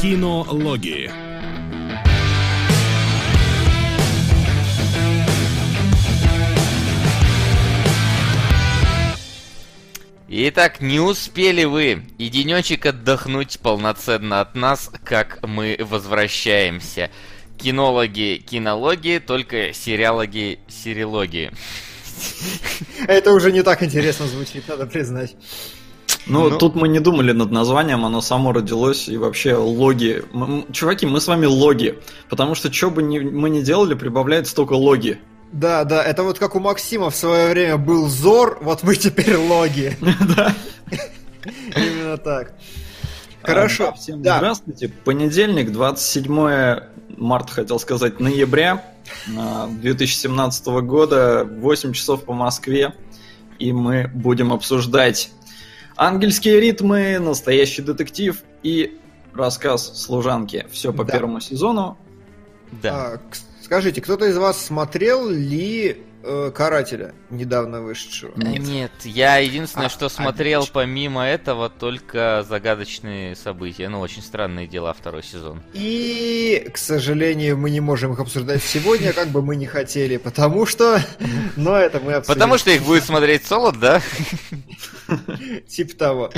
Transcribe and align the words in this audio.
Кинологии. 0.00 1.10
Итак, 10.26 10.80
не 10.80 11.00
успели 11.00 11.64
вы 11.64 12.06
и 12.16 12.30
денечек 12.30 12.86
отдохнуть 12.86 13.60
полноценно 13.60 14.40
от 14.40 14.54
нас, 14.54 14.90
как 15.04 15.46
мы 15.46 15.76
возвращаемся. 15.78 17.10
Кинологи, 17.58 18.42
кинологи, 18.48 19.22
только 19.24 19.74
сериалоги, 19.74 20.60
сериалогии. 20.66 21.52
Это 23.06 23.32
уже 23.32 23.52
не 23.52 23.62
так 23.62 23.82
интересно 23.82 24.26
звучит, 24.26 24.66
надо 24.66 24.86
признать. 24.86 25.36
Ну, 26.30 26.48
ну, 26.48 26.58
тут 26.58 26.76
мы 26.76 26.88
не 26.88 27.00
думали 27.00 27.32
над 27.32 27.50
названием, 27.50 28.04
оно 28.04 28.20
само 28.20 28.52
родилось, 28.52 29.08
и 29.08 29.16
вообще 29.16 29.56
логи. 29.56 30.22
Чуваки, 30.72 31.06
мы 31.06 31.20
с 31.20 31.26
вами 31.26 31.46
логи, 31.46 31.98
потому 32.28 32.54
что 32.54 32.72
что 32.72 32.90
бы 32.90 33.02
ни, 33.02 33.18
мы 33.18 33.50
ни 33.50 33.62
делали, 33.62 33.94
прибавляется 33.94 34.54
только 34.54 34.74
логи. 34.74 35.18
Да, 35.52 35.82
да, 35.84 36.04
это 36.04 36.22
вот 36.22 36.38
как 36.38 36.54
у 36.54 36.60
Максима 36.60 37.10
в 37.10 37.16
свое 37.16 37.50
время 37.50 37.76
был 37.76 38.06
Зор, 38.08 38.58
вот 38.62 38.84
мы 38.84 38.94
теперь 38.94 39.36
логи. 39.36 39.96
Да. 40.36 40.54
Именно 41.76 42.18
так. 42.18 42.54
Хорошо. 43.42 43.88
А, 43.88 43.92
всем 43.94 44.20
здравствуйте. 44.20 44.88
Понедельник, 44.88 45.72
27 45.72 46.80
марта, 47.16 47.52
хотел 47.52 47.78
сказать, 47.80 48.20
ноября 48.20 48.84
2017 49.26 50.66
года, 50.66 51.44
8 51.44 51.92
часов 51.92 52.24
по 52.24 52.32
Москве, 52.32 52.94
и 53.58 53.72
мы 53.72 54.10
будем 54.14 54.52
обсуждать 54.52 55.30
ангельские 56.00 56.60
ритмы, 56.60 57.18
настоящий 57.18 57.82
детектив 57.82 58.42
и 58.62 58.98
рассказ 59.34 60.00
служанки. 60.02 60.66
Все 60.70 60.94
по 60.94 61.04
да. 61.04 61.12
первому 61.12 61.40
сезону. 61.40 61.98
Да. 62.82 63.12
А, 63.14 63.20
Скажите, 63.62 64.00
кто-то 64.00 64.24
из 64.24 64.36
вас 64.36 64.64
смотрел 64.64 65.28
ли 65.28 66.02
э, 66.22 66.50
Карателя, 66.54 67.14
недавно 67.30 67.80
вышедшего? 67.80 68.32
Нет. 68.36 68.62
Нет, 68.62 68.92
я 69.04 69.38
единственное, 69.38 69.86
а, 69.86 69.90
что 69.90 70.08
смотрел 70.08 70.60
отлично. 70.60 70.80
помимо 70.80 71.24
этого, 71.24 71.68
только 71.68 72.44
загадочные 72.48 73.36
события. 73.36 73.88
Ну, 73.88 74.00
очень 74.00 74.22
странные 74.22 74.66
дела 74.66 74.92
второй 74.92 75.22
сезон. 75.22 75.62
И, 75.72 76.68
к 76.72 76.76
сожалению, 76.76 77.56
мы 77.56 77.70
не 77.70 77.80
можем 77.80 78.12
их 78.12 78.20
обсуждать 78.20 78.62
сегодня, 78.62 79.12
как 79.12 79.28
бы 79.28 79.42
мы 79.42 79.56
не 79.56 79.66
хотели, 79.66 80.16
потому 80.16 80.66
что... 80.66 81.00
Но 81.56 81.76
это 81.76 82.00
мы 82.00 82.14
обсудим. 82.14 82.34
Потому 82.34 82.58
что 82.58 82.70
их 82.70 82.82
будет 82.82 83.04
смотреть 83.04 83.44
Солод, 83.44 83.78
да? 83.78 84.00
Типа 85.68 85.96
того. 85.96 86.30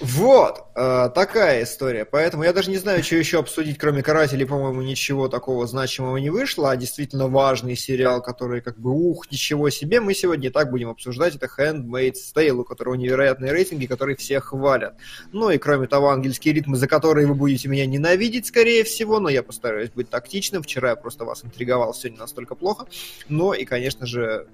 Вот, 0.00 0.64
э, 0.74 1.10
такая 1.14 1.64
история. 1.64 2.04
Поэтому 2.04 2.44
я 2.44 2.52
даже 2.52 2.70
не 2.70 2.76
знаю, 2.76 3.02
что 3.02 3.16
еще 3.16 3.38
обсудить, 3.38 3.78
кроме 3.78 4.02
«Карателей», 4.02 4.46
по-моему, 4.46 4.82
ничего 4.82 5.28
такого 5.28 5.66
значимого 5.66 6.16
не 6.16 6.30
вышло, 6.30 6.70
а 6.70 6.76
действительно 6.76 7.28
важный 7.28 7.76
сериал, 7.76 8.22
который 8.22 8.60
как 8.60 8.78
бы, 8.78 8.90
ух, 8.90 9.30
ничего 9.30 9.70
себе, 9.70 10.00
мы 10.00 10.14
сегодня 10.14 10.48
и 10.48 10.52
так 10.52 10.70
будем 10.70 10.90
обсуждать, 10.90 11.36
это 11.36 11.46
«Handmaid's 11.46 12.34
Tale», 12.34 12.50
у 12.50 12.64
которого 12.64 12.94
невероятные 12.94 13.52
рейтинги, 13.52 13.86
которые 13.86 14.16
все 14.16 14.40
хвалят. 14.40 14.94
Ну 15.32 15.50
и 15.50 15.58
кроме 15.58 15.86
того, 15.86 16.10
ангельские 16.10 16.54
ритмы, 16.54 16.76
за 16.76 16.88
которые 16.88 17.26
вы 17.26 17.34
будете 17.34 17.68
меня 17.68 17.86
ненавидеть, 17.86 18.46
скорее 18.46 18.84
всего, 18.84 19.20
но 19.20 19.28
я 19.28 19.42
постараюсь 19.42 19.90
быть 19.90 20.10
тактичным. 20.10 20.62
Вчера 20.62 20.90
я 20.90 20.96
просто 20.96 21.24
вас 21.24 21.44
интриговал, 21.44 21.94
сегодня 21.94 22.20
настолько 22.20 22.54
плохо. 22.54 22.86
Но 23.28 23.54
и, 23.54 23.64
конечно 23.64 24.06
же, 24.06 24.46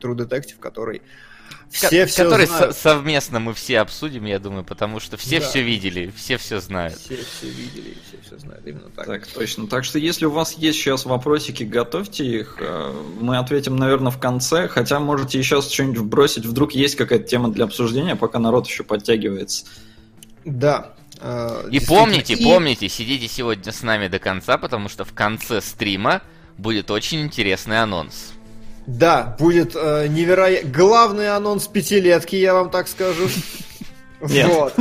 True 0.00 0.16
Detective, 0.16 0.58
который 0.58 1.02
все 1.70 2.06
все 2.06 2.24
который 2.24 2.46
знают. 2.46 2.76
совместно 2.76 3.40
мы 3.40 3.54
все 3.54 3.80
обсудим, 3.80 4.24
я 4.24 4.38
думаю, 4.38 4.64
потому 4.64 5.00
что 5.00 5.16
все 5.16 5.40
да. 5.40 5.46
все 5.46 5.62
видели, 5.62 6.12
все 6.14 6.36
все 6.36 6.60
знают. 6.60 6.98
Все 6.98 7.16
все 7.16 7.48
видели, 7.48 7.96
все 8.06 8.18
все 8.24 8.38
знают, 8.38 8.66
именно 8.66 8.90
так. 8.90 9.06
Так, 9.06 9.26
точно. 9.26 9.66
Так 9.66 9.84
что 9.84 9.98
если 9.98 10.26
у 10.26 10.30
вас 10.30 10.52
есть 10.54 10.78
сейчас 10.78 11.04
вопросики, 11.04 11.64
готовьте 11.64 12.24
их. 12.24 12.58
Э, 12.60 12.92
мы 13.20 13.38
ответим, 13.38 13.76
наверное, 13.76 14.12
в 14.12 14.18
конце, 14.18 14.68
хотя 14.68 15.00
можете 15.00 15.38
еще 15.38 15.62
что-нибудь 15.62 15.98
вбросить, 15.98 16.44
вдруг 16.44 16.72
есть 16.72 16.96
какая-то 16.96 17.24
тема 17.24 17.50
для 17.50 17.64
обсуждения, 17.64 18.16
пока 18.16 18.38
народ 18.38 18.66
еще 18.66 18.84
подтягивается. 18.84 19.64
Да, 20.44 20.92
э, 21.20 21.68
и 21.70 21.80
помните, 21.80 22.34
и... 22.34 22.44
помните, 22.44 22.88
сидите 22.88 23.28
сегодня 23.28 23.72
с 23.72 23.82
нами 23.82 24.08
до 24.08 24.18
конца, 24.18 24.58
потому 24.58 24.88
что 24.88 25.04
в 25.04 25.12
конце 25.12 25.60
стрима 25.60 26.22
будет 26.58 26.90
очень 26.90 27.22
интересный 27.22 27.80
анонс. 27.80 28.31
Да, 28.86 29.36
будет 29.38 29.72
э, 29.74 30.06
невероятно... 30.08 30.70
Главный 30.70 31.28
анонс 31.28 31.66
пятилетки, 31.66 32.36
я 32.36 32.54
вам 32.54 32.70
так 32.70 32.88
скажу. 32.88 33.28
Нет. 34.28 34.48
Вот. 34.48 34.74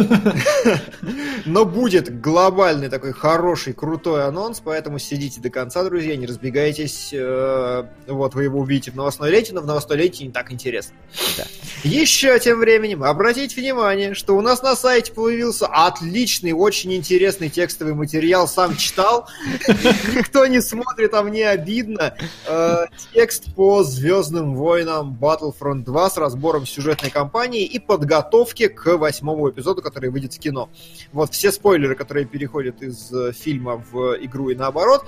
Но 1.46 1.66
будет 1.66 2.22
глобальный 2.22 2.90
такой 2.90 3.14
хороший, 3.14 3.74
крутой 3.74 4.26
анонс, 4.26 4.62
поэтому 4.64 5.00
сидите 5.00 5.42
до 5.42 5.50
конца, 5.50 5.84
друзья, 5.84 6.16
не 6.16 6.28
разбегайтесь. 6.28 7.10
Э, 7.12 7.86
вот, 8.08 8.36
вы 8.36 8.44
его 8.44 8.60
увидите 8.60 8.92
в 8.92 8.96
новостной 8.96 9.32
ленте, 9.32 9.54
но 9.54 9.62
в 9.62 9.66
новостной 9.66 9.98
ленте 9.98 10.24
не 10.26 10.32
так 10.32 10.52
интересно. 10.52 10.96
Да. 11.38 11.46
Еще 11.84 12.38
тем 12.40 12.60
временем 12.60 13.04
обратите 13.04 13.60
внимание, 13.60 14.14
что 14.14 14.38
у 14.38 14.42
нас 14.42 14.62
на 14.62 14.76
сайте 14.76 15.12
появился 15.12 15.66
отличный, 15.68 16.52
очень 16.52 16.94
интересный 16.94 17.50
текстовый 17.50 17.94
материал. 17.94 18.48
Сам 18.48 18.78
читал. 18.78 19.28
Никто 20.16 20.46
не 20.46 20.62
смотрит, 20.62 21.14
а 21.14 21.24
мне 21.24 21.50
обидно. 21.50 22.16
Э, 22.48 22.86
текст 23.14 23.54
по 23.56 23.84
Звездным 23.84 24.56
войнам 24.56 25.18
Battlefront 25.20 25.84
2 25.84 26.10
с 26.10 26.18
разбором 26.18 26.68
сюжетной 26.68 27.10
кампании 27.10 27.66
и 27.66 27.80
подготовки 27.80 28.68
к 28.68 28.98
восьмому 28.98 29.31
восьмому 29.32 29.50
эпизоду, 29.50 29.82
который 29.82 30.10
выйдет 30.10 30.34
в 30.34 30.40
кино. 30.40 30.70
Вот 31.12 31.34
все 31.34 31.52
спойлеры, 31.52 31.96
которые 31.96 32.26
переходят 32.26 32.82
из 32.82 33.12
э, 33.12 33.32
фильма 33.34 33.84
в 33.92 34.16
игру 34.22 34.50
и 34.50 34.56
наоборот, 34.56 35.06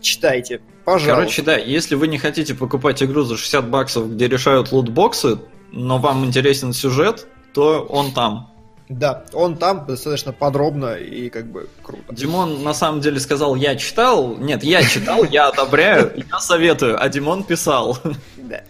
читайте, 0.00 0.60
пожалуйста. 0.84 1.14
Короче, 1.14 1.42
да, 1.42 1.56
если 1.56 1.94
вы 1.94 2.08
не 2.08 2.18
хотите 2.18 2.54
покупать 2.54 3.02
игру 3.02 3.22
за 3.22 3.36
60 3.36 3.68
баксов, 3.68 4.10
где 4.10 4.28
решают 4.28 4.72
лутбоксы, 4.72 5.38
но 5.72 5.98
вам 5.98 6.24
интересен 6.24 6.72
сюжет, 6.72 7.26
то 7.52 7.86
он 7.88 8.12
там. 8.12 8.52
Да, 8.88 9.24
он 9.32 9.56
там 9.56 9.84
достаточно 9.84 10.32
подробно 10.32 10.94
и 10.94 11.28
как 11.28 11.50
бы 11.50 11.68
круто. 11.82 12.14
Димон 12.14 12.62
на 12.62 12.72
самом 12.72 13.00
деле 13.00 13.18
сказал, 13.18 13.56
я 13.56 13.74
читал. 13.74 14.36
Нет, 14.36 14.62
я 14.62 14.82
читал, 14.84 15.24
я 15.24 15.48
одобряю, 15.48 16.12
я 16.30 16.38
советую, 16.38 17.02
а 17.02 17.08
Димон 17.08 17.42
писал. 17.42 17.98
Да. 18.36 18.62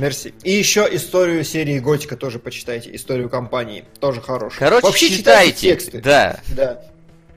Мерси. 0.00 0.34
И 0.42 0.52
еще 0.52 0.88
историю 0.90 1.44
серии 1.44 1.78
Готика 1.78 2.16
тоже 2.16 2.38
почитайте, 2.38 2.94
историю 2.94 3.28
компании, 3.28 3.84
тоже 4.00 4.20
хорошая. 4.20 4.58
Короче, 4.58 4.86
Вообще 4.86 5.10
читайте, 5.10 5.52
читайте 5.52 5.68
тексты. 5.68 6.00
Да. 6.00 6.40
Да. 6.56 6.82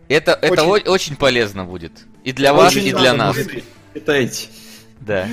Это, 0.07 0.35
очень... 0.35 0.53
это 0.53 0.91
очень 0.91 1.16
полезно 1.16 1.66
будет. 1.66 1.91
И 2.24 2.31
для 2.31 2.53
очень 2.53 2.63
вас, 2.63 2.75
и 2.75 2.91
для 2.91 3.13
нас. 3.13 3.38
Читайте. 3.94 4.47
Да. 5.01 5.28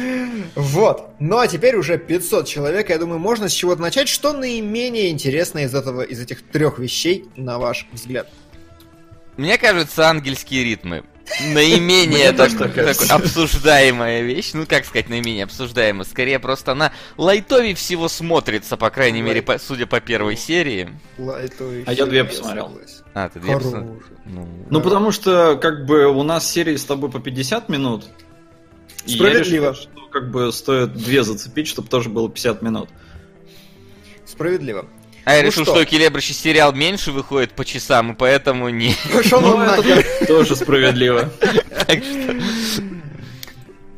Вот. 0.56 1.10
Ну 1.20 1.38
а 1.38 1.46
теперь 1.46 1.76
уже 1.76 1.98
500 1.98 2.46
человек. 2.46 2.90
Я 2.90 2.98
думаю, 2.98 3.18
можно 3.18 3.48
с 3.48 3.52
чего-то 3.52 3.80
начать. 3.80 4.08
Что 4.08 4.32
наименее 4.32 5.10
интересно 5.10 5.60
из 5.60 5.74
этого, 5.74 6.02
из 6.02 6.20
этих 6.20 6.42
трех 6.42 6.78
вещей, 6.78 7.26
на 7.36 7.58
ваш 7.58 7.86
взгляд? 7.92 8.28
Мне 9.36 9.58
кажется, 9.58 10.08
ангельские 10.08 10.64
ритмы 10.64 11.04
наименее 11.40 12.32
так, 12.32 12.50
обсуждаемая 13.10 14.22
вещь. 14.22 14.50
Ну, 14.54 14.66
как 14.66 14.84
сказать, 14.84 15.08
наименее 15.08 15.44
обсуждаемая. 15.44 16.04
Скорее, 16.04 16.38
просто 16.38 16.72
она 16.72 16.92
лайтовее 17.16 17.74
всего 17.74 18.08
смотрится, 18.08 18.76
по 18.76 18.90
крайней 18.90 19.22
мере, 19.22 19.42
по, 19.42 19.58
судя 19.58 19.86
по 19.86 20.00
первой 20.00 20.36
серии. 20.36 20.90
А 21.86 21.92
я 21.92 22.06
две 22.06 22.24
посмотрел. 22.24 22.78
А, 23.14 23.28
ты 23.28 23.40
две 23.40 23.56
посмотрел? 23.56 24.02
Ну, 24.26 24.48
ну 24.70 24.80
потому 24.80 25.10
что, 25.10 25.56
как 25.56 25.86
бы, 25.86 26.06
у 26.06 26.22
нас 26.22 26.50
серии 26.50 26.76
с 26.76 26.84
тобой 26.84 27.10
по 27.10 27.18
50 27.18 27.68
минут. 27.68 28.06
Справедливо. 29.06 29.64
И 29.64 29.66
я 29.66 29.70
решил, 29.70 29.74
что, 29.74 30.06
как 30.10 30.30
бы, 30.30 30.52
стоит 30.52 30.92
две 30.92 31.22
зацепить, 31.22 31.66
чтобы 31.66 31.88
тоже 31.88 32.08
было 32.08 32.28
50 32.28 32.62
минут. 32.62 32.88
Справедливо. 34.24 34.86
А 35.30 35.34
я 35.34 35.42
ну 35.42 35.46
решил, 35.46 35.62
что, 35.62 35.76
что 35.76 35.84
келебрыщий 35.84 36.34
сериал 36.34 36.72
меньше 36.72 37.12
выходит 37.12 37.52
по 37.52 37.64
часам, 37.64 38.12
и 38.12 38.14
поэтому 38.16 38.68
не... 38.68 38.94
Пошел 39.12 39.40
ну, 39.40 39.60
это 39.60 40.04
тоже 40.26 40.56
справедливо. 40.56 41.30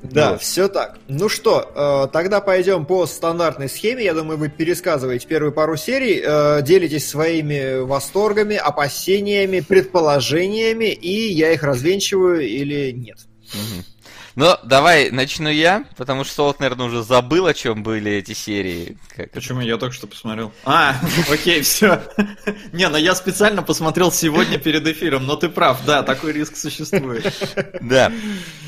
Да, 0.02 0.37
все 0.37 0.69
так. 0.69 0.99
Ну 1.08 1.31
что, 1.31 1.73
э, 1.75 2.12
тогда 2.12 2.43
пойдем 2.43 2.84
по 2.84 3.06
стандартной 3.06 3.70
схеме. 3.70 4.05
Я 4.05 4.12
думаю, 4.12 4.37
вы 4.37 4.50
пересказываете 4.50 5.26
первую 5.26 5.52
пару 5.52 5.79
серий, 5.79 6.23
э, 6.23 6.61
делитесь 6.61 7.08
своими 7.08 7.81
восторгами, 7.81 8.56
опасениями, 8.56 9.61
предположениями, 9.61 10.93
и 10.93 11.32
я 11.32 11.52
их 11.52 11.62
развенчиваю 11.62 12.46
или 12.46 12.90
нет. 12.90 13.17
Угу. 13.55 13.85
Но 14.34 14.58
давай 14.64 15.11
начну 15.11 15.50
я, 15.50 15.84
потому 15.96 16.25
что 16.25 16.34
Солод, 16.34 16.61
наверное, 16.61 16.87
уже 16.87 17.02
забыл, 17.02 17.46
о 17.46 17.55
чем 17.55 17.82
были 17.82 18.12
эти 18.12 18.32
серии. 18.32 18.96
Как 19.14 19.31
Почему? 19.32 19.61
Я 19.61 19.76
только 19.76 19.94
что 19.94 20.06
посмотрел. 20.06 20.52
А, 20.64 20.96
окей, 21.31 21.61
все. 21.62 22.02
Не, 22.73 22.88
ну 22.88 22.96
я 22.96 23.14
специально 23.14 23.62
посмотрел 23.62 24.11
сегодня 24.11 24.58
перед 24.58 24.87
эфиром, 24.87 25.26
но 25.26 25.37
ты 25.37 25.49
прав, 25.49 25.84
да, 25.84 26.02
такой 26.02 26.32
риск 26.32 26.56
существует. 26.56 27.32
Да. 27.82 28.12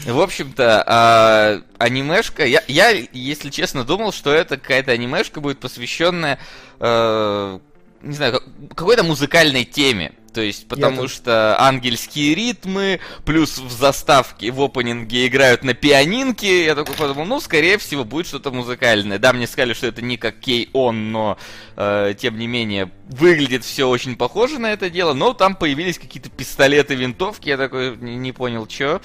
В 0.06 0.20
общем-то, 0.20 0.84
а, 0.86 1.62
анимешка... 1.78 2.44
Я, 2.44 2.62
я, 2.68 2.90
если 2.90 3.50
честно, 3.50 3.84
думал, 3.84 4.12
что 4.12 4.32
это 4.32 4.56
какая-то 4.56 4.92
анимешка 4.92 5.40
будет 5.40 5.60
посвященная, 5.60 6.38
э, 6.80 7.58
не 8.02 8.14
знаю, 8.14 8.42
какой-то 8.74 9.02
музыкальной 9.02 9.64
теме. 9.64 10.12
То 10.34 10.40
есть, 10.40 10.66
потому 10.66 11.02
Я 11.02 11.08
что 11.08 11.62
ангельские 11.62 12.34
ритмы, 12.34 13.00
плюс 13.24 13.58
в 13.58 13.70
заставке, 13.70 14.50
в 14.50 14.60
опенинге 14.60 15.28
играют 15.28 15.62
на 15.62 15.74
пианинке. 15.74 16.64
Я 16.64 16.74
такой 16.74 16.96
подумал, 16.96 17.24
ну, 17.24 17.40
скорее 17.40 17.78
всего, 17.78 18.04
будет 18.04 18.26
что-то 18.26 18.50
музыкальное. 18.50 19.20
Да, 19.20 19.32
мне 19.32 19.46
сказали, 19.46 19.74
что 19.74 19.86
это 19.86 20.02
не 20.02 20.16
как 20.16 20.40
Кей-Он, 20.40 21.12
но, 21.12 21.38
э, 21.76 22.14
тем 22.18 22.36
не 22.36 22.48
менее, 22.48 22.90
выглядит 23.08 23.64
все 23.64 23.88
очень 23.88 24.16
похоже 24.16 24.58
на 24.58 24.72
это 24.72 24.90
дело. 24.90 25.14
Но 25.14 25.34
там 25.34 25.54
появились 25.54 25.98
какие-то 25.98 26.30
пистолеты, 26.30 26.96
винтовки. 26.96 27.48
Я 27.48 27.56
такой 27.56 27.96
не, 27.96 28.16
не 28.16 28.32
понял, 28.32 28.68
что 28.68 29.00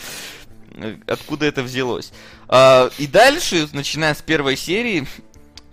откуда 1.08 1.46
это 1.46 1.62
взялось. 1.62 2.12
А, 2.48 2.90
и 2.98 3.08
дальше, 3.08 3.68
начиная 3.74 4.16
с 4.16 4.22
первой 4.22 4.58
серии, 4.58 5.08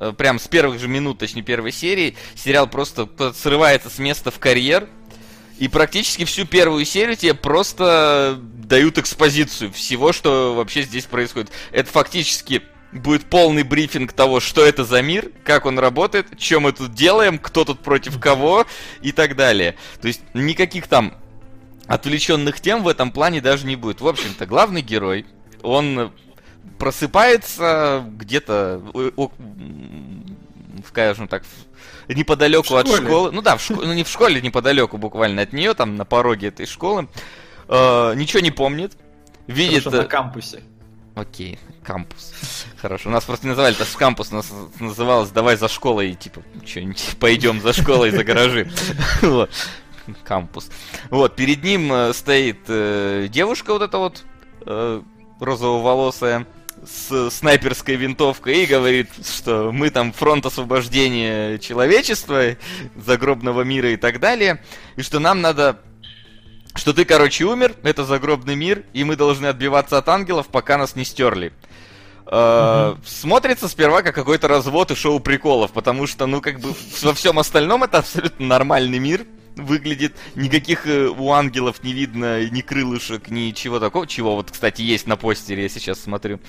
э, 0.01 0.13
прям 0.13 0.39
с 0.39 0.49
первых 0.49 0.81
же 0.81 0.89
минут, 0.89 1.19
точнее 1.19 1.43
первой 1.43 1.73
серии, 1.73 2.17
сериал 2.35 2.67
просто 2.67 3.09
срывается 3.35 3.89
с 3.89 3.99
места 3.99 4.31
в 4.31 4.39
карьер. 4.39 4.89
И 5.59 5.69
практически 5.69 6.25
всю 6.25 6.45
первую 6.45 6.85
серию 6.85 7.17
тебе 7.17 7.35
просто 7.35 8.39
дают 8.41 8.99
экспозицию 8.99 9.73
всего, 9.73 10.13
что 10.13 10.55
вообще 10.55 10.83
здесь 10.83 11.07
происходит. 11.07 11.51
Это 11.73 11.91
фактически 11.91 12.63
будет 12.93 13.25
полный 13.25 13.63
брифинг 13.63 14.13
того, 14.13 14.41
что 14.41 14.65
это 14.65 14.85
за 14.85 15.03
мир, 15.03 15.31
как 15.45 15.67
он 15.67 15.79
работает, 15.79 16.29
что 16.39 16.61
мы 16.61 16.73
тут 16.73 16.95
делаем, 16.95 17.39
кто 17.39 17.65
тут 17.65 17.81
против 17.81 18.21
кого 18.21 18.67
и 19.03 19.13
так 19.13 19.37
далее. 19.37 19.77
То 20.01 20.09
есть 20.09 20.23
никаких 20.35 20.89
там 20.89 21.15
отвлеченных 21.87 22.61
тем 22.61 22.83
в 22.83 22.89
этом 22.89 23.11
плане 23.11 23.41
даже 23.41 23.67
не 23.67 23.77
будет. 23.77 24.01
В 24.01 24.09
общем-то, 24.09 24.47
главный 24.47 24.83
герой, 24.83 25.25
он 25.63 26.13
просыпается 26.79 28.05
где-то, 28.19 28.83
скажем 30.89 31.29
так, 31.29 31.45
неподалеку 32.09 32.77
от 32.77 32.89
школы. 32.89 33.31
Ну 33.33 33.43
да, 33.43 33.57
в 33.57 33.63
школе, 33.63 33.87
ну 33.87 33.93
не 33.95 34.05
в 34.05 34.09
школе, 34.09 34.41
неподалеку 34.41 34.99
буквально 34.99 35.43
от 35.43 35.53
нее, 35.53 35.75
там 35.75 35.97
на 35.97 36.05
пороге 36.05 36.49
этой 36.49 36.67
школы. 36.67 37.09
Э, 37.69 38.15
ничего 38.15 38.41
не 38.41 38.51
помнит. 38.51 38.97
Видит... 39.47 39.85
Хорошо, 39.85 40.03
на 40.03 40.05
э, 40.05 40.09
кампусе. 40.09 40.63
Окей, 41.17 41.59
кампус. 41.83 42.67
Хорошо. 42.77 43.09
У 43.09 43.13
нас 43.13 43.25
просто 43.25 43.47
не 43.47 43.51
называли 43.51 43.75
это 43.75 43.87
кампус, 43.97 44.33
у 44.33 44.37
нас 44.37 44.53
называлось 44.79 45.31
давай 45.31 45.57
за 45.57 45.67
школой, 45.67 46.15
типа, 46.15 46.43
что-нибудь 46.65 47.17
пойдем 47.21 47.61
за 47.63 47.73
школой, 47.73 48.11
за 48.11 48.23
гаражи. 48.23 48.71
Вот. 49.23 49.51
Кампус. 50.25 50.71
Вот, 51.11 51.35
перед 51.35 51.65
ним 51.65 51.93
э, 51.93 52.13
стоит 52.13 52.61
э, 52.69 53.29
девушка 53.29 53.73
вот 53.73 53.83
эта 53.83 53.99
вот, 53.99 54.25
э, 54.67 55.03
розово-волосая, 55.41 56.47
с 56.87 57.31
снайперской 57.31 57.97
винтовкой 57.97 58.63
и 58.63 58.67
говорит, 58.67 59.09
что 59.25 59.71
мы 59.73 59.91
там 59.91 60.13
фронт 60.13 60.47
освобождения 60.47 61.59
человечества, 61.59 62.57
загробного 62.95 63.63
мира 63.63 63.91
и 63.91 63.97
так 63.97 64.21
далее, 64.21 64.63
и 64.97 65.03
что 65.03 65.19
нам 65.19 65.41
надо 65.41 65.81
что 66.75 66.93
ты, 66.93 67.07
короче, 67.07 67.45
умер, 67.45 67.75
это 67.83 68.05
загробный 68.05 68.55
мир, 68.55 68.85
и 68.93 69.03
мы 69.03 69.17
должны 69.17 69.47
отбиваться 69.47 69.97
от 69.97 70.09
ангелов, 70.11 70.49
пока 70.49 70.77
нас 70.77 70.95
не 70.95 71.05
стерли. 71.05 71.53
Uh-huh. 72.27 72.99
Смотрится 73.07 73.67
сперва 73.67 74.03
как 74.03 74.15
какой-то 74.15 74.47
развод 74.47 74.91
и 74.91 74.95
шоу 74.95 75.21
приколов, 75.21 75.71
потому 75.71 76.07
что, 76.07 76.27
ну, 76.27 76.43
как 76.43 76.61
бы 76.61 76.75
во 77.03 77.15
всем 77.15 77.39
остальном 77.39 77.85
это 77.85 77.99
абсолютно 77.99 78.47
нормальный 78.47 78.99
мир, 78.99 79.25
выглядит. 79.57 80.15
Никаких 80.35 80.87
э, 80.87 81.09
у 81.09 81.33
ангелов 81.33 81.83
не 81.83 81.93
видно 81.93 82.49
ни 82.49 82.61
крылышек, 82.61 83.31
ничего 83.31 83.81
такого. 83.81 84.07
Чего 84.07 84.37
вот, 84.37 84.51
кстати, 84.51 84.83
есть 84.83 85.07
на 85.07 85.17
постере, 85.17 85.65
я 85.65 85.69
сейчас 85.69 86.01
смотрю. 86.01 86.41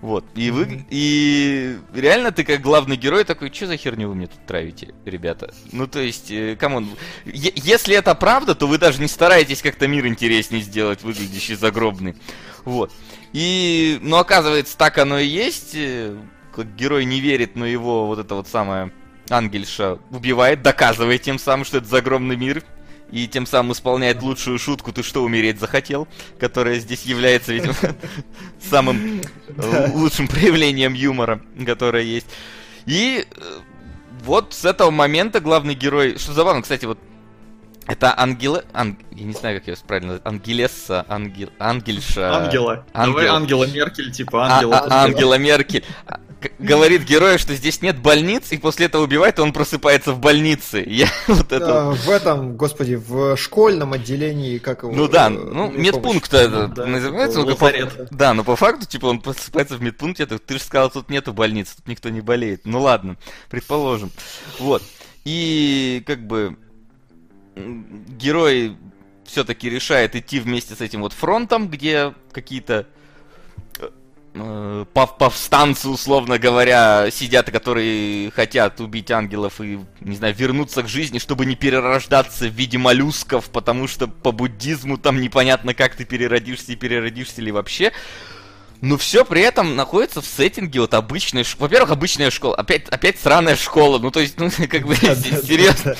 Вот. 0.00 0.24
И 0.34 0.50
вы. 0.50 0.86
И 0.90 1.76
реально 1.92 2.30
ты 2.30 2.44
как 2.44 2.60
главный 2.60 2.96
герой 2.96 3.24
такой, 3.24 3.52
что 3.52 3.66
за 3.66 3.76
херню 3.76 4.08
вы 4.08 4.14
мне 4.14 4.26
тут 4.26 4.44
травите, 4.46 4.94
ребята? 5.04 5.52
Ну, 5.72 5.86
то 5.86 6.00
есть, 6.00 6.30
э, 6.30 6.56
come 6.56 6.74
on. 6.74 6.88
Е- 7.24 7.52
если 7.56 7.96
это 7.96 8.14
правда, 8.14 8.54
то 8.54 8.66
вы 8.66 8.78
даже 8.78 9.00
не 9.00 9.08
стараетесь 9.08 9.62
как-то 9.62 9.88
мир 9.88 10.06
интереснее 10.06 10.62
сделать, 10.62 11.02
выглядящий 11.02 11.56
загробный. 11.56 12.14
Вот. 12.64 12.92
И, 13.32 13.98
ну, 14.02 14.16
оказывается, 14.16 14.76
так 14.76 14.98
оно 14.98 15.18
и 15.18 15.26
есть. 15.26 15.72
Э, 15.74 16.16
как 16.54 16.74
герой 16.74 17.04
не 17.04 17.20
верит, 17.20 17.54
но 17.54 17.66
его 17.66 18.06
вот 18.06 18.18
это 18.18 18.34
вот 18.34 18.48
самое 18.48 18.92
Ангельша 19.30 19.98
убивает, 20.10 20.62
доказывая 20.62 21.18
тем 21.18 21.38
самым, 21.38 21.64
что 21.64 21.78
это 21.78 21.86
за 21.86 21.98
огромный 21.98 22.36
мир, 22.36 22.62
и 23.10 23.26
тем 23.26 23.46
самым 23.46 23.72
исполняет 23.72 24.22
лучшую 24.22 24.58
шутку 24.58 24.92
«Ты 24.92 25.02
что, 25.02 25.22
умереть 25.24 25.58
захотел?», 25.58 26.06
которая 26.38 26.78
здесь 26.78 27.04
является, 27.04 27.52
видимо, 27.52 27.74
самым 28.70 29.22
э, 29.48 29.90
лучшим 29.92 30.28
проявлением 30.28 30.94
юмора, 30.94 31.40
которое 31.64 32.02
есть. 32.02 32.26
И 32.86 33.24
э, 33.30 33.40
вот 34.24 34.52
с 34.52 34.64
этого 34.64 34.90
момента 34.90 35.40
главный 35.40 35.74
герой... 35.74 36.18
Что 36.18 36.32
забавно, 36.32 36.62
кстати, 36.62 36.84
вот 36.84 36.98
это 37.86 38.12
Ангела... 38.18 38.64
Анг... 38.74 38.98
Я 39.12 39.24
не 39.24 39.32
знаю, 39.32 39.58
как 39.58 39.68
ее 39.68 39.76
правильно 39.86 40.20
Ангелесса, 40.24 41.06
Ангел... 41.08 41.48
Ангельша... 41.58 42.44
Ангела. 42.44 42.84
Ангел... 42.92 43.14
Давай 43.14 43.26
Ангела 43.28 43.64
Меркель, 43.64 44.12
типа 44.12 44.46
Ангела. 44.46 44.78
А, 44.80 44.84
а, 44.84 45.04
Ангела 45.04 45.38
Меркель 45.38 45.84
говорит 46.58 47.04
герою, 47.04 47.38
что 47.38 47.54
здесь 47.54 47.82
нет 47.82 47.98
больниц, 47.98 48.52
и 48.52 48.58
после 48.58 48.86
этого 48.86 49.04
убивает, 49.04 49.38
и 49.38 49.42
он 49.42 49.52
просыпается 49.52 50.12
в 50.12 50.20
больнице. 50.20 50.82
Я 50.86 51.08
вот 51.28 51.52
это... 51.52 51.90
А, 51.90 51.92
в 51.92 52.08
этом, 52.08 52.56
господи, 52.56 52.94
в 52.94 53.36
школьном 53.36 53.92
отделении, 53.92 54.58
как 54.58 54.82
его... 54.82 54.92
Ну 54.92 55.08
да, 55.08 55.26
э, 55.26 55.30
ну 55.30 55.70
медпункт 55.70 56.32
это 56.32 56.68
да, 56.68 56.86
называется. 56.86 57.40
Ну, 57.40 57.56
по... 57.56 57.72
Да, 58.10 58.34
но 58.34 58.44
по 58.44 58.56
факту, 58.56 58.86
типа, 58.86 59.06
он 59.06 59.20
просыпается 59.20 59.76
в 59.76 59.82
медпункте, 59.82 60.26
ты, 60.26 60.38
ты 60.38 60.54
же 60.54 60.60
сказал, 60.60 60.90
тут 60.90 61.10
нету 61.10 61.32
больниц, 61.32 61.74
тут 61.76 61.88
никто 61.88 62.08
не 62.08 62.20
болеет. 62.20 62.62
Ну 62.64 62.80
ладно, 62.80 63.16
предположим. 63.50 64.10
Вот. 64.58 64.82
И 65.24 66.02
как 66.06 66.26
бы 66.26 66.56
герой 67.56 68.76
все-таки 69.24 69.68
решает 69.68 70.16
идти 70.16 70.40
вместе 70.40 70.74
с 70.74 70.80
этим 70.80 71.02
вот 71.02 71.12
фронтом, 71.12 71.68
где 71.68 72.14
какие-то 72.32 72.86
э, 73.78 73.88
повстанцы, 74.94 75.88
условно 75.88 76.38
говоря, 76.38 77.10
сидят, 77.10 77.50
которые 77.50 78.30
хотят 78.30 78.80
убить 78.80 79.10
ангелов 79.10 79.60
и, 79.60 79.78
не 80.00 80.16
знаю, 80.16 80.34
вернуться 80.34 80.82
к 80.82 80.88
жизни, 80.88 81.18
чтобы 81.18 81.46
не 81.46 81.56
перерождаться 81.56 82.46
в 82.46 82.52
виде 82.52 82.78
моллюсков, 82.78 83.50
потому 83.50 83.88
что 83.88 84.08
по 84.08 84.32
буддизму 84.32 84.98
там 84.98 85.20
непонятно, 85.20 85.74
как 85.74 85.94
ты 85.94 86.04
переродишься 86.04 86.72
и 86.72 86.76
переродишься 86.76 87.42
ли 87.42 87.52
вообще 87.52 87.92
но 88.80 88.96
все 88.96 89.24
при 89.24 89.42
этом 89.42 89.76
находится 89.76 90.20
в 90.20 90.26
сеттинге 90.26 90.80
вот 90.80 90.94
обычной 90.94 91.44
школы. 91.44 91.68
Во-первых, 91.68 91.90
обычная 91.90 92.30
школа. 92.30 92.54
Опять, 92.56 92.88
опять 92.88 93.18
сраная 93.18 93.56
школа. 93.56 93.98
Ну, 93.98 94.10
то 94.10 94.20
есть, 94.20 94.38
ну, 94.38 94.50
как 94.68 94.86
бы, 94.86 94.94
серьезно. 94.94 95.96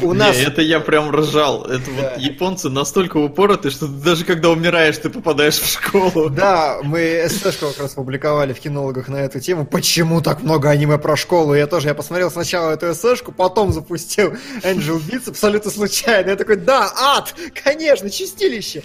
У 0.00 0.12
нас... 0.12 0.36
Это 0.36 0.62
я 0.62 0.80
прям 0.80 1.10
ржал. 1.10 1.64
Это 1.64 1.90
вот 1.90 2.18
японцы 2.18 2.68
настолько 2.70 3.16
упороты, 3.16 3.70
что 3.70 3.86
даже 3.88 4.24
когда 4.24 4.50
умираешь, 4.50 4.96
ты 4.98 5.10
попадаешь 5.10 5.58
в 5.58 5.66
школу. 5.70 6.30
Да, 6.30 6.78
мы 6.82 7.26
СТшку 7.28 7.66
как 7.68 7.80
раз 7.80 7.94
публиковали 7.94 8.52
в 8.52 8.60
кинологах 8.60 9.08
на 9.08 9.16
эту 9.16 9.40
тему. 9.40 9.66
Почему 9.66 10.20
так 10.20 10.42
много 10.42 10.70
аниме 10.70 10.98
про 10.98 11.16
школу? 11.16 11.54
Я 11.54 11.66
тоже, 11.66 11.88
я 11.88 11.94
посмотрел 11.94 12.30
сначала 12.30 12.70
эту 12.70 12.94
СТшку, 12.94 13.32
потом 13.32 13.72
запустил 13.72 14.34
Angel 14.62 15.00
Beats 15.00 15.30
абсолютно 15.30 15.70
случайно. 15.70 16.30
Я 16.30 16.36
такой, 16.36 16.56
да, 16.56 16.92
ад! 16.96 17.34
Конечно, 17.64 18.08
чистилище! 18.08 18.82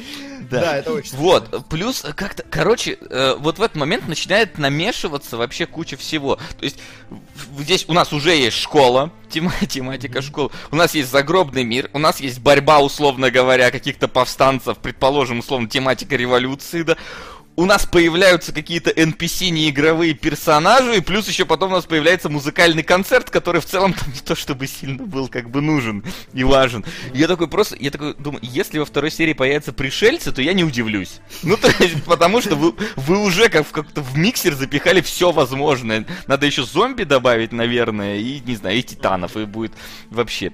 Да, 0.49 0.61
да 0.61 0.77
это 0.77 0.93
очень 0.93 1.15
Вот, 1.17 1.67
плюс 1.69 2.03
как-то, 2.15 2.43
короче, 2.49 2.97
э, 3.09 3.35
вот 3.37 3.59
в 3.59 3.61
этот 3.61 3.77
момент 3.77 4.07
начинает 4.07 4.57
намешиваться 4.57 5.37
вообще 5.37 5.65
куча 5.65 5.97
всего. 5.97 6.35
То 6.35 6.65
есть 6.65 6.79
здесь 7.59 7.85
у 7.87 7.93
нас 7.93 8.13
уже 8.13 8.35
есть 8.35 8.57
школа, 8.57 9.11
тема, 9.29 9.51
тематика 9.67 10.21
школы, 10.21 10.51
у 10.71 10.75
нас 10.75 10.93
есть 10.95 11.09
загробный 11.09 11.63
мир, 11.63 11.89
у 11.93 11.99
нас 11.99 12.19
есть 12.19 12.39
борьба, 12.39 12.79
условно 12.79 13.31
говоря, 13.31 13.71
каких-то 13.71 14.07
повстанцев, 14.07 14.77
предположим, 14.77 15.39
условно, 15.39 15.69
тематика 15.69 16.15
революции, 16.15 16.83
да, 16.83 16.97
у 17.55 17.65
нас 17.65 17.85
появляются 17.85 18.51
какие-то 18.53 18.91
NPC 18.91 19.49
неигровые 19.49 20.13
персонажи, 20.13 20.97
и 20.97 21.01
плюс 21.01 21.27
еще 21.27 21.45
потом 21.45 21.71
у 21.71 21.75
нас 21.75 21.85
появляется 21.85 22.29
музыкальный 22.29 22.83
концерт, 22.83 23.29
который 23.29 23.61
в 23.61 23.65
целом 23.65 23.93
там 23.93 24.11
не 24.13 24.19
то 24.19 24.35
чтобы 24.35 24.67
сильно 24.67 25.03
был 25.03 25.27
как 25.27 25.49
бы 25.49 25.61
нужен 25.61 26.03
и 26.33 26.43
важен. 26.43 26.83
Я 27.13 27.27
такой 27.27 27.47
просто, 27.47 27.77
я 27.79 27.91
такой 27.91 28.13
думаю, 28.15 28.41
если 28.43 28.79
во 28.79 28.85
второй 28.85 29.11
серии 29.11 29.33
появятся 29.33 29.71
пришельцы, 29.73 30.31
то 30.31 30.41
я 30.41 30.53
не 30.53 30.63
удивлюсь. 30.63 31.19
Ну, 31.43 31.57
то 31.57 31.67
есть, 31.79 32.03
потому 32.03 32.41
что 32.41 32.55
вы, 32.55 32.73
вы 32.95 33.19
уже 33.19 33.49
как, 33.49 33.69
как-то 33.69 34.01
в 34.01 34.17
миксер 34.17 34.53
запихали 34.53 35.01
все 35.01 35.31
возможное. 35.31 36.05
Надо 36.27 36.45
еще 36.45 36.63
зомби 36.63 37.03
добавить, 37.03 37.51
наверное, 37.51 38.17
и, 38.17 38.41
не 38.41 38.55
знаю, 38.55 38.77
и 38.77 38.83
титанов, 38.83 39.37
и 39.37 39.45
будет 39.45 39.73
вообще 40.09 40.51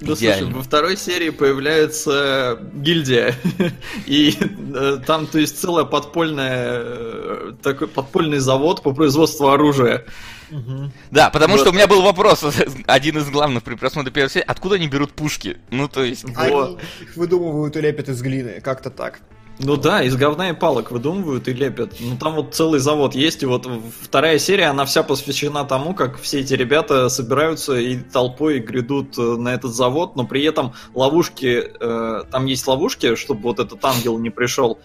да 0.00 0.16
слушай, 0.16 0.44
во 0.44 0.62
второй 0.62 0.96
серии 0.96 1.30
появляется 1.30 2.58
гильдия, 2.74 3.34
и 4.06 4.34
э, 4.74 4.98
там, 5.06 5.26
то 5.26 5.38
есть, 5.38 5.58
целая 5.58 5.84
подпольная, 5.84 6.80
э, 6.82 7.52
такой 7.62 7.88
подпольный 7.88 8.38
завод 8.38 8.82
по 8.82 8.92
производству 8.92 9.48
оружия. 9.48 10.04
Угу. 10.50 10.92
Да, 11.10 11.30
потому 11.30 11.54
вот. 11.54 11.60
что 11.60 11.70
у 11.70 11.72
меня 11.72 11.86
был 11.86 12.02
вопрос, 12.02 12.44
один 12.86 13.18
из 13.18 13.30
главных 13.30 13.62
при 13.62 13.74
просмотре 13.74 14.12
первой 14.12 14.30
серии, 14.30 14.44
откуда 14.46 14.76
они 14.76 14.88
берут 14.88 15.12
пушки? 15.12 15.58
Ну, 15.70 15.88
то 15.88 16.04
есть... 16.04 16.24
Они 16.36 16.52
вот. 16.52 16.80
их 17.00 17.16
выдумывают 17.16 17.76
и 17.76 17.80
лепят 17.80 18.08
из 18.08 18.20
глины, 18.22 18.60
как-то 18.60 18.90
так. 18.90 19.20
Ну 19.58 19.76
да, 19.76 20.02
из 20.02 20.14
говна 20.16 20.50
и 20.50 20.52
палок 20.52 20.90
выдумывают 20.90 21.48
и 21.48 21.54
лепят. 21.54 21.94
Ну 21.98 22.16
там 22.18 22.34
вот 22.34 22.54
целый 22.54 22.78
завод 22.78 23.14
есть, 23.14 23.42
и 23.42 23.46
вот 23.46 23.66
вторая 24.02 24.38
серия, 24.38 24.66
она 24.66 24.84
вся 24.84 25.02
посвящена 25.02 25.64
тому, 25.64 25.94
как 25.94 26.20
все 26.20 26.40
эти 26.40 26.52
ребята 26.52 27.08
собираются 27.08 27.76
и 27.76 27.96
толпой 27.96 28.58
грядут 28.58 29.16
э, 29.16 29.22
на 29.22 29.54
этот 29.54 29.74
завод, 29.74 30.14
но 30.14 30.26
при 30.26 30.44
этом 30.44 30.74
ловушки, 30.94 31.72
э, 31.80 32.24
там 32.30 32.44
есть 32.44 32.66
ловушки, 32.66 33.14
чтобы 33.14 33.42
вот 33.42 33.58
этот 33.58 33.82
ангел 33.82 34.18
не 34.18 34.30
пришел. 34.30 34.78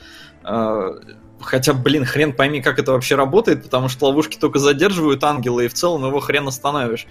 Э, 0.44 0.92
Хотя, 1.42 1.74
блин, 1.74 2.06
хрен 2.06 2.34
пойми, 2.34 2.62
как 2.62 2.80
это 2.80 2.92
вообще 2.92 3.16
работает, 3.16 3.63
потому 3.63 3.90
что 3.90 4.06
ловушки 4.06 4.38
только 4.38 4.60
задерживают 4.60 5.24
ангела, 5.24 5.62
и 5.62 5.68
в 5.68 5.74
целом 5.74 6.06
его 6.06 6.20
хрен 6.20 6.48
остановишь. 6.48 7.08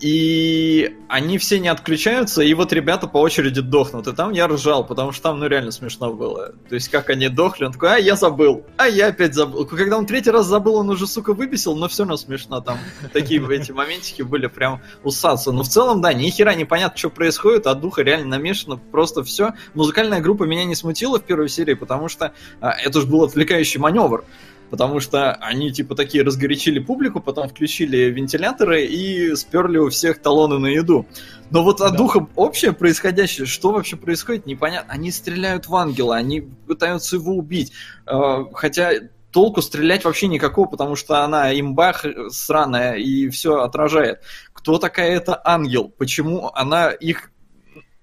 И 0.00 0.96
они 1.08 1.38
все 1.38 1.60
не 1.60 1.68
отключаются, 1.68 2.42
и 2.42 2.52
вот 2.54 2.72
ребята 2.72 3.06
по 3.06 3.18
очереди 3.18 3.60
дохнут. 3.60 4.08
И 4.08 4.12
там 4.12 4.32
я 4.32 4.48
ржал, 4.48 4.84
потому 4.84 5.12
что 5.12 5.22
там, 5.22 5.38
ну, 5.38 5.46
реально 5.46 5.70
смешно 5.70 6.12
было. 6.12 6.54
То 6.68 6.74
есть, 6.74 6.88
как 6.88 7.08
они 7.08 7.28
дохли, 7.28 7.66
он 7.66 7.72
такой, 7.72 7.94
а, 7.94 7.98
я 7.98 8.16
забыл, 8.16 8.64
а, 8.76 8.88
я 8.88 9.08
опять 9.08 9.34
забыл. 9.34 9.64
Когда 9.64 9.96
он 9.96 10.06
третий 10.06 10.32
раз 10.32 10.46
забыл, 10.46 10.74
он 10.74 10.90
уже, 10.90 11.06
сука, 11.06 11.34
выбесил, 11.34 11.76
но 11.76 11.86
все 11.86 12.02
равно 12.02 12.16
смешно. 12.16 12.60
Там 12.60 12.78
такие 13.12 13.40
эти 13.54 13.70
моментики 13.70 14.22
были 14.22 14.48
прям 14.48 14.80
усаться. 15.04 15.52
Но 15.52 15.62
в 15.62 15.68
целом, 15.68 16.00
да, 16.00 16.12
ни 16.12 16.30
хера 16.30 16.54
непонятно, 16.54 16.98
что 16.98 17.10
происходит, 17.10 17.68
а 17.68 17.74
духа 17.74 18.02
реально 18.02 18.26
намешано, 18.26 18.78
просто 18.78 19.22
все. 19.22 19.52
Музыкальная 19.74 20.20
группа 20.20 20.42
меня 20.42 20.64
не 20.64 20.74
смутила 20.74 21.20
в 21.20 21.22
первой 21.22 21.48
серии, 21.48 21.74
потому 21.74 22.08
что 22.08 22.32
а, 22.60 22.72
это 22.72 23.00
же 23.00 23.06
был 23.06 23.22
отвлекающий 23.22 23.78
маневр 23.78 24.24
потому 24.72 25.00
что 25.00 25.34
они 25.34 25.70
типа 25.70 25.94
такие 25.94 26.24
разгорячили 26.24 26.78
публику, 26.78 27.20
потом 27.20 27.46
включили 27.46 28.10
вентиляторы 28.10 28.86
и 28.86 29.36
сперли 29.36 29.76
у 29.76 29.90
всех 29.90 30.22
талоны 30.22 30.58
на 30.58 30.68
еду. 30.68 31.04
Но 31.50 31.62
вот 31.62 31.82
от 31.82 31.92
да. 31.92 31.98
духа 31.98 32.26
общее 32.36 32.72
происходящее, 32.72 33.46
что 33.46 33.72
вообще 33.72 33.96
происходит, 33.96 34.46
непонятно. 34.46 34.90
Они 34.90 35.10
стреляют 35.10 35.68
в 35.68 35.76
ангела, 35.76 36.16
они 36.16 36.40
пытаются 36.40 37.16
его 37.16 37.34
убить, 37.34 37.72
э, 38.06 38.44
хотя 38.54 38.92
толку 39.30 39.60
стрелять 39.60 40.04
вообще 40.04 40.26
никакого, 40.26 40.66
потому 40.66 40.96
что 40.96 41.22
она 41.22 41.52
имбах 41.52 42.06
сраная 42.30 42.94
и 42.94 43.28
все 43.28 43.60
отражает. 43.60 44.22
Кто 44.54 44.78
такая 44.78 45.10
эта 45.10 45.38
ангел? 45.44 45.92
Почему 45.98 46.50
она 46.54 46.92
их 46.92 47.31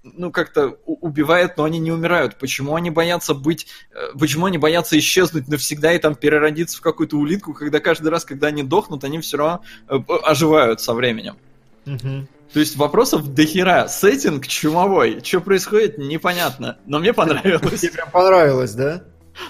ну, 0.03 0.31
как-то 0.31 0.77
убивает, 0.85 1.57
но 1.57 1.65
они 1.65 1.79
не 1.79 1.91
умирают. 1.91 2.37
Почему 2.37 2.75
они 2.75 2.89
боятся 2.89 3.33
быть... 3.33 3.67
Э, 3.91 4.17
почему 4.17 4.45
они 4.45 4.57
боятся 4.57 4.97
исчезнуть 4.97 5.47
навсегда 5.47 5.93
и 5.93 5.99
там 5.99 6.15
переродиться 6.15 6.77
в 6.77 6.81
какую-то 6.81 7.17
улитку, 7.17 7.53
когда 7.53 7.79
каждый 7.79 8.09
раз, 8.09 8.25
когда 8.25 8.47
они 8.47 8.63
дохнут, 8.63 9.03
они 9.03 9.19
все 9.19 9.37
равно 9.37 9.61
э, 9.87 9.97
оживают 10.23 10.81
со 10.81 10.93
временем? 10.93 11.37
Угу. 11.85 12.27
То 12.53 12.59
есть 12.59 12.77
вопросов 12.77 13.33
до 13.33 13.45
хера. 13.45 13.87
Сеттинг 13.87 14.47
чумовой. 14.47 15.21
Что 15.23 15.41
происходит, 15.41 15.97
непонятно. 15.97 16.77
Но 16.85 16.99
мне 16.99 17.13
понравилось. 17.13 17.81
Тебе 17.81 17.91
прям 17.91 18.09
понравилось, 18.09 18.73
да? 18.73 19.03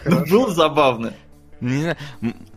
Ну, 0.06 0.26
было 0.26 0.52
забавно. 0.52 1.14
Не 1.62 1.82
знаю. 1.82 1.98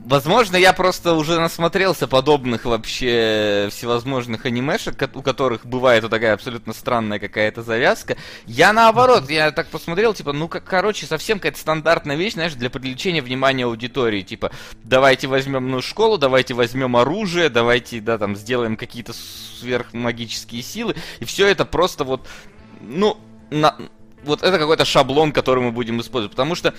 Возможно, 0.04 0.56
я 0.56 0.72
просто 0.72 1.14
уже 1.14 1.38
насмотрелся 1.38 2.08
подобных 2.08 2.64
вообще 2.64 3.68
всевозможных 3.70 4.46
анимешек, 4.46 4.96
у 5.14 5.22
которых 5.22 5.64
бывает 5.64 6.02
вот 6.02 6.10
такая 6.10 6.34
абсолютно 6.34 6.72
странная 6.72 7.20
какая-то 7.20 7.62
завязка. 7.62 8.16
Я 8.46 8.72
наоборот, 8.72 9.30
я 9.30 9.52
так 9.52 9.68
посмотрел, 9.68 10.12
типа, 10.12 10.32
ну, 10.32 10.48
как, 10.48 10.64
короче, 10.64 11.06
совсем 11.06 11.38
какая-то 11.38 11.60
стандартная 11.60 12.16
вещь, 12.16 12.32
знаешь, 12.32 12.54
для 12.54 12.68
привлечения 12.68 13.22
внимания 13.22 13.64
аудитории. 13.64 14.22
Типа, 14.22 14.50
давайте 14.82 15.28
возьмем 15.28 15.70
ну 15.70 15.80
школу, 15.80 16.18
давайте 16.18 16.54
возьмем 16.54 16.96
оружие, 16.96 17.48
давайте, 17.48 18.00
да, 18.00 18.18
там, 18.18 18.34
сделаем 18.34 18.76
какие-то 18.76 19.12
сверхмагические 19.12 20.62
силы. 20.62 20.96
И 21.20 21.24
все 21.24 21.46
это 21.46 21.64
просто 21.64 22.02
вот, 22.02 22.26
ну, 22.80 23.18
на, 23.50 23.76
вот 24.24 24.42
это 24.42 24.58
какой-то 24.58 24.84
шаблон, 24.84 25.30
который 25.30 25.62
мы 25.62 25.70
будем 25.70 26.00
использовать. 26.00 26.32
Потому 26.32 26.56
что 26.56 26.74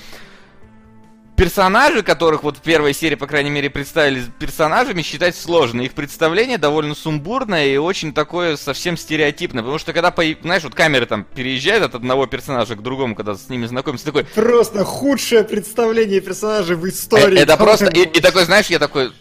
персонажи, 1.36 2.04
которых 2.04 2.44
вот 2.44 2.58
в 2.58 2.62
первой 2.62 2.94
серии, 2.94 3.16
по 3.16 3.28
крайней 3.28 3.50
мере, 3.50 3.70
представили 3.70 4.24
персонажами, 4.40 5.02
считать 5.02 5.36
сложно. 5.36 5.82
Их 5.82 5.94
представление 5.94 6.58
довольно 6.58 6.96
сумбурное 6.96 7.68
и 7.68 7.78
очень 7.78 8.14
такое 8.14 8.56
совсем 8.58 8.98
стереотипное. 8.98 9.64
Потому 9.64 9.80
что 9.80 9.94
когда, 9.94 10.14
знаешь, 10.42 10.64
вот 10.64 10.76
камера 10.76 11.06
там 11.06 11.24
переезжает 11.24 11.84
от 11.84 11.96
одного 11.96 12.26
персонажа 12.28 12.76
к 12.76 12.82
другому, 12.82 13.16
когда 13.16 13.36
с 13.36 13.50
ними 13.50 13.66
знакомится, 13.66 14.06
такой... 14.06 14.26
Просто 14.26 14.84
худшее 14.84 15.44
представление 15.44 16.22
персонажей 16.22 16.76
в 16.76 16.88
истории. 16.88 17.40
Это 17.40 17.58
просто... 17.58 17.88
И, 17.88 18.02
и 18.02 18.22
такой, 18.22 18.46
знаешь, 18.46 18.68
я 18.68 18.80
такой... 18.80 19.12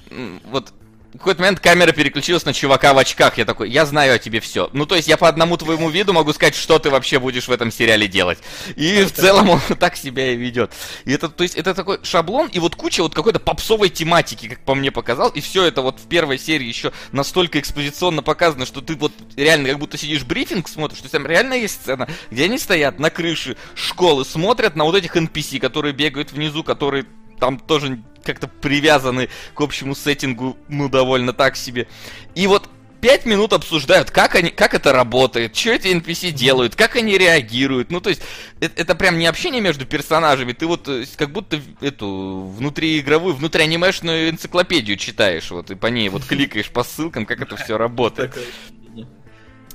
Вот 0.51 0.73
в 1.13 1.19
какой-то 1.19 1.43
момент 1.43 1.61
камера 1.61 1.93
переключилась 1.93 2.45
на 2.47 2.55
чувака 2.55 2.95
в 2.95 2.99
очках. 2.99 3.37
Я 3.37 3.45
такой, 3.45 3.71
я 3.71 3.85
знаю 3.85 4.15
о 4.15 4.19
тебе 4.19 4.41
все. 4.41 4.71
Ну, 4.73 4.87
то 4.87 4.95
есть 4.95 5.09
я 5.09 5.19
по 5.19 5.29
одному 5.29 5.59
твоему 5.59 5.91
виду 5.91 6.15
могу 6.15 6.33
сказать, 6.33 6.55
что 6.55 6.79
ты 6.79 6.89
вообще 6.89 7.19
будешь 7.19 7.49
в 7.49 7.53
этом 7.53 7.71
сериале 7.71 8.09
делать. 8.09 8.39
И 8.77 9.05
в 9.05 9.13
целом 9.13 9.51
он 9.51 9.61
так 9.79 9.97
себя 9.97 10.33
и 10.33 10.37
ведет. 10.37 10.73
И 11.05 11.13
это, 11.13 11.29
то 11.29 11.43
есть, 11.43 11.55
это 11.55 11.75
такой 11.75 11.99
шаблон 12.03 12.49
и 12.49 12.59
вот 12.59 12.77
куча 12.77 13.03
вот 13.03 13.15
какой-то 13.15 13.41
попсовой 13.41 13.91
тематики, 13.91 14.49
как 14.49 14.61
по 14.61 14.75
мне 14.75 14.91
показал. 14.91 15.29
И 15.29 15.43
все 15.43 15.65
это 15.65 15.83
вот 15.83 16.01
в 16.01 16.09
первой 16.09 16.39
серии 16.39 16.67
еще 16.67 16.93
настолько 17.13 17.61
экспозиционно 17.61 18.23
показано, 18.23 18.65
что 18.65 18.81
ты 18.81 18.95
вот 18.95 19.13
реально 19.37 19.69
как 19.69 19.79
будто 19.79 19.99
сидишь 19.99 20.25
брифинг 20.25 20.67
смотришь, 20.67 20.99
что 20.99 21.11
там 21.11 21.27
реально 21.27 21.55
есть 21.55 21.75
сцена, 21.75 22.09
где 22.31 22.45
они 22.45 22.59
стоят 22.59 22.99
на 22.99 23.11
крыше 23.11 23.57
школы, 23.75 24.25
смотрят 24.25 24.77
на 24.77 24.85
вот 24.85 24.95
этих 24.95 25.15
NPC, 25.15 25.59
которые 25.61 25.93
бегают 25.93 26.33
внизу, 26.33 26.65
которые 26.65 27.05
там 27.43 27.59
тоже 27.59 28.01
как-то 28.23 28.47
привязаны 28.47 29.29
к 29.55 29.61
общему 29.61 29.97
сеттингу, 29.97 30.57
ну, 30.69 30.89
довольно 30.89 31.33
так 31.33 31.57
себе. 31.57 31.89
И 32.37 32.47
вот 32.47 32.69
пять 33.01 33.27
минут 33.27 33.53
обсуждают, 33.53 34.13
как, 34.13 34.37
они, 34.37 34.51
как 34.51 34.75
это 34.75 34.93
работает, 34.93 35.57
что 35.57 35.71
эти 35.71 35.89
NPC 35.89 36.31
делают, 36.31 36.77
как 36.77 36.95
они 36.95 37.19
реагируют. 37.19 37.91
Ну, 37.91 38.01
то 38.01 38.11
есть, 38.11 38.23
это, 38.61 38.81
это 38.81 38.95
прям 38.95 39.19
не 39.19 39.27
общение 39.27 39.61
между 39.61 39.87
персонажами, 39.87 40.53
ты 40.53 40.69
вот 40.69 40.87
э, 40.87 41.05
как 41.17 41.33
будто 41.33 41.61
эту 41.81 42.45
внутриигровую, 42.57 43.35
внутрианимешную 43.35 44.31
энциклопедию 44.31 44.97
читаешь, 44.97 45.51
вот, 45.51 45.73
и 45.73 45.75
по 45.75 45.89
ней 45.89 46.11
вот 46.11 46.25
кликаешь 46.29 46.71
по 46.71 46.85
ссылкам, 46.85 47.27
как 47.27 47.41
это 47.41 47.57
все 47.57 47.77
работает. 47.77 48.39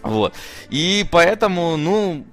Вот. 0.03 0.33
И 0.69 1.05
поэтому, 1.12 1.75
ну, 1.75 2.25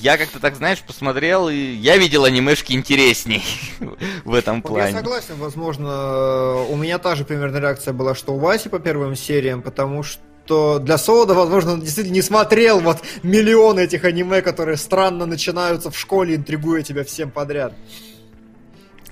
я 0.00 0.16
как-то 0.16 0.40
так, 0.40 0.56
знаешь, 0.56 0.82
посмотрел, 0.82 1.48
и 1.48 1.56
я 1.56 1.96
видел 1.96 2.24
анимешки 2.24 2.72
интересней 2.72 3.44
в 4.24 4.34
этом 4.34 4.62
плане. 4.62 4.92
Я 4.92 4.98
согласен, 4.98 5.34
возможно, 5.38 6.62
у 6.68 6.76
меня 6.76 6.98
та 6.98 7.14
же 7.14 7.24
примерно 7.24 7.58
реакция 7.58 7.92
была, 7.92 8.14
что 8.14 8.34
у 8.34 8.38
Васи 8.38 8.68
по 8.68 8.78
первым 8.78 9.16
сериям, 9.16 9.62
потому 9.62 10.02
что 10.02 10.78
для 10.78 10.96
Солода, 10.96 11.34
возможно, 11.34 11.72
он 11.72 11.80
действительно 11.80 12.14
не 12.14 12.22
смотрел 12.22 12.80
вот 12.80 12.98
миллион 13.22 13.78
этих 13.78 14.04
аниме, 14.04 14.40
которые 14.40 14.76
странно 14.76 15.26
начинаются 15.26 15.90
в 15.90 15.98
школе, 15.98 16.36
интригуя 16.36 16.82
тебя 16.82 17.04
всем 17.04 17.30
подряд. 17.30 17.74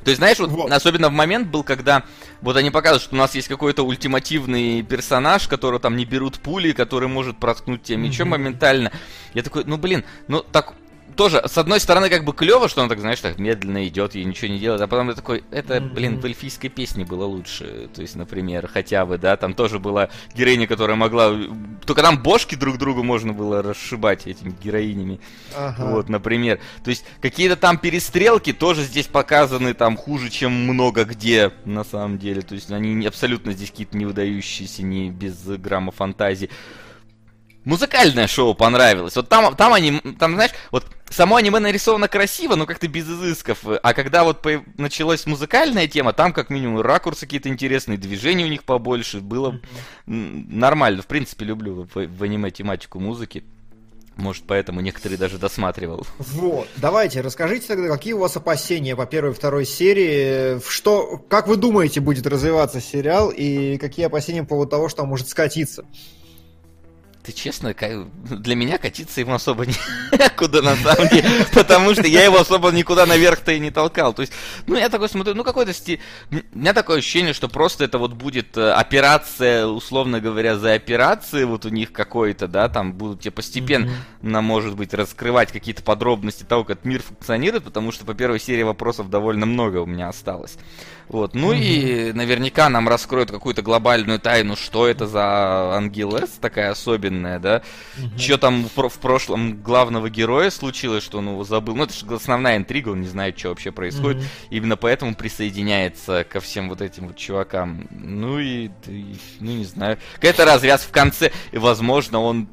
То 0.06 0.10
есть, 0.10 0.20
знаешь, 0.20 0.38
вот, 0.38 0.50
вот. 0.50 0.70
особенно 0.70 1.08
в 1.08 1.12
момент 1.12 1.48
был, 1.48 1.64
когда 1.64 2.04
вот 2.40 2.56
они 2.56 2.70
показывают, 2.70 3.02
что 3.02 3.16
у 3.16 3.18
нас 3.18 3.34
есть 3.34 3.48
какой-то 3.48 3.82
ультимативный 3.82 4.84
персонаж, 4.84 5.48
которого 5.48 5.80
там 5.80 5.96
не 5.96 6.04
берут 6.04 6.38
пули, 6.38 6.70
который 6.70 7.08
может 7.08 7.38
проткнуть 7.38 7.82
тебя 7.82 7.98
мечом 7.98 8.28
mm-hmm. 8.28 8.30
моментально. 8.30 8.92
Я 9.34 9.42
такой, 9.42 9.64
ну 9.64 9.78
блин, 9.78 10.04
ну 10.28 10.42
так 10.42 10.74
тоже, 11.16 11.42
с 11.46 11.58
одной 11.58 11.80
стороны, 11.80 12.08
как 12.08 12.24
бы 12.24 12.32
клево, 12.32 12.68
что 12.68 12.82
он 12.82 12.88
так, 12.88 13.00
знаешь, 13.00 13.20
так 13.20 13.38
медленно 13.38 13.86
идет 13.88 14.14
и 14.14 14.24
ничего 14.24 14.48
не 14.48 14.58
делает, 14.58 14.80
а 14.82 14.86
потом 14.86 15.08
я 15.08 15.14
такой, 15.14 15.44
это, 15.50 15.80
блин, 15.80 16.20
в 16.20 16.24
эльфийской 16.24 16.70
песне 16.70 17.04
было 17.04 17.24
лучше. 17.24 17.88
То 17.94 18.02
есть, 18.02 18.14
например, 18.16 18.68
хотя 18.72 19.06
бы, 19.06 19.18
да, 19.18 19.36
там 19.36 19.54
тоже 19.54 19.78
была 19.78 20.10
героиня, 20.34 20.66
которая 20.66 20.96
могла... 20.96 21.34
Только 21.84 22.02
там 22.02 22.22
бошки 22.22 22.54
друг 22.54 22.78
другу 22.78 23.02
можно 23.02 23.32
было 23.32 23.62
расшибать 23.62 24.26
этими 24.26 24.54
героинями. 24.62 25.20
Ага. 25.54 25.90
Вот, 25.90 26.08
например. 26.08 26.60
То 26.84 26.90
есть, 26.90 27.04
какие-то 27.20 27.56
там 27.56 27.78
перестрелки 27.78 28.52
тоже 28.52 28.82
здесь 28.82 29.06
показаны 29.06 29.74
там 29.74 29.96
хуже, 29.96 30.30
чем 30.30 30.52
много 30.52 31.04
где, 31.04 31.52
на 31.64 31.84
самом 31.84 32.18
деле. 32.18 32.42
То 32.42 32.54
есть, 32.54 32.70
они 32.70 33.06
абсолютно 33.06 33.52
здесь 33.52 33.70
какие-то 33.70 33.96
не 33.96 34.04
выдающиеся, 34.04 34.82
не 34.82 35.10
без 35.10 35.36
грамма 35.44 35.92
фантазии 35.92 36.50
музыкальное 37.66 38.26
шоу 38.26 38.54
понравилось. 38.54 39.16
Вот 39.16 39.28
там, 39.28 39.54
там 39.54 39.74
они, 39.74 40.00
там, 40.18 40.34
знаешь, 40.34 40.52
вот 40.70 40.86
само 41.10 41.36
аниме 41.36 41.58
нарисовано 41.58 42.08
красиво, 42.08 42.54
но 42.54 42.64
как-то 42.64 42.88
без 42.88 43.06
изысков. 43.06 43.58
А 43.64 43.92
когда 43.92 44.24
вот 44.24 44.40
по... 44.40 44.62
началась 44.78 45.26
музыкальная 45.26 45.86
тема, 45.86 46.14
там 46.14 46.32
как 46.32 46.48
минимум 46.48 46.80
ракурсы 46.80 47.26
какие-то 47.26 47.50
интересные, 47.50 47.98
движения 47.98 48.46
у 48.46 48.48
них 48.48 48.64
побольше, 48.64 49.20
было 49.20 49.60
нормально. 50.06 51.02
В 51.02 51.06
принципе, 51.06 51.44
люблю 51.44 51.86
в, 51.92 52.06
в 52.06 52.22
аниме 52.22 52.50
тематику 52.50 53.00
музыки. 53.00 53.44
Может, 54.16 54.44
поэтому 54.46 54.80
некоторые 54.80 55.18
даже 55.18 55.36
досматривал. 55.36 56.06
Вот. 56.18 56.68
Давайте, 56.76 57.20
расскажите 57.20 57.66
тогда, 57.66 57.88
какие 57.88 58.14
у 58.14 58.18
вас 58.18 58.34
опасения 58.34 58.96
по 58.96 59.04
первой 59.04 59.32
и 59.32 59.34
второй 59.34 59.66
серии? 59.66 60.58
Что, 60.66 61.18
как 61.28 61.48
вы 61.48 61.56
думаете, 61.56 62.00
будет 62.00 62.26
развиваться 62.26 62.80
сериал? 62.80 63.30
И 63.30 63.76
какие 63.76 64.06
опасения 64.06 64.42
по 64.42 64.50
поводу 64.50 64.70
того, 64.70 64.88
что 64.88 65.02
он 65.02 65.10
может 65.10 65.28
скатиться? 65.28 65.84
Ты 67.26 67.32
честно, 67.32 67.74
для 67.74 68.54
меня 68.54 68.78
катиться 68.78 69.20
ему 69.20 69.34
особо 69.34 69.66
некуда 69.66 70.62
на 70.62 70.76
самом 70.76 71.08
деле, 71.08 71.28
потому 71.52 71.92
что 71.92 72.06
я 72.06 72.24
его 72.24 72.38
особо 72.38 72.70
никуда 72.70 73.04
наверх-то 73.04 73.50
и 73.50 73.58
не 73.58 73.72
толкал. 73.72 74.14
То 74.14 74.22
есть, 74.22 74.32
ну, 74.68 74.76
я 74.76 74.88
такой 74.88 75.08
смотрю, 75.08 75.34
ну, 75.34 75.42
какой-то 75.42 75.74
стиль... 75.74 76.00
У 76.30 76.58
меня 76.58 76.72
такое 76.72 76.98
ощущение, 76.98 77.32
что 77.32 77.48
просто 77.48 77.84
это 77.84 77.98
вот 77.98 78.12
будет 78.12 78.56
э, 78.56 78.70
операция, 78.70 79.66
условно 79.66 80.20
говоря, 80.20 80.56
за 80.56 80.74
операцией 80.74 81.44
вот 81.44 81.64
у 81.66 81.68
них 81.68 81.92
какой-то, 81.92 82.46
да, 82.46 82.68
там 82.68 82.92
будут 82.92 83.22
тебе 83.22 83.32
постепенно, 83.32 83.90
mm-hmm. 84.22 84.40
может 84.40 84.76
быть, 84.76 84.94
раскрывать 84.94 85.50
какие-то 85.50 85.82
подробности 85.82 86.44
того, 86.44 86.62
как 86.62 86.84
мир 86.84 87.02
функционирует, 87.02 87.64
потому 87.64 87.90
что 87.90 88.04
по 88.04 88.14
первой 88.14 88.38
серии 88.38 88.62
вопросов 88.62 89.10
довольно 89.10 89.46
много 89.46 89.78
у 89.78 89.86
меня 89.86 90.08
осталось. 90.08 90.56
Вот. 91.08 91.34
Ну 91.34 91.52
mm-hmm. 91.52 92.10
и 92.10 92.12
наверняка 92.12 92.68
нам 92.68 92.88
раскроют 92.88 93.30
какую-то 93.30 93.62
глобальную 93.62 94.18
тайну, 94.18 94.56
что 94.56 94.88
это 94.88 95.06
за 95.06 95.76
Ангелес 95.76 96.30
такая 96.40 96.70
особенная, 96.70 97.38
да? 97.38 97.62
Mm-hmm. 97.96 98.18
Что 98.18 98.38
там 98.38 98.68
в, 98.74 98.88
в 98.88 98.98
прошлом 98.98 99.62
главного 99.62 100.10
героя 100.10 100.50
случилось, 100.50 101.04
что 101.04 101.18
он 101.18 101.28
его 101.28 101.44
забыл. 101.44 101.76
Ну, 101.76 101.84
это 101.84 101.94
же 101.94 102.06
основная 102.12 102.56
интрига, 102.56 102.88
он 102.88 103.00
не 103.02 103.06
знает, 103.06 103.38
что 103.38 103.50
вообще 103.50 103.70
происходит. 103.70 104.22
Mm-hmm. 104.22 104.48
Именно 104.50 104.76
поэтому 104.76 105.14
присоединяется 105.14 106.24
ко 106.24 106.40
всем 106.40 106.68
вот 106.68 106.80
этим 106.80 107.08
вот 107.08 107.16
чувакам. 107.16 107.86
Ну 107.90 108.40
и, 108.40 108.70
и 108.86 109.16
ну 109.40 109.52
не 109.52 109.64
знаю. 109.64 109.98
Какая-то 110.16 110.44
развязка 110.44 110.88
в 110.88 110.92
конце, 110.92 111.32
и, 111.52 111.58
возможно, 111.58 112.20
он 112.20 112.48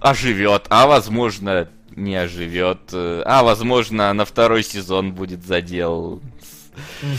оживет, 0.00 0.66
а 0.68 0.86
возможно 0.86 1.70
не 1.96 2.16
оживет, 2.16 2.90
а 2.92 3.42
возможно 3.42 4.12
на 4.12 4.24
второй 4.24 4.62
сезон 4.62 5.12
будет 5.12 5.44
задел 5.44 6.20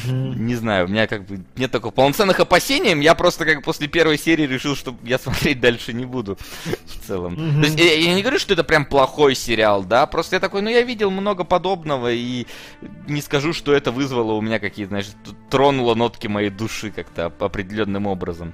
не 0.03 0.55
знаю, 0.55 0.85
у 0.85 0.89
меня 0.89 1.07
как 1.07 1.25
бы 1.25 1.43
нет 1.55 1.71
такого 1.71 1.91
полноценных 1.91 2.39
опасений. 2.39 3.01
Я 3.03 3.15
просто 3.15 3.45
как 3.45 3.63
после 3.63 3.87
первой 3.87 4.17
серии 4.17 4.45
решил, 4.45 4.75
что 4.75 4.95
я 5.03 5.17
смотреть 5.19 5.59
дальше 5.59 5.93
не 5.93 6.05
буду 6.05 6.37
в 6.65 7.07
целом. 7.07 7.35
То 7.35 7.67
есть 7.67 7.79
я, 7.79 7.93
я 7.93 8.13
не 8.13 8.21
говорю, 8.21 8.39
что 8.39 8.53
это 8.53 8.63
прям 8.63 8.85
плохой 8.85 9.35
сериал, 9.35 9.83
да, 9.83 10.05
просто 10.05 10.35
я 10.35 10.39
такой, 10.39 10.61
ну 10.61 10.69
я 10.69 10.81
видел 10.81 11.11
много 11.11 11.43
подобного 11.43 12.11
и 12.11 12.45
не 13.07 13.21
скажу, 13.21 13.53
что 13.53 13.73
это 13.73 13.91
вызвало 13.91 14.33
у 14.33 14.41
меня 14.41 14.59
какие-то, 14.59 14.89
знаешь, 14.89 15.07
тронуло 15.49 15.95
нотки 15.95 16.27
моей 16.27 16.49
души 16.49 16.91
как-то 16.91 17.31
определенным 17.39 18.07
образом. 18.07 18.53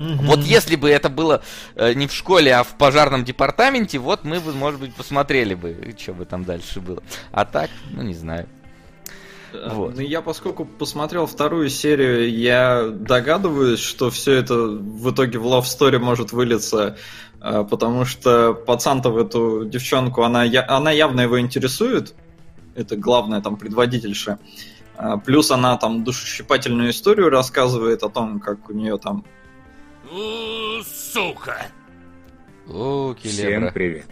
Mm-hmm. 0.00 0.26
Вот 0.26 0.40
если 0.40 0.76
бы 0.76 0.88
это 0.88 1.10
было 1.10 1.42
э, 1.76 1.92
не 1.92 2.06
в 2.06 2.12
школе, 2.12 2.54
а 2.54 2.62
в 2.62 2.74
пожарном 2.78 3.22
департаменте, 3.22 3.98
вот 3.98 4.24
мы 4.24 4.40
бы, 4.40 4.54
может 4.54 4.80
быть, 4.80 4.94
посмотрели 4.94 5.54
бы, 5.54 5.94
что 5.98 6.14
бы 6.14 6.24
там 6.24 6.44
дальше 6.44 6.80
было. 6.80 7.02
А 7.32 7.44
так, 7.44 7.68
ну 7.90 8.02
не 8.02 8.14
знаю. 8.14 8.48
Вот. 9.52 9.96
Ну, 9.96 10.00
я, 10.00 10.22
поскольку 10.22 10.64
посмотрел 10.64 11.26
вторую 11.26 11.68
серию, 11.68 12.30
я 12.30 12.88
догадываюсь, 12.88 13.80
что 13.80 14.10
все 14.10 14.34
это 14.34 14.54
в 14.54 15.10
итоге 15.12 15.38
в 15.38 15.46
Love 15.46 15.62
Story 15.62 15.98
может 15.98 16.32
вылиться, 16.32 16.96
а, 17.40 17.64
потому 17.64 18.04
что 18.04 18.54
пацан-то 18.54 19.10
в 19.10 19.18
эту 19.18 19.64
девчонку, 19.64 20.22
она, 20.22 20.44
она 20.68 20.90
явно 20.90 21.22
его 21.22 21.40
интересует, 21.40 22.14
это 22.74 22.96
главная 22.96 23.40
там 23.40 23.56
предводительша. 23.56 24.38
А, 24.96 25.16
плюс 25.16 25.50
она 25.50 25.76
там 25.76 26.04
душещипательную 26.04 26.90
историю 26.90 27.30
рассказывает 27.30 28.02
о 28.02 28.08
том, 28.08 28.40
как 28.40 28.68
у 28.68 28.72
нее 28.72 28.98
там... 28.98 29.24
Сука! 30.84 31.66
О, 32.68 33.14
Всем 33.22 33.72
привет. 33.72 34.06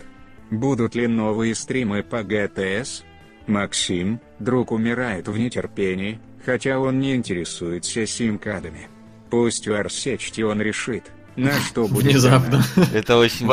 Будут 0.50 0.94
ли 0.94 1.06
новые 1.06 1.54
стримы 1.54 2.02
по 2.02 2.22
ГТС? 2.22 3.04
Максим, 3.46 4.20
друг 4.38 4.72
умирает 4.72 5.28
в 5.28 5.36
нетерпении, 5.38 6.20
хотя 6.44 6.78
он 6.78 6.98
не 7.00 7.14
интересуется 7.14 8.06
симкадами. 8.06 8.88
Пусть 9.30 9.68
Варсекшн 9.68 10.60
решит, 10.60 11.04
на 11.36 11.52
что 11.60 11.86
будет 11.86 12.04
Внезапно. 12.12 12.62
Это 12.92 13.16
очень... 13.16 13.46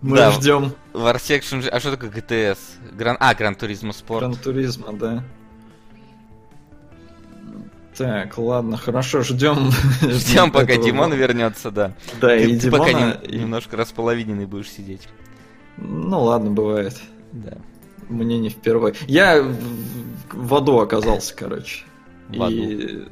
Мы 0.00 0.16
да, 0.16 0.32
ждем. 0.32 0.72
Варсекшн... 0.92 1.60
А 1.70 1.78
что 1.78 1.96
такое 1.96 2.10
GTS? 2.10 2.58
Гран... 2.92 3.16
А, 3.20 3.34
Gran 3.34 3.54
Turismo 3.54 3.92
Sport. 3.92 4.24
Гран 4.24 4.34
Туризма, 4.34 4.92
да. 4.92 5.24
Так, 7.96 8.36
ладно, 8.38 8.76
хорошо, 8.76 9.22
ждем. 9.22 9.70
Ждем, 10.00 10.50
пока 10.50 10.76
Димон 10.76 11.12
вернется, 11.12 11.70
да. 11.70 11.92
Да, 12.20 12.28
ты, 12.28 12.44
и 12.44 12.58
ты 12.58 12.70
Димона... 12.70 12.84
пока 12.84 13.26
немножко 13.28 13.76
располовиненный 13.76 14.46
будешь 14.46 14.70
сидеть. 14.70 15.08
Ну 15.76 16.22
ладно, 16.22 16.50
бывает. 16.50 17.00
Да. 17.32 17.58
Мне 18.12 18.38
не 18.38 18.48
впервые. 18.48 18.94
Я 19.06 19.42
в 20.32 20.54
аду 20.54 20.78
оказался, 20.78 21.34
короче. 21.34 21.84
В 22.28 22.42
аду. 22.42 22.54
И, 22.54 23.08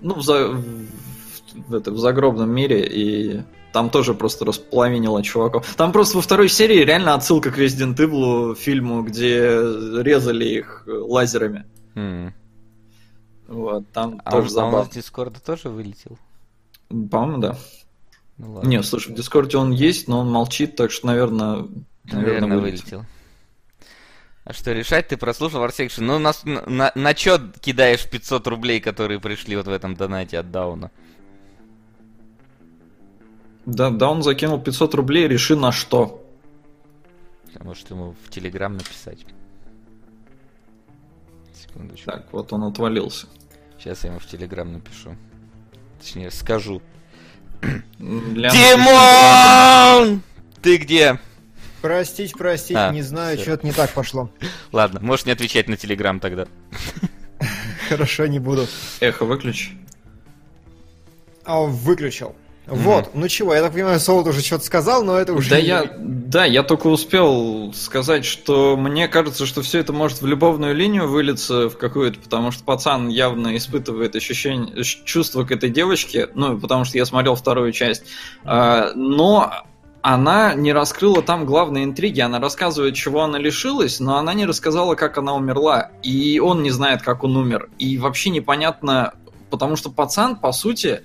ну, 0.00 0.14
в, 0.14 0.22
за, 0.22 0.48
в, 0.48 0.64
в, 1.68 1.74
это, 1.74 1.90
в 1.90 1.98
загробном 1.98 2.50
мире, 2.50 2.86
и 2.86 3.42
там 3.72 3.90
тоже 3.90 4.14
просто 4.14 4.44
располовинило 4.44 5.22
чуваков. 5.22 5.74
Там 5.76 5.92
просто 5.92 6.16
во 6.16 6.22
второй 6.22 6.48
серии 6.48 6.84
реально 6.84 7.14
отсылка 7.14 7.50
к 7.50 7.58
Resident 7.58 7.96
Evil 7.96 8.54
фильму, 8.54 9.02
где 9.02 9.48
резали 10.02 10.44
их 10.44 10.84
лазерами. 10.86 11.64
Mm. 11.94 12.32
Вот, 13.48 13.84
там 13.92 14.20
а 14.24 14.30
тоже 14.30 14.44
он, 14.44 14.50
забавно. 14.50 14.78
А 14.78 14.80
он 14.82 14.88
из 14.88 14.94
Дискорда 14.94 15.40
тоже 15.40 15.68
вылетел? 15.68 16.18
По-моему, 16.88 17.38
да. 17.38 17.56
Ну, 18.38 18.52
ладно. 18.54 18.68
Не, 18.68 18.82
слушай, 18.82 19.12
в 19.12 19.16
Дискорде 19.16 19.56
он 19.58 19.70
есть, 19.70 20.08
но 20.08 20.20
он 20.20 20.30
молчит, 20.30 20.76
так 20.76 20.90
что, 20.90 21.06
наверное, 21.06 21.66
наверное, 22.04 22.40
наверное 22.40 22.58
вылетел. 22.58 22.98
вылетел. 22.98 23.04
А 24.44 24.52
что 24.52 24.72
решать, 24.72 25.08
ты 25.08 25.16
прослушал 25.16 25.60
Варсекшн. 25.60 26.04
Ну, 26.04 26.18
на, 26.18 26.32
на, 26.44 26.92
на 26.94 27.14
чё 27.14 27.38
кидаешь 27.60 28.08
500 28.08 28.46
рублей, 28.46 28.80
которые 28.80 29.18
пришли 29.18 29.56
вот 29.56 29.66
в 29.66 29.70
этом 29.70 29.94
донате 29.94 30.38
от 30.38 30.50
Дауна? 30.50 30.90
Да, 33.64 33.88
Даун 33.88 34.22
закинул 34.22 34.60
500 34.60 34.94
рублей, 34.94 35.26
реши 35.26 35.56
на 35.56 35.72
что. 35.72 36.22
А 37.58 37.64
может 37.64 37.88
ему 37.88 38.14
в 38.24 38.30
Телеграм 38.30 38.74
написать. 38.74 39.24
Секундочку. 41.54 42.10
Так, 42.10 42.30
вот 42.30 42.52
он 42.52 42.64
отвалился. 42.64 43.26
Сейчас 43.78 44.04
я 44.04 44.10
ему 44.10 44.18
в 44.18 44.26
Телеграм 44.26 44.70
напишу. 44.70 45.16
Точнее, 45.98 46.30
скажу. 46.30 46.82
Димон! 47.98 48.60
Ты 50.60 50.76
где? 50.76 51.18
Простить, 51.84 52.32
простить, 52.32 52.78
а, 52.78 52.90
не 52.92 53.02
знаю, 53.02 53.38
что-то 53.38 53.66
не 53.66 53.72
так 53.72 53.90
пошло. 53.90 54.30
Ладно, 54.72 55.00
можешь 55.02 55.26
не 55.26 55.32
отвечать 55.32 55.68
на 55.68 55.76
Телеграм 55.76 56.18
тогда. 56.18 56.46
Хорошо, 57.90 58.24
не 58.26 58.38
буду. 58.38 58.66
Эхо 59.00 59.26
выключи. 59.26 59.72
А, 61.44 61.60
выключил. 61.60 62.34
Вот, 62.66 63.10
ну 63.12 63.28
чего, 63.28 63.54
я 63.54 63.60
так 63.60 63.74
понимаю, 63.74 64.00
Солод 64.00 64.26
уже 64.26 64.40
что-то 64.40 64.64
сказал, 64.64 65.04
но 65.04 65.18
это 65.18 65.34
уже... 65.34 65.50
Да, 65.50 65.58
я, 65.58 65.84
да, 65.98 66.46
я 66.46 66.62
только 66.62 66.86
успел 66.86 67.74
сказать, 67.74 68.24
что 68.24 68.78
мне 68.78 69.06
кажется, 69.06 69.44
что 69.44 69.60
все 69.60 69.80
это 69.80 69.92
может 69.92 70.22
в 70.22 70.26
любовную 70.26 70.74
линию 70.74 71.06
вылиться 71.06 71.68
в 71.68 71.76
какую-то, 71.76 72.18
потому 72.18 72.50
что 72.50 72.64
пацан 72.64 73.08
явно 73.08 73.54
испытывает 73.58 74.16
ощущение, 74.16 74.82
чувство 74.82 75.44
к 75.44 75.52
этой 75.52 75.68
девочке, 75.68 76.30
ну, 76.34 76.58
потому 76.58 76.86
что 76.86 76.96
я 76.96 77.04
смотрел 77.04 77.34
вторую 77.34 77.72
часть, 77.72 78.04
а, 78.42 78.92
но 78.94 79.66
она 80.06 80.52
не 80.52 80.74
раскрыла 80.74 81.22
там 81.22 81.46
главные 81.46 81.84
интриги. 81.84 82.20
Она 82.20 82.38
рассказывает, 82.38 82.94
чего 82.94 83.22
она 83.22 83.38
лишилась, 83.38 84.00
но 84.00 84.18
она 84.18 84.34
не 84.34 84.44
рассказала, 84.44 84.96
как 84.96 85.16
она 85.16 85.34
умерла. 85.34 85.92
И 86.02 86.38
он 86.40 86.62
не 86.62 86.68
знает, 86.68 87.00
как 87.00 87.24
он 87.24 87.38
умер. 87.38 87.70
И 87.78 87.96
вообще 87.96 88.28
непонятно, 88.28 89.14
потому 89.48 89.76
что 89.76 89.88
пацан, 89.88 90.36
по 90.36 90.52
сути, 90.52 91.04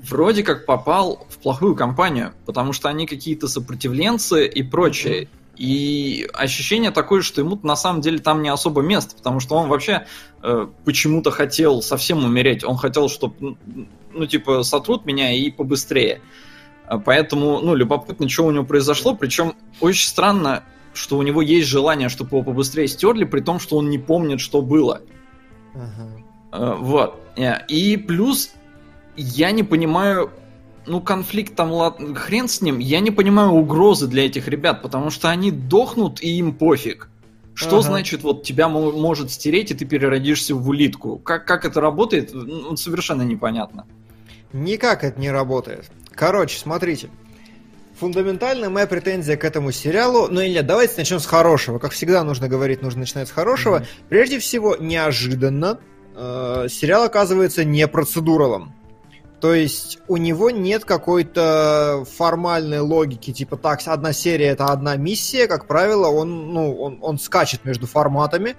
вроде 0.00 0.42
как 0.42 0.66
попал 0.66 1.26
в 1.30 1.38
плохую 1.38 1.74
компанию, 1.74 2.34
потому 2.44 2.74
что 2.74 2.90
они 2.90 3.06
какие-то 3.06 3.48
сопротивленцы 3.48 4.46
и 4.46 4.62
прочее. 4.62 5.28
И 5.56 6.28
ощущение 6.34 6.90
такое, 6.90 7.22
что 7.22 7.40
ему 7.40 7.58
на 7.62 7.74
самом 7.74 8.02
деле 8.02 8.18
там 8.18 8.42
не 8.42 8.50
особо 8.50 8.82
место, 8.82 9.16
потому 9.16 9.40
что 9.40 9.54
он 9.54 9.70
вообще 9.70 10.04
э, 10.42 10.66
почему-то 10.84 11.30
хотел 11.30 11.80
совсем 11.80 12.22
умереть. 12.22 12.64
Он 12.64 12.76
хотел, 12.76 13.08
чтобы, 13.08 13.56
ну, 14.12 14.26
типа, 14.26 14.62
сотрут 14.62 15.06
меня 15.06 15.32
и 15.32 15.50
побыстрее. 15.50 16.16
А 16.16 16.45
поэтому, 17.04 17.60
ну, 17.60 17.74
любопытно, 17.74 18.28
что 18.28 18.46
у 18.46 18.50
него 18.50 18.64
произошло. 18.64 19.14
Причем 19.14 19.54
очень 19.80 20.08
странно, 20.08 20.62
что 20.94 21.18
у 21.18 21.22
него 21.22 21.42
есть 21.42 21.68
желание, 21.68 22.08
чтобы 22.08 22.30
его 22.30 22.42
побыстрее 22.42 22.88
стерли, 22.88 23.24
при 23.24 23.40
том, 23.40 23.58
что 23.58 23.76
он 23.76 23.90
не 23.90 23.98
помнит, 23.98 24.40
что 24.40 24.62
было. 24.62 25.02
Uh-huh. 25.74 26.76
Вот. 26.78 27.20
Э, 27.36 27.66
и 27.68 27.96
плюс 27.96 28.52
я 29.16 29.50
не 29.50 29.62
понимаю, 29.62 30.30
ну, 30.86 31.00
конфликт 31.00 31.54
там, 31.54 31.72
ладно, 31.72 32.14
хрен 32.14 32.48
с 32.48 32.62
ним, 32.62 32.78
я 32.78 33.00
не 33.00 33.10
понимаю 33.10 33.50
угрозы 33.50 34.06
для 34.06 34.26
этих 34.26 34.48
ребят, 34.48 34.82
потому 34.82 35.10
что 35.10 35.28
они 35.28 35.50
дохнут, 35.50 36.22
и 36.22 36.38
им 36.38 36.54
пофиг. 36.54 37.10
Что 37.54 37.78
ага. 37.78 37.88
значит, 37.88 38.22
вот 38.22 38.42
тебя 38.42 38.68
может 38.68 39.30
стереть, 39.30 39.70
и 39.70 39.74
ты 39.74 39.86
переродишься 39.86 40.54
в 40.54 40.68
улитку? 40.68 41.16
Как, 41.16 41.46
как 41.46 41.64
это 41.64 41.80
работает, 41.80 42.30
ну, 42.34 42.76
совершенно 42.76 43.22
непонятно. 43.22 43.86
Никак 44.52 45.04
это 45.04 45.18
не 45.18 45.30
работает. 45.30 45.90
Короче, 46.16 46.58
смотрите. 46.58 47.10
Фундаментальная 48.00 48.68
моя 48.68 48.86
претензия 48.86 49.36
к 49.36 49.44
этому 49.44 49.70
сериалу, 49.70 50.28
ну 50.28 50.40
или 50.40 50.60
давайте 50.60 50.94
начнем 50.98 51.20
с 51.20 51.26
хорошего. 51.26 51.78
Как 51.78 51.92
всегда 51.92 52.24
нужно 52.24 52.48
говорить, 52.48 52.82
нужно 52.82 53.00
начинать 53.00 53.28
с 53.28 53.30
хорошего. 53.30 53.78
Mm-hmm. 53.78 54.08
Прежде 54.08 54.38
всего, 54.38 54.76
неожиданно 54.76 55.78
э, 56.14 56.66
сериал 56.68 57.04
оказывается 57.04 57.64
не 57.64 57.86
процедуралом. 57.86 58.74
То 59.40 59.54
есть 59.54 59.98
у 60.08 60.16
него 60.16 60.50
нет 60.50 60.84
какой-то 60.84 62.04
формальной 62.16 62.80
логики, 62.80 63.32
типа 63.32 63.56
так, 63.56 63.80
одна 63.86 64.12
серия 64.12 64.48
это 64.48 64.66
одна 64.66 64.96
миссия, 64.96 65.46
как 65.46 65.66
правило, 65.66 66.08
он, 66.08 66.52
ну, 66.52 66.74
он, 66.74 66.98
он 67.02 67.18
скачет 67.18 67.64
между 67.64 67.86
форматами, 67.86 68.56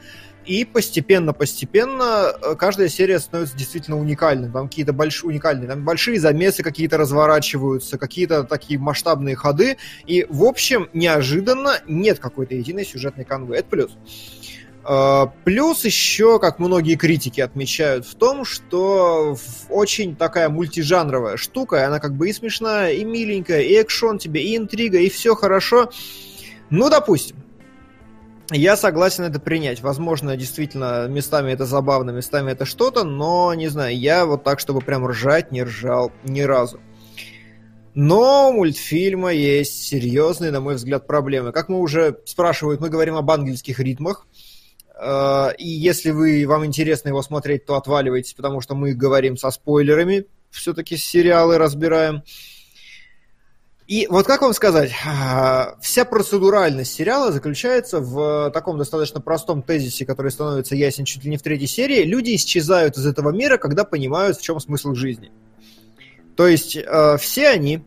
и 0.47 0.63
постепенно-постепенно 0.63 2.31
э, 2.41 2.55
каждая 2.55 2.87
серия 2.87 3.19
становится 3.19 3.57
действительно 3.57 3.99
уникальной. 3.99 4.49
Там 4.49 4.69
какие-то 4.69 4.93
большие, 4.93 5.29
уникальные, 5.29 5.67
там 5.67 5.83
большие 5.83 6.19
замесы 6.19 6.63
какие-то 6.63 6.97
разворачиваются, 6.97 7.97
какие-то 7.97 8.43
такие 8.43 8.79
масштабные 8.79 9.35
ходы. 9.35 9.77
И, 10.05 10.25
в 10.29 10.43
общем, 10.45 10.89
неожиданно 10.93 11.81
нет 11.87 12.19
какой-то 12.19 12.55
единой 12.55 12.85
сюжетной 12.85 13.25
канвы. 13.25 13.57
Это 13.57 13.69
плюс. 13.69 13.91
А, 14.89 15.33
плюс 15.43 15.83
еще, 15.83 16.39
как 16.39 16.59
многие 16.59 16.95
критики 16.95 17.41
отмечают, 17.41 18.05
в 18.05 18.15
том, 18.15 18.45
что 18.45 19.35
очень 19.69 20.15
такая 20.15 20.47
мультижанровая 20.47 21.35
штука, 21.35 21.85
она 21.85 21.99
как 21.99 22.13
бы 22.13 22.29
и 22.29 22.33
смешная, 22.33 22.93
и 22.93 23.03
миленькая, 23.03 23.63
и 23.63 23.73
экшон 23.73 24.17
тебе, 24.17 24.41
и 24.43 24.55
интрига, 24.55 24.97
и 24.97 25.09
все 25.09 25.35
хорошо. 25.35 25.91
Ну, 26.69 26.89
допустим. 26.89 27.35
Я 28.51 28.77
согласен 28.77 29.25
это 29.25 29.39
принять. 29.39 29.81
Возможно, 29.81 30.37
действительно, 30.37 31.07
местами 31.07 31.51
это 31.51 31.65
забавно, 31.65 32.11
местами 32.11 32.51
это 32.51 32.65
что-то, 32.65 33.03
но, 33.03 33.53
не 33.53 33.67
знаю, 33.67 33.97
я 33.97 34.25
вот 34.25 34.43
так, 34.43 34.59
чтобы 34.59 34.79
прям 34.79 35.05
ржать, 35.05 35.51
не 35.51 35.63
ржал 35.63 36.13
ни 36.23 36.41
разу. 36.41 36.79
Но 37.93 38.49
у 38.49 38.53
мультфильма 38.53 39.33
есть 39.33 39.83
серьезные, 39.83 40.51
на 40.51 40.61
мой 40.61 40.75
взгляд, 40.75 41.07
проблемы. 41.07 41.51
Как 41.51 41.67
мы 41.67 41.79
уже 41.79 42.19
спрашивают, 42.25 42.79
мы 42.79 42.89
говорим 42.89 43.15
об 43.15 43.29
ангельских 43.29 43.79
ритмах. 43.79 44.27
Э, 44.97 45.49
и 45.57 45.67
если 45.67 46.11
вы, 46.11 46.45
вам 46.47 46.65
интересно 46.65 47.09
его 47.09 47.21
смотреть, 47.21 47.65
то 47.65 47.75
отваливайтесь, 47.75 48.33
потому 48.33 48.61
что 48.61 48.75
мы 48.75 48.93
говорим 48.93 49.35
со 49.35 49.49
спойлерами, 49.51 50.25
все-таки 50.51 50.95
сериалы 50.95 51.57
разбираем. 51.57 52.23
И 53.87 54.05
вот 54.09 54.27
как 54.27 54.41
вам 54.41 54.53
сказать, 54.53 54.91
э, 54.91 55.75
вся 55.79 56.03
процедуральность 56.03 56.93
сериала 56.93 57.31
заключается 57.31 58.01
в 58.01 58.51
таком 58.51 58.77
достаточно 58.77 59.21
простом 59.21 59.61
тезисе, 59.63 60.05
который 60.05 60.29
становится 60.29 60.75
ясен 60.75 61.05
чуть 61.05 61.23
ли 61.23 61.29
не 61.29 61.37
в 61.37 61.41
третьей 61.41 61.67
серии. 61.67 62.03
Люди 62.03 62.35
исчезают 62.35 62.97
из 62.97 63.05
этого 63.05 63.31
мира, 63.31 63.57
когда 63.57 63.85
понимают, 63.85 64.37
в 64.37 64.41
чем 64.41 64.59
смысл 64.59 64.93
жизни. 64.93 65.31
То 66.35 66.47
есть 66.47 66.75
э, 66.75 67.17
все 67.17 67.47
они 67.47 67.81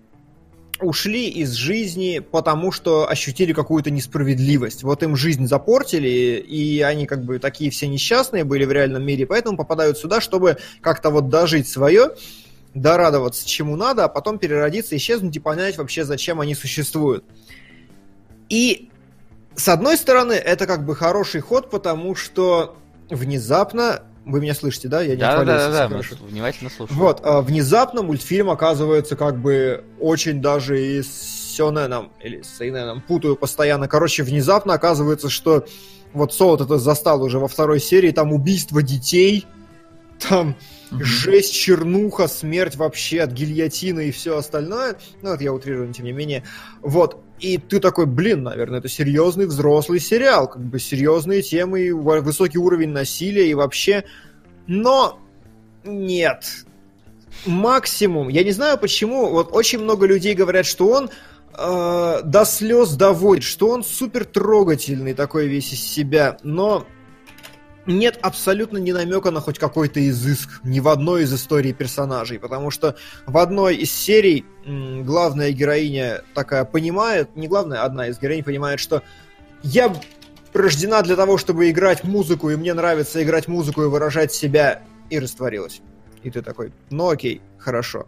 ушли 0.80 1.28
из 1.28 1.52
жизни, 1.52 2.20
потому 2.20 2.72
что 2.72 3.06
ощутили 3.06 3.52
какую-то 3.52 3.90
несправедливость. 3.90 4.82
Вот 4.82 5.02
им 5.02 5.16
жизнь 5.16 5.46
запортили, 5.46 6.38
и 6.38 6.80
они 6.80 7.04
как 7.04 7.24
бы 7.24 7.38
такие 7.38 7.70
все 7.70 7.86
несчастные 7.88 8.44
были 8.44 8.64
в 8.64 8.72
реальном 8.72 9.04
мире, 9.04 9.26
поэтому 9.26 9.58
попадают 9.58 9.98
сюда, 9.98 10.22
чтобы 10.22 10.56
как-то 10.80 11.10
вот 11.10 11.28
дожить 11.28 11.68
свое, 11.68 12.12
дорадоваться 12.74 13.48
чему 13.48 13.76
надо, 13.76 14.04
а 14.04 14.08
потом 14.08 14.38
переродиться, 14.38 14.96
исчезнуть 14.96 15.36
и 15.36 15.40
понять 15.40 15.76
вообще, 15.78 16.04
зачем 16.04 16.40
они 16.40 16.54
существуют. 16.54 17.24
И 18.48 18.90
с 19.56 19.68
одной 19.68 19.96
стороны, 19.96 20.32
это 20.32 20.66
как 20.66 20.84
бы 20.84 20.94
хороший 20.94 21.40
ход, 21.40 21.70
потому 21.70 22.14
что 22.14 22.76
внезапно 23.08 24.02
вы 24.24 24.40
меня 24.40 24.54
слышите, 24.54 24.88
да? 24.88 25.00
Я 25.02 25.14
не 25.14 25.20
да, 25.20 25.44
да, 25.44 25.70
да, 25.70 25.88
да, 25.88 26.00
внимательно 26.28 26.70
слушаю. 26.70 26.98
Вот, 26.98 27.20
а, 27.24 27.40
внезапно 27.40 28.02
мультфильм 28.02 28.50
оказывается 28.50 29.16
как 29.16 29.38
бы 29.38 29.84
очень 29.98 30.40
даже 30.40 30.80
и 30.80 31.02
с 31.02 31.56
Сёненом, 31.56 32.12
или 32.22 32.42
с 32.42 32.60
Эйненом, 32.60 33.00
путаю 33.00 33.36
постоянно. 33.36 33.88
Короче, 33.88 34.22
внезапно 34.22 34.74
оказывается, 34.74 35.28
что 35.30 35.64
вот 36.12 36.32
Солод 36.32 36.60
это 36.60 36.78
застал 36.78 37.22
уже 37.22 37.38
во 37.38 37.48
второй 37.48 37.80
серии, 37.80 38.10
там 38.10 38.32
убийство 38.32 38.82
детей, 38.82 39.46
там 40.28 40.56
mm-hmm. 40.90 41.02
жесть, 41.02 41.54
чернуха, 41.54 42.28
смерть 42.28 42.76
вообще 42.76 43.20
от 43.20 43.32
гильотины 43.32 44.08
и 44.08 44.10
все 44.10 44.36
остальное. 44.36 44.96
Ну, 45.22 45.30
это 45.30 45.44
я 45.44 45.52
утрирую, 45.52 45.92
тем 45.92 46.04
не 46.04 46.12
менее. 46.12 46.44
Вот. 46.80 47.22
И 47.38 47.56
ты 47.56 47.80
такой, 47.80 48.06
блин, 48.06 48.42
наверное, 48.42 48.80
это 48.80 48.88
серьезный 48.88 49.46
взрослый 49.46 49.98
сериал, 49.98 50.48
как 50.48 50.62
бы 50.62 50.78
серьезные 50.78 51.42
темы, 51.42 51.92
высокий 51.94 52.58
уровень 52.58 52.90
насилия 52.90 53.50
и 53.50 53.54
вообще. 53.54 54.04
Но 54.66 55.18
нет. 55.84 56.44
Максимум. 57.46 58.28
Я 58.28 58.44
не 58.44 58.52
знаю 58.52 58.78
почему. 58.78 59.30
Вот 59.30 59.50
очень 59.52 59.78
много 59.78 60.06
людей 60.06 60.34
говорят, 60.34 60.66
что 60.66 60.88
он 60.88 61.10
э, 61.56 62.20
до 62.22 62.44
слез 62.44 62.90
доводит, 62.92 63.44
что 63.44 63.70
он 63.70 63.82
супер 63.84 64.24
трогательный 64.24 65.14
такой 65.14 65.46
весь 65.46 65.72
из 65.72 65.82
себя. 65.82 66.36
Но 66.42 66.86
нет 67.86 68.18
абсолютно 68.22 68.78
ни 68.78 68.92
намека 68.92 69.30
на 69.30 69.40
хоть 69.40 69.58
какой-то 69.58 70.06
изыск 70.08 70.60
ни 70.64 70.80
в 70.80 70.88
одной 70.88 71.22
из 71.22 71.34
историй 71.34 71.72
персонажей, 71.72 72.38
потому 72.38 72.70
что 72.70 72.96
в 73.26 73.38
одной 73.38 73.76
из 73.76 73.92
серий 73.92 74.44
главная 74.66 75.52
героиня 75.52 76.22
такая 76.34 76.64
понимает, 76.64 77.36
не 77.36 77.48
главная, 77.48 77.82
одна 77.82 78.08
из 78.08 78.18
героинь 78.18 78.44
понимает, 78.44 78.80
что 78.80 79.02
я 79.62 79.94
рождена 80.52 81.02
для 81.02 81.16
того, 81.16 81.38
чтобы 81.38 81.70
играть 81.70 82.04
музыку, 82.04 82.50
и 82.50 82.56
мне 82.56 82.74
нравится 82.74 83.22
играть 83.22 83.48
музыку 83.48 83.82
и 83.82 83.86
выражать 83.86 84.32
себя, 84.32 84.82
и 85.08 85.18
растворилась. 85.18 85.80
И 86.22 86.30
ты 86.30 86.42
такой, 86.42 86.72
ну 86.90 87.08
окей, 87.08 87.40
хорошо. 87.58 88.06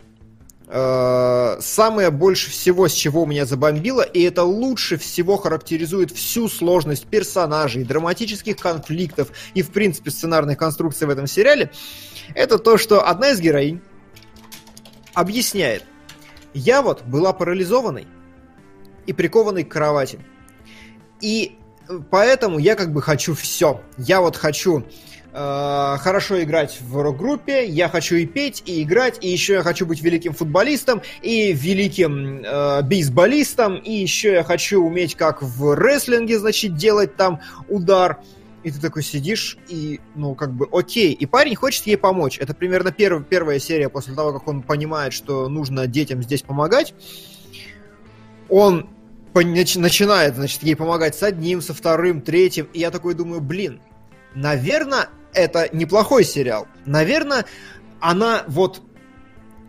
Э, 0.75 1.59
самое 1.61 2.11
больше 2.11 2.51
всего, 2.51 2.89
с 2.89 2.95
чего 2.95 3.27
меня 3.27 3.45
забомбило, 3.45 4.01
и 4.01 4.23
это 4.23 4.43
лучше 4.43 4.97
всего 4.97 5.37
характеризует 5.37 6.11
всю 6.11 6.49
сложность 6.49 7.07
персонажей, 7.07 7.85
драматических 7.85 8.57
конфликтов 8.57 9.29
и, 9.53 9.61
в 9.61 9.71
принципе, 9.71 10.11
сценарной 10.11 10.57
конструкции 10.57 11.05
в 11.05 11.11
этом 11.11 11.27
сериале, 11.27 11.71
это 12.35 12.57
то, 12.59 12.79
что 12.79 13.07
одна 13.07 13.33
из 13.33 13.41
героинь 13.41 13.83
объясняет, 15.13 15.85
я 16.55 16.81
вот 16.81 17.03
была 17.03 17.35
парализованной 17.35 18.07
и 19.05 19.13
прикованной 19.13 19.65
к 19.65 19.69
кровати. 19.71 20.21
И 21.21 21.59
поэтому 22.11 22.59
я 22.59 22.77
как 22.77 22.95
бы 22.95 23.03
хочу 23.03 23.35
все. 23.35 23.83
Я 23.99 24.23
вот 24.23 24.39
хочу 24.39 24.87
Э, 24.87 25.12
хорошо 25.33 26.43
играть 26.43 26.79
в 26.81 27.01
рок-группе, 27.01 27.67
я 27.67 27.89
хочу 27.89 28.17
и 28.17 28.27
петь, 28.27 28.63
и 28.67 28.83
играть, 28.83 29.19
и 29.25 29.29
еще 29.29 29.55
я 29.55 29.63
хочу 29.63 29.87
быть 29.87 30.03
великим 30.03 30.35
футболистом, 30.35 31.01
и 31.23 31.53
великим 31.53 32.43
э, 32.45 32.83
бейсболистом, 32.83 33.77
и 33.77 33.93
еще 33.93 34.33
я 34.33 34.45
хочу 34.45 34.85
уметь 34.85 35.15
как 35.15 35.43
в 35.43 35.75
рестлинге, 35.75 36.39
значит, 36.39 36.77
делать 36.77 37.17
там 37.17 37.41
удар. 37.69 38.19
И 38.63 38.71
ты 38.71 38.81
такой 38.81 39.03
сидишь, 39.03 39.57
и, 39.69 40.01
ну, 40.15 40.35
как 40.35 40.53
бы, 40.53 40.69
окей. 40.71 41.13
И 41.13 41.27
парень 41.27 41.57
хочет 41.57 41.87
ей 41.87 41.97
помочь. 41.97 42.39
Это 42.39 42.55
примерно 42.55 42.93
перв, 42.93 43.27
первая 43.27 43.59
серия 43.59 43.89
после 43.89 44.15
того, 44.15 44.33
как 44.33 44.47
он 44.47 44.63
понимает, 44.63 45.13
что 45.13 45.49
нужно 45.49 45.87
детям 45.89 46.23
здесь 46.23 46.43
помогать. 46.43 46.95
Он 48.49 48.89
начинает, 49.35 50.37
значит, 50.37 50.63
ей 50.63 50.77
помогать 50.77 51.17
с 51.17 51.23
одним, 51.23 51.61
со 51.61 51.75
вторым, 51.75 52.21
третьим. 52.21 52.69
И 52.73 52.79
я 52.79 52.91
такой 52.91 53.15
думаю, 53.15 53.41
блин, 53.41 53.81
наверное, 54.35 55.09
это 55.35 55.69
неплохой 55.73 56.25
сериал. 56.25 56.67
Наверное, 56.85 57.45
она 58.01 58.45
вот 58.47 58.83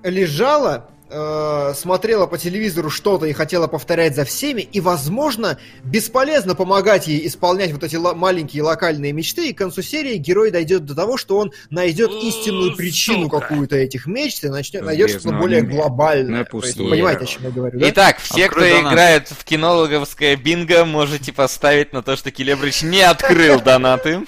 лежала, 0.04 0.90
э, 1.14 1.74
смотрела 1.76 2.26
по 2.26 2.38
телевизору 2.38 2.90
что-то 2.90 3.26
и 3.28 3.34
хотела 3.34 3.68
повторять 3.68 4.16
за 4.16 4.26
всеми, 4.26 4.62
и, 4.62 4.80
возможно, 4.82 5.58
бесполезно 5.84 6.56
помогать 6.56 7.08
ей 7.08 7.28
исполнять 7.28 7.72
вот 7.72 7.84
эти 7.84 7.96
л- 7.96 8.16
маленькие 8.16 8.64
локальные 8.64 9.14
мечты, 9.14 9.50
и 9.50 9.54
к 9.54 9.58
концу 9.60 9.82
серии 9.84 10.18
герой 10.18 10.50
дойдет 10.52 10.86
до 10.86 10.96
того, 10.96 11.18
что 11.18 11.38
он 11.38 11.52
найдет 11.70 12.12
истинную 12.12 12.76
причину 12.76 13.30
какую-то 13.30 13.76
этих 13.76 14.08
мечт 14.08 14.44
и 14.44 14.50
начнет, 14.50 14.84
найдет 14.84 15.12
что-то 15.12 15.32
более 15.34 15.62
глобальное. 15.62 16.48
есть, 16.52 16.78
понимаете, 16.78 17.24
о 17.24 17.28
чем 17.28 17.44
я 17.44 17.50
говорю, 17.52 17.80
да? 17.80 17.90
Итак, 17.90 18.18
все, 18.20 18.46
Открой 18.46 18.70
кто 18.70 18.78
донат. 18.78 18.94
играет 18.94 19.28
в 19.30 19.44
кинологовское 19.44 20.36
бинго, 20.36 20.86
можете 20.86 21.32
поставить 21.32 21.94
на 21.94 22.02
то, 22.02 22.16
что 22.16 22.32
Келебрич 22.32 22.82
не 22.82 23.02
открыл 23.02 23.62
донаты. 23.62 24.22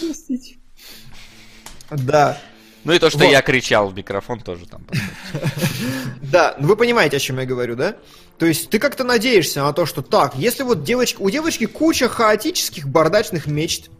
Простите. 0.00 0.56
Да. 1.90 2.38
Ну 2.84 2.92
и 2.92 2.98
то, 2.98 3.10
что 3.10 3.20
вот. 3.20 3.30
я 3.30 3.42
кричал 3.42 3.88
в 3.88 3.94
микрофон, 3.96 4.40
тоже 4.40 4.66
там. 4.66 4.86
Да, 6.22 6.56
ну 6.58 6.68
вы 6.68 6.76
понимаете, 6.76 7.18
о 7.18 7.20
чем 7.20 7.38
я 7.38 7.44
говорю, 7.44 7.76
да? 7.76 7.96
То 8.38 8.46
есть 8.46 8.70
ты 8.70 8.78
как-то 8.78 9.04
надеешься 9.04 9.62
на 9.62 9.72
то, 9.72 9.86
что 9.86 10.02
так, 10.02 10.34
если 10.34 10.62
вот 10.62 10.82
девочка, 10.82 11.20
у 11.20 11.30
девочки 11.30 11.66
куча 11.66 12.08
хаотических 12.08 12.88
бардачных 12.88 13.46
мечт, 13.46 13.90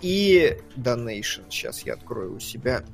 и 0.00 0.58
Donation, 0.76 1.42
сейчас 1.50 1.82
я 1.82 1.94
открою 1.94 2.36
у 2.36 2.40
себя. 2.40 2.84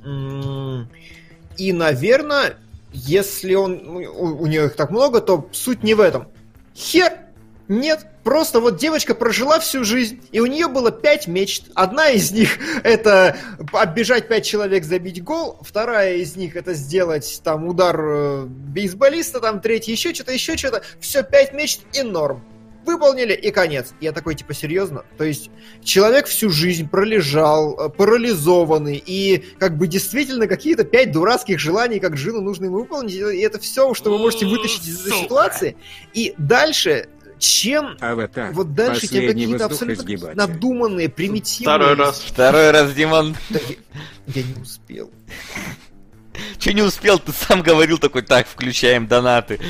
И, 1.59 1.73
наверное, 1.73 2.57
если 2.93 3.55
он, 3.55 3.81
ну, 3.85 3.95
у, 3.99 4.43
у 4.43 4.47
нее 4.47 4.67
их 4.67 4.77
так 4.77 4.91
много, 4.91 5.21
то 5.21 5.49
суть 5.53 5.83
не 5.83 5.95
в 5.95 6.01
этом. 6.01 6.29
Хер 6.75 7.13
нет, 7.67 8.07
просто 8.25 8.61
вот 8.61 8.77
девочка 8.77 9.15
прожила 9.15 9.59
всю 9.59 9.85
жизнь, 9.85 10.21
и 10.33 10.41
у 10.41 10.47
нее 10.47 10.69
было 10.69 10.91
пять 10.91 11.27
мечт. 11.27 11.71
Одна 11.75 12.11
из 12.11 12.31
них 12.31 12.59
это 12.83 13.37
оббежать 13.73 14.29
пять 14.29 14.45
человек, 14.45 14.85
забить 14.85 15.25
гол. 15.25 15.59
Вторая 15.63 16.17
из 16.17 16.37
них 16.37 16.57
это 16.57 16.75
сделать 16.75 17.41
там 17.43 17.67
удар 17.67 17.99
э, 17.99 18.45
бейсболиста, 18.47 19.41
там 19.41 19.61
третья 19.61 19.93
еще 19.93 20.13
что-то, 20.13 20.33
еще 20.33 20.59
что-то. 20.59 20.83
Все, 21.01 21.23
пять 21.23 21.55
мечт 21.55 21.81
и 21.95 22.03
норм. 22.03 22.45
выполнили 22.85 23.33
и 23.33 23.51
конец. 23.51 23.95
Я 24.01 24.13
такой, 24.13 24.35
типа, 24.35 24.55
серьезно? 24.55 25.05
То 25.17 25.25
есть 25.25 25.51
человек 25.83 26.27
всю 26.27 26.51
жизнь 26.51 26.89
пролежал, 26.89 27.79
э, 27.79 27.89
парализованный, 27.89 29.03
и 29.05 29.43
как 29.59 29.77
бы 29.77 29.87
действительно 29.87 30.47
какие-то 30.47 30.85
пять 30.85 31.13
дурацких 31.13 31.59
желаний, 31.59 31.99
как 31.99 32.15
Джину 32.15 32.41
нужно 32.41 32.67
ему 32.67 32.77
выполнить, 32.81 33.15
и 33.15 33.41
это 33.41 33.59
все, 33.59 33.95
что 33.95 34.11
вы 34.11 34.19
можете 34.19 34.47
вытащить 34.47 34.87
из 34.87 35.07
этой 35.07 35.19
ситуации. 35.19 35.77
И 36.13 36.35
дальше 36.37 37.09
чем 37.39 37.97
Аватар. 38.01 38.53
вот 38.53 38.75
дальше 38.75 39.07
тебе 39.07 39.29
какие-то 39.29 39.67
абсолютно 39.67 40.35
надуманные, 40.35 41.09
примитивные... 41.09 41.77
Второй 41.77 41.95
раз. 41.95 42.21
Второй 42.21 42.71
раз, 42.71 42.93
Димон. 42.95 43.37
Да, 43.51 43.61
я, 43.69 43.77
я 44.35 44.43
не 44.43 44.63
успел. 44.63 45.11
Че 46.59 46.73
не 46.73 46.83
успел? 46.83 47.19
Ты 47.19 47.33
сам 47.33 47.63
говорил 47.63 47.99
такой, 47.99 48.23
так, 48.23 48.47
включаем 48.47 49.07
донаты. 49.07 49.61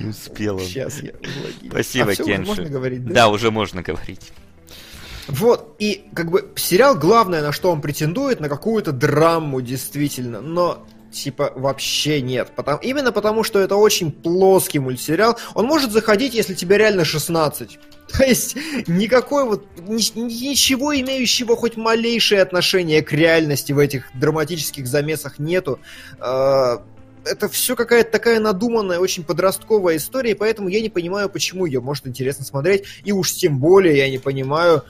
Не 0.00 0.08
успел 0.08 0.56
он. 0.56 0.62
Сейчас 0.62 1.00
я, 1.02 1.12
Спасибо, 1.68 2.12
а 2.12 2.16
Кенши. 2.16 2.46
можно 2.46 2.68
говорить, 2.68 3.04
да? 3.04 3.14
Да, 3.14 3.28
уже 3.28 3.50
можно 3.50 3.82
говорить. 3.82 4.32
Вот, 5.28 5.76
и 5.78 6.06
как 6.14 6.30
бы 6.30 6.50
сериал 6.56 6.96
главное, 6.96 7.40
на 7.40 7.52
что 7.52 7.70
он 7.70 7.80
претендует, 7.80 8.40
на 8.40 8.48
какую-то 8.48 8.90
драму, 8.90 9.60
действительно, 9.60 10.40
но 10.40 10.84
типа 11.10 11.52
вообще 11.54 12.20
нет. 12.20 12.52
Потому, 12.54 12.78
именно 12.80 13.12
потому, 13.12 13.44
что 13.44 13.58
это 13.58 13.76
очень 13.76 14.12
плоский 14.12 14.78
мультсериал. 14.78 15.38
Он 15.54 15.66
может 15.66 15.92
заходить, 15.92 16.34
если 16.34 16.54
тебе 16.54 16.78
реально 16.78 17.04
16. 17.04 17.78
То 18.18 18.24
есть 18.24 18.56
никакой 18.86 19.44
вот 19.44 19.66
ни, 19.78 20.18
ничего 20.18 20.98
имеющего 20.98 21.56
хоть 21.56 21.76
малейшее 21.76 22.42
отношение 22.42 23.02
к 23.02 23.12
реальности 23.12 23.72
в 23.72 23.78
этих 23.78 24.10
драматических 24.14 24.86
замесах 24.86 25.38
нету. 25.38 25.78
А, 26.18 26.82
это 27.24 27.48
все 27.48 27.76
какая-то 27.76 28.10
такая 28.10 28.40
надуманная, 28.40 28.98
очень 28.98 29.24
подростковая 29.24 29.96
история, 29.96 30.32
и 30.32 30.34
поэтому 30.34 30.68
я 30.68 30.80
не 30.80 30.88
понимаю, 30.88 31.28
почему 31.28 31.66
ее 31.66 31.80
может 31.80 32.06
интересно 32.06 32.44
смотреть, 32.44 32.84
и 33.04 33.12
уж 33.12 33.32
тем 33.32 33.58
более 33.58 33.96
я 33.96 34.10
не 34.10 34.18
понимаю, 34.18 34.84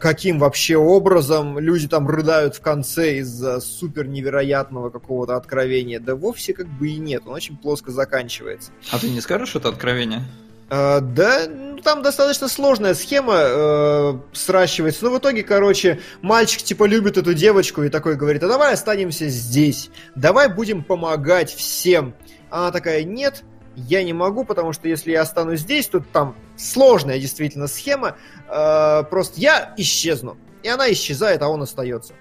каким 0.00 0.38
вообще 0.38 0.76
образом 0.76 1.58
люди 1.58 1.88
там 1.88 2.08
рыдают 2.08 2.56
в 2.56 2.60
конце 2.60 3.18
из-за 3.18 3.60
супер 3.60 4.06
невероятного 4.06 4.90
какого-то 4.90 5.36
откровения. 5.36 6.00
Да 6.00 6.14
вовсе 6.14 6.54
как 6.54 6.66
бы 6.66 6.88
и 6.88 6.96
нет, 6.96 7.22
он 7.26 7.34
очень 7.34 7.56
плоско 7.56 7.90
заканчивается. 7.90 8.72
А 8.90 8.98
ты 8.98 9.10
не 9.10 9.20
скажешь 9.20 9.54
это 9.54 9.68
откровение? 9.68 10.22
Uh, 10.70 11.02
да, 11.02 11.42
ну, 11.50 11.76
там 11.82 12.00
достаточно 12.00 12.48
сложная 12.48 12.94
схема 12.94 13.34
uh, 13.34 14.20
сращивается. 14.32 15.04
Но 15.04 15.10
в 15.10 15.18
итоге, 15.18 15.42
короче, 15.42 16.00
мальчик 16.22 16.62
типа 16.62 16.84
любит 16.84 17.18
эту 17.18 17.34
девочку 17.34 17.82
и 17.82 17.90
такой 17.90 18.16
говорит, 18.16 18.42
а 18.42 18.48
давай 18.48 18.72
останемся 18.72 19.28
здесь, 19.28 19.90
давай 20.14 20.48
будем 20.48 20.82
помогать 20.82 21.52
всем. 21.52 22.14
Она 22.48 22.70
такая, 22.70 23.04
нет, 23.04 23.42
я 23.76 24.02
не 24.02 24.12
могу, 24.12 24.44
потому 24.44 24.72
что 24.72 24.88
если 24.88 25.12
я 25.12 25.22
останусь 25.22 25.60
здесь, 25.60 25.86
тут 25.86 26.10
там 26.10 26.34
сложная 26.56 27.18
действительно 27.18 27.66
схема, 27.66 28.16
э, 28.48 29.02
просто 29.10 29.40
я 29.40 29.74
исчезну. 29.76 30.36
И 30.62 30.68
она 30.68 30.90
исчезает, 30.92 31.42
а 31.42 31.48
он 31.48 31.62
остается. 31.62 32.14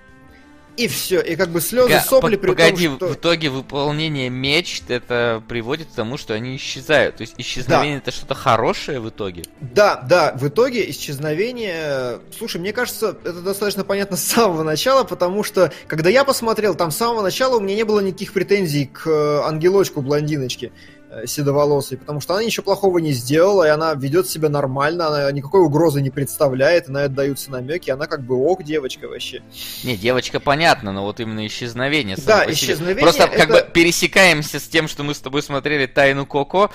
И 0.77 0.87
все, 0.87 1.19
и 1.19 1.35
как 1.35 1.49
бы 1.49 1.59
слезы, 1.59 1.89
Га, 1.89 1.99
сопли 1.99 2.37
при 2.37 2.51
Погоди, 2.51 2.87
том, 2.87 2.95
что... 2.95 3.07
в 3.07 3.13
итоге 3.15 3.49
выполнение 3.49 4.29
мечт 4.29 4.89
это 4.89 5.43
приводит 5.47 5.89
к 5.89 5.91
тому, 5.91 6.17
что 6.17 6.33
они 6.33 6.55
исчезают. 6.55 7.17
То 7.17 7.21
есть 7.21 7.35
исчезновение 7.37 7.97
да. 7.97 8.03
это 8.03 8.11
что-то 8.11 8.35
хорошее 8.35 9.01
в 9.01 9.09
итоге? 9.09 9.43
Да, 9.59 9.97
да, 9.97 10.33
в 10.33 10.47
итоге 10.47 10.89
исчезновение... 10.89 12.19
Слушай, 12.37 12.61
мне 12.61 12.71
кажется, 12.71 13.17
это 13.23 13.41
достаточно 13.41 13.83
понятно 13.83 14.15
с 14.15 14.23
самого 14.23 14.63
начала, 14.63 15.03
потому 15.03 15.43
что, 15.43 15.73
когда 15.87 16.09
я 16.09 16.23
посмотрел, 16.23 16.73
там 16.73 16.89
с 16.91 16.97
самого 16.97 17.21
начала 17.21 17.57
у 17.57 17.59
меня 17.59 17.75
не 17.75 17.83
было 17.83 17.99
никаких 17.99 18.31
претензий 18.31 18.85
к 18.85 19.05
э, 19.07 19.41
ангелочку-блондиночке. 19.43 20.71
Э, 21.13 21.27
седоволосой, 21.27 21.97
потому 21.97 22.21
что 22.21 22.35
она 22.35 22.43
ничего 22.45 22.63
плохого 22.63 22.99
не 22.99 23.11
сделала, 23.11 23.65
и 23.65 23.69
она 23.69 23.93
ведет 23.95 24.29
себя 24.29 24.47
нормально, 24.47 25.07
она 25.07 25.29
никакой 25.33 25.59
угрозы 25.59 26.01
не 26.01 26.09
представляет, 26.09 26.87
и 26.87 26.91
на 26.91 26.99
это 26.99 27.13
даются 27.15 27.51
намеки, 27.51 27.89
она 27.89 28.07
как 28.07 28.23
бы 28.23 28.35
ок 28.35 28.63
девочка 28.63 29.09
вообще. 29.09 29.43
Не, 29.83 29.97
девочка 29.97 30.39
понятно, 30.39 30.93
но 30.93 31.03
вот 31.03 31.19
именно 31.19 31.45
исчезновение. 31.45 32.15
Да, 32.25 32.49
исчезновение. 32.49 33.03
Просто 33.03 33.23
это... 33.23 33.37
как 33.37 33.49
бы 33.49 33.67
пересекаемся 33.73 34.57
с 34.57 34.63
тем, 34.69 34.87
что 34.87 35.03
мы 35.03 35.13
с 35.13 35.19
тобой 35.19 35.43
смотрели 35.43 35.85
Тайну 35.85 36.25
Коко, 36.25 36.71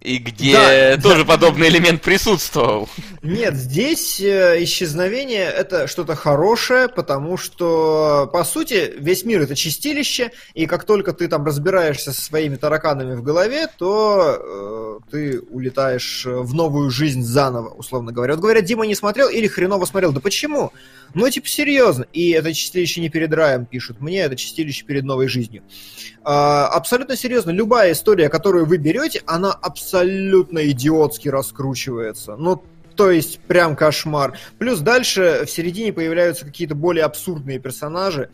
и 0.00 0.16
где 0.16 0.54
да, 0.54 1.02
тоже 1.02 1.24
да. 1.24 1.34
подобный 1.34 1.68
элемент 1.68 2.00
присутствовал. 2.00 2.88
Нет, 3.22 3.54
здесь 3.54 4.18
э, 4.18 4.64
исчезновение 4.64 5.44
это 5.44 5.86
что-то 5.86 6.14
хорошее, 6.14 6.88
потому 6.88 7.36
что, 7.36 8.28
по 8.32 8.42
сути, 8.44 8.94
весь 8.96 9.26
мир 9.26 9.42
это 9.42 9.54
чистилище, 9.54 10.32
и 10.54 10.64
как 10.64 10.84
только 10.84 11.12
ты 11.12 11.28
там 11.28 11.44
разбираешься 11.44 12.12
со 12.12 12.22
своими 12.22 12.56
тараканами 12.56 13.14
в 13.14 13.22
голове, 13.22 13.66
то 13.76 15.00
э, 15.04 15.10
ты 15.10 15.40
улетаешь 15.40 16.24
в 16.24 16.54
новую 16.54 16.90
жизнь 16.90 17.22
заново, 17.22 17.68
условно 17.68 18.10
говоря. 18.10 18.34
Вот 18.34 18.42
говорят, 18.42 18.64
Дима 18.64 18.86
не 18.86 18.94
смотрел 18.94 19.28
или 19.28 19.48
хреново 19.48 19.84
смотрел. 19.84 20.12
Да 20.12 20.20
почему? 20.20 20.72
Ну, 21.12 21.28
типа, 21.28 21.46
серьезно. 21.46 22.06
И 22.14 22.30
это 22.30 22.54
чистилище 22.54 23.02
не 23.02 23.10
перед 23.10 23.34
раем 23.34 23.66
пишут. 23.66 24.00
Мне 24.00 24.20
это 24.20 24.36
чистилище 24.36 24.84
перед 24.84 25.04
новой 25.04 25.28
жизнью. 25.28 25.62
А, 26.22 26.68
абсолютно 26.68 27.16
серьезно, 27.16 27.50
любая 27.50 27.92
история, 27.92 28.28
которую 28.28 28.64
вы 28.64 28.78
берете, 28.78 29.22
она 29.26 29.52
абсолютно 29.52 29.89
идиотски 29.92 31.28
раскручивается. 31.28 32.36
Ну, 32.36 32.62
то 32.96 33.10
есть 33.10 33.40
прям 33.40 33.76
кошмар. 33.76 34.38
Плюс 34.58 34.80
дальше 34.80 35.44
в 35.46 35.50
середине 35.50 35.92
появляются 35.92 36.44
какие-то 36.44 36.74
более 36.74 37.04
абсурдные 37.04 37.58
персонажи. 37.58 38.30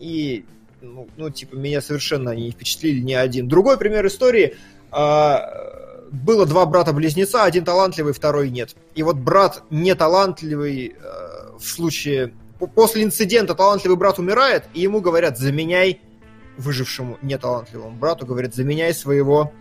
И, 0.00 0.44
ну, 0.80 1.08
ну 1.16 1.30
типа, 1.30 1.54
меня 1.54 1.80
совершенно 1.80 2.30
не 2.30 2.50
впечатлили 2.50 3.00
ни 3.00 3.12
один. 3.12 3.48
Другой 3.48 3.78
пример 3.78 4.06
истории. 4.06 4.56
А, 4.90 6.08
было 6.10 6.46
два 6.46 6.66
брата-близнеца, 6.66 7.44
один 7.44 7.64
талантливый, 7.64 8.12
второй 8.12 8.50
нет. 8.50 8.74
И 8.94 9.02
вот 9.02 9.16
брат 9.16 9.62
неталантливый 9.70 10.96
а, 11.00 11.56
в 11.58 11.64
случае... 11.64 12.32
После 12.74 13.04
инцидента 13.04 13.54
талантливый 13.54 13.96
брат 13.96 14.18
умирает, 14.18 14.64
и 14.74 14.80
ему 14.80 15.00
говорят, 15.00 15.38
заменяй 15.38 16.00
выжившему 16.56 17.18
неталантливому 17.22 17.96
брату, 17.96 18.26
говорит, 18.26 18.52
заменяй 18.52 18.92
своего 18.92 19.52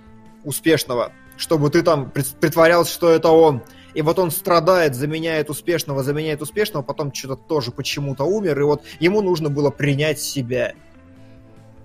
успешного, 0.44 1.12
чтобы 1.38 1.69
ты 1.69 1.84
там 1.84 2.12
притворялся, 2.12 2.91
что 2.91 3.10
это 3.10 3.30
он. 3.30 3.62
И 3.93 4.02
вот 4.02 4.19
он 4.19 4.30
страдает, 4.30 4.93
заменяет 4.93 5.50
успешного, 5.50 6.04
заменяет 6.04 6.41
успешного, 6.41 6.84
потом 6.84 7.13
что-то 7.13 7.36
тоже 7.36 7.71
почему-то 7.71 8.26
умер, 8.26 8.60
и 8.60 8.63
вот 8.63 8.84
ему 9.00 9.21
нужно 9.21 9.50
было 9.50 9.71
принять 9.71 10.19
себя. 10.19 10.73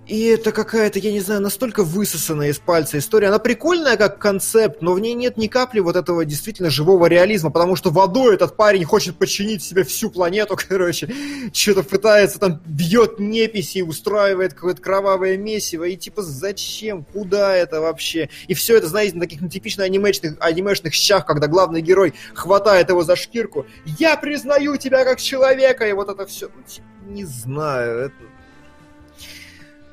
И 0.05 0.25
это 0.25 0.51
какая-то, 0.51 0.99
я 0.99 1.13
не 1.13 1.21
знаю, 1.21 1.39
настолько 1.39 1.83
высосанная 1.83 2.49
из 2.49 2.59
пальца 2.59 2.97
история. 2.97 3.27
Она 3.27 3.39
прикольная 3.39 3.95
как 3.95 4.19
концепт, 4.19 4.81
но 4.81 4.93
в 4.93 4.99
ней 4.99 5.13
нет 5.13 5.37
ни 5.37 5.47
капли 5.47 5.79
вот 5.79 5.95
этого 5.95 6.25
действительно 6.25 6.69
живого 6.69 7.05
реализма, 7.05 7.51
потому 7.51 7.77
что 7.77 7.89
водой 7.89 8.35
этот 8.35 8.57
парень 8.57 8.83
хочет 8.83 9.17
подчинить 9.17 9.63
себе 9.63 9.85
всю 9.85 10.09
планету, 10.09 10.57
короче, 10.67 11.09
что-то 11.53 11.83
пытается, 11.83 12.37
там 12.37 12.61
бьет 12.65 13.17
неписи, 13.19 13.81
устраивает 13.81 14.53
какое-то 14.53 14.81
кровавое 14.81 15.37
месиво, 15.37 15.85
и 15.85 15.95
типа 15.95 16.21
зачем, 16.21 17.05
куда 17.05 17.55
это 17.55 17.79
вообще? 17.79 18.29
И 18.49 18.55
все 18.55 18.77
это, 18.77 18.87
знаете, 18.87 19.15
на 19.15 19.21
таких 19.21 19.49
типично 19.49 19.85
анимешных, 19.85 20.35
анимешных 20.41 20.93
щах, 20.93 21.25
когда 21.25 21.47
главный 21.47 21.81
герой 21.81 22.13
хватает 22.33 22.89
его 22.89 23.03
за 23.03 23.15
шкирку, 23.15 23.65
я 23.85 24.17
признаю 24.17 24.75
тебя 24.75 25.05
как 25.05 25.21
человека, 25.21 25.87
и 25.87 25.93
вот 25.93 26.09
это 26.09 26.25
все, 26.25 26.49
ну, 26.53 26.61
типа, 26.63 26.87
не 27.07 27.23
знаю, 27.23 27.99
это 27.99 28.32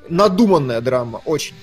надуманная 0.09 0.81
драма, 0.81 1.21
очень. 1.25 1.55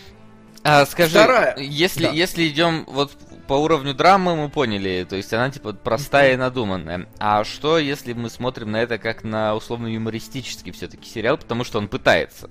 А 0.63 0.85
скажи, 0.87 1.19
Вторая. 1.19 1.57
если, 1.59 2.05
да. 2.05 2.11
если 2.11 2.49
идем 2.49 2.85
вот 2.87 3.13
по 3.47 3.55
уровню 3.55 3.95
драмы, 3.95 4.37
мы 4.37 4.51
поняли, 4.51 5.07
то 5.09 5.17
есть 5.17 5.33
она 5.33 5.51
типа 5.51 5.73
простая 5.73 6.35
и 6.35 6.37
надуманная. 6.37 7.09
А 7.19 7.45
что, 7.45 7.79
если 7.79 8.13
мы 8.13 8.29
смотрим 8.29 8.71
на 8.73 8.83
это 8.83 8.99
как 8.99 9.25
на 9.25 9.55
условно 9.55 9.87
юмористический 9.87 10.73
все-таки 10.73 11.09
сериал, 11.09 11.39
потому 11.39 11.65
что 11.65 11.79
он 11.79 11.89
пытается? 11.89 12.51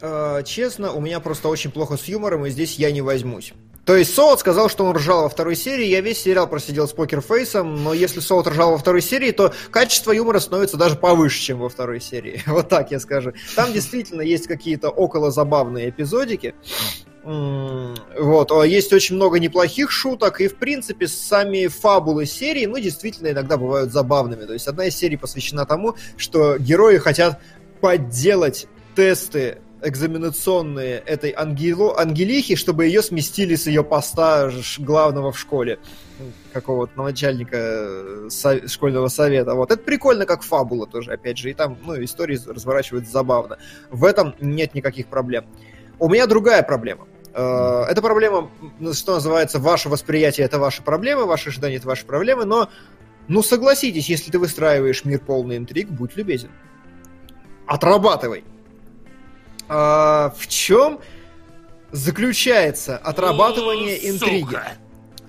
Э, 0.00 0.42
честно, 0.44 0.92
у 0.92 1.00
меня 1.00 1.20
просто 1.20 1.48
очень 1.48 1.70
плохо 1.70 1.96
с 1.96 2.04
юмором, 2.04 2.46
и 2.46 2.50
здесь 2.50 2.76
я 2.78 2.90
не 2.90 3.02
возьмусь. 3.02 3.52
То 3.88 3.96
есть 3.96 4.14
Солод 4.14 4.38
сказал, 4.38 4.68
что 4.68 4.84
он 4.84 4.94
ржал 4.94 5.22
во 5.22 5.30
второй 5.30 5.56
серии, 5.56 5.86
я 5.86 6.02
весь 6.02 6.20
сериал 6.20 6.46
просидел 6.46 6.86
с 6.86 6.92
покерфейсом, 6.92 7.84
но 7.84 7.94
если 7.94 8.20
Солод 8.20 8.46
ржал 8.46 8.72
во 8.72 8.76
второй 8.76 9.00
серии, 9.00 9.30
то 9.30 9.54
качество 9.70 10.12
юмора 10.12 10.40
становится 10.40 10.76
даже 10.76 10.96
повыше, 10.96 11.40
чем 11.40 11.60
во 11.60 11.70
второй 11.70 11.98
серии. 11.98 12.42
Вот 12.46 12.68
так 12.68 12.90
я 12.90 13.00
скажу. 13.00 13.32
Там 13.56 13.72
действительно 13.72 14.20
есть 14.20 14.46
какие-то 14.46 14.90
около 14.90 15.30
забавные 15.30 15.88
эпизодики. 15.88 16.54
Вот, 17.24 18.52
а 18.52 18.62
есть 18.64 18.92
очень 18.92 19.16
много 19.16 19.38
неплохих 19.38 19.90
шуток, 19.90 20.42
и, 20.42 20.48
в 20.48 20.56
принципе, 20.56 21.08
сами 21.08 21.66
фабулы 21.68 22.26
серии, 22.26 22.66
ну, 22.66 22.78
действительно, 22.78 23.28
иногда 23.28 23.56
бывают 23.56 23.90
забавными. 23.90 24.44
То 24.44 24.52
есть 24.52 24.68
одна 24.68 24.84
из 24.84 24.96
серий 24.96 25.16
посвящена 25.16 25.64
тому, 25.64 25.96
что 26.18 26.58
герои 26.58 26.98
хотят 26.98 27.40
подделать 27.80 28.66
тесты 28.94 29.62
экзаменационные 29.82 30.98
этой 30.98 31.32
ангело, 31.36 31.98
ангелихи, 31.98 32.56
чтобы 32.56 32.86
ее 32.86 33.02
сместили 33.02 33.54
с 33.54 33.66
ее 33.66 33.84
поста 33.84 34.50
главного 34.78 35.32
в 35.32 35.38
школе 35.38 35.78
какого-то 36.52 37.00
начальника 37.02 37.56
э, 37.56 38.26
со- 38.30 38.66
школьного 38.68 39.08
совета. 39.08 39.54
Вот. 39.54 39.70
Это 39.70 39.82
прикольно, 39.82 40.26
как 40.26 40.42
фабула 40.42 40.86
тоже, 40.86 41.12
опять 41.12 41.38
же. 41.38 41.50
И 41.50 41.54
там, 41.54 41.78
ну, 41.84 42.02
истории 42.02 42.38
разворачиваются 42.46 43.12
забавно. 43.12 43.58
В 43.90 44.04
этом 44.04 44.34
нет 44.40 44.74
никаких 44.74 45.06
проблем. 45.06 45.46
У 45.98 46.08
меня 46.08 46.26
другая 46.26 46.62
проблема. 46.62 47.06
Э, 47.34 47.84
эта 47.88 48.02
проблема, 48.02 48.50
что 48.92 49.14
называется, 49.14 49.58
ваше 49.58 49.88
восприятие 49.88 50.46
это 50.46 50.58
ваша 50.58 50.82
проблема, 50.82 51.24
ваши 51.24 51.50
ожидания 51.50 51.76
это 51.76 51.86
ваши 51.86 52.04
проблемы, 52.04 52.44
но, 52.44 52.68
ну 53.28 53.42
согласитесь, 53.42 54.08
если 54.08 54.30
ты 54.30 54.38
выстраиваешь 54.38 55.04
мир 55.04 55.20
полный 55.20 55.56
интриг, 55.56 55.88
будь 55.88 56.16
любезен. 56.16 56.50
Отрабатывай. 57.66 58.44
А, 59.68 60.34
в 60.36 60.46
чем 60.46 61.00
заключается 61.92 62.96
отрабатывание 62.96 63.96
О, 63.96 64.10
интриги 64.10 64.58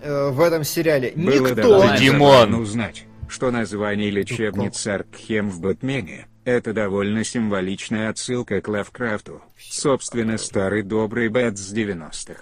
э, 0.02 0.30
в 0.30 0.40
этом 0.42 0.64
сериале? 0.64 1.14
Было 1.16 1.50
Никто... 1.50 1.96
Димон! 1.98 2.56
узнать, 2.56 3.06
что 3.28 3.52
название 3.52 4.10
лечебницы 4.10 4.90
Аркхем 4.90 5.50
в 5.50 5.60
Бэтмене— 5.60 6.28
это 6.46 6.74
довольно 6.74 7.24
символичная 7.24 8.10
отсылка 8.10 8.62
к 8.62 8.68
Лавкрафту. 8.68 9.42
Собственно, 9.60 10.38
старый 10.38 10.84
добрый 10.84 11.30
Бэт 11.30 11.58
с 11.58 11.74
90-х. 11.74 12.42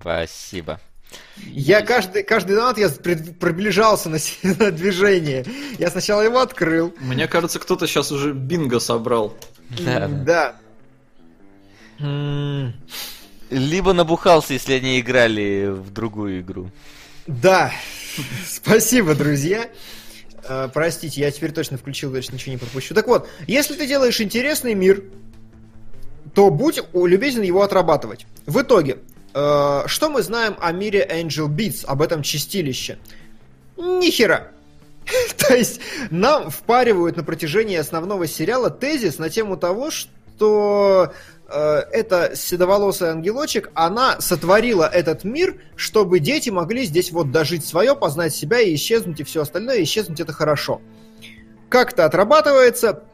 Спасибо. 0.00 0.80
Я 1.46 1.82
каждый, 1.82 2.22
каждый 2.22 2.56
донат 2.56 2.78
я 2.78 2.88
приближался 2.88 4.08
на, 4.08 4.18
на 4.58 4.70
движение. 4.70 5.44
Я 5.78 5.90
сначала 5.90 6.22
его 6.22 6.40
открыл. 6.40 6.94
Мне 7.00 7.28
кажется, 7.28 7.58
кто-то 7.58 7.86
сейчас 7.86 8.10
уже 8.12 8.32
бинго 8.32 8.80
собрал. 8.80 9.36
Да. 9.84 10.08
да. 10.08 10.56
Либо 13.50 13.92
набухался, 13.92 14.54
если 14.54 14.74
они 14.74 15.00
играли 15.00 15.68
в 15.68 15.90
другую 15.92 16.40
игру. 16.40 16.70
Да. 17.26 17.72
Спасибо, 18.46 19.14
друзья. 19.14 19.68
Э, 20.46 20.68
простите, 20.72 21.20
я 21.20 21.30
теперь 21.30 21.52
точно 21.52 21.78
включил, 21.78 22.12
точно 22.12 22.34
ничего 22.34 22.52
не 22.52 22.58
пропущу. 22.58 22.94
Так 22.94 23.06
вот, 23.06 23.28
если 23.46 23.74
ты 23.74 23.86
делаешь 23.86 24.20
интересный 24.20 24.74
мир, 24.74 25.04
то 26.34 26.50
будь 26.50 26.80
любезен 26.92 27.42
его 27.42 27.62
отрабатывать. 27.62 28.26
В 28.46 28.60
итоге, 28.60 28.98
э, 29.32 29.82
что 29.86 30.10
мы 30.10 30.22
знаем 30.22 30.56
о 30.60 30.72
мире 30.72 31.06
Angel 31.10 31.48
Beats, 31.48 31.84
об 31.86 32.02
этом 32.02 32.22
чистилище? 32.22 32.98
Нихера. 33.76 34.52
То 35.36 35.54
есть 35.54 35.80
нам 36.10 36.50
впаривают 36.50 37.16
на 37.16 37.24
протяжении 37.24 37.76
основного 37.76 38.26
сериала 38.26 38.70
тезис 38.70 39.18
на 39.18 39.30
тему 39.30 39.56
того, 39.56 39.90
что 39.90 41.12
эта 41.54 42.34
седоволосая 42.34 43.12
ангелочек, 43.12 43.70
она 43.74 44.20
сотворила 44.20 44.84
этот 44.84 45.24
мир, 45.24 45.60
чтобы 45.76 46.18
дети 46.18 46.50
могли 46.50 46.84
здесь 46.84 47.12
вот 47.12 47.30
дожить 47.30 47.64
свое, 47.64 47.94
познать 47.94 48.34
себя 48.34 48.60
и 48.60 48.74
исчезнуть, 48.74 49.20
и 49.20 49.24
все 49.24 49.42
остальное, 49.42 49.76
и 49.76 49.84
исчезнуть 49.84 50.20
это 50.20 50.32
хорошо. 50.32 50.80
Как 51.68 51.92
это 51.92 52.04
отрабатывается? 52.04 53.04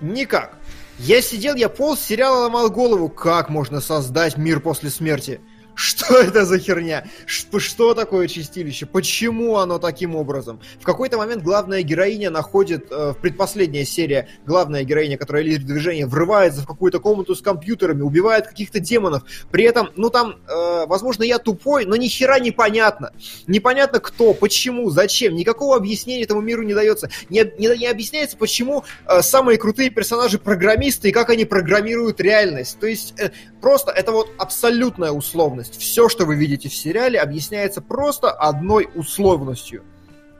Никак. 0.00 0.54
Я 0.98 1.20
сидел, 1.20 1.54
я 1.54 1.68
полз, 1.68 2.00
сериал 2.00 2.40
ломал 2.42 2.70
голову, 2.70 3.08
как 3.08 3.48
можно 3.50 3.80
создать 3.80 4.36
мир 4.36 4.60
после 4.60 4.90
смерти. 4.90 5.40
Что 5.76 6.16
это 6.16 6.46
за 6.46 6.58
херня? 6.58 7.04
Что, 7.26 7.60
что 7.60 7.92
такое 7.92 8.28
чистилище? 8.28 8.86
Почему 8.86 9.58
оно 9.58 9.78
таким 9.78 10.16
образом? 10.16 10.58
В 10.80 10.84
какой-то 10.84 11.18
момент 11.18 11.42
главная 11.42 11.82
героиня 11.82 12.30
находит, 12.30 12.90
э, 12.90 13.12
в 13.12 13.20
предпоследняя 13.20 13.84
серия, 13.84 14.26
главная 14.46 14.84
героиня, 14.84 15.18
которая 15.18 15.42
лидер 15.42 15.64
движения, 15.64 16.06
врывается 16.06 16.62
в 16.62 16.66
какую-то 16.66 16.98
комнату 16.98 17.34
с 17.34 17.42
компьютерами, 17.42 18.00
убивает 18.00 18.46
каких-то 18.46 18.80
демонов. 18.80 19.24
При 19.50 19.64
этом, 19.64 19.90
ну 19.96 20.08
там, 20.08 20.36
э, 20.48 20.86
возможно, 20.86 21.24
я 21.24 21.38
тупой, 21.38 21.84
но 21.84 21.96
ни 21.96 22.08
хера 22.08 22.38
непонятно. 22.38 23.12
Непонятно 23.46 24.00
кто, 24.00 24.32
почему, 24.32 24.88
зачем. 24.88 25.34
Никакого 25.34 25.76
объяснения 25.76 26.22
этому 26.22 26.40
миру 26.40 26.62
не 26.62 26.72
дается. 26.72 27.10
Не, 27.28 27.44
не, 27.58 27.76
не 27.76 27.86
объясняется, 27.86 28.38
почему 28.38 28.84
э, 29.06 29.20
самые 29.20 29.58
крутые 29.58 29.90
персонажи 29.90 30.38
программисты 30.38 31.10
и 31.10 31.12
как 31.12 31.28
они 31.28 31.44
программируют 31.44 32.18
реальность. 32.18 32.78
То 32.80 32.86
есть, 32.86 33.12
э, 33.20 33.30
просто 33.60 33.90
это 33.90 34.12
вот 34.12 34.30
абсолютная 34.38 35.10
условность 35.10 35.65
условность. 35.66 35.80
Все, 35.80 36.08
что 36.08 36.24
вы 36.24 36.36
видите 36.36 36.68
в 36.68 36.74
сериале, 36.74 37.20
объясняется 37.20 37.80
просто 37.80 38.30
одной 38.30 38.88
условностью. 38.94 39.82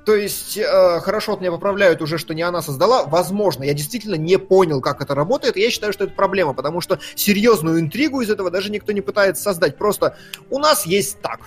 То 0.04 0.14
есть, 0.14 0.56
э, 0.56 1.00
хорошо, 1.00 1.32
вот 1.32 1.40
меня 1.40 1.50
поправляют 1.50 2.00
уже, 2.00 2.16
что 2.16 2.32
не 2.32 2.42
она 2.42 2.62
создала. 2.62 3.04
Возможно, 3.06 3.64
я 3.64 3.74
действительно 3.74 4.14
не 4.14 4.38
понял, 4.38 4.80
как 4.80 5.00
это 5.00 5.16
работает. 5.16 5.56
И 5.56 5.60
я 5.60 5.70
считаю, 5.70 5.92
что 5.92 6.04
это 6.04 6.14
проблема, 6.14 6.54
потому 6.54 6.80
что 6.80 7.00
серьезную 7.16 7.80
интригу 7.80 8.20
из 8.20 8.30
этого 8.30 8.50
даже 8.50 8.70
никто 8.70 8.92
не 8.92 9.00
пытается 9.00 9.42
создать. 9.42 9.76
Просто 9.76 10.16
у 10.48 10.60
нас 10.60 10.86
есть 10.86 11.20
так. 11.20 11.40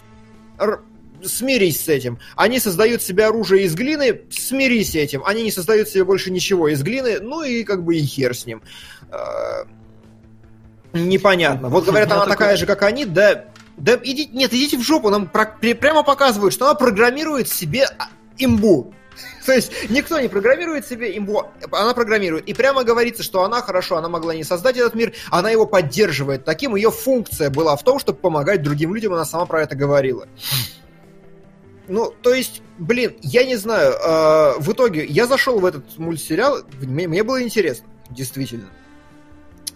Р- 0.59 0.81
смирись 1.23 1.85
с 1.85 1.87
этим. 1.87 2.19
Они 2.35 2.59
создают 2.59 3.01
себе 3.01 3.27
оружие 3.27 3.63
из 3.63 3.75
глины, 3.75 4.23
смирись 4.29 4.91
с 4.91 4.95
этим. 4.95 5.23
Они 5.25 5.43
не 5.43 5.51
создают 5.51 5.87
себе 5.87 6.03
больше 6.03 6.29
ничего 6.29 6.67
из 6.67 6.83
глины, 6.83 7.19
ну 7.21 7.43
и 7.43 7.63
как 7.63 7.85
бы 7.85 7.95
и 7.95 8.01
хер 8.01 8.35
с 8.35 8.45
ним. 8.45 8.61
Э- 9.09 9.63
непонятно. 10.91 11.69
Вот 11.69 11.85
говорят, 11.85 12.11
она 12.11 12.25
такая 12.25 12.57
же, 12.57 12.65
как 12.65 12.83
они, 12.83 13.05
да 13.05 13.45
да 13.79 13.97
идите, 14.03 14.31
нет, 14.33 14.53
идите 14.53 14.77
в 14.77 14.81
жопу, 14.81 15.09
нам 15.09 15.27
про, 15.27 15.45
прямо 15.45 16.03
показывают, 16.03 16.53
что 16.53 16.65
она 16.65 16.75
программирует 16.75 17.47
себе 17.47 17.85
а, 17.85 18.09
имбу. 18.37 18.93
То 19.45 19.53
есть 19.53 19.71
никто 19.89 20.19
не 20.19 20.27
программирует 20.27 20.85
себе 20.85 21.17
имбу, 21.17 21.45
она 21.71 21.93
программирует. 21.93 22.47
И 22.47 22.53
прямо 22.53 22.83
говорится, 22.83 23.23
что 23.23 23.43
она 23.43 23.61
хорошо, 23.61 23.97
она 23.97 24.09
могла 24.09 24.35
не 24.35 24.43
создать 24.43 24.77
этот 24.77 24.95
мир, 24.95 25.13
она 25.31 25.49
его 25.49 25.65
поддерживает. 25.65 26.45
Таким 26.45 26.75
ее 26.75 26.91
функция 26.91 27.49
была 27.49 27.75
в 27.75 27.83
том, 27.83 27.99
чтобы 27.99 28.19
помогать 28.19 28.61
другим 28.61 28.93
людям, 28.93 29.13
она 29.13 29.25
сама 29.25 29.45
про 29.45 29.63
это 29.63 29.75
говорила. 29.75 30.27
Ну, 31.87 32.13
то 32.21 32.33
есть, 32.33 32.61
блин, 32.77 33.15
я 33.21 33.45
не 33.45 33.55
знаю, 33.55 33.93
э, 33.93 34.59
в 34.59 34.71
итоге 34.73 35.05
я 35.05 35.25
зашел 35.25 35.59
в 35.59 35.65
этот 35.65 35.97
мультсериал, 35.97 36.59
мне, 36.81 37.07
мне 37.07 37.23
было 37.23 37.41
интересно, 37.41 37.87
действительно, 38.11 38.67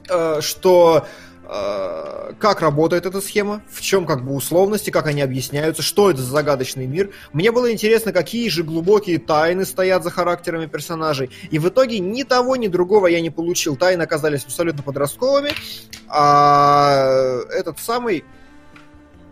э, 0.10 0.40
что 0.42 1.08
как 1.46 2.62
работает 2.62 3.06
эта 3.06 3.20
схема, 3.22 3.62
в 3.70 3.82
чем 3.82 4.06
как 4.06 4.24
бы 4.24 4.34
условности, 4.34 4.90
как 4.90 5.08
они 5.08 5.22
объясняются, 5.22 5.82
что 5.82 6.10
это 6.10 6.22
за 6.22 6.32
загадочный 6.32 6.88
мир. 6.88 7.12
Мне 7.34 7.52
было 7.52 7.72
интересно, 7.72 8.14
какие 8.14 8.50
же 8.50 8.64
глубокие 8.64 9.20
тайны 9.20 9.66
стоят 9.66 10.04
за 10.04 10.10
характерами 10.10 10.68
персонажей. 10.68 11.30
И 11.52 11.60
в 11.60 11.68
итоге 11.68 12.00
ни 12.00 12.24
того, 12.24 12.56
ни 12.56 12.68
другого 12.68 13.08
я 13.08 13.20
не 13.22 13.30
получил. 13.30 13.76
Тайны 13.76 14.04
оказались 14.04 14.46
абсолютно 14.46 14.84
подростковыми, 14.84 15.52
а 16.08 17.42
этот 17.52 17.80
самый 17.80 18.24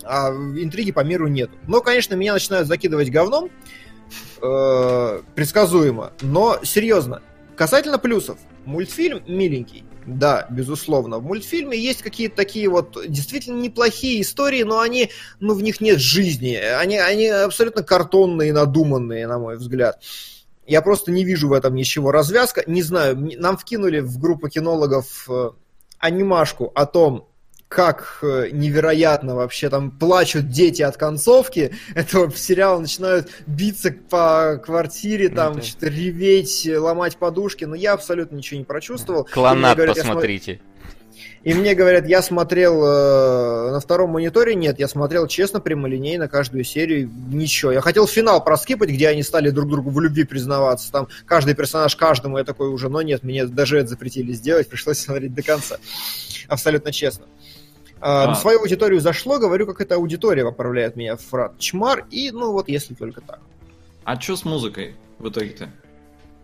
а 0.04 0.30
интриги 0.30 0.91
по 0.91 1.02
миру 1.02 1.28
нет. 1.28 1.50
Но, 1.67 1.82
конечно, 1.82 2.15
меня 2.15 2.34
начинают 2.34 2.67
закидывать 2.67 3.10
говном, 3.10 3.50
э, 4.41 5.21
предсказуемо. 5.36 6.12
Но 6.21 6.60
серьезно, 6.63 7.21
касательно 7.56 8.00
плюсов, 8.00 8.38
мультфильм 8.65 9.24
миленький. 9.28 9.86
Да, 10.05 10.47
безусловно. 10.49 11.19
В 11.19 11.23
мультфильме 11.23 11.77
есть 11.77 12.01
какие-то 12.01 12.35
такие 12.35 12.69
вот 12.69 12.97
действительно 13.07 13.59
неплохие 13.59 14.21
истории, 14.21 14.63
но 14.63 14.79
они, 14.79 15.11
ну, 15.39 15.53
в 15.53 15.61
них 15.61 15.79
нет 15.79 15.99
жизни. 15.99 16.55
Они, 16.55 16.97
они 16.97 17.27
абсолютно 17.27 17.83
картонные, 17.83 18.53
надуманные, 18.53 19.27
на 19.27 19.37
мой 19.37 19.57
взгляд. 19.57 20.01
Я 20.65 20.81
просто 20.81 21.11
не 21.11 21.23
вижу 21.23 21.49
в 21.49 21.53
этом 21.53 21.75
ничего. 21.75 22.11
Развязка, 22.11 22.63
не 22.65 22.81
знаю, 22.81 23.17
нам 23.17 23.57
вкинули 23.57 23.99
в 23.99 24.17
группу 24.17 24.47
кинологов 24.47 25.27
э, 25.29 25.49
анимашку 25.99 26.71
о 26.73 26.85
том, 26.85 27.27
как 27.71 28.19
э, 28.21 28.49
невероятно 28.51 29.34
вообще 29.34 29.69
там 29.69 29.91
плачут 29.91 30.49
дети 30.49 30.81
от 30.81 30.97
концовки 30.97 31.73
этого 31.95 32.29
сериала, 32.36 32.81
начинают 32.81 33.29
биться 33.47 33.95
по 34.10 34.62
квартире, 34.62 35.29
ну 35.29 35.36
там, 35.36 35.53
ну, 35.53 35.62
что-то 35.63 35.88
реветь, 35.88 36.69
ломать 36.69 37.15
подушки, 37.15 37.63
но 37.63 37.75
я 37.75 37.93
абсолютно 37.93 38.36
ничего 38.36 38.57
не 38.57 38.65
прочувствовал. 38.65 39.23
Клонат 39.31 39.77
говорят, 39.77 39.95
посмотрите. 39.95 40.60
И 41.43 41.53
мне 41.53 41.73
говорят, 41.73 42.05
я 42.07 42.21
смотрел 42.21 42.84
э, 42.84 43.71
на 43.71 43.79
втором 43.79 44.12
мониторе, 44.12 44.53
нет, 44.53 44.77
я 44.77 44.89
смотрел 44.89 45.25
честно, 45.27 45.62
прямолинейно 45.62 46.27
каждую 46.27 46.65
серию, 46.65 47.10
ничего. 47.29 47.71
Я 47.71 47.79
хотел 47.79 48.05
финал 48.05 48.43
проскипать, 48.43 48.89
где 48.89 49.07
они 49.07 49.23
стали 49.23 49.49
друг 49.49 49.69
другу 49.69 49.91
в 49.91 49.99
любви 50.01 50.25
признаваться, 50.25 50.91
там 50.91 51.07
каждый 51.25 51.55
персонаж 51.55 51.95
каждому, 51.95 52.38
я 52.38 52.43
такой 52.43 52.67
уже, 52.67 52.89
но 52.89 53.01
нет, 53.01 53.23
мне 53.23 53.45
даже 53.45 53.79
это 53.79 53.88
запретили 53.88 54.34
сделать, 54.34 54.67
пришлось 54.67 54.99
смотреть 54.99 55.34
до 55.34 55.41
конца. 55.41 55.77
Абсолютно 56.49 56.91
честно. 56.91 57.25
А, 58.01 58.27
на 58.27 58.35
свою 58.35 58.59
аудиторию 58.59 58.99
зашло, 58.99 59.37
говорю, 59.37 59.67
как 59.67 59.79
эта 59.79 59.95
аудитория 59.95 60.43
поправляет 60.43 60.95
меня 60.95 61.15
в 61.15 61.21
фрат 61.21 61.57
чмар, 61.59 62.05
и, 62.09 62.31
ну, 62.31 62.51
вот 62.51 62.67
если 62.67 62.95
только 62.95 63.21
так. 63.21 63.39
А 64.03 64.19
что 64.19 64.35
с 64.35 64.43
музыкой 64.43 64.95
в 65.19 65.29
итоге-то? 65.29 65.69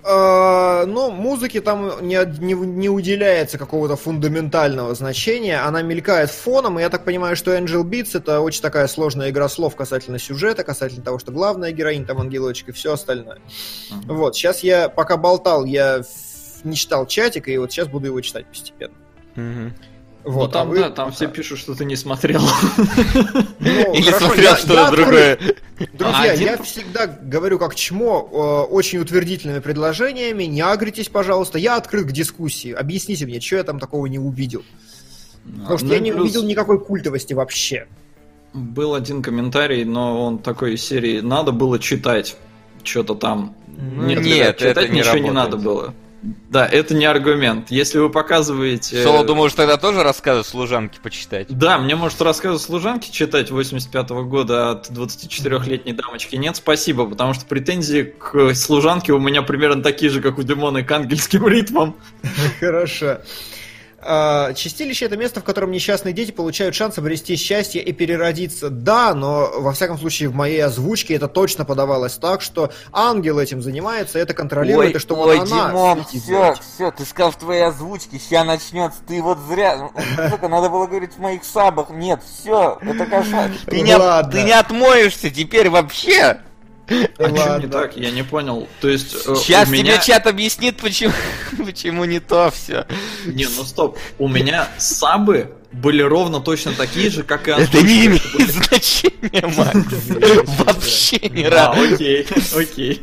Uh, 0.04 0.86
ну, 0.86 1.12
музыке 1.12 1.60
там 1.60 2.08
не, 2.08 2.18
не, 2.40 2.54
не 2.54 2.88
уделяется 2.88 3.58
какого-то 3.58 3.98
фундаментального 3.98 4.96
значения. 4.96 5.60
Она 5.60 5.82
мелькает 5.82 6.30
фоном, 6.30 6.80
и 6.80 6.82
я 6.82 6.90
так 6.90 7.04
понимаю, 7.04 7.36
что 7.36 7.58
Angel 7.58 7.84
Beats 7.84 8.12
это 8.14 8.40
очень 8.40 8.62
такая 8.62 8.88
сложная 8.88 9.32
игра 9.32 9.50
слов 9.50 9.76
касательно 9.76 10.18
сюжета, 10.18 10.64
касательно 10.64 11.04
того, 11.04 11.20
что 11.20 11.34
главная 11.34 11.72
героиня 11.72 12.06
там 12.06 12.22
ангелочек 12.22 12.70
и 12.70 12.72
все 12.72 12.94
остальное. 12.94 13.40
Uh-huh. 13.90 14.14
Вот, 14.14 14.36
сейчас 14.36 14.62
я 14.62 14.88
пока 14.88 15.18
болтал, 15.18 15.66
я 15.66 16.04
не 16.64 16.76
читал 16.78 17.06
чатик, 17.06 17.50
и 17.50 17.58
вот 17.58 17.74
сейчас 17.74 17.90
буду 17.90 18.06
его 18.06 18.22
читать 18.22 18.46
постепенно. 18.46 18.94
Uh-huh. 19.36 19.72
Вот, 20.28 20.48
ну 20.48 20.52
там, 20.52 20.68
а 20.68 20.72
вы... 20.72 20.80
да, 20.80 20.90
там 20.90 21.12
все 21.14 21.28
пишут, 21.28 21.58
что 21.58 21.74
ты 21.74 21.86
не 21.86 21.96
смотрел. 21.96 22.42
Ну, 23.60 23.94
Или 23.94 24.12
смотрел 24.12 24.56
что-то 24.56 24.92
другое. 24.92 25.40
Друзья, 25.94 26.34
я 26.34 26.58
всегда 26.62 27.08
говорю 27.08 27.60
как 27.60 27.76
чмо, 27.76 28.30
э, 28.32 28.72
очень 28.72 29.00
утвердительными 29.00 29.60
предложениями, 29.60 30.44
не 30.44 30.62
агритесь, 30.62 31.10
пожалуйста. 31.10 31.58
Я 31.58 31.76
открыт 31.76 32.08
к 32.08 32.12
дискуссии. 32.12 32.72
Объясните 32.72 33.26
мне, 33.26 33.42
что 33.42 33.58
я 33.58 33.64
там 33.64 33.80
такого 33.80 34.06
не 34.06 34.20
увидел. 34.20 34.64
Потому 35.62 35.78
что 35.78 35.88
ну, 35.88 35.94
я 35.94 36.00
не 36.00 36.14
увидел 36.14 36.44
никакой 36.44 36.80
культовости 36.80 37.34
вообще. 37.34 37.88
Был 38.54 38.96
один 38.96 39.22
комментарий, 39.22 39.84
но 39.84 40.26
он 40.26 40.40
такой 40.40 40.76
из 40.76 40.84
серии 40.84 41.20
«надо 41.20 41.52
было 41.52 41.80
читать 41.80 42.38
что-то 42.84 43.16
там». 43.16 43.56
Ну, 43.68 44.08
нет, 44.08 44.24
нет 44.24 44.58
читать 44.58 44.78
это 44.78 44.88
не 44.88 45.00
ничего 45.00 45.14
работает. 45.14 45.24
не 45.24 45.32
надо 45.32 45.58
было. 45.58 45.94
Да, 46.22 46.66
это 46.66 46.96
не 46.96 47.06
аргумент. 47.06 47.70
Если 47.70 48.00
вы 48.00 48.10
показываете... 48.10 49.04
Соло, 49.04 49.24
думаешь, 49.24 49.54
тогда 49.54 49.78
тоже 49.78 50.04
рассказы 50.04 50.44
служанки 50.44 51.00
почитать? 51.02 51.48
Да, 51.50 51.78
мне 51.78 51.96
может 51.96 52.22
рассказы 52.22 52.60
служанки 52.60 53.12
читать 53.12 53.52
85 53.52 54.10
-го 54.12 54.24
года 54.24 54.72
от 54.72 54.90
24-летней 54.90 55.94
дамочки. 55.94 56.36
Нет, 56.36 56.56
спасибо, 56.56 57.08
потому 57.08 57.34
что 57.34 57.46
претензии 57.46 58.04
к 58.04 58.56
служанке 58.56 59.14
у 59.14 59.20
меня 59.20 59.44
примерно 59.44 59.84
такие 59.84 60.10
же, 60.10 60.22
как 60.22 60.40
у 60.40 60.44
Димона 60.44 60.84
к 60.84 60.92
ангельским 60.92 61.48
ритмам. 61.48 61.96
Хорошо. 62.60 63.20
А, 64.10 64.54
чистилище 64.54 65.04
это 65.04 65.18
место, 65.18 65.42
в 65.42 65.44
котором 65.44 65.70
несчастные 65.70 66.14
дети 66.14 66.32
получают 66.32 66.74
шанс 66.76 66.98
обрести 66.98 67.36
счастье 67.36 67.84
и 67.84 67.92
переродиться. 67.92 68.70
Да, 68.70 69.14
но 69.14 69.52
во 69.58 69.74
всяком 69.74 69.98
случае 69.98 70.30
в 70.30 70.34
моей 70.34 70.64
озвучке 70.64 71.16
это 71.16 71.28
точно 71.28 71.66
подавалось 71.66 72.14
так, 72.14 72.42
что 72.42 72.72
ангел 72.94 73.38
этим 73.38 73.62
занимается, 73.62 74.18
это 74.18 74.34
контролирует, 74.34 74.92
ой, 74.92 74.96
и 74.96 75.00
что 75.00 75.16
ой, 75.16 75.40
вот 75.40 75.52
она... 75.52 75.68
Димон, 75.68 76.06
все, 76.06 76.56
все, 76.56 76.92
ты 76.92 77.04
сказал 77.04 77.32
в 77.32 77.36
твоей 77.36 77.66
озвучке, 77.66 78.18
сейчас 78.18 78.48
начнется, 78.48 79.00
ты 79.06 79.22
вот 79.22 79.40
зря... 79.50 79.90
Сука, 80.30 80.48
надо 80.48 80.70
было 80.70 80.88
говорить 80.88 81.12
в 81.16 81.20
моих 81.20 81.44
сабах. 81.44 81.90
Нет, 81.90 82.22
все, 82.24 82.80
это 82.82 83.06
кошмар. 83.08 83.52
Ты 83.66 83.82
не, 83.82 83.98
ты 84.32 84.44
не 84.44 84.54
отмоешься 84.54 85.30
теперь 85.30 85.70
вообще. 85.70 86.40
А 87.18 87.30
что 87.30 87.60
не 87.60 87.68
так? 87.68 87.98
Я 87.98 88.12
не 88.12 88.24
понял. 88.24 88.68
То 88.80 88.88
есть 88.88 89.12
Сейчас 89.12 89.70
меня... 89.70 89.98
тебе 89.98 90.06
чат 90.06 90.28
объяснит, 90.28 90.78
почему, 90.78 91.14
почему 91.66 92.06
не 92.06 92.20
то 92.20 92.52
все. 92.52 92.86
Не, 93.26 93.46
ну 93.46 93.64
стоп. 93.64 93.98
У 94.18 94.28
меня 94.28 94.70
сабы 94.78 95.54
были 95.72 96.02
ровно 96.02 96.40
точно 96.40 96.74
такие 96.74 97.10
же, 97.10 97.24
как 97.24 97.48
и 97.48 97.52
озвучка. 97.52 97.78
Это 97.78 97.86
не 97.86 98.06
имеет 98.06 98.52
значения, 98.52 99.48
Макс. 99.58 99.78
Вообще 100.60 101.20
ни 101.30 101.44
разу. 101.44 101.94
Окей, 101.94 102.26
окей. 102.56 103.02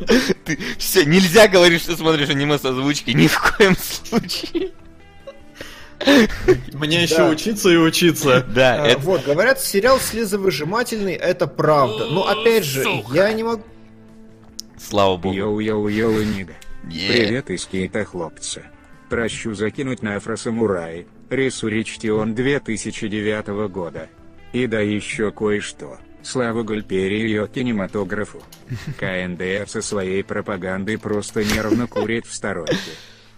Все, 0.79 1.05
нельзя 1.05 1.47
говорить, 1.49 1.83
что 1.83 1.97
смотришь 1.97 2.31
аниме 2.31 2.59
с 2.59 2.65
озвучкой. 2.65 3.15
Ни 3.15 3.27
в 3.27 3.39
коем 3.39 3.77
случае. 3.77 4.71
Мне 6.73 7.03
еще 7.03 7.29
учиться 7.29 7.71
и 7.71 7.77
учиться. 7.77 8.45
Да. 8.49 8.85
А, 8.85 8.99
вот, 8.99 9.25
говорят, 9.25 9.61
сериал 9.61 9.99
слезовыжимательный, 9.99 11.15
это 11.15 11.47
правда. 11.47 12.07
Но 12.07 12.29
опять 12.29 12.65
же, 12.65 12.85
я 13.13 13.33
не 13.33 13.43
могу... 13.43 13.63
Слава 14.79 15.17
богу. 15.17 15.35
Yo-yo-yo, 15.35 16.25
nigga. 16.25 16.55
Yeah. 16.85 17.09
Привет 17.09 17.51
из 17.51 17.67
Кейта, 17.67 18.05
хлопцы. 18.05 18.65
Прошу 19.09 19.55
закинуть 19.55 20.03
на 20.03 20.17
Afro 20.17 20.47
Samurai, 20.47 21.07
Resurrection 21.31 22.35
2009 22.35 23.69
года. 23.71 24.09
И 24.53 24.67
да 24.67 24.81
еще 24.81 25.31
кое-что. 25.31 25.99
Слава 26.23 26.63
Гульпери 26.63 27.21
и 27.21 27.23
ее 27.23 27.49
кинематографу. 27.49 28.43
КНДР 28.99 29.69
со 29.69 29.83
своей 29.83 30.25
пропагандой 30.25 30.99
просто 30.99 31.45
нервно 31.45 31.87
курит 31.87 32.27
в 32.27 32.35
сторонке. 32.35 32.75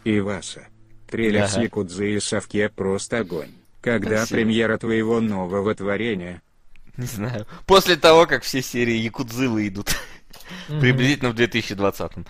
И 0.04 0.20
Васа. 0.20 0.66
Трейлер 1.08 1.42
ага. 1.42 1.48
с 1.48 1.56
Якудзы 1.56 2.14
и 2.14 2.20
Совке 2.20 2.68
просто 2.68 3.18
огонь. 3.18 3.50
Когда 3.80 4.18
Спасибо. 4.18 4.36
премьера 4.36 4.78
твоего 4.78 5.20
нового 5.20 5.74
творения? 5.74 6.42
Не 6.96 7.06
знаю. 7.06 7.46
После 7.66 7.96
того, 7.96 8.26
как 8.26 8.42
все 8.42 8.62
серии 8.62 8.96
Якудзы 8.96 9.48
выйдут. 9.48 9.94
Приблизительно 10.80 11.30
в 11.30 11.34
2020-м. 11.34 12.26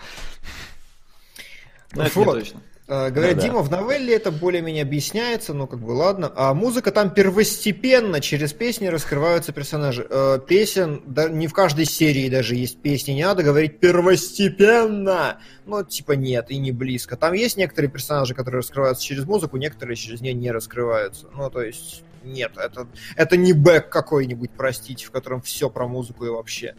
Ну, 1.93 2.03
это 2.03 2.19
вот. 2.19 2.39
точно. 2.39 2.61
Uh, 2.87 3.11
говорят, 3.11 3.35
да, 3.35 3.41
Дима, 3.41 3.55
да. 3.55 3.61
в 3.63 3.69
новелле 3.69 4.15
это 4.15 4.31
более-менее 4.31 4.83
объясняется, 4.83 5.53
ну 5.53 5.67
как 5.67 5.79
бы 5.79 5.91
ладно. 5.91 6.31
А 6.37 6.53
музыка 6.53 6.93
там 6.93 7.09
первостепенно, 7.09 8.21
через 8.21 8.53
песни 8.53 8.87
раскрываются 8.87 9.51
персонажи. 9.51 10.07
Uh, 10.09 10.39
песен, 10.39 11.03
да, 11.05 11.27
не 11.27 11.47
в 11.47 11.53
каждой 11.53 11.83
серии 11.83 12.29
даже 12.29 12.55
есть 12.55 12.81
песни, 12.81 13.11
не 13.11 13.25
надо 13.25 13.43
говорить 13.43 13.81
первостепенно. 13.81 15.39
Ну, 15.65 15.83
типа 15.83 16.13
нет, 16.13 16.49
и 16.49 16.57
не 16.59 16.71
близко. 16.71 17.17
Там 17.17 17.33
есть 17.33 17.57
некоторые 17.57 17.91
персонажи, 17.91 18.33
которые 18.33 18.59
раскрываются 18.59 19.03
через 19.03 19.25
музыку, 19.25 19.57
некоторые 19.57 19.97
через 19.97 20.21
нее 20.21 20.33
не 20.33 20.51
раскрываются. 20.51 21.27
Ну, 21.35 21.49
то 21.49 21.61
есть, 21.61 22.05
нет, 22.23 22.53
это, 22.55 22.87
это 23.17 23.35
не 23.35 23.51
бэк 23.51 23.89
какой-нибудь, 23.89 24.51
простите, 24.55 25.05
в 25.05 25.11
котором 25.11 25.41
все 25.41 25.69
про 25.69 25.89
музыку 25.89 26.23
и 26.23 26.29
вообще. 26.29 26.73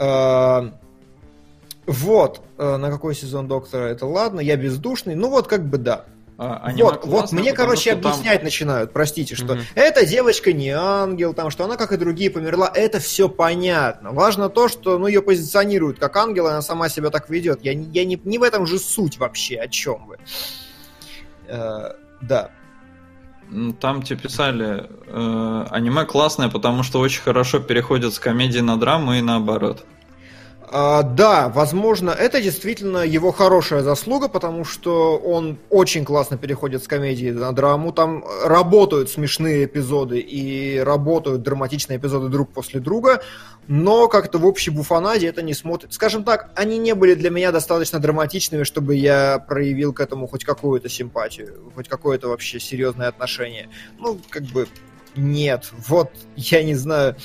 А, 0.00 0.72
вот, 1.86 2.40
э, 2.56 2.76
на 2.76 2.90
какой 2.90 3.14
сезон 3.14 3.48
Доктора 3.48 3.84
это 3.84 4.06
ладно, 4.06 4.40
я 4.40 4.56
бездушный, 4.56 5.14
ну 5.14 5.28
вот 5.28 5.46
как 5.46 5.68
бы 5.68 5.76
да. 5.76 6.06
А, 6.38 6.72
вот, 6.74 7.04
вот 7.04 7.32
мне, 7.32 7.52
короче, 7.52 7.92
объяснять 7.92 8.36
там... 8.36 8.44
начинают, 8.44 8.94
простите, 8.94 9.34
что 9.34 9.52
угу. 9.54 9.60
эта 9.74 10.06
девочка 10.06 10.54
не 10.54 10.70
ангел, 10.70 11.34
там, 11.34 11.50
что 11.50 11.64
она, 11.64 11.76
как 11.76 11.92
и 11.92 11.98
другие, 11.98 12.30
померла, 12.30 12.72
это 12.74 12.98
все 12.98 13.28
понятно. 13.28 14.12
Важно 14.12 14.48
то, 14.48 14.68
что 14.68 14.96
ну, 14.98 15.06
ее 15.06 15.20
позиционируют 15.20 15.98
как 15.98 16.16
ангел, 16.16 16.46
и 16.46 16.50
она 16.50 16.62
сама 16.62 16.88
себя 16.88 17.10
так 17.10 17.28
ведет. 17.28 17.62
Я, 17.62 17.72
я 17.72 18.06
не, 18.06 18.18
не 18.24 18.38
в 18.38 18.42
этом 18.42 18.66
же 18.66 18.78
суть 18.78 19.18
вообще, 19.18 19.56
о 19.56 19.68
чем 19.68 20.06
вы. 20.06 20.16
Э, 21.46 21.90
да. 22.22 22.50
Там 23.80 24.02
тебе 24.02 24.18
писали, 24.18 24.88
э, 25.06 25.66
аниме 25.70 26.04
классное, 26.04 26.48
потому 26.48 26.82
что 26.82 27.00
очень 27.00 27.22
хорошо 27.22 27.58
переходит 27.58 28.14
с 28.14 28.18
комедии 28.18 28.60
на 28.60 28.76
драму 28.76 29.14
и 29.14 29.20
наоборот. 29.20 29.84
А, 30.72 31.02
да, 31.02 31.48
возможно, 31.48 32.10
это 32.10 32.40
действительно 32.40 32.98
его 32.98 33.32
хорошая 33.32 33.82
заслуга, 33.82 34.28
потому 34.28 34.64
что 34.64 35.16
он 35.18 35.58
очень 35.68 36.04
классно 36.04 36.38
переходит 36.38 36.84
с 36.84 36.86
комедии 36.86 37.32
на 37.32 37.50
драму. 37.52 37.92
Там 37.92 38.24
работают 38.44 39.10
смешные 39.10 39.64
эпизоды 39.64 40.20
и 40.20 40.78
работают 40.78 41.42
драматичные 41.42 41.98
эпизоды 41.98 42.28
друг 42.28 42.52
после 42.52 42.78
друга, 42.78 43.20
но 43.66 44.06
как-то 44.06 44.38
в 44.38 44.46
общей 44.46 44.70
буфанаде 44.70 45.26
это 45.26 45.42
не 45.42 45.54
смотрит. 45.54 45.92
Скажем 45.92 46.22
так, 46.22 46.52
они 46.54 46.78
не 46.78 46.94
были 46.94 47.14
для 47.14 47.30
меня 47.30 47.50
достаточно 47.50 47.98
драматичными, 47.98 48.62
чтобы 48.62 48.94
я 48.94 49.40
проявил 49.40 49.92
к 49.92 49.98
этому 49.98 50.28
хоть 50.28 50.44
какую-то 50.44 50.88
симпатию, 50.88 51.72
хоть 51.74 51.88
какое-то 51.88 52.28
вообще 52.28 52.60
серьезное 52.60 53.08
отношение. 53.08 53.68
Ну, 53.98 54.20
как 54.30 54.44
бы 54.44 54.68
нет. 55.16 55.68
Вот, 55.88 56.12
я 56.36 56.62
не 56.62 56.76
знаю 56.76 57.16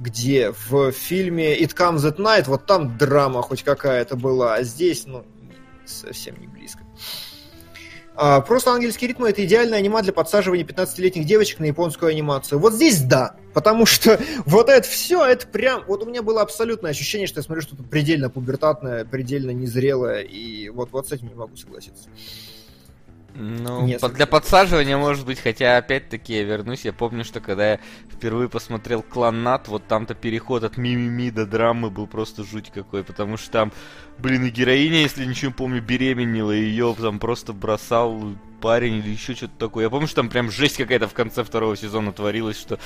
где 0.00 0.52
в 0.68 0.92
фильме 0.92 1.58
It 1.58 1.76
Comes 1.76 1.98
at 1.98 2.16
Night, 2.16 2.44
вот 2.46 2.66
там 2.66 2.96
драма 2.96 3.42
хоть 3.42 3.62
какая-то 3.62 4.16
была, 4.16 4.54
а 4.54 4.62
здесь, 4.62 5.06
ну, 5.06 5.24
совсем 5.84 6.40
не 6.40 6.46
близко. 6.46 6.80
А, 8.16 8.40
просто 8.40 8.72
ангельские 8.72 9.08
ритмы 9.08 9.30
это 9.30 9.44
идеальная 9.44 9.78
анима 9.78 10.02
для 10.02 10.12
подсаживания 10.12 10.64
15-летних 10.64 11.24
девочек 11.24 11.58
на 11.58 11.66
японскую 11.66 12.10
анимацию. 12.10 12.58
Вот 12.58 12.74
здесь 12.74 13.00
да, 13.00 13.36
потому 13.54 13.86
что 13.86 14.20
вот 14.46 14.68
это 14.68 14.86
все, 14.86 15.24
это 15.24 15.46
прям... 15.46 15.84
Вот 15.86 16.02
у 16.02 16.06
меня 16.06 16.22
было 16.22 16.42
абсолютное 16.42 16.90
ощущение, 16.90 17.26
что 17.26 17.38
я 17.38 17.44
смотрю 17.44 17.62
что-то 17.62 17.82
предельно 17.82 18.28
пубертатное, 18.28 19.04
предельно 19.04 19.52
незрелое, 19.52 20.20
и 20.20 20.68
вот, 20.68 20.92
вот 20.92 21.08
с 21.08 21.12
этим 21.12 21.28
не 21.28 21.34
могу 21.34 21.56
согласиться. 21.56 22.08
Ну, 23.34 23.86
Несколько. 23.86 24.16
для 24.16 24.26
подсаживания 24.26 24.96
может 24.96 25.24
быть, 25.24 25.40
хотя 25.40 25.76
опять-таки 25.76 26.34
я 26.34 26.42
вернусь, 26.42 26.84
я 26.84 26.92
помню, 26.92 27.24
что 27.24 27.40
когда 27.40 27.72
я 27.72 27.80
впервые 28.12 28.48
посмотрел 28.48 29.02
Клан 29.02 29.42
Нат, 29.42 29.68
вот 29.68 29.86
там-то 29.86 30.14
переход 30.14 30.64
от 30.64 30.76
мимими 30.76 31.30
до 31.30 31.46
драмы 31.46 31.90
был 31.90 32.06
просто 32.06 32.44
жуть 32.44 32.70
какой, 32.74 33.04
потому 33.04 33.36
что 33.36 33.50
там, 33.50 33.72
блин, 34.18 34.44
и 34.44 34.50
героиня, 34.50 35.00
если 35.02 35.24
ничего 35.24 35.50
не 35.50 35.54
помню, 35.54 35.82
беременела, 35.82 36.52
и 36.52 36.62
ее 36.62 36.94
там 37.00 37.18
просто 37.18 37.52
бросал 37.52 38.34
парень 38.60 38.96
или 38.96 39.10
еще 39.10 39.34
что-то 39.34 39.54
такое. 39.58 39.84
Я 39.84 39.90
помню, 39.90 40.06
что 40.06 40.16
там 40.16 40.28
прям 40.28 40.50
жесть 40.50 40.76
какая-то 40.76 41.08
в 41.08 41.14
конце 41.14 41.42
второго 41.42 41.76
сезона 41.76 42.12
творилась, 42.12 42.58
что 42.58 42.78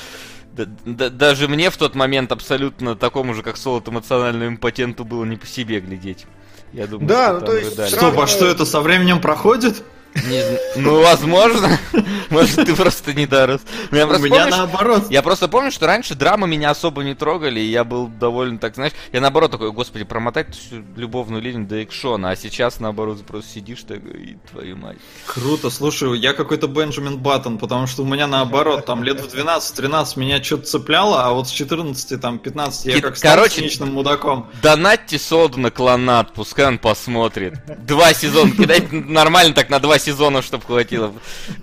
да, 0.53 0.67
да, 0.85 1.11
даже 1.11 1.49
мне 1.49 1.71
в 1.71 1.77
тот 1.77 1.95
момент 1.95 2.31
абсолютно 2.31 2.95
такому 2.95 3.35
же, 3.35 3.43
как 3.43 3.57
Солод, 3.57 3.89
эмоциональному 3.89 4.53
импотенту 4.53 5.05
было 5.05 5.25
не 5.25 5.37
по 5.37 5.47
себе 5.47 5.81
глядеть. 5.81 6.27
Я 6.73 6.87
думаю, 6.87 7.09
да, 7.09 7.31
что 7.31 7.41
ну, 7.41 7.47
то 7.47 7.57
есть... 7.57 7.97
Стоп, 7.97 8.19
а 8.19 8.27
что 8.27 8.47
это 8.47 8.65
со 8.65 8.81
временем 8.81 9.21
проходит? 9.21 9.85
Не, 10.15 10.43
ну, 10.77 11.03
возможно. 11.03 11.79
Может, 12.31 12.67
ты 12.67 12.75
просто 12.75 13.13
не 13.13 13.27
дорос. 13.27 13.61
Ну, 13.91 13.91
У 13.91 13.95
меня 13.95 14.07
помню, 14.07 14.47
наоборот. 14.51 15.11
Я 15.11 15.23
просто 15.23 15.49
помню, 15.49 15.71
что 15.71 15.87
раньше 15.87 16.15
драмы 16.15 16.47
меня 16.47 16.71
особо 16.71 17.03
не 17.03 17.15
трогали, 17.15 17.61
и 17.61 17.67
я 17.67 17.85
был 17.85 18.07
довольно 18.07 18.59
так, 18.59 18.75
знаешь, 18.75 18.93
я 19.13 19.21
наоборот 19.21 19.51
такой, 19.51 19.73
господи, 19.73 20.05
промотать 20.05 20.55
всю 20.55 20.83
любовную 20.97 21.43
линию 21.43 21.67
до 21.67 21.83
экшона, 21.83 22.31
а 22.31 22.37
сейчас, 22.37 22.81
наоборот, 22.81 23.25
просто 23.27 23.53
сидишь 23.55 23.83
так 23.83 23.99
и 24.05 24.37
твою 24.51 24.77
мать. 24.77 24.99
Круто, 25.27 25.71
слушай, 25.71 26.19
я 26.19 26.33
какой-то 26.33 26.69
Бенджамин 26.69 27.19
Баттон, 27.19 27.59
потому 27.59 27.87
что 27.87 28.03
у 28.03 28.07
меня 28.07 28.27
наоборот, 28.27 28.87
там 28.87 29.03
лет 29.03 29.21
в 29.21 29.35
12-13 29.35 30.19
меня 30.19 30.43
что-то 30.43 30.65
цепляло, 30.65 31.25
а 31.25 31.33
вот 31.33 31.49
с 31.49 31.51
14, 31.51 32.21
там, 32.21 32.39
15 32.39 32.87
я 32.87 33.01
как 33.01 33.17
стал 33.17 33.47
циничным 33.47 33.93
мудаком. 33.93 34.51
Донатьте 34.63 35.19
на 35.57 35.71
клонат, 35.71 36.33
пускай 36.33 36.67
он 36.67 36.79
посмотрит. 36.79 37.55
Два 37.87 38.15
сезона, 38.15 38.51
кидайте 38.51 38.89
нормально 38.93 39.55
так 39.55 39.69
на 39.71 39.79
два 39.79 39.99
сезона, 40.05 40.43
чтобы 40.43 40.65
хватило, 40.65 41.15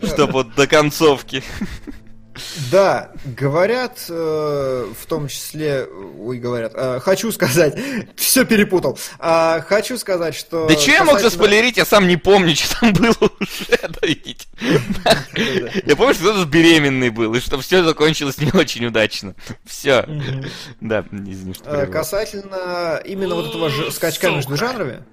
чтобы 0.04 0.34
вот 0.34 0.56
до 0.56 0.68
концовки. 0.68 1.44
Да, 2.72 3.12
говорят, 3.26 4.06
э, 4.08 4.88
в 4.98 5.06
том 5.06 5.28
числе, 5.28 5.86
ой, 6.18 6.40
говорят, 6.40 6.72
э, 6.76 7.00
хочу 7.02 7.30
сказать, 7.32 7.78
все 8.16 8.46
перепутал, 8.46 8.98
э, 9.20 9.62
хочу 9.68 9.98
сказать, 9.98 10.34
что... 10.34 10.66
Да 10.68 10.78
что 10.78 10.92
я 10.92 11.04
мог 11.04 11.20
заспойлерить, 11.20 11.76
я 11.76 11.86
сам 11.86 12.08
не 12.08 12.16
помню, 12.16 12.56
что 12.56 12.80
там 12.80 12.94
было 12.94 13.16
уже, 13.40 13.66
Я 15.86 15.96
помню, 15.96 16.14
что 16.14 16.24
кто-то 16.24 16.46
беременный 16.46 17.10
был, 17.10 17.34
и 17.36 17.40
что 17.42 17.60
все 17.60 17.84
закончилось 17.84 18.38
не 18.38 18.52
очень 18.52 18.86
удачно. 18.86 19.36
Все. 19.66 20.08
Да, 20.80 21.06
извини, 21.12 21.54
что 21.54 21.70
э, 21.70 21.86
Касательно 21.88 23.02
именно 23.04 23.36
вот 23.36 23.50
этого 23.50 23.92
скачка 23.92 24.32
между 24.32 24.56
жанрами, 24.56 25.04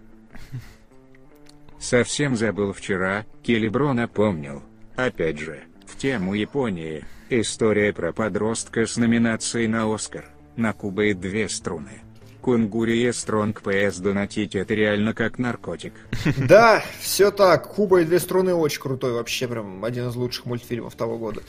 Совсем 1.80 2.36
забыл 2.36 2.72
вчера, 2.72 3.24
Келебро 3.42 3.92
напомнил. 3.92 4.62
Опять 4.96 5.38
же, 5.38 5.60
в 5.86 5.96
тему 5.96 6.34
Японии, 6.34 7.04
история 7.30 7.92
про 7.92 8.12
подростка 8.12 8.86
с 8.86 8.96
номинацией 8.96 9.68
на 9.68 9.92
Оскар, 9.92 10.24
на 10.56 10.72
Кубе 10.72 11.14
две 11.14 11.48
струны. 11.48 12.02
Кунгурия 12.40 13.12
Стронг 13.12 13.60
ПС 13.62 13.98
донатить 13.98 14.54
это 14.54 14.72
реально 14.72 15.12
как 15.12 15.38
наркотик. 15.38 15.92
Да, 16.38 16.82
все 17.00 17.30
так. 17.30 17.74
Куба 17.74 18.00
и 18.00 18.04
две 18.04 18.18
струны 18.18 18.54
очень 18.54 18.80
крутой, 18.80 19.12
вообще 19.12 19.46
прям 19.48 19.84
один 19.84 20.08
из 20.08 20.16
лучших 20.16 20.46
мультфильмов 20.46 20.94
того 20.94 21.18
года. 21.18 21.42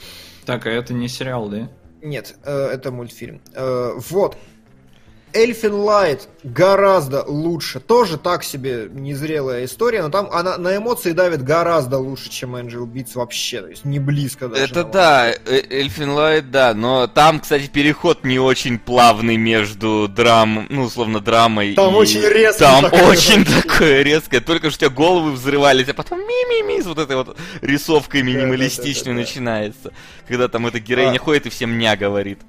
Так, 0.44 0.66
а 0.66 0.70
это 0.70 0.92
не 0.92 1.08
сериал, 1.08 1.48
да? 1.48 1.70
Нет, 2.02 2.36
э, 2.44 2.52
это 2.52 2.90
мультфильм. 2.90 3.40
Э, 3.54 3.92
вот, 3.96 4.36
Elfen 5.32 5.74
Lied 5.74 6.28
гораздо 6.42 7.24
лучше. 7.24 7.80
Тоже 7.80 8.18
так 8.18 8.44
себе 8.44 8.88
незрелая 8.90 9.64
история, 9.64 10.02
но 10.02 10.08
там 10.08 10.28
она 10.32 10.58
на 10.58 10.76
эмоции 10.76 11.12
давит 11.12 11.42
гораздо 11.42 11.98
лучше, 11.98 12.30
чем 12.30 12.56
Angel 12.56 12.86
Beats 12.86 13.10
вообще. 13.14 13.62
То 13.62 13.68
есть 13.68 13.84
не 13.84 13.98
близко 13.98 14.48
даже. 14.48 14.64
Это 14.64 14.84
да, 14.84 15.32
Elfen 15.46 16.10
Lied, 16.10 16.50
да. 16.50 16.74
Но 16.74 17.06
там, 17.06 17.40
кстати, 17.40 17.68
переход 17.68 18.24
не 18.24 18.38
очень 18.38 18.78
плавный 18.78 19.36
между 19.36 20.08
драм, 20.08 20.66
ну, 20.68 20.84
условно, 20.84 21.20
драмой 21.20 21.74
Там 21.74 21.94
и... 21.94 21.96
очень 21.96 22.22
резко. 22.22 22.60
Там 22.60 22.84
такое 22.84 23.04
очень 23.04 23.44
такое 23.62 24.02
резкое. 24.02 24.40
Только 24.40 24.70
что 24.70 24.86
у 24.86 24.88
тебя 24.88 24.96
головы 24.96 25.32
взрывались, 25.32 25.88
а 25.88 25.94
потом 25.94 26.20
ми-ми-ми 26.20 26.82
с 26.82 26.86
вот 26.86 26.98
этой 26.98 27.16
вот 27.16 27.36
рисовкой 27.60 28.22
минималистичной 28.22 29.12
начинается. 29.12 29.92
Когда 30.26 30.48
там 30.48 30.66
эта 30.66 30.80
героиня 30.80 31.16
а. 31.16 31.18
ходит 31.18 31.46
и 31.46 31.50
всем 31.50 31.78
ня 31.78 31.96
говорит. 31.96 32.40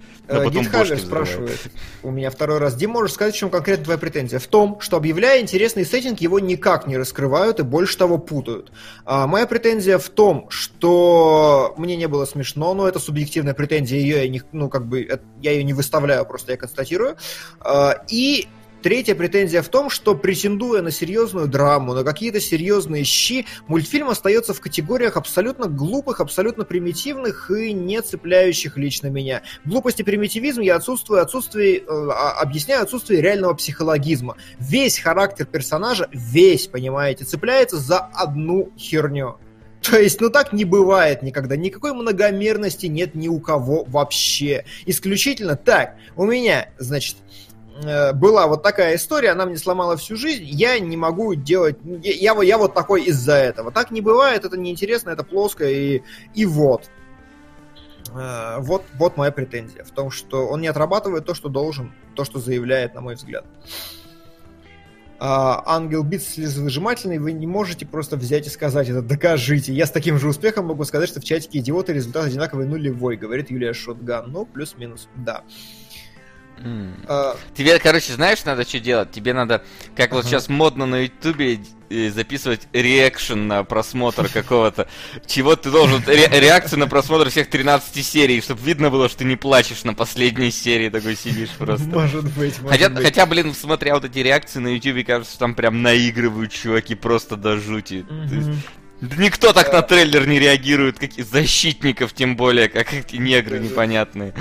Гитхагер 0.50 1.00
спрашивает 1.00 1.60
у 2.04 2.12
меня 2.12 2.30
второй 2.30 2.60
раз. 2.60 2.76
Дим, 2.76 2.92
можешь 2.92 3.14
сказать, 3.14 3.36
в 3.36 3.38
чем 3.38 3.50
конкретно 3.50 3.86
твоя 3.86 3.98
претензия? 3.98 4.40
В 4.40 4.48
том, 4.48 4.80
что 4.80 4.98
объявляя 4.98 5.42
интересный 5.42 5.86
сеттинг, 5.86 6.22
его 6.22 6.40
никак 6.40 6.88
не 6.88 6.98
раскрывают 6.98 7.60
и 7.60 7.64
больше 7.64 7.98
того 7.98 8.18
путают. 8.18 8.72
А 9.06 9.28
моя 9.28 9.48
претензия 9.48 9.98
в 9.98 10.10
том, 10.10 10.48
что 10.50 11.74
мне 11.78 11.96
не 11.96 12.08
было 12.08 12.26
смешно, 12.26 12.74
но 12.74 12.88
это 12.88 13.00
субъективная 13.00 13.54
претензия, 13.54 14.00
ее 14.00 14.24
я 14.24 14.30
не, 14.30 14.42
ну, 14.52 14.70
как 14.70 14.88
бы, 14.88 15.20
я 15.42 15.52
ее 15.52 15.64
не 15.64 15.74
выставляю, 15.74 16.26
просто 16.26 16.52
я 16.54 16.58
констатирую. 16.58 17.18
А, 17.60 18.04
и 18.10 18.48
Третья 18.82 19.14
претензия 19.14 19.62
в 19.62 19.70
том, 19.70 19.92
что 19.92 20.16
претендуя 20.16 20.82
на 20.82 20.90
серьезную 20.90 21.48
драму, 21.48 21.94
на 21.94 22.04
какие-то 22.04 22.40
серьезные 22.40 23.04
щи, 23.04 23.46
мультфильм 23.68 24.10
остается 24.10 24.56
в 24.56 24.60
категориях 24.60 25.18
абсолютно 25.18 25.68
глупых, 25.68 26.20
абсолютно 26.20 26.66
примитивных 26.66 27.52
и 27.52 27.74
не 27.74 28.02
цепляющих 28.02 28.78
лично 28.78 29.08
меня. 29.08 29.44
Глупость 29.66 30.00
и 30.00 30.04
примитивизм 30.04 30.62
я 30.62 30.78
отсутствую, 30.78 31.22
отсутствие, 31.22 31.78
э, 31.78 31.84
а, 31.88 32.42
объясняю 32.42 32.82
отсутствие 32.82 33.22
реального 33.22 33.54
психологизма. 33.54 34.36
Весь 34.58 34.98
характер 34.98 35.46
персонажа, 35.46 36.10
весь, 36.12 36.66
понимаете, 36.68 37.24
цепляется 37.24 37.78
за 37.78 38.00
одну 38.00 38.72
херню. 38.78 39.38
То 39.82 39.98
есть, 39.98 40.22
ну 40.22 40.30
так 40.30 40.54
не 40.54 40.64
бывает 40.64 41.24
никогда. 41.24 41.56
Никакой 41.56 41.94
многомерности 41.94 42.86
нет 42.86 43.16
ни 43.16 43.28
у 43.28 43.40
кого 43.40 43.84
вообще. 43.86 44.66
Исключительно 44.86 45.56
так. 45.56 45.96
У 46.16 46.26
меня, 46.26 46.70
значит, 46.78 47.18
была 48.14 48.48
вот 48.48 48.64
такая 48.64 48.96
история, 48.96 49.32
она 49.32 49.46
мне 49.46 49.58
сломала 49.58 49.98
всю 49.98 50.16
жизнь, 50.16 50.46
я 50.46 50.80
не 50.80 50.98
могу 50.98 51.36
делать, 51.36 51.78
я, 51.84 52.34
я, 52.34 52.42
я 52.44 52.58
вот 52.58 52.74
такой 52.74 53.04
из-за 53.04 53.36
этого. 53.36 53.72
Так 53.72 53.92
не 53.92 54.02
бывает, 54.02 54.46
это 54.46 54.58
неинтересно, 54.58 55.10
это 55.10 55.24
плоско, 55.24 55.70
и, 55.70 56.02
и 56.34 56.46
вот. 56.46 56.90
Э, 58.14 58.58
вот, 58.60 58.84
вот 58.96 59.18
моя 59.18 59.32
претензия 59.32 59.84
в 59.84 59.92
том, 59.92 60.12
что 60.12 60.48
он 60.48 60.62
не 60.62 60.68
отрабатывает 60.68 61.26
то, 61.26 61.34
что 61.34 61.50
должен, 61.50 61.94
то, 62.16 62.26
что 62.26 62.40
заявляет, 62.40 62.94
на 62.94 63.02
мой 63.02 63.16
взгляд. 63.16 63.46
А, 65.24 65.62
ангел 65.76 66.02
Бит 66.04 66.24
слезовыжимательный, 66.24 67.20
вы 67.20 67.32
не 67.34 67.46
можете 67.46 67.86
просто 67.86 68.18
взять 68.18 68.48
и 68.48 68.50
сказать 68.50 68.90
это, 68.90 69.04
докажите. 69.04 69.72
Я 69.72 69.86
с 69.86 69.92
таким 69.92 70.18
же 70.18 70.28
успехом 70.28 70.66
могу 70.66 70.84
сказать, 70.84 71.10
что 71.10 71.22
в 71.22 71.24
чатике 71.24 71.60
идиоты 71.60 71.94
результат 71.94 72.26
одинаковый 72.26 72.66
нулевой, 72.66 73.18
говорит 73.18 73.52
Юлия 73.52 73.74
Шотган. 73.74 74.32
Ну, 74.32 74.46
плюс-минус, 74.46 75.10
да. 75.16 75.44
Mm. 76.60 77.06
А... 77.08 77.36
Тебе, 77.56 77.80
короче, 77.80 78.14
знаешь, 78.14 78.44
надо 78.46 78.68
что 78.68 78.80
делать? 78.80 79.12
Тебе 79.12 79.34
надо, 79.34 79.64
как 79.96 80.12
uh-huh. 80.12 80.16
вот 80.16 80.26
сейчас 80.26 80.48
модно 80.48 80.86
на 80.86 81.04
Ютубе, 81.04 81.60
э, 81.90 82.10
записывать 82.12 82.68
реакшн 82.72 83.48
на 83.48 83.64
просмотр 83.64 84.30
какого-то. 84.34 84.88
Чего 85.26 85.56
ты 85.56 85.72
должен... 85.72 86.04
Ре- 86.06 86.40
реакцию 86.40 86.80
на 86.80 86.88
просмотр 86.88 87.30
всех 87.30 87.50
13 87.50 88.06
серий, 88.06 88.42
чтобы 88.42 88.62
видно 88.62 88.90
было, 88.90 89.10
что 89.10 89.20
ты 89.20 89.26
не 89.26 89.36
плачешь 89.36 89.84
на 89.84 89.94
последней 89.94 90.52
серии, 90.52 90.90
такой 90.90 91.16
сидишь 91.16 91.50
просто. 91.58 91.88
Может 91.88 92.26
быть, 92.26 92.60
может 92.62 92.70
хотя, 92.70 92.90
быть. 92.90 93.06
Хотя, 93.06 93.26
блин, 93.26 93.54
смотря 93.54 93.96
вот 93.96 94.06
эти 94.06 94.20
реакции 94.20 94.60
на 94.60 94.68
Ютубе, 94.68 95.04
кажется, 95.04 95.38
там 95.40 95.56
прям 95.56 95.82
наигрывают 95.82 96.52
чуваки 96.52 96.96
просто 96.96 97.36
до 97.36 97.58
жути. 97.58 98.06
Mm-hmm. 98.08 98.56
Никто 99.18 99.52
так 99.52 99.74
на 99.74 99.82
трейлер 99.82 100.28
не 100.28 100.40
реагирует, 100.40 101.00
как 101.00 101.18
и 101.18 101.24
защитников, 101.24 102.14
тем 102.14 102.36
более, 102.36 102.70
как 102.70 102.94
эти 102.94 103.16
негры 103.16 103.58
непонятные. 103.58 104.34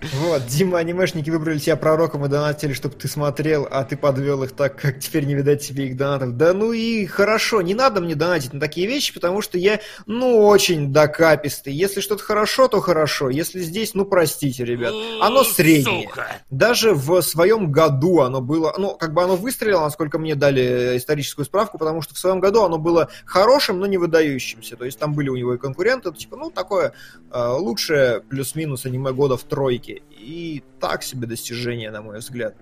Вот, 0.00 0.46
Дима, 0.46 0.78
анимешники 0.78 1.28
выбрали 1.28 1.58
тебя 1.58 1.76
пророком 1.76 2.24
и 2.24 2.28
донатили, 2.28 2.72
чтобы 2.72 2.94
ты 2.94 3.08
смотрел, 3.08 3.66
а 3.68 3.82
ты 3.82 3.96
подвел 3.96 4.44
их 4.44 4.52
так, 4.52 4.80
как 4.80 5.00
теперь 5.00 5.24
не 5.24 5.34
видать 5.34 5.66
тебе 5.66 5.88
их 5.88 5.96
донатов. 5.96 6.36
Да 6.36 6.52
ну 6.52 6.72
и 6.72 7.04
хорошо, 7.06 7.62
не 7.62 7.74
надо 7.74 8.00
мне 8.00 8.14
донатить 8.14 8.52
на 8.52 8.60
такие 8.60 8.86
вещи, 8.86 9.12
потому 9.12 9.42
что 9.42 9.58
я, 9.58 9.80
ну, 10.06 10.46
очень 10.46 10.92
докапистый. 10.92 11.72
Если 11.72 12.00
что-то 12.00 12.22
хорошо, 12.22 12.68
то 12.68 12.80
хорошо. 12.80 13.28
Если 13.28 13.60
здесь, 13.60 13.94
ну, 13.94 14.04
простите, 14.04 14.64
ребят. 14.64 14.94
Оно 15.20 15.42
среднее. 15.42 16.08
Сука. 16.08 16.26
Даже 16.48 16.94
в 16.94 17.20
своем 17.22 17.72
году 17.72 18.20
оно 18.20 18.40
было, 18.40 18.74
ну, 18.78 18.94
как 18.94 19.12
бы 19.12 19.22
оно 19.24 19.34
выстрелило, 19.34 19.80
насколько 19.80 20.18
мне 20.18 20.36
дали 20.36 20.96
историческую 20.96 21.44
справку, 21.44 21.76
потому 21.76 22.02
что 22.02 22.14
в 22.14 22.18
своем 22.18 22.38
году 22.38 22.62
оно 22.62 22.78
было 22.78 23.08
хорошим, 23.24 23.80
но 23.80 23.86
не 23.86 23.98
выдающимся. 23.98 24.76
То 24.76 24.84
есть 24.84 24.98
там 24.98 25.14
были 25.14 25.28
у 25.28 25.36
него 25.36 25.54
и 25.54 25.58
конкуренты, 25.58 26.12
типа, 26.12 26.36
ну, 26.36 26.50
такое 26.50 26.92
э, 27.32 27.48
лучшее 27.58 28.20
плюс-минус 28.20 28.86
аниме 28.86 29.12
года 29.12 29.36
в 29.36 29.42
тройке 29.42 29.87
графики. 29.88 30.02
И 30.10 30.62
так 30.80 31.02
себе 31.02 31.26
достижение, 31.26 31.90
на 31.90 32.02
мой 32.02 32.18
взгляд. 32.18 32.54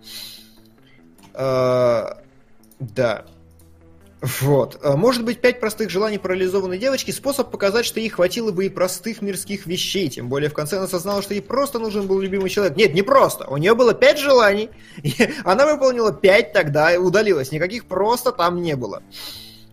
А, 1.34 2.18
да. 2.78 3.24
Вот. 4.40 4.78
А, 4.82 4.96
может 4.96 5.24
быть, 5.24 5.40
пять 5.40 5.60
простых 5.60 5.90
желаний 5.90 6.18
парализованной 6.18 6.78
девочки 6.78 7.10
способ 7.10 7.50
показать, 7.50 7.84
что 7.84 8.00
ей 8.00 8.08
хватило 8.08 8.50
бы 8.50 8.66
и 8.66 8.68
простых 8.68 9.22
мирских 9.22 9.66
вещей. 9.66 10.08
Тем 10.08 10.28
более 10.28 10.48
в 10.48 10.54
конце 10.54 10.76
она 10.76 10.86
осознала, 10.86 11.22
что 11.22 11.34
ей 11.34 11.42
просто 11.42 11.78
нужен 11.78 12.06
был 12.06 12.20
любимый 12.20 12.48
человек. 12.48 12.76
Нет, 12.76 12.94
не 12.94 13.02
просто. 13.02 13.46
У 13.48 13.56
нее 13.56 13.74
было 13.74 13.94
пять 13.94 14.18
желаний. 14.18 14.70
она 15.44 15.66
выполнила 15.66 16.12
пять 16.12 16.52
тогда 16.52 16.94
и 16.94 16.96
удалилась. 16.96 17.52
Никаких 17.52 17.84
просто 17.84 18.32
там 18.32 18.62
не 18.62 18.74
было. 18.74 19.02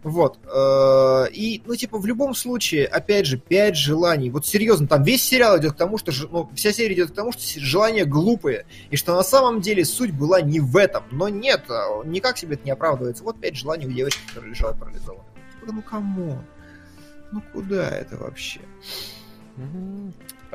Вот. 0.03 0.37
Э, 0.45 1.27
и, 1.31 1.61
ну, 1.65 1.75
типа, 1.75 1.97
в 1.97 2.05
любом 2.05 2.35
случае, 2.35 2.85
опять 2.87 3.25
же, 3.25 3.37
пять 3.37 3.77
желаний. 3.77 4.29
Вот 4.29 4.45
серьезно, 4.45 4.87
там 4.87 5.03
весь 5.03 5.23
сериал 5.23 5.57
идет 5.57 5.73
к 5.73 5.77
тому, 5.77 5.97
что... 5.97 6.11
Ну, 6.29 6.49
вся 6.55 6.73
серия 6.73 6.93
идет 6.93 7.11
к 7.11 7.13
тому, 7.15 7.31
что 7.31 7.41
желания 7.59 8.05
глупые. 8.05 8.65
И 8.89 8.97
что 8.97 9.15
на 9.15 9.23
самом 9.23 9.61
деле 9.61 9.85
суть 9.85 10.11
была 10.11 10.41
не 10.41 10.59
в 10.59 10.75
этом. 10.75 11.03
Но 11.11 11.29
нет, 11.29 11.63
а, 11.69 12.03
никак 12.03 12.37
себе 12.37 12.55
это 12.55 12.65
не 12.65 12.71
оправдывается. 12.71 13.23
Вот 13.23 13.39
пять 13.39 13.55
желаний 13.55 13.87
у 13.87 13.91
девочки, 13.91 14.21
которая 14.27 14.51
лежала 14.51 14.73
парализованной. 14.73 15.23
Ну, 15.65 15.81
кому? 15.81 16.37
Ну, 17.31 17.41
куда 17.53 17.89
это 17.89 18.17
вообще? 18.17 18.59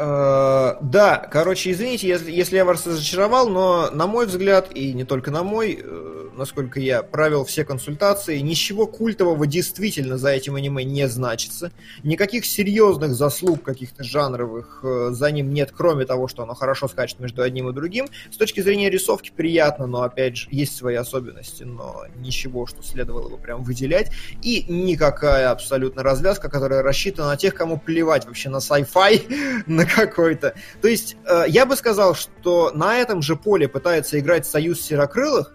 Э, 0.01 0.76
да, 0.80 1.28
короче, 1.30 1.72
извините, 1.72 2.07
если, 2.07 2.30
если 2.30 2.55
я 2.55 2.64
вас 2.64 2.86
разочаровал, 2.86 3.49
но 3.49 3.90
на 3.90 4.07
мой 4.07 4.26
взгляд, 4.26 4.68
и 4.72 4.92
не 4.92 5.03
только 5.03 5.32
на 5.32 5.42
мой, 5.42 5.76
э, 5.82 6.28
насколько 6.36 6.78
я 6.78 7.03
провел 7.03 7.44
все 7.44 7.64
консультации, 7.64 8.38
ничего 8.38 8.86
культового 8.86 9.44
действительно 9.49 10.16
за 10.16 10.28
этим 10.28 10.55
аниме 10.55 10.84
не 10.84 11.09
значится. 11.09 11.72
Никаких 12.05 12.46
серьезных 12.46 13.16
заслуг 13.16 13.64
каких-то 13.64 14.05
жанровых 14.05 14.80
э, 14.84 15.09
за 15.11 15.32
ним 15.32 15.53
нет, 15.53 15.72
кроме 15.76 16.07
того, 16.07 16.28
что 16.28 16.44
оно 16.44 16.55
хорошо 16.55 16.86
скачет 16.86 17.18
между 17.18 17.42
одним 17.42 17.68
и 17.70 17.72
другим. 17.72 18.07
С 18.30 18.36
точки 18.36 18.61
зрения 18.61 18.90
рисовки 18.90 19.32
приятно, 19.34 19.88
но 19.88 20.03
опять 20.03 20.36
же, 20.36 20.49
есть 20.53 20.76
свои 20.76 20.94
особенности, 20.94 21.64
но 21.64 22.05
ничего, 22.18 22.68
что 22.68 22.84
следовало 22.84 23.30
бы 23.30 23.36
прям 23.36 23.64
выделять. 23.64 24.12
И 24.42 24.64
никакая 24.68 25.51
абсолютно 25.51 26.05
развязка, 26.05 26.49
которая 26.49 26.82
рассчитана 26.82 27.30
на 27.30 27.36
тех, 27.36 27.53
кому 27.53 27.78
плевать 27.78 28.26
вообще 28.26 28.49
на 28.49 28.59
sci-fi, 28.59 29.64
на 29.66 29.88
какой-то. 29.95 30.55
То 30.80 30.89
есть 30.89 31.16
э, 31.26 31.45
я 31.49 31.66
бы 31.66 31.76
сказал, 31.76 32.14
что 32.14 32.70
на 32.74 32.99
этом 32.99 33.22
же 33.22 33.36
поле 33.36 33.68
пытается 33.68 34.18
играть 34.18 34.47
Союз 34.47 34.80
Серокрылых, 34.80 35.55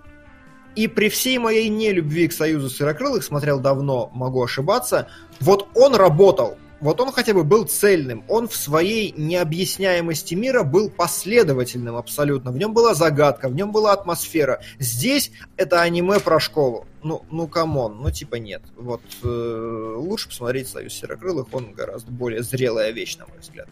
и 0.75 0.87
при 0.87 1.09
всей 1.09 1.37
моей 1.37 1.69
нелюбви 1.69 2.27
к 2.27 2.33
Союзу 2.33 2.69
Серокрылых, 2.69 3.23
смотрел 3.23 3.59
давно, 3.59 4.09
могу 4.13 4.43
ошибаться, 4.43 5.07
вот 5.39 5.69
он 5.75 5.95
работал. 5.95 6.57
Вот 6.83 6.99
он 6.99 7.11
хотя 7.13 7.33
бы 7.33 7.43
был 7.43 7.63
цельным. 7.63 8.25
Он 8.27 8.47
в 8.49 8.55
своей 8.55 9.13
необъясняемости 9.15 10.35
мира 10.35 10.63
был 10.63 10.89
последовательным 10.89 11.95
абсолютно. 11.95 12.51
В 12.51 12.57
нем 12.57 12.73
была 12.73 12.93
загадка, 12.93 13.47
в 13.47 13.55
нем 13.55 13.71
была 13.71 13.93
атмосфера. 13.93 14.61
Здесь 14.79 15.31
это 15.55 15.81
аниме 15.81 16.19
про 16.19 16.41
школу. 16.41 16.85
Ну, 17.01 17.23
ну, 17.31 17.47
come 17.47 17.78
on, 17.78 18.01
ну 18.01 18.11
типа 18.11 18.35
нет. 18.35 18.61
Вот 18.75 19.01
э, 19.23 19.95
лучше 19.97 20.27
посмотреть 20.27 20.67
«Союз 20.67 20.93
Серокрылых», 20.93 21.47
он 21.53 21.73
гораздо 21.73 22.11
более 22.11 22.43
зрелая 22.43 22.91
вещь, 22.91 23.15
на 23.17 23.27
мой 23.27 23.39
взгляд. 23.39 23.67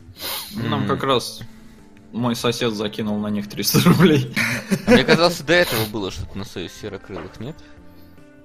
Нам 0.56 0.88
как 0.88 1.04
раз 1.04 1.42
мой 2.14 2.36
сосед 2.36 2.74
закинул 2.74 3.18
на 3.20 3.28
них 3.28 3.50
300 3.50 3.90
рублей. 3.90 4.34
Мне 4.88 5.04
казалось, 5.04 5.42
до 5.42 5.54
этого 5.54 5.86
было 5.92 6.12
что-то 6.12 6.38
на 6.38 6.46
«Союз 6.46 6.72
Серокрылых», 6.82 7.40
нет? 7.42 7.56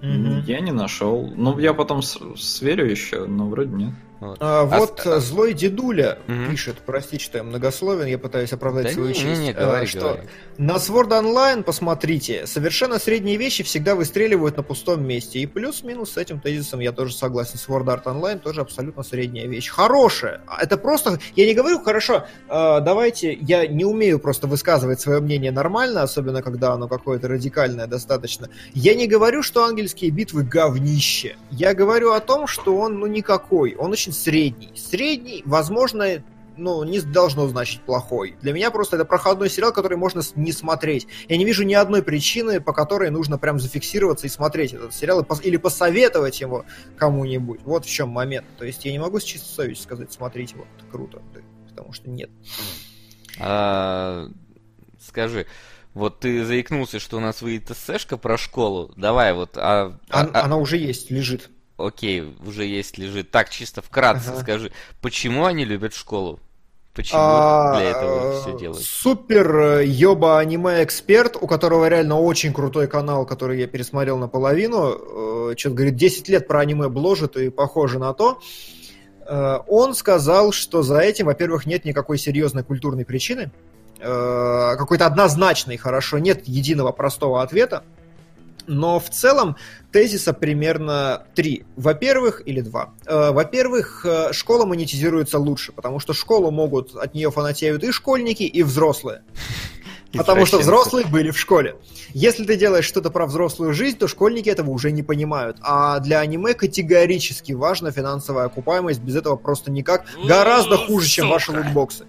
Mm-hmm. 0.03 0.43
Я 0.47 0.61
не 0.61 0.73
нашел. 0.73 1.33
Ну, 1.37 1.59
я 1.59 1.73
потом 1.73 2.03
сверю 2.03 2.91
еще, 2.91 3.27
но 3.27 3.49
вроде 3.49 3.75
нет. 3.75 3.95
Вот, 4.21 4.39
а, 4.41 4.65
вот 4.65 5.07
а... 5.07 5.21
злой 5.21 5.53
дедуля 5.53 6.19
угу. 6.27 6.51
пишет, 6.51 6.77
простите, 6.85 7.23
что 7.23 7.39
я 7.39 7.45
многословен, 7.45 8.07
я 8.07 8.19
пытаюсь 8.19 8.53
оправдать 8.53 8.87
да 8.87 8.93
свою 8.93 9.09
не, 9.09 9.15
честь, 9.15 9.41
не, 9.41 9.47
не, 9.49 9.53
говори, 9.53 9.85
а, 9.85 9.87
что 9.87 10.01
говори. 10.01 10.29
на 10.57 10.77
Sword 10.77 11.09
Online 11.09 11.63
посмотрите, 11.63 12.47
совершенно 12.47 12.99
средние 12.99 13.37
вещи 13.37 13.63
всегда 13.63 13.95
выстреливают 13.95 14.57
на 14.57 14.63
пустом 14.63 15.07
месте, 15.07 15.41
и 15.41 15.47
плюс-минус 15.47 16.13
с 16.13 16.17
этим 16.17 16.41
тезисом 16.41 16.81
я 16.81 16.93
тоже 16.93 17.15
согласен, 17.15 17.59
Sword 17.59 17.85
Art 17.85 18.05
Online 18.05 18.39
тоже 18.39 18.63
абсолютно 18.63 19.03
средняя 19.03 19.47
вещь, 19.47 19.69
хорошая, 19.69 20.41
это 20.61 20.79
просто, 20.79 21.19
я 21.35 21.47
не 21.47 21.55
говорю, 21.55 21.81
хорошо, 21.83 22.27
э, 22.49 22.81
давайте, 22.81 23.35
я 23.35 23.67
не 23.67 23.85
умею 23.85 24.19
просто 24.19 24.47
высказывать 24.47 24.99
свое 24.99 25.21
мнение 25.21 25.53
нормально, 25.53 26.03
особенно 26.03 26.43
когда 26.43 26.73
оно 26.73 26.89
какое-то 26.89 27.29
радикальное 27.29 27.87
достаточно, 27.87 28.49
я 28.73 28.95
не 28.95 29.07
говорю, 29.07 29.43
что 29.43 29.65
ангельские 29.65 30.11
битвы 30.11 30.43
говнище, 30.43 31.37
я 31.51 31.75
говорю 31.75 32.13
о 32.13 32.21
том, 32.21 32.47
что 32.47 32.77
он, 32.79 32.99
ну, 32.99 33.07
никакой, 33.07 33.75
он 33.75 33.93
очень 33.93 34.13
средний. 34.17 34.73
Средний, 34.77 35.43
возможно, 35.45 36.23
ну, 36.57 36.85
не 36.85 37.01
должно 37.01 37.49
значить 37.49 37.83
плохой. 37.83 38.37
Для 38.41 38.53
меня 38.53 38.71
просто 38.71 38.97
это 38.97 39.05
проходной 39.05 39.51
сериал, 39.51 39.73
который 39.73 39.97
можно 39.97 40.23
не 40.35 40.53
смотреть. 40.53 41.07
Я 41.29 41.37
не 41.37 41.45
вижу 41.45 41.65
ни 41.65 41.75
одной 41.75 42.03
причины, 42.03 42.61
по 42.61 42.73
которой 42.73 43.11
нужно 43.11 43.39
прям 43.39 43.61
зафиксироваться 43.61 44.27
и 44.27 44.31
смотреть 44.31 44.73
этот 44.73 44.95
сериал, 44.95 45.27
или 45.43 45.57
посоветовать 45.57 46.41
его 46.41 46.65
кому-нибудь. 46.97 47.61
Вот 47.65 47.85
в 47.85 47.91
чем 47.91 48.09
момент. 48.09 48.47
То 48.59 48.65
есть 48.65 48.85
я 48.85 48.93
не 48.93 48.99
могу 48.99 49.21
с 49.21 49.25
чистой 49.25 49.55
совестью 49.55 49.85
сказать, 49.85 50.13
смотрите, 50.13 50.57
вот, 50.57 50.67
круто, 50.91 51.23
потому 51.69 51.93
что 51.93 52.09
нет. 52.11 52.31
А, 53.39 54.29
скажи, 55.07 55.47
вот 55.93 56.21
ты 56.21 56.45
заикнулся, 56.45 56.99
что 56.99 57.19
у 57.19 57.21
нас 57.21 57.43
выйдет 57.43 57.71
эссешка 57.71 58.17
про 58.17 58.39
школу. 58.39 58.93
Давай 58.97 59.33
вот. 59.35 59.57
А, 59.57 59.99
а, 60.11 60.27
а... 60.33 60.45
Она 60.45 60.57
уже 60.57 60.77
есть, 60.79 61.11
лежит 61.11 61.51
окей, 61.77 62.35
уже 62.45 62.65
есть 62.65 62.99
лежит. 62.99 63.31
Так, 63.31 63.51
чисто 63.51 63.83
вкратце 63.83 64.31
ага. 64.31 64.41
скажи, 64.41 64.73
почему 65.01 65.45
они 65.45 65.65
любят 65.65 65.95
школу? 65.95 66.41
Почему 66.97 67.21
а, 67.21 67.79
для 67.79 67.91
этого 67.91 68.41
все 68.41 68.59
делают? 68.59 68.83
Супер 68.83 69.81
Йоба 69.81 70.39
аниме 70.39 70.83
эксперт, 70.83 71.37
у 71.39 71.47
которого 71.47 71.89
реально 71.89 72.19
очень 72.19 72.55
крутой 72.55 72.89
канал, 72.89 73.27
который 73.27 73.61
я 73.61 73.67
пересмотрел 73.67 74.17
наполовину. 74.17 75.51
Э, 75.51 75.55
Что-то 75.59 75.75
говорит, 75.75 75.97
10 75.97 76.31
лет 76.31 76.49
про 76.49 76.61
аниме 76.61 76.89
бложит 76.89 77.37
и 77.37 77.51
похоже 77.51 77.99
на 77.99 78.15
то. 78.15 78.41
Э, 79.29 79.59
он 79.67 79.95
сказал, 79.95 80.53
что 80.53 80.83
за 80.83 80.99
этим, 81.01 81.27
во-первых, 81.27 81.67
нет 81.67 81.85
никакой 81.85 82.17
серьезной 82.17 82.65
культурной 82.65 83.05
причины. 83.05 83.53
Э, 83.99 84.77
какой-то 84.79 85.05
однозначной, 85.05 85.77
хорошо, 85.77 86.19
нет 86.19 86.49
единого 86.49 86.93
простого 86.93 87.43
ответа. 87.43 87.85
Но 88.67 88.99
в 88.99 89.11
целом 89.11 89.57
тезиса 89.93 90.33
примерно 90.33 91.27
три. 91.35 91.65
Во-первых, 91.77 92.43
или 92.47 92.61
два. 92.61 92.95
Э, 93.07 93.31
во-первых, 93.33 94.05
э, 94.05 94.33
школа 94.33 94.67
монетизируется 94.67 95.39
лучше, 95.39 95.73
потому 95.73 96.01
что 96.01 96.13
школу 96.13 96.51
могут, 96.51 96.95
от 96.97 97.15
нее 97.15 97.31
фанатеют 97.31 97.85
и 97.85 97.93
школьники, 97.93 98.43
и 98.43 98.63
взрослые. 98.63 99.23
Потому 100.13 100.47
что 100.47 100.59
взрослые 100.59 101.07
были 101.07 101.31
в 101.31 101.39
школе. 101.39 101.77
Если 102.15 102.45
ты 102.45 102.57
делаешь 102.57 102.85
что-то 102.85 103.11
про 103.11 103.27
взрослую 103.27 103.75
жизнь, 103.75 103.99
то 103.99 104.09
школьники 104.09 104.49
этого 104.49 104.71
уже 104.71 104.91
не 104.91 105.03
понимают. 105.03 105.59
А 105.61 105.99
для 106.01 106.21
аниме 106.21 106.55
категорически 106.55 107.53
важна 107.53 107.91
финансовая 107.91 108.47
окупаемость. 108.47 109.01
Без 109.01 109.17
этого 109.17 109.37
просто 109.37 109.71
никак. 109.71 110.07
Гораздо 110.25 110.79
хуже, 110.79 111.09
чем 111.09 111.29
ваши 111.29 111.53
лутбоксы. 111.53 112.07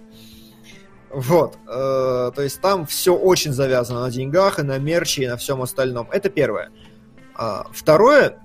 Вот. 1.10 1.56
Э, 1.66 2.30
то 2.34 2.42
есть 2.42 2.60
там 2.60 2.86
все 2.86 3.14
очень 3.14 3.52
завязано 3.52 4.02
на 4.02 4.10
деньгах 4.10 4.58
и 4.58 4.62
на 4.62 4.78
мерче 4.78 5.24
и 5.24 5.28
на 5.28 5.36
всем 5.36 5.62
остальном. 5.62 6.08
Это 6.12 6.28
первое. 6.28 6.70
А, 7.34 7.66
второе, 7.72 8.38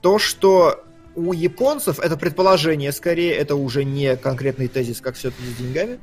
то, 0.00 0.18
что 0.18 0.84
у 1.14 1.32
японцев, 1.32 1.98
это 2.00 2.16
предположение 2.16 2.92
скорее, 2.92 3.34
это 3.34 3.54
уже 3.54 3.84
не 3.84 4.16
конкретный 4.16 4.68
тезис, 4.68 5.00
как 5.00 5.14
все 5.14 5.28
это 5.28 5.36
с 5.42 5.56
деньгами, 5.56 6.00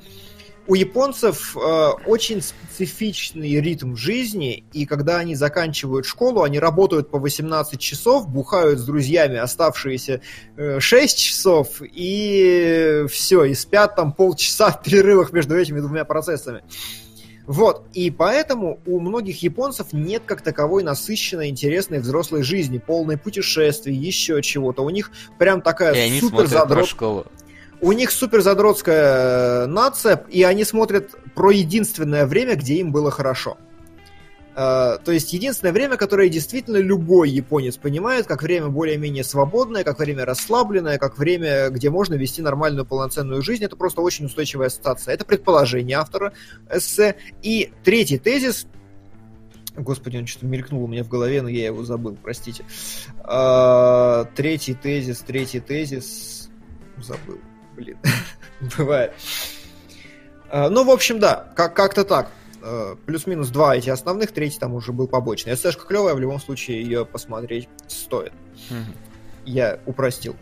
у 0.69 0.75
японцев 0.75 1.57
э, 1.57 1.59
очень 2.05 2.43
специфичный 2.43 3.59
ритм 3.59 3.95
жизни, 3.95 4.63
и 4.71 4.85
когда 4.85 5.17
они 5.17 5.33
заканчивают 5.33 6.05
школу, 6.05 6.43
они 6.43 6.59
работают 6.59 7.09
по 7.09 7.17
18 7.17 7.79
часов, 7.79 8.29
бухают 8.29 8.77
с 8.77 8.85
друзьями 8.85 9.37
оставшиеся 9.37 10.21
э, 10.57 10.79
6 10.79 11.17
часов, 11.17 11.81
и 11.81 13.03
все, 13.09 13.45
и 13.45 13.55
спят 13.55 13.95
там 13.95 14.13
полчаса 14.13 14.69
в 14.71 14.83
перерывах 14.83 15.33
между 15.33 15.57
этими 15.57 15.79
двумя 15.79 16.05
процессами. 16.05 16.61
Вот, 17.47 17.87
и 17.95 18.11
поэтому 18.11 18.79
у 18.85 18.99
многих 18.99 19.41
японцев 19.41 19.87
нет 19.91 20.21
как 20.27 20.43
таковой 20.43 20.83
насыщенной, 20.83 21.49
интересной 21.49 21.97
взрослой 21.97 22.43
жизни, 22.43 22.77
полной 22.77 23.17
путешествий, 23.17 23.95
еще 23.95 24.39
чего-то. 24.43 24.83
У 24.83 24.91
них 24.91 25.09
прям 25.39 25.63
такая 25.63 25.95
и 25.95 26.19
супер 26.19 26.45
задрот... 26.45 26.87
школу 26.87 27.25
у 27.81 27.91
них 27.91 28.11
супер 28.11 28.41
задротская 28.41 29.63
э, 29.63 29.65
нация, 29.67 30.25
и 30.29 30.43
они 30.43 30.63
смотрят 30.63 31.11
про 31.33 31.51
единственное 31.51 32.25
время, 32.25 32.55
где 32.55 32.75
им 32.75 32.91
было 32.91 33.11
хорошо. 33.11 33.57
Uh, 34.55 34.99
то 35.05 35.13
есть 35.13 35.31
единственное 35.31 35.71
время, 35.71 35.95
которое 35.95 36.27
действительно 36.27 36.77
любой 36.77 37.29
японец 37.29 37.77
понимает, 37.77 38.25
как 38.25 38.43
время 38.43 38.67
более-менее 38.67 39.23
свободное, 39.23 39.85
как 39.85 39.99
время 39.99 40.25
расслабленное, 40.25 40.97
как 40.97 41.17
время, 41.17 41.69
где 41.69 41.89
можно 41.89 42.15
вести 42.15 42.41
нормальную 42.41 42.85
полноценную 42.85 43.41
жизнь, 43.41 43.63
это 43.63 43.77
просто 43.77 44.01
очень 44.01 44.25
устойчивая 44.25 44.67
ассоциация. 44.67 45.13
Это 45.13 45.23
предположение 45.23 45.97
автора 45.97 46.33
эссе. 46.69 47.15
И 47.41 47.71
третий 47.85 48.17
тезис, 48.17 48.67
Господи, 49.77 50.17
он 50.17 50.27
что-то 50.27 50.47
мелькнул 50.47 50.83
у 50.83 50.87
меня 50.87 51.05
в 51.05 51.07
голове, 51.07 51.41
но 51.41 51.47
я 51.47 51.67
его 51.67 51.83
забыл, 51.83 52.17
простите. 52.21 52.65
Uh, 53.23 54.27
третий 54.35 54.73
тезис, 54.73 55.19
третий 55.19 55.61
тезис, 55.61 56.49
забыл 56.97 57.39
блин, 57.79 57.97
бывает. 58.77 59.13
А, 60.49 60.69
ну, 60.69 60.83
в 60.83 60.89
общем, 60.89 61.19
да, 61.19 61.51
как- 61.55 61.75
как-то 61.75 62.03
так. 62.03 62.29
А, 62.61 62.95
плюс-минус 63.05 63.49
два 63.49 63.75
эти 63.75 63.89
основных, 63.89 64.31
третий 64.31 64.59
там 64.59 64.73
уже 64.73 64.91
был 64.91 65.07
побочный. 65.07 65.55
ССшка 65.55 65.85
клевая, 65.85 66.13
в 66.13 66.19
любом 66.19 66.39
случае 66.39 66.81
ее 66.81 67.05
посмотреть 67.05 67.69
стоит. 67.87 68.33
Я 69.45 69.79
упростил. 69.85 70.35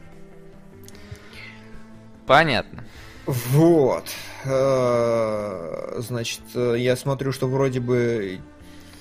Понятно. 2.25 2.83
Вот. 3.25 4.05
А, 4.45 5.95
значит, 5.99 6.41
я 6.55 6.95
смотрю, 6.95 7.31
что 7.31 7.47
вроде 7.47 7.79
бы 7.79 8.39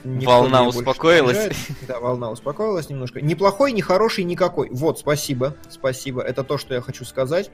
волна 0.04 0.64
успокоилась. 0.66 1.50
Да, 1.88 2.00
волна 2.00 2.30
успокоилась 2.30 2.88
немножко. 2.88 3.20
Неплохой, 3.20 3.72
не 3.72 3.82
хороший, 3.82 4.24
никакой. 4.24 4.68
Вот, 4.70 4.98
спасибо, 4.98 5.56
спасибо. 5.68 6.22
Это 6.22 6.44
то, 6.44 6.58
что 6.58 6.74
я 6.74 6.80
хочу 6.80 7.04
сказать 7.04 7.50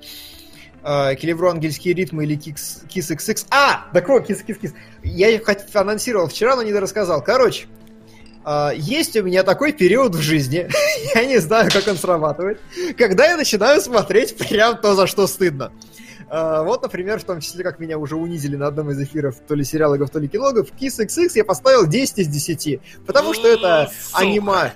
э, 0.82 1.14
Келевру 1.16 1.48
ангельские 1.48 1.94
ритмы 1.94 2.24
или 2.24 2.36
Kiss, 2.36 2.86
Kiss 2.88 3.16
XX. 3.16 3.46
А, 3.50 3.86
да 3.92 4.00
Kiss 4.00 4.44
Kiss 4.46 4.60
Kiss. 4.60 4.72
Я 5.02 5.28
их 5.30 5.42
анонсировал 5.74 6.28
вчера, 6.28 6.56
но 6.56 6.62
не 6.62 6.72
рассказал. 6.72 7.22
Короче, 7.22 7.66
э, 8.44 8.70
есть 8.76 9.16
у 9.16 9.22
меня 9.22 9.42
такой 9.42 9.72
период 9.72 10.14
в 10.14 10.20
жизни, 10.20 10.68
я 11.14 11.24
не 11.24 11.38
знаю, 11.38 11.70
как 11.72 11.86
он 11.86 11.96
срабатывает, 11.96 12.60
когда 12.96 13.26
я 13.26 13.36
начинаю 13.36 13.80
смотреть 13.80 14.36
прям 14.36 14.78
то, 14.78 14.94
за 14.94 15.06
что 15.06 15.26
стыдно. 15.26 15.72
Uh, 16.32 16.64
вот, 16.64 16.80
например, 16.80 17.20
в 17.20 17.24
том 17.24 17.40
числе, 17.40 17.62
как 17.62 17.78
меня 17.78 17.98
уже 17.98 18.16
унизили 18.16 18.56
на 18.56 18.68
одном 18.68 18.90
из 18.90 18.98
эфиров 18.98 19.36
то 19.46 19.54
ли 19.54 19.64
сериалогов, 19.64 20.08
то 20.08 20.18
ли 20.18 20.28
кинологов, 20.28 20.72
Kiss 20.80 21.04
XX 21.04 21.30
я 21.34 21.44
поставил 21.44 21.86
10 21.86 22.20
из 22.20 22.28
10, 22.28 22.80
потому 23.06 23.34
что 23.34 23.48
это 23.48 23.90
аниме. 24.14 24.72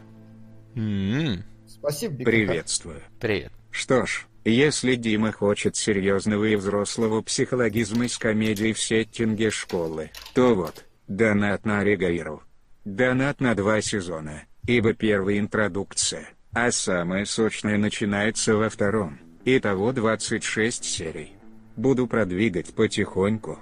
Спасибо, 1.66 2.24
Приветствую. 2.24 3.00
Привет. 3.18 3.52
Что 3.70 4.04
ж, 4.04 4.26
если 4.50 4.94
Дима 4.94 5.32
хочет 5.32 5.74
серьезного 5.74 6.44
и 6.44 6.54
взрослого 6.56 7.20
психологизма 7.20 8.08
с 8.08 8.16
комедией 8.16 8.74
в 8.74 8.80
сеттинге 8.80 9.50
школы, 9.50 10.10
то 10.34 10.54
вот, 10.54 10.84
донат 11.08 11.64
на 11.64 11.82
Регаиру. 11.82 12.42
Донат 12.84 13.40
на 13.40 13.56
два 13.56 13.80
сезона, 13.80 14.44
ибо 14.66 14.92
первая 14.92 15.40
интродукция, 15.40 16.28
а 16.52 16.70
самое 16.70 17.26
сочное 17.26 17.76
начинается 17.76 18.54
во 18.54 18.70
втором. 18.70 19.18
Итого 19.44 19.92
26 19.92 20.84
серий. 20.84 21.32
Буду 21.74 22.06
продвигать 22.06 22.72
потихоньку. 22.72 23.58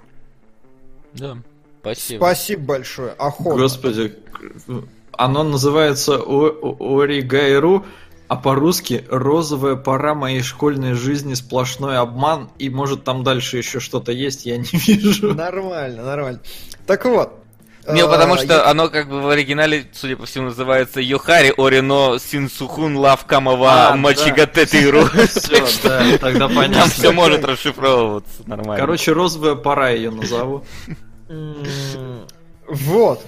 Да, 1.13 1.37
спасибо. 1.81 2.19
Спасибо 2.19 2.63
большое, 2.63 3.11
охотно. 3.13 3.61
Господи, 3.61 4.13
оно 5.13 5.43
называется 5.43 6.15
Оригайру. 6.17 7.85
А 8.27 8.35
по-русски 8.35 9.05
«Розовая 9.09 9.75
пора 9.75 10.15
моей 10.15 10.41
школьной 10.41 10.93
жизни 10.93 11.35
сплошной 11.35 11.97
обман», 11.97 12.49
и 12.57 12.69
может 12.69 13.03
там 13.03 13.23
дальше 13.23 13.57
еще 13.57 13.79
что-то 13.79 14.11
есть, 14.11 14.45
я 14.45 14.57
не 14.57 14.65
вижу. 14.71 15.33
Нормально, 15.33 16.03
нормально. 16.03 16.39
Так 16.87 17.05
вот, 17.05 17.45
не, 17.87 18.05
потому 18.05 18.33
а, 18.33 18.37
что 18.37 18.53
я... 18.53 18.65
оно 18.65 18.89
как 18.89 19.09
бы 19.09 19.21
в 19.21 19.29
оригинале, 19.29 19.85
судя 19.93 20.17
по 20.17 20.25
всему, 20.25 20.45
называется 20.45 20.99
Йохари 21.01 21.53
Орино 21.55 22.17
Синсухун 22.17 22.97
Лавкамова 22.97 23.89
а, 23.89 23.95
Мачигатетиру. 23.95 25.05
Все, 25.27 25.63
да, 25.83 26.17
тогда 26.17 26.47
понятно. 26.47 26.81
Там 26.81 26.89
все 26.89 27.11
может 27.11 27.45
расшифровываться 27.45 28.41
нормально. 28.47 28.77
Короче, 28.77 29.11
розовая 29.11 29.55
пора 29.55 29.89
ее 29.89 30.09
назову. 30.09 30.65
Вот. 32.67 33.23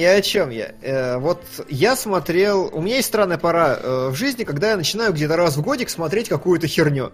И 0.00 0.04
о 0.06 0.22
чем 0.22 0.48
я? 0.48 0.72
Э, 0.80 1.18
вот 1.18 1.44
я 1.68 1.94
смотрел... 1.94 2.70
У 2.72 2.80
меня 2.80 2.96
есть 2.96 3.08
странная 3.08 3.36
пора 3.36 3.76
э, 3.78 4.08
в 4.08 4.14
жизни, 4.14 4.44
когда 4.44 4.70
я 4.70 4.78
начинаю 4.78 5.12
где-то 5.12 5.36
раз 5.36 5.58
в 5.58 5.60
годик 5.60 5.90
смотреть 5.90 6.30
какую-то 6.30 6.66
херню. 6.66 7.12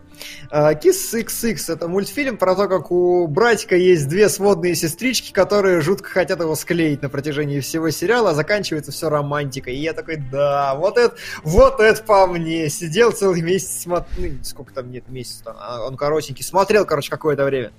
Э, 0.52 0.72
Kiss 0.74 1.12
XX— 1.12 1.56
это 1.74 1.88
мультфильм 1.88 2.36
про 2.36 2.54
то, 2.54 2.68
как 2.68 2.92
у 2.92 3.26
братика 3.26 3.74
есть 3.74 4.06
две 4.06 4.28
сводные 4.28 4.76
сестрички, 4.76 5.32
которые 5.32 5.80
жутко 5.80 6.10
хотят 6.10 6.38
его 6.38 6.54
склеить 6.54 7.02
на 7.02 7.08
протяжении 7.08 7.58
всего 7.58 7.90
сериала, 7.90 8.30
а 8.30 8.34
заканчивается 8.34 8.92
все 8.92 9.08
романтикой. 9.08 9.74
И 9.74 9.82
я 9.82 9.92
такой, 9.92 10.18
да, 10.18 10.76
вот 10.76 10.96
это, 10.96 11.16
вот 11.42 11.80
это 11.80 12.00
по 12.04 12.28
мне. 12.28 12.68
Сидел 12.68 13.10
целый 13.10 13.42
месяц, 13.42 13.82
смотрел... 13.82 14.30
Ну, 14.30 14.44
сколько 14.44 14.72
там 14.72 14.92
нет, 14.92 15.08
месяц, 15.08 15.42
а 15.44 15.84
он 15.84 15.96
коротенький. 15.96 16.44
Смотрел, 16.44 16.84
короче, 16.84 17.10
какое-то 17.10 17.44
время. 17.46 17.72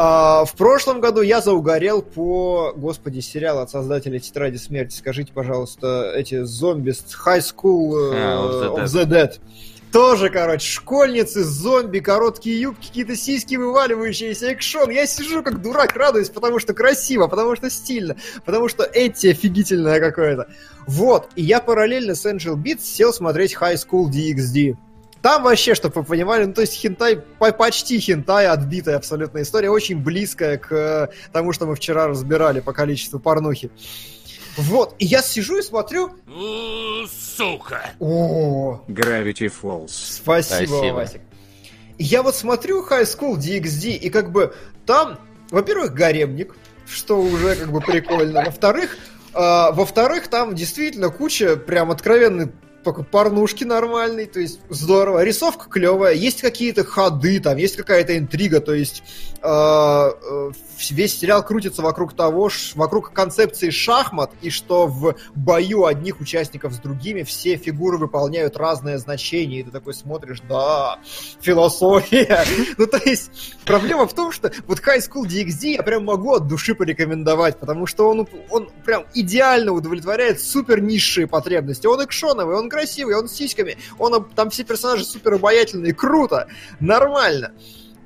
А, 0.00 0.44
в 0.44 0.54
прошлом 0.54 1.00
году 1.00 1.22
я 1.22 1.40
заугорел 1.40 2.02
по, 2.02 2.72
господи, 2.76 3.18
сериал 3.18 3.58
от 3.58 3.70
создателя 3.70 4.20
Тетради 4.20 4.56
Смерти. 4.56 4.94
Скажите, 4.94 5.32
пожалуйста, 5.32 6.12
эти 6.14 6.44
зомби 6.44 6.90
High 6.90 7.40
School 7.40 8.12
uh, 8.12 8.14
of, 8.14 8.62
the 8.62 8.76
of 8.76 8.84
the 8.84 9.06
Dead. 9.06 9.40
Тоже, 9.90 10.30
короче, 10.30 10.70
школьницы, 10.70 11.42
зомби, 11.42 11.98
короткие 11.98 12.60
юбки, 12.60 12.86
какие-то 12.86 13.16
сиськи 13.16 13.56
вываливающиеся, 13.56 14.52
экшон. 14.52 14.90
Я 14.90 15.04
сижу 15.08 15.42
как 15.42 15.60
дурак, 15.60 15.96
радуюсь, 15.96 16.30
потому 16.30 16.60
что 16.60 16.74
красиво, 16.74 17.26
потому 17.26 17.56
что 17.56 17.68
стильно, 17.68 18.14
потому 18.44 18.68
что 18.68 18.84
эти 18.84 19.26
офигительное 19.26 19.98
какое-то. 19.98 20.46
Вот, 20.86 21.30
и 21.34 21.42
я 21.42 21.58
параллельно 21.58 22.14
с 22.14 22.24
Angel 22.24 22.54
Beats 22.54 22.82
сел 22.84 23.12
смотреть 23.12 23.56
High 23.60 23.74
School 23.74 24.04
DxD. 24.12 24.76
Там 25.22 25.42
вообще, 25.42 25.74
чтобы 25.74 26.00
вы 26.00 26.04
понимали, 26.04 26.44
ну 26.44 26.54
то 26.54 26.60
есть 26.60 26.74
хентай, 26.74 27.16
почти 27.38 27.98
хентай, 27.98 28.46
отбитая 28.46 28.96
абсолютно 28.96 29.42
история, 29.42 29.70
очень 29.70 29.98
близкая 29.98 30.58
к 30.58 30.72
э, 30.72 31.08
тому, 31.32 31.52
что 31.52 31.66
мы 31.66 31.74
вчера 31.74 32.06
разбирали 32.06 32.60
по 32.60 32.72
количеству 32.72 33.18
порнухи. 33.18 33.70
Вот, 34.56 34.94
и 34.98 35.04
я 35.04 35.22
сижу 35.22 35.58
и 35.58 35.62
смотрю... 35.62 36.10
Сука! 37.08 37.90
О, 38.00 38.80
Gravity 38.88 39.52
Falls. 39.62 39.88
Спасибо, 39.88 40.66
Спасибо. 40.66 40.94
Васик. 40.94 41.20
Я 41.98 42.22
вот 42.22 42.34
смотрю 42.34 42.84
High 42.84 43.02
School 43.02 43.36
DxD, 43.36 43.96
и 43.96 44.10
как 44.10 44.30
бы 44.30 44.54
там, 44.86 45.18
во-первых, 45.50 45.94
гаремник, 45.94 46.54
что 46.88 47.20
уже 47.20 47.56
как 47.56 47.70
бы 47.70 47.80
прикольно. 47.80 48.44
Во-вторых, 48.44 48.96
э, 49.34 49.38
во-вторых, 49.72 50.28
там 50.28 50.54
действительно 50.54 51.10
куча 51.10 51.56
прям 51.56 51.90
откровенной 51.90 52.50
только 52.84 53.02
порнушки 53.02 53.64
нормальный, 53.64 54.26
то 54.26 54.40
есть 54.40 54.60
здорово. 54.68 55.24
Рисовка 55.24 55.68
клевая, 55.68 56.14
есть 56.14 56.40
какие-то 56.40 56.84
ходы, 56.84 57.40
там 57.40 57.56
есть 57.56 57.76
какая-то 57.76 58.16
интрига, 58.16 58.60
то 58.60 58.72
есть 58.74 59.02
э, 59.42 59.48
э, 59.48 60.50
весь 60.90 61.18
сериал 61.18 61.44
крутится 61.44 61.82
вокруг 61.82 62.14
того, 62.14 62.50
вокруг 62.74 63.12
концепции 63.12 63.70
шахмат, 63.70 64.30
и 64.42 64.50
что 64.50 64.86
в 64.86 65.16
бою 65.34 65.86
одних 65.86 66.20
участников 66.20 66.72
с 66.74 66.78
другими 66.78 67.22
все 67.22 67.56
фигуры 67.56 67.98
выполняют 67.98 68.56
разное 68.56 68.98
значение, 68.98 69.60
и 69.60 69.62
ты 69.64 69.70
такой 69.70 69.94
смотришь, 69.94 70.40
да, 70.48 70.98
философия. 71.40 72.44
Ну, 72.76 72.86
то 72.86 72.98
есть, 73.04 73.56
проблема 73.64 74.06
в 74.06 74.14
том, 74.14 74.30
что 74.30 74.52
вот 74.66 74.80
High 74.80 75.00
School 75.00 75.24
DxD 75.24 75.74
я 75.74 75.82
прям 75.82 76.04
могу 76.04 76.34
от 76.34 76.46
души 76.46 76.74
порекомендовать, 76.74 77.58
потому 77.58 77.86
что 77.86 78.08
он, 78.08 78.28
он 78.50 78.70
прям 78.84 79.04
идеально 79.14 79.72
удовлетворяет 79.72 80.40
супер 80.40 80.80
низшие 80.80 81.26
потребности. 81.26 81.86
Он 81.86 82.04
экшоновый, 82.04 82.56
он 82.56 82.67
красивый, 82.68 83.16
он 83.16 83.28
с 83.28 83.32
сиськами, 83.32 83.76
он, 83.98 84.24
там 84.34 84.50
все 84.50 84.64
персонажи 84.64 85.04
супер 85.04 85.34
обаятельные, 85.34 85.94
круто, 85.94 86.48
нормально. 86.80 87.52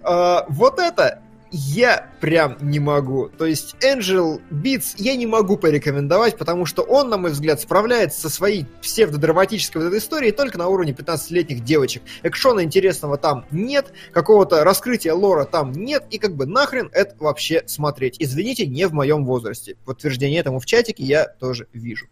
Uh, 0.02 0.44
вот 0.48 0.80
это 0.80 1.22
я 1.52 2.10
прям 2.20 2.56
не 2.60 2.80
могу. 2.80 3.28
То 3.28 3.44
есть 3.44 3.76
Angel 3.84 4.40
Beats 4.50 4.94
я 4.96 5.14
не 5.16 5.26
могу 5.26 5.58
порекомендовать, 5.58 6.38
потому 6.38 6.64
что 6.64 6.82
он, 6.82 7.10
на 7.10 7.18
мой 7.18 7.30
взгляд, 7.30 7.60
справляется 7.60 8.22
со 8.22 8.30
своей 8.30 8.64
псевдодраматической 8.80 9.82
вот 9.82 9.88
этой 9.88 9.98
историей 9.98 10.32
только 10.32 10.56
на 10.56 10.68
уровне 10.68 10.92
15-летних 10.92 11.62
девочек. 11.62 12.02
Экшона 12.22 12.64
интересного 12.64 13.18
там 13.18 13.44
нет, 13.50 13.92
какого-то 14.12 14.64
раскрытия 14.64 15.12
лора 15.12 15.44
там 15.44 15.72
нет, 15.72 16.04
и 16.10 16.18
как 16.18 16.34
бы 16.36 16.46
нахрен 16.46 16.88
это 16.92 17.14
вообще 17.18 17.62
смотреть. 17.66 18.16
Извините, 18.18 18.66
не 18.66 18.86
в 18.86 18.94
моем 18.94 19.26
возрасте. 19.26 19.76
Подтверждение 19.84 20.40
этому 20.40 20.58
в 20.58 20.64
чатике 20.64 21.04
я 21.04 21.26
тоже 21.26 21.68
вижу. 21.74 22.06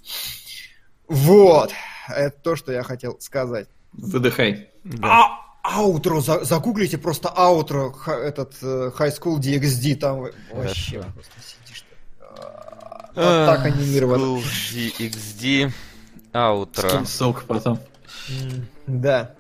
Вот. 1.10 1.72
Это 2.08 2.36
то, 2.40 2.56
что 2.56 2.72
я 2.72 2.84
хотел 2.84 3.18
сказать. 3.20 3.68
Выдыхай. 3.92 4.70
Да. 4.84 5.08
А! 5.08 5.50
аутро, 5.62 6.20
за, 6.20 6.44
загуглите 6.44 6.98
просто 6.98 7.28
аутро, 7.28 7.92
ха, 7.92 8.14
этот 8.14 8.54
uh, 8.62 8.96
High 8.96 9.18
School 9.18 9.38
DxD, 9.38 9.96
там 9.96 10.20
вообще 10.52 11.02
просто 11.02 11.32
сидишь. 11.42 11.84
Вот 13.14 13.46
так 13.46 13.66
анимировано. 13.66 14.38
School 14.38 14.44
DxD, 14.72 15.72
аутро. 16.32 17.04
Ссылку 17.04 17.42
потом. 17.46 17.78
да. 18.86 19.34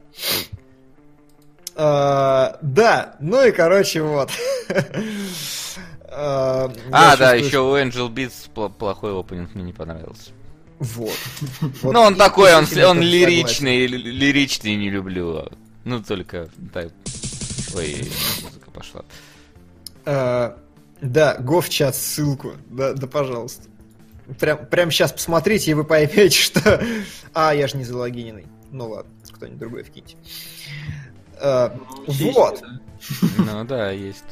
Uh, 1.76 2.58
да, 2.60 3.14
ну 3.20 3.42
и 3.46 3.52
короче 3.52 4.02
вот. 4.02 4.30
uh, 4.68 5.18
а, 6.10 7.16
да, 7.16 7.32
еще 7.34 7.60
у 7.60 7.74
Angel 7.76 8.12
Beats 8.12 8.50
плохой 8.70 9.18
опенинг 9.18 9.54
мне 9.54 9.64
не 9.64 9.72
понравился. 9.72 10.32
Вот. 10.80 11.16
вот. 11.60 11.92
Ну, 11.92 12.00
он 12.00 12.16
такой, 12.16 12.54
он, 12.54 12.66
он 12.84 13.00
лиричный, 13.00 13.86
лиричный 13.86 14.74
не 14.76 14.90
люблю. 14.90 15.48
Ну, 15.84 16.02
только... 16.02 16.48
Да. 16.56 16.88
Ой, 17.74 18.10
музыка 18.42 18.70
пошла. 18.72 19.04
А, 20.06 20.58
да, 21.00 21.36
го 21.38 21.60
в 21.60 21.68
чат 21.68 21.94
ссылку. 21.94 22.54
Да, 22.70 22.94
да, 22.94 23.06
пожалуйста. 23.06 23.68
Прям, 24.38 24.66
прям 24.66 24.90
сейчас 24.90 25.12
посмотрите, 25.12 25.70
и 25.70 25.74
вы 25.74 25.84
поймете, 25.84 26.30
что... 26.30 26.82
А, 27.34 27.54
я 27.54 27.68
же 27.68 27.76
не 27.76 27.84
залогиненный. 27.84 28.46
Ну 28.72 28.88
ладно, 28.88 29.12
кто-нибудь 29.32 29.58
другой 29.58 29.82
вкиньте. 29.82 30.16
А, 31.38 31.76
вот. 32.06 32.62
Ну 33.38 33.64
да, 33.64 33.90
есть 33.90 34.24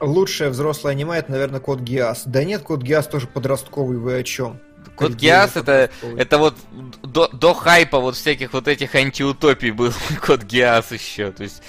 Лучшее 0.00 0.50
взрослое 0.50 0.92
аниме 0.92 1.16
это, 1.16 1.30
наверное, 1.30 1.60
Код 1.60 1.80
Гиас. 1.80 2.24
Да 2.26 2.44
нет, 2.44 2.62
Код 2.62 2.82
Гиас 2.82 3.06
тоже 3.06 3.26
подростковый, 3.26 3.96
вы 3.96 4.18
о 4.18 4.22
чем? 4.22 4.60
Код 4.94 5.12
Гиас 5.14 5.56
это, 5.56 5.90
это 6.16 6.38
вот 6.38 6.54
до, 7.02 7.28
до 7.28 7.54
хайпа 7.54 7.98
вот 7.98 8.16
всяких 8.16 8.52
вот 8.52 8.68
этих 8.68 8.94
антиутопий 8.94 9.70
был 9.70 9.92
Код 10.26 10.44
Гиас 10.44 10.92
еще. 10.92 11.32
То 11.32 11.42
есть, 11.42 11.62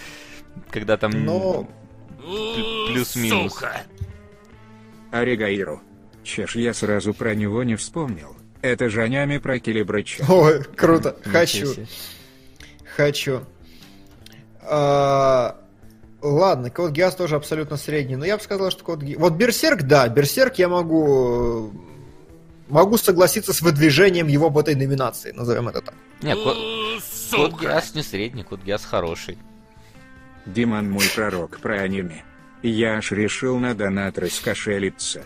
когда 0.69 0.97
там 0.97 1.11
Но... 1.11 1.67
плюс-минус. 2.21 3.63
Оригаиру. 5.11 5.81
Чеш, 6.23 6.55
я 6.57 6.73
сразу 6.73 7.13
про 7.13 7.33
него 7.35 7.63
не 7.63 7.75
вспомнил. 7.75 8.35
Это 8.61 8.89
же 8.89 9.01
Анями 9.01 9.37
про 9.37 9.59
Килибрача. 9.59 10.25
Ой, 10.29 10.63
круто. 10.63 11.15
Хочу. 11.23 11.67
Хочу. 12.95 13.41
А, 14.61 15.57
ладно, 16.21 16.69
Код 16.69 16.91
Гиас 16.91 17.15
тоже 17.15 17.35
абсолютно 17.35 17.77
средний. 17.77 18.15
Но 18.15 18.25
я 18.25 18.37
бы 18.37 18.43
сказал, 18.43 18.71
что 18.71 18.83
Код 18.83 19.01
Гиас... 19.01 19.19
Вот 19.19 19.33
Берсерк, 19.33 19.83
да, 19.83 20.07
Берсерк 20.09 20.55
я 20.55 20.67
могу 20.67 21.71
могу 22.69 22.97
согласиться 22.97 23.53
с 23.53 23.61
выдвижением 23.61 24.27
его 24.27 24.49
в 24.49 24.57
этой 24.57 24.75
номинации, 24.75 25.31
назовем 25.31 25.69
это 25.69 25.81
так. 25.81 25.95
Не, 26.21 26.35
код, 26.35 26.57
код 27.31 27.61
Гиас 27.61 27.95
не 27.95 28.03
средний, 28.03 28.43
код 28.43 28.61
Гиас 28.63 28.85
хороший. 28.85 29.37
Диман 30.45 30.89
мой 30.89 31.05
пророк 31.13 31.59
про 31.59 31.81
аниме. 31.81 32.23
Я 32.63 32.97
аж 32.97 33.11
решил 33.11 33.57
на 33.57 33.75
донат 33.75 34.17
раскошелиться. 34.17 35.23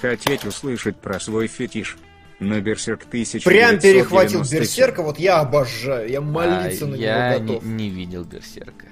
Хотеть 0.00 0.44
услышать 0.44 0.96
про 0.96 1.18
свой 1.18 1.48
фетиш. 1.48 1.96
На 2.40 2.60
Берсерк 2.60 3.02
1000 3.08 3.44
Прям 3.44 3.80
перехватил 3.80 4.42
Берсерка, 4.42 5.02
вот 5.02 5.18
я 5.18 5.40
обожаю, 5.40 6.08
я 6.08 6.20
молиться 6.20 6.84
а 6.84 6.88
на 6.88 6.94
я 6.94 7.30
него 7.30 7.46
готов. 7.46 7.64
Я 7.64 7.68
не, 7.68 7.88
не 7.88 7.90
видел 7.90 8.24
Берсерка. 8.24 8.86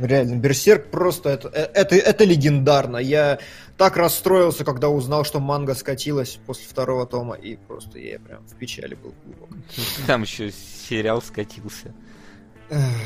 Реально, 0.00 0.36
Берсерк 0.36 0.90
просто 0.90 1.30
это, 1.30 1.48
э, 1.48 1.70
это, 1.74 1.96
это 1.96 2.24
легендарно. 2.24 2.96
Я 2.96 3.38
так 3.76 3.96
расстроился, 3.96 4.64
когда 4.64 4.88
узнал, 4.88 5.24
что 5.24 5.40
манга 5.40 5.74
скатилась 5.74 6.38
после 6.46 6.66
второго 6.66 7.06
тома, 7.06 7.34
и 7.34 7.56
просто 7.56 7.98
я 7.98 8.18
прям 8.18 8.46
в 8.46 8.54
печали 8.56 8.94
был 8.94 9.14
глубоко. 9.24 9.54
Там 10.06 10.22
еще 10.22 10.50
сериал 10.50 11.22
скатился. 11.22 11.94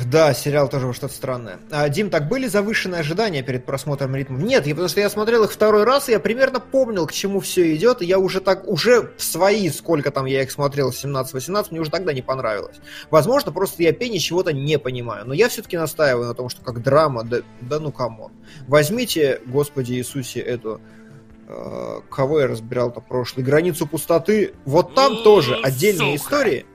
Да, 0.04 0.34
сериал 0.34 0.68
тоже 0.68 0.92
что-то 0.92 1.14
странное. 1.14 1.58
А, 1.70 1.88
Дим, 1.88 2.10
так 2.10 2.28
были 2.28 2.46
завышенные 2.46 3.00
ожидания 3.00 3.42
перед 3.42 3.64
просмотром 3.64 4.14
ритмов? 4.14 4.42
Нет, 4.42 4.66
я, 4.66 4.74
потому 4.74 4.88
что 4.88 5.00
я 5.00 5.08
смотрел 5.08 5.44
их 5.44 5.52
второй 5.52 5.84
раз, 5.84 6.08
и 6.08 6.12
я 6.12 6.20
примерно 6.20 6.60
помнил, 6.60 7.06
к 7.06 7.12
чему 7.12 7.40
все 7.40 7.74
идет, 7.74 8.02
и 8.02 8.04
я 8.06 8.18
уже 8.18 8.40
так, 8.40 8.68
уже 8.68 9.12
в 9.16 9.22
свои, 9.22 9.70
сколько 9.70 10.10
там 10.10 10.26
я 10.26 10.42
их 10.42 10.50
смотрел, 10.50 10.90
17-18, 10.90 11.68
мне 11.70 11.80
уже 11.80 11.90
тогда 11.90 12.12
не 12.12 12.20
понравилось. 12.20 12.76
Возможно, 13.10 13.52
просто 13.52 13.82
я 13.82 13.92
в 13.92 13.97
аниме 13.97 14.18
чего-то 14.18 14.52
не 14.52 14.78
понимаю, 14.78 15.26
но 15.26 15.32
я 15.32 15.48
все-таки 15.48 15.78
настаиваю 15.78 16.28
на 16.28 16.34
том, 16.34 16.50
что 16.50 16.62
как 16.62 16.82
драма, 16.82 17.24
да, 17.24 17.38
да 17.62 17.80
ну 17.80 17.90
come 17.90 18.14
on. 18.14 18.32
Возьмите, 18.68 19.40
Господи 19.46 19.94
Иисусе, 19.94 20.40
эту 20.40 20.82
э, 21.48 22.00
кого 22.10 22.40
я 22.40 22.48
разбирал-то 22.48 23.00
прошлый, 23.00 23.46
границу 23.46 23.86
пустоты, 23.86 24.52
вот 24.66 24.94
там 24.94 25.22
тоже 25.22 25.56
отдельные 25.56 26.16
истории, 26.16 26.66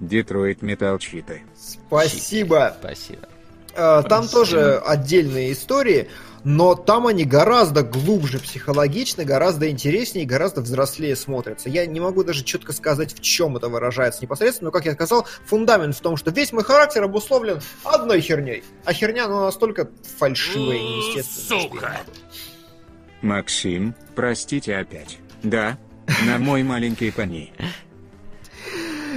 Детройт 0.00 0.62
Металл 0.62 0.98
Читы. 0.98 1.42
Спасибо. 1.56 2.74
Спасибо. 2.80 3.28
Э, 3.74 4.02
Там 4.08 4.28
тоже 4.28 4.78
отдельные 4.78 5.52
истории, 5.52 6.08
но 6.44 6.74
там 6.74 7.06
они 7.06 7.24
гораздо 7.24 7.82
глубже 7.82 8.38
психологично, 8.38 9.24
гораздо 9.24 9.70
интереснее, 9.70 10.26
гораздо 10.26 10.60
взрослее 10.60 11.16
смотрятся. 11.16 11.68
Я 11.70 11.86
не 11.86 11.98
могу 12.00 12.22
даже 12.22 12.44
четко 12.44 12.72
сказать, 12.72 13.14
в 13.14 13.20
чем 13.20 13.56
это 13.56 13.68
выражается 13.68 14.22
непосредственно, 14.22 14.68
но, 14.68 14.72
как 14.72 14.84
я 14.84 14.92
сказал, 14.92 15.26
фундамент 15.46 15.96
в 15.96 16.00
том, 16.00 16.16
что 16.16 16.30
весь 16.30 16.52
мой 16.52 16.62
характер 16.62 17.02
обусловлен 17.02 17.60
одной 17.82 18.20
херней. 18.20 18.62
А 18.84 18.92
херня, 18.92 19.26
ну, 19.26 19.40
настолько 19.40 19.88
фальшивая 20.18 20.76
и 20.76 20.80
неестественная. 20.82 21.62
Сука. 21.62 21.96
Максим, 23.22 23.94
простите 24.14 24.76
опять. 24.76 25.18
Да, 25.42 25.78
на 26.26 26.38
мой 26.38 26.62
маленький 26.62 27.10
пони. 27.10 27.52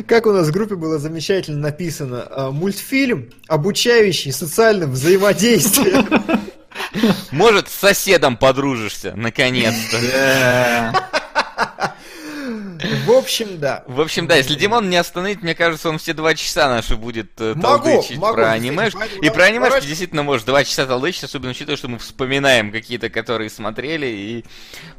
Как 0.05 0.25
у 0.25 0.31
нас 0.31 0.47
в 0.47 0.51
группе 0.51 0.75
было 0.75 0.99
замечательно 0.99 1.59
написано, 1.59 2.27
э, 2.29 2.49
мультфильм, 2.51 3.29
обучающий 3.47 4.31
социальным 4.31 4.91
взаимодействием. 4.91 6.07
Может, 7.31 7.69
с 7.69 7.73
соседом 7.73 8.37
подружишься, 8.37 9.13
наконец-то. 9.15 11.06
В 13.05 13.11
общем, 13.11 13.59
да. 13.59 13.83
В 13.87 14.01
общем, 14.01 14.27
да, 14.27 14.35
если 14.35 14.55
Димон 14.55 14.89
не 14.89 14.97
остановит, 14.97 15.41
мне 15.41 15.55
кажется, 15.55 15.89
он 15.89 15.97
все 15.97 16.13
два 16.13 16.35
часа 16.35 16.69
наши 16.69 16.95
будет 16.95 17.31
э, 17.39 17.55
толдычить 17.59 18.17
могу, 18.17 18.35
про 18.35 18.51
анимешки. 18.51 18.99
И 19.21 19.29
про 19.29 19.45
анимешки 19.45 19.85
действительно 19.85 20.23
может 20.23 20.45
два 20.45 20.63
часа 20.63 20.85
толдычить, 20.85 21.23
особенно 21.23 21.51
учитывая, 21.51 21.77
что 21.77 21.87
мы 21.87 21.99
вспоминаем 21.99 22.71
какие-то, 22.71 23.09
которые 23.09 23.49
смотрели, 23.49 24.07
и 24.07 24.45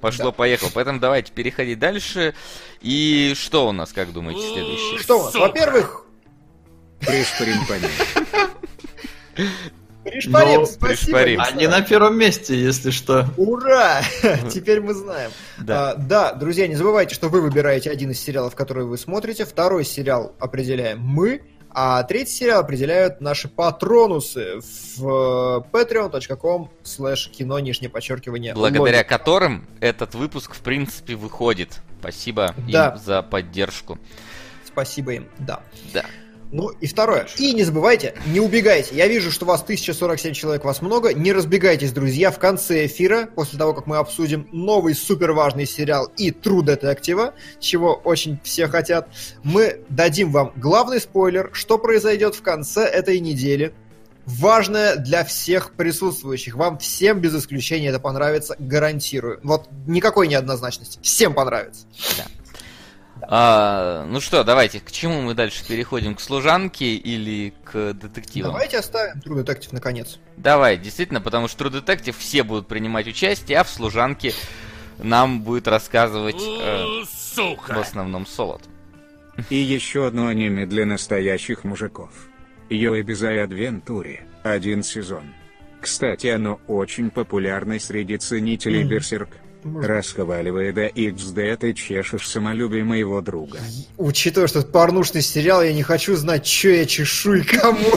пошло-поехало. 0.01 0.71
Поэтому 0.75 1.01
давайте 1.01 1.33
переходить 1.33 1.79
дальше. 1.79 2.35
И 2.81 3.35
что 3.37 3.69
у 3.69 3.73
нас, 3.73 3.93
как 3.93 4.13
думаете, 4.13 4.41
следующее? 4.41 4.99
Что 4.99 5.21
у 5.21 5.25
нас? 5.25 5.35
Во-первых, 5.35 6.05
Пришпорим 7.01 7.65
пони. 7.67 7.89
Пришпарим, 10.11 10.61
Ну, 10.61 10.67
спасибо. 10.67 10.89
пришпарим. 11.19 11.41
Они 11.41 11.67
на 11.67 11.81
первом 11.83 12.19
месте, 12.19 12.55
если 12.61 12.91
что. 12.91 13.27
Ура! 13.37 14.01
Теперь 14.53 14.81
мы 14.81 14.95
знаем. 14.95 15.31
Да. 15.59 15.91
А, 15.91 15.95
да, 15.97 16.33
друзья, 16.33 16.67
не 16.67 16.75
забывайте, 16.75 17.15
что 17.15 17.29
вы 17.29 17.41
выбираете 17.41 17.91
один 17.91 18.11
из 18.11 18.21
сериалов, 18.21 18.55
которые 18.55 18.87
вы 18.87 18.99
смотрите. 18.99 19.45
Второй 19.45 19.85
сериал 19.85 20.33
определяем 20.39 21.01
мы. 21.01 21.43
А 21.71 22.03
третий 22.03 22.33
сериал 22.33 22.61
определяют 22.61 23.21
наши 23.21 23.47
патронусы 23.47 24.59
в 24.97 25.05
э, 25.07 25.61
patreon.com 25.71 26.71
slash 26.83 27.31
кино 27.31 27.59
нижнее 27.59 27.91
подчеркивание. 27.91 28.55
Благодаря 28.55 28.81
логика. 28.99 29.05
которым 29.05 29.67
этот 29.81 30.15
выпуск, 30.15 30.55
в 30.55 30.61
принципе, 30.61 31.15
выходит. 31.15 31.81
Спасибо 32.01 32.55
Да. 32.69 32.95
им 32.97 32.99
за 33.05 33.23
поддержку. 33.23 33.99
Спасибо 34.67 35.13
им, 35.13 35.29
да. 35.39 35.61
Да. 35.93 36.05
Ну 36.51 36.69
и 36.69 36.87
второе. 36.87 37.27
И 37.37 37.53
не 37.53 37.63
забывайте, 37.63 38.15
не 38.27 38.41
убегайте. 38.41 38.95
Я 38.95 39.07
вижу, 39.07 39.31
что 39.31 39.45
вас 39.45 39.63
1047 39.63 40.33
человек, 40.33 40.65
вас 40.65 40.81
много. 40.81 41.13
Не 41.13 41.33
разбегайтесь, 41.33 41.93
друзья. 41.93 42.31
В 42.31 42.39
конце 42.39 42.87
эфира, 42.87 43.27
после 43.27 43.59
того, 43.59 43.75
как 43.75 43.87
мы 43.87 43.99
обсудим 43.99 44.49
новый 44.53 44.95
супер 44.95 45.33
важный 45.33 45.67
сериал 45.67 46.11
и 46.17 46.31
True 46.31 46.63
Detective, 46.63 47.35
чего 47.61 47.95
очень 47.95 48.39
все 48.43 48.67
хотят, 48.67 49.09
мы 49.43 49.81
дадим 49.91 50.33
вам 50.33 50.53
главный 50.57 51.01
спойлер, 51.01 51.51
что 51.53 51.79
произойдет 51.79 52.35
в 52.35 52.43
конце 52.43 52.85
этой 52.85 53.21
недели. 53.21 53.75
Важное 54.25 54.97
для 54.97 55.25
всех 55.25 55.73
присутствующих. 55.73 56.55
Вам 56.55 56.79
всем 56.79 57.19
без 57.19 57.35
исключения 57.35 57.89
это 57.89 57.99
понравится, 57.99 58.57
гарантирую. 58.59 59.41
Вот 59.43 59.69
никакой 59.87 60.29
неоднозначности. 60.29 60.99
Всем 61.03 61.33
понравится. 61.33 61.87
А, 63.23 64.07
ну 64.07 64.21
что, 64.21 64.45
давайте, 64.45 64.81
к 64.81 64.91
чему 64.91 65.21
мы 65.23 65.35
дальше 65.35 65.67
переходим? 65.67 66.15
К 66.15 66.21
служанке 66.21 66.95
или 66.95 67.53
к 67.65 67.93
детективам? 67.93 68.53
Давайте 68.53 68.79
оставим 68.79 69.19
True 69.21 69.45
Detective 69.45 69.69
наконец. 69.73 70.19
Давай, 70.37 70.77
действительно, 70.77 71.21
потому 71.21 71.49
что 71.49 71.65
True 71.65 71.83
Detective 71.85 72.15
все 72.19 72.43
будут 72.43 72.69
принимать 72.69 73.07
участие, 73.07 73.59
а 73.59 73.65
в 73.65 73.69
служанке 73.71 74.33
нам 74.99 75.43
будет 75.43 75.69
рассказывать 75.69 76.41
э, 76.43 77.05
в 77.37 77.79
основном 77.79 78.27
Солод. 78.27 78.63
И 79.51 79.57
еще 79.57 80.07
одно 80.07 80.27
аниме 80.27 80.67
для 80.67 80.85
настоящих 80.87 81.65
мужиков. 81.65 82.11
Йоэ 82.71 83.03
Бизай 83.03 83.43
Адвентуре. 83.43 84.27
Один 84.43 84.83
сезон. 84.83 85.23
Кстати, 85.81 86.27
оно 86.27 86.61
очень 86.67 87.11
популярно 87.11 87.79
среди 87.79 88.17
ценителей 88.19 88.81
Мгм. 88.81 88.89
Берсерк. 88.89 89.29
Расхваливая 89.65 90.73
до 90.73 90.87
XD, 90.87 91.57
ты 91.57 91.73
чешешь 91.75 92.29
самолюбие 92.29 92.85
моего 92.85 93.21
друга. 93.21 93.59
Учитывая, 93.97 94.47
что 94.49 94.61
это 94.61 94.69
порнушный 94.69 95.23
сериал, 95.23 95.63
я 95.63 95.73
не 95.73 95.83
хочу 95.83 96.15
знать, 96.17 96.47
что 96.47 96.69
я 96.69 96.87
чешу 96.87 97.35
и 97.35 97.43
кому. 97.43 97.91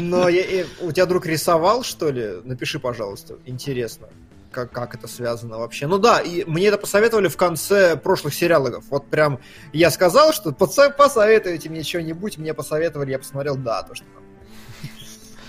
Но 0.00 0.28
я- 0.28 0.62
э, 0.62 0.64
у 0.80 0.90
тебя 0.92 1.06
друг 1.06 1.26
рисовал, 1.26 1.82
что 1.84 2.10
ли? 2.10 2.40
Напиши, 2.44 2.78
пожалуйста. 2.78 3.36
Интересно, 3.46 4.08
как, 4.50 4.70
как 4.72 4.94
это 4.94 5.08
связано 5.08 5.58
вообще. 5.58 5.86
Ну 5.86 5.98
да, 5.98 6.20
и 6.20 6.44
мне 6.44 6.66
это 6.66 6.78
посоветовали 6.78 7.28
в 7.28 7.36
конце 7.36 7.96
прошлых 7.96 8.34
сериалов. 8.34 8.84
Вот 8.90 9.06
прям 9.08 9.38
я 9.72 9.90
сказал, 9.90 10.32
что 10.32 10.52
посоветуйте 10.52 11.68
мне 11.68 11.82
что-нибудь, 11.82 12.38
мне 12.38 12.54
посоветовали, 12.54 13.10
я 13.12 13.18
посмотрел, 13.18 13.56
да, 13.56 13.82
то, 13.82 13.94
что 13.94 14.04
там. 14.14 14.22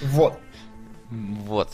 Вот. 0.02 0.34
Вот. 1.14 1.70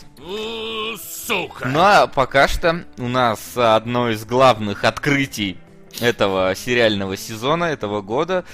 Сука. 1.00 1.68
Ну 1.68 1.80
а 1.80 2.06
пока 2.06 2.46
что 2.46 2.84
у 2.98 3.08
нас 3.08 3.56
одно 3.56 4.10
из 4.10 4.24
главных 4.26 4.84
открытий 4.84 5.56
этого 6.00 6.54
сериального 6.54 7.16
сезона, 7.16 7.64
этого 7.64 8.02
года. 8.02 8.44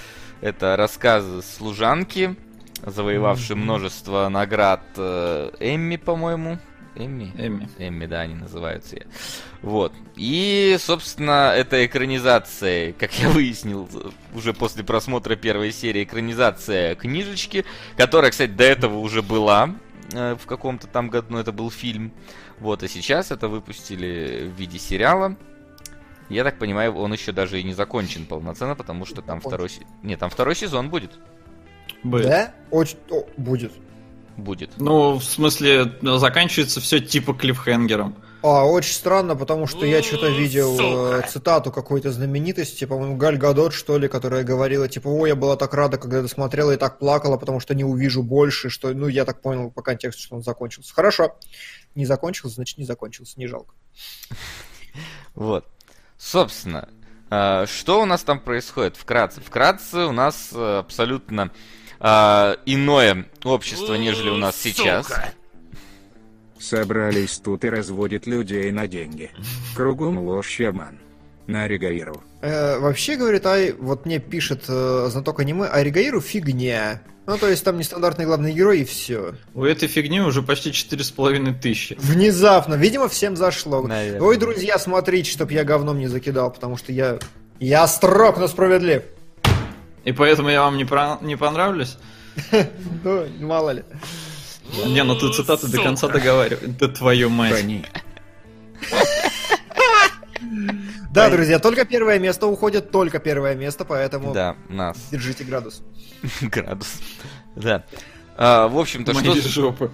Это 0.41 0.77
рассказы 0.77 1.43
служанки, 1.43 2.37
завоевавшие 2.85 3.57
множество 3.57 4.29
наград 4.29 4.83
э, 4.97 5.51
Эмми, 5.59 5.97
по-моему. 5.97 6.59
Эмми? 6.95 7.33
Эми. 7.37 7.69
Эмми, 7.79 8.07
да, 8.07 8.21
они 8.21 8.35
называются. 8.35 8.97
Вот. 9.63 9.93
И, 10.15 10.77
собственно, 10.79 11.53
это 11.55 11.85
экранизация, 11.85 12.93
как 12.93 13.13
я 13.19 13.29
выяснил 13.29 13.89
уже 14.35 14.53
после 14.55 14.85
просмотра 14.85 15.37
первой 15.37 15.73
серии, 15.73 16.05
экранизация 16.05 16.95
книжечки, 16.95 17.65
которая, 17.97 18.31
кстати, 18.31 18.51
до 18.51 18.65
этого 18.65 18.99
уже 18.99 19.23
была 19.23 19.75
в 20.11 20.47
каком-то 20.47 20.87
там 20.87 21.09
году, 21.09 21.29
но 21.31 21.41
это 21.41 21.53
был 21.53 21.71
фильм. 21.71 22.13
Вот, 22.59 22.83
и 22.83 22.89
сейчас 22.89 23.31
это 23.31 23.49
выпустили 23.49 24.49
в 24.49 24.59
виде 24.59 24.79
сериала. 24.79 25.37
Я 26.29 26.43
так 26.43 26.59
понимаю, 26.59 26.95
он 26.97 27.13
еще 27.13 27.33
даже 27.33 27.61
и 27.61 27.63
не 27.63 27.73
закончен 27.73 28.27
полноценно, 28.27 28.75
потому 28.75 29.07
что 29.07 29.23
там 29.23 29.41
второй... 29.41 29.71
Не, 30.03 30.17
там 30.17 30.31
второй 30.31 30.57
сезон 30.57 30.91
будет. 30.91 31.19
Бы. 32.03 32.23
Да? 32.23 32.55
Очень... 32.71 32.99
о, 33.11 33.25
будет. 33.37 33.73
Будет. 34.37 34.71
Ну, 34.77 35.15
в 35.15 35.25
смысле, 35.25 35.93
заканчивается 36.03 36.81
все 36.81 37.01
типа 37.01 37.33
клиффхенгером. 37.33 38.17
А, 38.43 38.65
очень 38.65 38.93
странно, 38.93 39.35
потому 39.35 39.67
что 39.67 39.87
я 39.87 40.03
что-то 40.03 40.29
видел 40.29 40.77
Сука. 40.77 41.25
э, 41.25 41.29
цитату 41.29 41.73
какой-то 41.73 42.13
знаменитости, 42.13 42.85
по-моему, 42.85 43.17
Галь 43.17 43.39
Гадот, 43.39 43.73
что 43.73 43.99
ли, 43.99 44.09
которая 44.09 44.45
говорила, 44.45 44.89
типа, 44.89 45.09
ой, 45.09 45.31
я 45.31 45.35
была 45.35 45.57
так 45.57 45.75
рада, 45.75 45.99
когда 45.99 46.23
досмотрела 46.23 46.73
и 46.73 46.77
так 46.77 46.99
плакала, 46.99 47.39
потому 47.39 47.61
что 47.61 47.75
не 47.75 47.85
увижу 47.85 48.23
больше, 48.23 48.69
что, 48.69 48.93
ну, 48.93 49.09
я 49.09 49.25
так 49.25 49.41
понял 49.41 49.71
по 49.71 49.83
контексту, 49.83 50.23
что 50.23 50.37
он 50.37 50.43
закончился. 50.43 50.95
Хорошо. 50.95 51.37
Не 51.95 52.07
закончился, 52.07 52.57
значит, 52.57 52.79
не 52.79 52.85
закончился, 52.85 53.39
не 53.39 53.47
жалко. 53.47 53.75
Вот. 55.35 55.67
Собственно, 56.19 56.89
э, 57.31 57.67
что 57.67 58.03
у 58.03 58.05
нас 58.05 58.23
там 58.23 58.41
происходит 58.41 58.97
вкратце? 58.97 59.41
Вкратце 59.41 60.05
у 60.05 60.13
нас 60.13 60.51
э, 60.53 60.79
абсолютно 60.79 61.51
иное 61.99 63.27
общество, 63.43 63.95
нежели 63.95 64.29
у 64.29 64.37
нас 64.37 64.55
сейчас. 64.57 65.11
Собрались 66.59 67.39
тут 67.39 67.65
и 67.65 67.69
разводят 67.71 68.27
людей 68.27 68.71
на 68.73 68.87
деньги. 68.87 69.31
Кругом 69.75 70.19
ложь 70.19 70.59
и 70.61 70.65
обман. 70.65 70.99
На 71.47 71.69
Ригаиру. 71.69 72.23
Э, 72.41 72.79
вообще, 72.81 73.17
говорит, 73.17 73.47
ай, 73.47 73.73
вот 73.73 74.05
мне 74.05 74.19
пишет 74.19 74.65
э, 74.69 75.07
знаток 75.11 75.39
аниме, 75.39 75.67
Аригаиру 75.67 76.21
фигня. 76.21 77.03
Ну, 77.27 77.39
то 77.39 77.49
есть 77.49 77.65
там 77.65 77.79
нестандартный 77.79 78.25
главный 78.25 78.53
герой 78.53 78.81
и 78.81 78.85
все. 78.85 79.35
У 79.55 79.65
этой 79.65 79.87
фигни 79.89 80.21
уже 80.21 80.43
почти 80.43 80.73
четыре 80.73 81.05
с 81.05 81.11
половиной 81.11 81.55
тысячи. 81.55 81.97
Внезапно, 82.01 82.75
видимо, 82.75 83.09
всем 83.09 83.37
зашло. 83.37 83.83
Наверное. 83.83 84.21
Ой, 84.27 84.37
друзья, 84.39 84.79
смотрите, 84.79 85.31
чтоб 85.31 85.51
я 85.53 85.63
говном 85.65 85.99
не 85.99 86.09
закидал, 86.09 86.53
потому 86.53 86.77
что 86.77 86.93
я... 86.93 87.19
Я 87.61 87.87
строг, 87.87 88.39
но 88.39 88.49
справедлив. 88.49 89.03
И 90.05 90.13
поэтому 90.13 90.49
я 90.51 90.63
вам 90.63 90.77
не, 90.77 90.85
про- 90.85 91.19
не 91.21 91.37
понравлюсь? 91.37 91.97
Ну, 93.05 93.27
мало 93.41 93.71
ли. 93.71 93.85
Не, 94.87 95.03
ну 95.05 95.15
ты 95.17 95.33
цитаты 95.33 95.69
до 95.69 95.83
конца 95.83 96.09
договаривай. 96.09 96.69
Да 96.69 96.89
твою 96.89 97.31
мать. 97.31 97.65
Да, 101.17 101.31
друзья, 101.31 101.59
только 101.59 101.87
первое 101.87 102.19
место 102.19 102.47
уходит, 102.47 102.91
только 102.91 103.19
первое 103.19 103.55
место, 103.55 103.87
поэтому 103.87 104.35
Да, 104.35 104.55
нас. 104.69 104.99
держите 105.11 105.45
градус. 105.45 105.83
Градус. 106.43 107.01
Да. 107.55 107.85
А, 108.37 108.69
в 108.69 108.79
общем-то, 108.79 109.15
Мои 109.15 109.25
что, 109.25 109.49
жопы. 109.49 109.91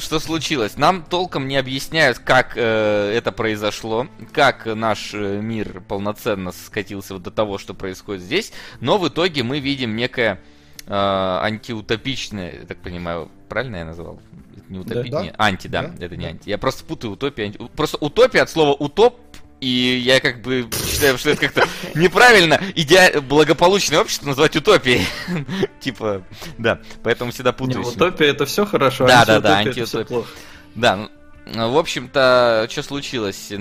что 0.00 0.20
случилось? 0.20 0.76
Нам 0.76 1.02
толком 1.02 1.48
не 1.48 1.56
объясняют, 1.56 2.18
как 2.18 2.52
э, 2.56 3.12
это 3.16 3.32
произошло, 3.32 4.06
как 4.34 4.66
наш 4.66 5.14
э, 5.14 5.40
мир 5.40 5.80
полноценно 5.80 6.52
скатился 6.52 7.14
вот 7.14 7.22
до 7.22 7.30
того, 7.30 7.56
что 7.56 7.72
происходит 7.72 8.22
здесь, 8.22 8.52
но 8.80 8.98
в 8.98 9.08
итоге 9.08 9.44
мы 9.44 9.60
видим 9.60 9.96
некое 9.96 10.42
э, 10.86 10.92
антиутопичное, 10.94 12.60
я 12.60 12.66
так 12.66 12.78
понимаю, 12.78 13.30
правильно 13.48 13.76
я 13.76 13.84
назвал? 13.84 14.20
Это 14.56 14.64
Не 14.72 14.78
утопи... 14.78 15.10
Да, 15.10 15.18
да. 15.18 15.24
не, 15.24 15.32
анти, 15.36 15.66
да, 15.66 15.82
Да, 15.88 16.04
это 16.06 16.16
не 16.16 16.26
анти. 16.26 16.48
Я 16.48 16.58
просто 16.58 16.84
путаю 16.84 17.12
утопия, 17.14 17.44
анти... 17.44 17.58
Просто 17.76 17.96
утопия 17.98 18.42
от 18.42 18.50
слова 18.50 18.72
утоп, 18.74 19.18
и 19.60 19.68
я 20.04 20.20
как 20.20 20.42
бы 20.42 20.68
считаю, 20.86 21.16
что 21.18 21.30
это 21.30 21.40
как-то 21.48 21.64
неправильно 21.98 22.60
иде... 22.74 23.20
благополучное 23.20 24.00
общество 24.00 24.26
назвать 24.28 24.56
утопией. 24.56 25.06
типа, 25.80 26.22
да, 26.58 26.80
поэтому 27.02 27.30
всегда 27.30 27.50
Не, 27.50 27.56
путаюсь. 27.56 27.88
утопия 27.88 28.26
это 28.28 28.46
все 28.46 28.66
хорошо, 28.66 29.06
Да, 29.06 29.22
а 29.22 29.26
да, 29.26 29.40
да, 29.40 29.56
антиутопия 29.58 29.82
это 29.82 29.86
всё 29.88 29.98
антиутопия. 30.00 30.16
плохо. 30.16 30.28
Да, 30.74 31.08
ну, 31.54 31.72
в 31.72 31.78
общем-то, 31.78 32.66
что 32.70 32.82
случилось? 32.82 33.52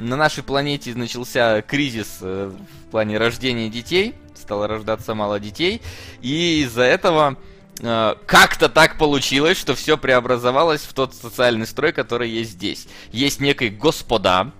На, 0.00 0.06
на 0.06 0.16
нашей 0.16 0.42
планете 0.42 0.94
начался 0.94 1.62
кризис 1.62 2.18
э, 2.20 2.52
в 2.86 2.90
плане 2.90 3.18
рождения 3.18 3.68
детей, 3.68 4.14
стало 4.34 4.66
рождаться 4.66 5.14
мало 5.14 5.38
детей, 5.38 5.80
и 6.22 6.62
из-за 6.62 6.82
этого 6.82 7.36
э, 7.80 8.14
как-то 8.26 8.68
так 8.68 8.98
получилось, 8.98 9.58
что 9.58 9.74
все 9.74 9.98
преобразовалось 9.98 10.82
в 10.82 10.92
тот 10.94 11.14
социальный 11.14 11.66
строй, 11.66 11.92
который 11.92 12.30
есть 12.30 12.52
здесь. 12.52 12.88
Есть 13.12 13.40
некий 13.40 13.68
господа, 13.68 14.52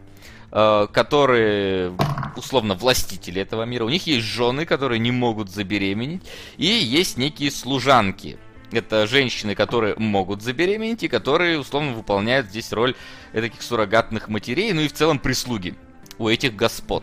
э, 0.53 0.87
которые 0.93 1.97
условно 2.37 2.75
властители 2.75 3.43
этого 3.43 3.65
мира. 3.65 3.85
У 3.85 3.89
них 3.89 4.07
есть 4.07 4.27
жены, 4.27 4.67
которые 4.67 4.99
не 4.99 5.11
могут 5.11 5.51
забеременеть, 5.51 6.23
и 6.57 6.67
есть 6.67 7.17
некие 7.17 7.51
служанки. 7.51 8.39
Это 8.73 9.07
женщины, 9.07 9.55
которые 9.55 9.97
могут 9.97 10.43
забеременеть 10.43 11.03
и 11.03 11.09
которые 11.09 11.59
условно 11.59 11.93
выполняют 11.93 12.47
здесь 12.47 12.73
роль 12.73 12.95
таких 13.33 13.63
суррогатных 13.63 14.29
матерей, 14.29 14.73
ну 14.73 14.81
и 14.81 14.89
в 14.89 14.93
целом 14.93 15.19
прислуги 15.19 15.75
у 16.19 16.29
этих 16.29 16.55
господ. 16.55 17.03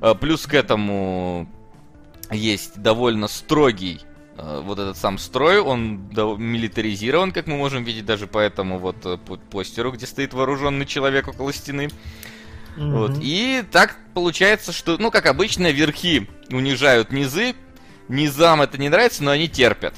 Э, 0.00 0.14
Плюс 0.14 0.46
к 0.46 0.54
этому 0.54 1.48
есть 2.30 2.80
довольно 2.80 3.26
строгий 3.26 4.00
э, 4.36 4.60
вот 4.64 4.78
этот 4.78 4.96
сам 4.96 5.18
строй, 5.18 5.58
он 5.58 6.10
милитаризирован, 6.12 7.32
как 7.32 7.46
мы 7.46 7.56
можем 7.56 7.82
видеть 7.82 8.04
даже 8.04 8.26
по 8.26 8.38
этому 8.38 8.78
вот 8.78 9.04
э, 9.04 9.16
по- 9.16 9.36
постеру, 9.36 9.90
где 9.92 10.06
стоит 10.06 10.34
вооруженный 10.34 10.86
человек 10.86 11.28
около 11.28 11.52
стены. 11.52 11.88
Вот. 12.76 13.10
Мгм. 13.12 13.20
И 13.22 13.64
так 13.72 13.96
получается, 14.14 14.72
что, 14.72 14.98
ну, 14.98 15.10
как 15.10 15.26
обычно, 15.26 15.72
верхи 15.72 16.28
унижают 16.50 17.10
низы, 17.10 17.56
низам 18.08 18.62
это 18.62 18.78
не 18.78 18.88
нравится, 18.88 19.24
но 19.24 19.32
они 19.32 19.48
терпят. 19.48 19.94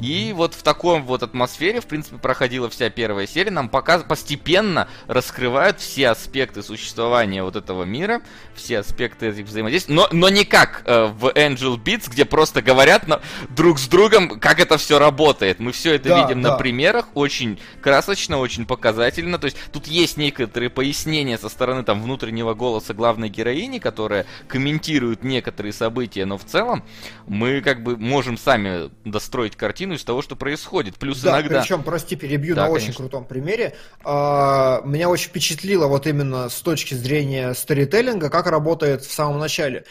И 0.00 0.32
вот 0.34 0.54
в 0.54 0.62
таком 0.62 1.04
вот 1.04 1.22
атмосфере, 1.22 1.80
в 1.80 1.86
принципе, 1.86 2.16
проходила 2.16 2.68
вся 2.70 2.90
первая 2.90 3.26
серия. 3.26 3.50
Нам 3.50 3.68
пока 3.68 3.98
постепенно 3.98 4.88
раскрывают 5.06 5.80
все 5.80 6.08
аспекты 6.08 6.62
существования 6.62 7.42
вот 7.42 7.56
этого 7.56 7.84
мира, 7.84 8.22
все 8.54 8.78
аспекты 8.78 9.28
этих 9.28 9.46
взаимодействий. 9.46 9.94
Но, 9.94 10.08
но 10.10 10.28
не 10.28 10.44
как 10.44 10.82
э, 10.86 11.06
в 11.06 11.26
Angel 11.28 11.76
Beats, 11.82 12.08
где 12.10 12.24
просто 12.24 12.62
говорят 12.62 13.06
на- 13.06 13.20
друг 13.50 13.78
с 13.78 13.86
другом, 13.86 14.40
как 14.40 14.60
это 14.60 14.78
все 14.78 14.98
работает. 14.98 15.58
Мы 15.60 15.72
все 15.72 15.94
это 15.94 16.08
Да, 16.08 16.22
видим 16.22 16.40
на 16.40 16.50
да. 16.50 16.56
примерах, 16.56 17.08
очень 17.14 17.58
красочно, 17.80 18.38
очень 18.38 18.66
показательно. 18.66 19.38
То 19.38 19.46
есть 19.46 19.56
тут 19.72 19.86
есть 19.86 20.16
некоторые 20.16 20.70
пояснения 20.70 21.38
со 21.38 21.48
стороны 21.48 21.82
там 21.82 22.02
внутреннего 22.02 22.54
голоса 22.54 22.94
главной 22.94 23.28
героини, 23.28 23.78
которая 23.78 24.26
комментирует 24.48 25.24
некоторые 25.24 25.72
события, 25.72 26.24
но 26.24 26.38
в 26.38 26.44
целом 26.44 26.84
мы 27.26 27.60
как 27.60 27.82
бы 27.82 27.96
можем 27.96 28.36
сами 28.38 28.90
достроить 29.04 29.56
картину 29.56 29.81
из 29.90 30.04
того, 30.04 30.22
что 30.22 30.36
происходит. 30.36 30.96
Плюс 30.96 31.20
Да, 31.20 31.40
иногда... 31.40 31.60
причем, 31.60 31.82
прости, 31.82 32.14
перебью 32.16 32.54
Да, 32.54 32.66
на 32.66 32.70
очень 32.70 32.86
конечно. 32.86 33.02
крутом 33.02 33.24
примере. 33.24 33.74
А, 34.04 34.82
Меня 34.84 35.08
очень 35.08 35.28
впечатлило 35.30 35.86
вот 35.86 36.06
именно 36.06 36.48
с 36.48 36.60
точки 36.60 36.94
зрения 36.94 37.54
сторителлинга, 37.54 38.30
как 38.30 38.46
работает 38.46 39.02
в 39.02 39.12
самом 39.12 39.38
начале. 39.38 39.84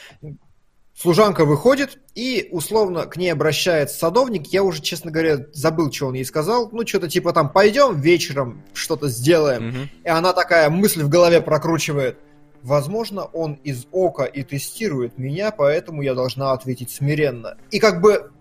Служанка 1.02 1.46
выходит, 1.46 1.98
и 2.14 2.50
условно 2.52 3.06
к 3.06 3.18
ней 3.18 3.32
обращается 3.32 3.98
садовник. 3.98 4.48
Я 4.48 4.62
уже, 4.62 4.82
честно 4.82 5.10
говоря, 5.10 5.48
забыл, 5.52 5.92
что 5.92 6.08
он 6.08 6.14
ей 6.14 6.26
сказал. 6.26 6.70
Ну, 6.72 6.86
что-то 6.86 7.10
типа 7.10 7.34
там, 7.34 7.50
пойдем 7.50 8.00
вечером 8.00 8.64
что-то 8.74 9.08
сделаем. 9.08 9.70
Мгм. 9.70 9.90
И 10.04 10.10
она 10.10 10.34
такая 10.34 10.70
мысль 10.70 11.02
в 11.02 11.10
голове 11.10 11.42
прокручивает. 11.42 12.20
Возможно, 12.62 13.24
он 13.24 13.54
из 13.64 13.88
ока 13.92 14.26
и 14.26 14.44
тестирует 14.44 15.18
меня, 15.18 15.50
поэтому 15.52 16.04
я 16.04 16.14
должна 16.14 16.52
ответить 16.52 16.92
смиренно. 16.92 17.58
И 17.72 17.80
как 17.80 18.02
бы 18.02 18.32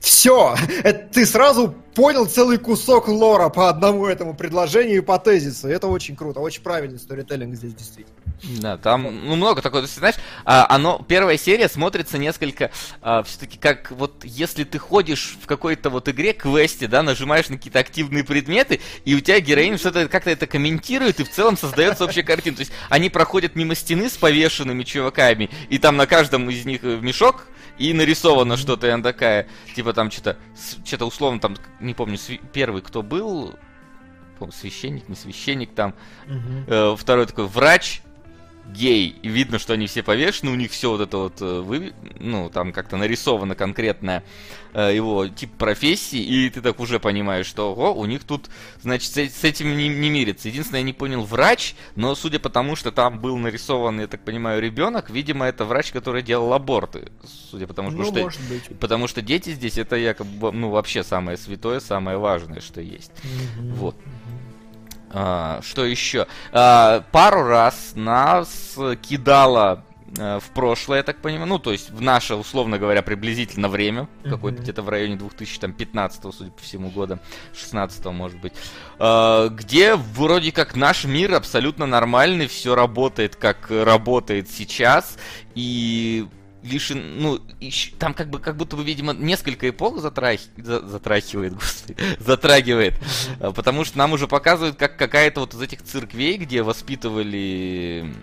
все, 0.00 0.56
ты 1.12 1.26
сразу 1.26 1.74
понял 2.00 2.24
целый 2.24 2.56
кусок 2.56 3.08
лора 3.08 3.50
по 3.50 3.68
одному 3.68 4.06
этому 4.06 4.32
предложению 4.32 4.96
и 4.96 5.00
по 5.02 5.18
тезису. 5.18 5.68
Это 5.68 5.86
очень 5.86 6.16
круто, 6.16 6.40
очень 6.40 6.62
правильный 6.62 6.98
сторителлинг 6.98 7.54
здесь 7.54 7.74
действительно. 7.74 8.16
Да, 8.62 8.78
там 8.78 9.02
ну, 9.02 9.36
много 9.36 9.60
такого. 9.60 9.82
То 9.82 9.86
есть, 9.86 9.98
знаешь, 9.98 10.14
а, 10.46 10.66
оно, 10.70 11.04
первая 11.06 11.36
серия 11.36 11.68
смотрится 11.68 12.16
несколько 12.16 12.70
все-таки 13.26 13.58
как 13.58 13.90
вот 13.90 14.24
если 14.24 14.64
ты 14.64 14.78
ходишь 14.78 15.36
в 15.42 15.46
какой-то 15.46 15.90
вот 15.90 16.08
игре, 16.08 16.32
квесте, 16.32 16.86
да, 16.86 17.02
нажимаешь 17.02 17.50
на 17.50 17.58
какие-то 17.58 17.80
активные 17.80 18.24
предметы, 18.24 18.80
и 19.04 19.14
у 19.14 19.20
тебя 19.20 19.38
героиня 19.40 19.76
что-то 19.76 20.08
как-то 20.08 20.30
это 20.30 20.46
комментирует, 20.46 21.20
и 21.20 21.24
в 21.24 21.30
целом 21.30 21.58
создается 21.58 22.04
общая 22.04 22.22
картина. 22.22 22.56
То 22.56 22.60
есть 22.60 22.72
они 22.88 23.10
проходят 23.10 23.56
мимо 23.56 23.74
стены 23.74 24.08
с 24.08 24.16
повешенными 24.16 24.84
чуваками, 24.84 25.50
и 25.68 25.76
там 25.76 25.98
на 25.98 26.06
каждом 26.06 26.48
из 26.48 26.64
них 26.64 26.82
э, 26.82 26.98
мешок, 26.98 27.46
и 27.80 27.94
нарисовано 27.94 28.58
что-то, 28.58 28.86
и 28.86 28.90
она 28.90 29.02
такая, 29.02 29.48
типа 29.74 29.94
там 29.94 30.10
что-то, 30.10 30.36
что-то 30.84 31.06
условно 31.06 31.40
там, 31.40 31.56
не 31.90 31.94
помню, 31.94 32.16
первый 32.52 32.82
кто 32.82 33.02
был, 33.02 33.54
священник, 34.52 35.08
не 35.08 35.16
священник 35.16 35.74
там, 35.74 35.94
Э, 36.66 36.94
второй 36.96 37.26
такой 37.26 37.46
врач, 37.46 38.02
гей, 38.72 39.16
и 39.22 39.28
видно, 39.28 39.58
что 39.58 39.74
они 39.74 39.86
все 39.86 40.02
повешены, 40.02 40.50
у 40.52 40.54
них 40.54 40.70
все 40.70 40.90
вот 40.90 41.00
это 41.00 41.16
вот, 41.16 41.40
э, 41.40 41.60
вы, 41.60 41.92
ну, 42.18 42.50
там 42.50 42.72
как-то 42.72 42.96
нарисовано 42.96 43.54
конкретное 43.54 44.24
э, 44.72 44.94
его 44.94 45.28
тип 45.28 45.52
профессии, 45.52 46.20
и 46.20 46.50
ты 46.50 46.60
так 46.60 46.80
уже 46.80 47.00
понимаешь, 47.00 47.46
что, 47.46 47.72
ого, 47.72 47.92
у 47.92 48.06
них 48.06 48.24
тут, 48.24 48.48
значит, 48.82 49.10
с, 49.12 49.18
с 49.18 49.44
этим 49.44 49.76
не, 49.76 49.88
не 49.88 50.10
мирится. 50.10 50.48
Единственное, 50.48 50.80
я 50.80 50.86
не 50.86 50.92
понял, 50.92 51.22
врач, 51.22 51.74
но 51.96 52.14
судя 52.14 52.38
по 52.38 52.48
тому, 52.48 52.76
что 52.76 52.92
там 52.92 53.20
был 53.20 53.36
нарисован, 53.36 54.00
я 54.00 54.06
так 54.06 54.24
понимаю, 54.24 54.62
ребенок, 54.62 55.10
видимо, 55.10 55.46
это 55.46 55.64
врач, 55.64 55.92
который 55.92 56.22
делал 56.22 56.52
аборты, 56.52 57.10
судя 57.50 57.66
по 57.66 57.74
тому, 57.74 57.90
Ну, 57.90 58.04
что... 58.04 58.22
может 58.22 58.40
быть. 58.48 58.78
Потому 58.78 59.08
что 59.08 59.22
дети 59.22 59.50
здесь 59.50 59.78
это 59.78 59.96
якобы, 59.96 60.52
ну, 60.52 60.70
вообще 60.70 61.02
самое 61.02 61.36
святое, 61.36 61.80
самое 61.80 62.18
важное, 62.18 62.60
что 62.60 62.80
есть. 62.80 63.12
Вот. 63.58 63.96
А, 65.12 65.60
что 65.62 65.84
еще? 65.84 66.26
А, 66.52 67.02
пару 67.12 67.42
раз 67.42 67.92
нас 67.94 68.76
кидало 69.02 69.84
э, 70.16 70.38
в 70.40 70.50
прошлое, 70.54 70.98
я 70.98 71.02
так 71.02 71.18
понимаю, 71.20 71.46
ну, 71.48 71.58
то 71.58 71.72
есть 71.72 71.90
в 71.90 72.00
наше, 72.00 72.34
условно 72.34 72.78
говоря, 72.78 73.02
приблизительно 73.02 73.68
время, 73.68 74.08
какое-то 74.24 74.56
Мгм. 74.58 74.62
где-то 74.62 74.82
в 74.82 74.88
районе 74.88 75.16
2015, 75.16 76.32
судя 76.34 76.50
по 76.50 76.62
всему, 76.62 76.90
года, 76.90 77.18
16 77.54 78.06
может 78.12 78.40
быть, 78.40 78.52
а, 78.98 79.48
где 79.48 79.94
вроде 79.96 80.52
как 80.52 80.76
наш 80.76 81.04
мир 81.04 81.34
абсолютно 81.34 81.86
нормальный, 81.86 82.46
все 82.46 82.74
работает, 82.74 83.36
как 83.36 83.66
работает 83.70 84.48
сейчас, 84.50 85.16
и 85.54 86.26
лишен, 86.62 87.20
ну, 87.20 87.36
ищ- 87.60 87.94
там 87.98 88.14
как 88.14 88.28
бы, 88.28 88.38
как 88.38 88.56
будто 88.56 88.76
бы, 88.76 88.84
видимо, 88.84 89.12
несколько 89.12 89.68
эпох 89.68 89.98
затрах... 90.00 90.40
за- 90.56 90.86
затрахивает, 90.86 91.54
господи, 91.54 91.96
затрагивает, 92.18 92.94
а, 93.40 93.52
потому 93.52 93.84
что 93.84 93.98
нам 93.98 94.12
уже 94.12 94.28
показывают, 94.28 94.76
как 94.76 94.96
какая-то 94.96 95.40
вот 95.40 95.54
из 95.54 95.62
этих 95.62 95.82
церквей, 95.82 96.36
где 96.36 96.62
воспитывали 96.62 98.14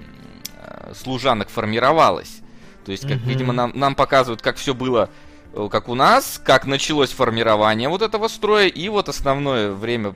а, 0.57 0.93
служанок, 0.95 1.49
формировалась. 1.49 2.39
То 2.85 2.91
есть, 2.91 3.07
как, 3.07 3.17
видимо, 3.19 3.51
нам, 3.53 3.71
нам 3.75 3.95
показывают, 3.95 4.41
как 4.41 4.55
все 4.55 4.73
было 4.73 5.09
э, 5.53 5.67
как 5.69 5.89
у 5.89 5.95
нас, 5.95 6.39
как 6.41 6.65
началось 6.65 7.11
формирование 7.11 7.89
вот 7.89 8.01
этого 8.01 8.29
строя, 8.29 8.67
и 8.67 8.87
вот 8.87 9.09
основное 9.09 9.71
время, 9.71 10.15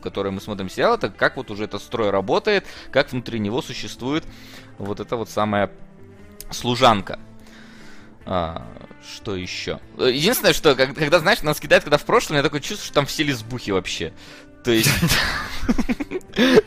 которое 0.00 0.30
мы 0.30 0.40
смотрим 0.40 0.70
сериал, 0.70 0.94
это 0.94 1.10
как 1.10 1.36
вот 1.36 1.50
уже 1.50 1.64
этот 1.64 1.82
строй 1.82 2.10
работает, 2.10 2.64
как 2.92 3.10
внутри 3.10 3.40
него 3.40 3.60
существует 3.60 4.24
вот 4.78 5.00
эта 5.00 5.16
вот 5.16 5.30
самая 5.30 5.70
служанка. 6.50 7.18
А, 8.26 8.66
что 9.14 9.34
еще? 9.34 9.80
Э, 9.98 10.10
Единственное, 10.12 10.52
что 10.52 10.74
как- 10.74 10.94
когда, 10.94 11.18
знаешь, 11.18 11.42
нас 11.42 11.58
кидают, 11.58 11.84
когда 11.84 11.98
в 11.98 12.04
прошлом, 12.04 12.36
я 12.36 12.42
такое 12.42 12.60
чувство, 12.60 12.84
что 12.84 12.94
там 12.94 13.06
все 13.06 13.22
лесбухи 13.22 13.70
вообще. 13.70 14.12
То 14.64 14.70
есть... 14.70 14.90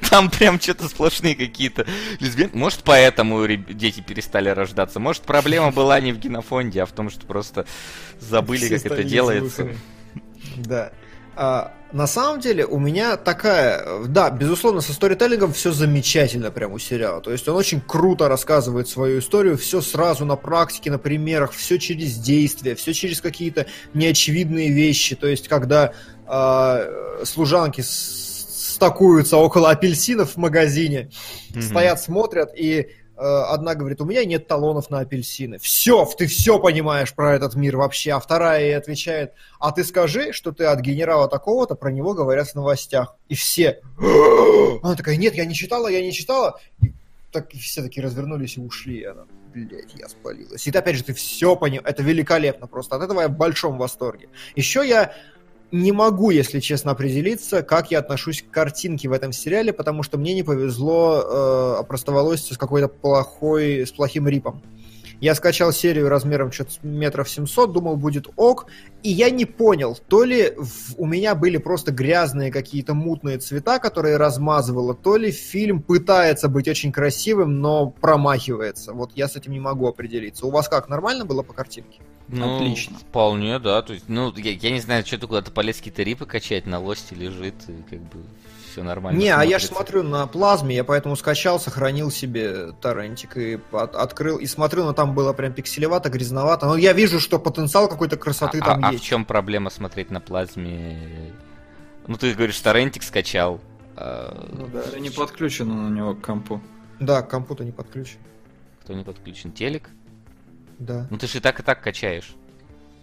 Там 0.09 0.29
прям 0.29 0.59
что-то 0.59 0.87
сплошные 0.87 1.35
какие-то 1.35 1.85
лесбиянки. 2.19 2.55
Может, 2.55 2.83
поэтому 2.83 3.47
дети 3.47 4.01
перестали 4.01 4.49
рождаться. 4.49 4.99
Может, 4.99 5.23
проблема 5.23 5.71
была 5.71 5.99
не 5.99 6.11
в 6.11 6.19
генофонде, 6.19 6.83
а 6.83 6.85
в 6.85 6.91
том, 6.91 7.09
что 7.09 7.25
просто 7.25 7.65
забыли, 8.19 8.67
как 8.67 8.85
это 8.85 9.03
делается. 9.03 9.69
Да. 10.57 10.91
А, 11.35 11.73
на 11.91 12.07
самом 12.07 12.39
деле 12.39 12.65
у 12.65 12.79
меня 12.79 13.17
такая, 13.17 14.05
да, 14.07 14.29
безусловно, 14.29 14.81
со 14.81 14.93
сторителлингом 14.93 15.53
все 15.53 15.71
замечательно 15.71 16.51
прям 16.51 16.73
у 16.73 16.79
сериала. 16.79 17.21
То 17.21 17.31
есть 17.31 17.47
он 17.47 17.55
очень 17.55 17.81
круто 17.81 18.27
рассказывает 18.27 18.87
свою 18.87 19.19
историю, 19.19 19.57
все 19.57 19.81
сразу 19.81 20.25
на 20.25 20.35
практике, 20.35 20.89
на 20.91 20.97
примерах, 20.97 21.51
все 21.51 21.77
через 21.77 22.17
действия, 22.17 22.75
все 22.75 22.93
через 22.93 23.21
какие-то 23.21 23.67
неочевидные 23.93 24.71
вещи. 24.71 25.15
То 25.15 25.27
есть 25.27 25.47
когда 25.47 25.93
э, 26.27 27.23
служанки 27.25 27.81
стакуются 27.81 29.37
около 29.37 29.69
апельсинов 29.69 30.33
в 30.33 30.37
магазине, 30.37 31.09
mm-hmm. 31.51 31.61
стоят, 31.61 32.01
смотрят 32.01 32.49
и 32.55 32.89
одна 33.15 33.75
говорит, 33.75 34.01
у 34.01 34.05
меня 34.05 34.25
нет 34.25 34.47
талонов 34.47 34.89
на 34.89 34.99
апельсины. 34.99 35.57
Все, 35.59 36.05
ты 36.05 36.27
все 36.27 36.59
понимаешь 36.59 37.13
про 37.13 37.35
этот 37.35 37.55
мир 37.55 37.77
вообще. 37.77 38.11
А 38.11 38.19
вторая 38.19 38.61
ей 38.61 38.77
отвечает, 38.77 39.33
а 39.59 39.71
ты 39.71 39.83
скажи, 39.83 40.33
что 40.33 40.51
ты 40.51 40.65
от 40.65 40.79
генерала 40.79 41.27
такого-то, 41.27 41.75
про 41.75 41.91
него 41.91 42.13
говорят 42.13 42.47
в 42.47 42.55
новостях. 42.55 43.15
И 43.29 43.35
все. 43.35 43.81
Она 44.81 44.95
такая, 44.95 45.15
нет, 45.17 45.35
я 45.35 45.45
не 45.45 45.53
читала, 45.53 45.87
я 45.87 46.01
не 46.01 46.11
читала. 46.11 46.59
И 46.81 46.93
так 47.31 47.51
все 47.51 47.81
такие 47.81 48.03
развернулись 48.03 48.57
и 48.57 48.61
ушли. 48.61 49.01
И 49.01 49.05
она, 49.05 49.25
блядь, 49.53 49.93
я 49.95 50.09
спалилась. 50.09 50.65
И 50.65 50.71
опять 50.71 50.95
же, 50.95 51.03
ты 51.03 51.13
все 51.13 51.55
понимаешь. 51.55 51.85
Это 51.85 52.03
великолепно 52.03 52.67
просто. 52.67 52.95
От 52.95 53.03
этого 53.03 53.21
я 53.21 53.27
в 53.27 53.37
большом 53.37 53.77
восторге. 53.77 54.29
Еще 54.55 54.87
я 54.87 55.13
не 55.73 55.91
могу, 55.91 56.29
если 56.29 56.59
честно, 56.59 56.91
определиться, 56.91 57.63
как 57.63 57.89
я 57.89 57.97
отношусь 57.97 58.43
к 58.43 58.51
картинке 58.51 59.09
в 59.09 59.11
этом 59.11 59.33
сериале, 59.33 59.73
потому 59.73 60.03
что 60.03 60.19
мне 60.19 60.35
не 60.35 60.43
повезло 60.43 61.23
э, 61.23 61.79
опростоволоситься 61.79 62.53
с 62.53 62.57
какой-то 62.59 62.87
плохой, 62.87 63.87
с 63.87 63.91
плохим 63.91 64.27
рипом. 64.27 64.61
Я 65.19 65.33
скачал 65.33 65.71
серию 65.71 66.09
размером 66.09 66.51
что-то 66.51 66.73
метров 66.83 67.27
700, 67.27 67.71
думал, 67.71 67.95
будет 67.95 68.27
ок, 68.35 68.67
и 69.01 69.09
я 69.09 69.31
не 69.31 69.45
понял, 69.45 69.97
то 70.07 70.23
ли 70.23 70.53
в, 70.57 70.93
у 70.97 71.07
меня 71.07 71.33
были 71.33 71.57
просто 71.57 71.91
грязные 71.91 72.51
какие-то 72.51 72.93
мутные 72.93 73.39
цвета, 73.39 73.79
которые 73.79 74.17
размазывало, 74.17 74.93
то 74.93 75.17
ли 75.17 75.31
фильм 75.31 75.81
пытается 75.81 76.49
быть 76.49 76.67
очень 76.67 76.91
красивым, 76.91 77.61
но 77.61 77.89
промахивается. 77.89 78.93
Вот 78.93 79.13
я 79.15 79.27
с 79.27 79.35
этим 79.35 79.53
не 79.53 79.59
могу 79.59 79.87
определиться. 79.87 80.45
У 80.45 80.51
вас 80.51 80.69
как, 80.69 80.87
нормально 80.87 81.25
было 81.25 81.41
по 81.41 81.53
картинке? 81.53 82.01
Ну, 82.27 82.55
Отлично. 82.55 82.97
Вполне, 82.97 83.59
да. 83.59 83.81
То 83.81 83.93
есть, 83.93 84.05
ну, 84.07 84.33
я, 84.35 84.51
я 84.51 84.71
не 84.71 84.79
знаю, 84.79 85.05
что 85.05 85.17
ты 85.17 85.27
куда-то 85.27 85.51
полез 85.51 85.77
какие-то 85.77 86.03
рипы 86.03 86.25
качать, 86.25 86.65
на 86.65 86.79
лосте 86.79 87.15
лежит, 87.15 87.55
и 87.67 87.81
как 87.89 87.99
бы 87.99 88.23
все 88.73 88.83
нормально. 88.83 89.17
Не, 89.17 89.27
смотрится. 89.27 89.41
а 89.41 89.45
я 89.45 89.59
же 89.59 89.67
смотрю 89.67 90.03
на 90.03 90.25
плазме, 90.25 90.75
я 90.75 90.83
поэтому 90.83 91.15
скачал, 91.15 91.59
сохранил 91.59 92.11
себе 92.11 92.71
торрентик 92.81 93.37
и 93.37 93.59
от, 93.71 93.95
открыл, 93.95 94.37
и 94.37 94.45
смотрю, 94.47 94.83
но 94.83 94.93
там 94.93 95.13
было 95.13 95.33
прям 95.33 95.53
пикселевато, 95.53 96.09
грязновато. 96.09 96.65
Но 96.65 96.75
я 96.75 96.93
вижу, 96.93 97.19
что 97.19 97.39
потенциал 97.39 97.87
какой-то 97.87 98.17
красоты 98.17 98.59
а, 98.59 98.65
там 98.65 98.85
а, 98.85 98.91
есть. 98.91 99.03
А 99.03 99.05
в 99.05 99.07
чем 99.07 99.25
проблема 99.25 99.69
смотреть 99.69 100.09
на 100.09 100.19
плазме? 100.19 101.33
Ну, 102.07 102.17
ты 102.17 102.33
говоришь, 102.33 102.59
торрентик 102.59 103.03
скачал. 103.03 103.61
А... 103.95 104.47
Ну 104.51 104.67
да, 104.67 104.99
не 104.99 105.09
подключено 105.09 105.89
на 105.89 105.95
него 105.95 106.15
к 106.15 106.21
компу. 106.21 106.61
Да, 106.99 107.21
к 107.21 107.29
компу-то 107.29 107.63
не 107.63 107.71
подключен. 107.71 108.17
Кто 108.83 108.93
не 108.93 109.03
подключен? 109.03 109.51
Телек? 109.51 109.89
Да. 110.79 111.07
Ну 111.09 111.17
ты 111.17 111.27
же 111.27 111.37
и 111.37 111.41
так 111.41 111.59
и 111.59 111.63
так 111.63 111.81
качаешь. 111.81 112.35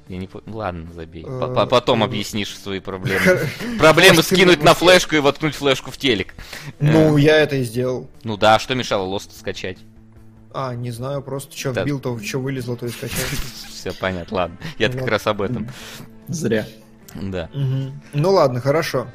Я 0.08 0.16
не 0.16 0.28
ну, 0.46 0.56
Ладно, 0.56 0.92
забей. 0.92 1.24
Э, 1.24 1.66
Потом 1.70 2.02
э, 2.02 2.06
объяснишь 2.06 2.58
свои 2.58 2.80
проблемы. 2.80 3.48
Проблемы 3.78 4.24
скинуть 4.24 4.60
на 4.60 4.74
флешку 4.74 5.14
и 5.14 5.20
воткнуть 5.20 5.54
флешку 5.54 5.92
в 5.92 5.98
телек. 5.98 6.34
Ну, 6.80 7.16
э. 7.16 7.20
я 7.20 7.38
это 7.38 7.54
и 7.54 7.62
сделал. 7.62 8.10
Ну 8.24 8.36
да, 8.36 8.58
что 8.58 8.74
мешало 8.74 9.06
Lost 9.06 9.38
скачать? 9.38 9.78
А, 10.52 10.74
не 10.74 10.90
знаю, 10.90 11.22
просто 11.22 11.56
что 11.56 11.70
вбил, 11.70 12.00
то 12.00 12.18
что 12.18 12.40
вылезло, 12.40 12.76
то 12.76 12.86
и 12.86 12.88
скачал. 12.88 13.20
Все 13.68 13.92
понятно, 13.92 14.36
ладно. 14.36 14.58
Я 14.78 14.90
как 14.90 15.06
раз 15.06 15.28
об 15.28 15.42
этом. 15.42 15.68
Зря. 16.26 16.66
Да. 17.14 17.48
Ну 17.52 18.30
ладно, 18.32 18.60
хорошо. 18.60 19.06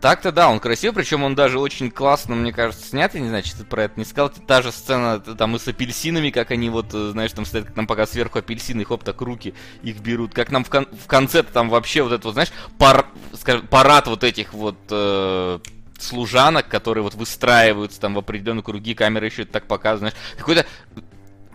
Так-то 0.00 0.32
да, 0.32 0.48
он 0.48 0.60
красив, 0.60 0.94
причем 0.94 1.22
он 1.22 1.34
даже 1.34 1.58
очень 1.58 1.90
классно, 1.90 2.34
мне 2.34 2.52
кажется, 2.52 2.86
снят, 2.86 3.14
я 3.14 3.20
не 3.20 3.28
знаю, 3.28 3.44
что 3.44 3.58
ты 3.58 3.64
про 3.64 3.84
это 3.84 3.98
не 3.98 4.04
сказал, 4.04 4.30
та 4.30 4.60
же 4.60 4.72
сцена 4.72 5.20
там 5.20 5.56
и 5.56 5.58
с 5.58 5.68
апельсинами, 5.68 6.30
как 6.30 6.50
они 6.50 6.70
вот, 6.70 6.92
э, 6.92 7.10
знаешь, 7.12 7.32
там 7.32 7.44
стоят, 7.46 7.66
как 7.66 7.76
нам 7.76 7.86
пока 7.86 8.06
сверху 8.06 8.38
апельсины, 8.38 8.84
хоп, 8.84 9.04
так 9.04 9.20
руки 9.20 9.54
их 9.82 10.00
берут, 10.00 10.34
как 10.34 10.50
нам 10.50 10.64
в, 10.64 10.70
кон- 10.70 10.88
в 10.92 11.06
конце 11.06 11.42
там 11.42 11.70
вообще 11.70 12.02
вот 12.02 12.12
это 12.12 12.26
вот, 12.26 12.34
знаешь, 12.34 12.52
пар, 12.78 13.06
скажем, 13.34 13.66
парад 13.68 14.06
вот 14.06 14.24
этих 14.24 14.52
вот 14.52 14.76
э, 14.90 15.58
служанок, 15.98 16.68
которые 16.68 17.02
вот 17.02 17.14
выстраиваются 17.14 18.00
там 18.00 18.14
в 18.14 18.18
определенные 18.18 18.62
круги, 18.62 18.94
камера 18.94 19.26
еще 19.26 19.44
так 19.44 19.66
показывает, 19.66 20.12
знаешь, 20.12 20.36
какой-то 20.36 20.66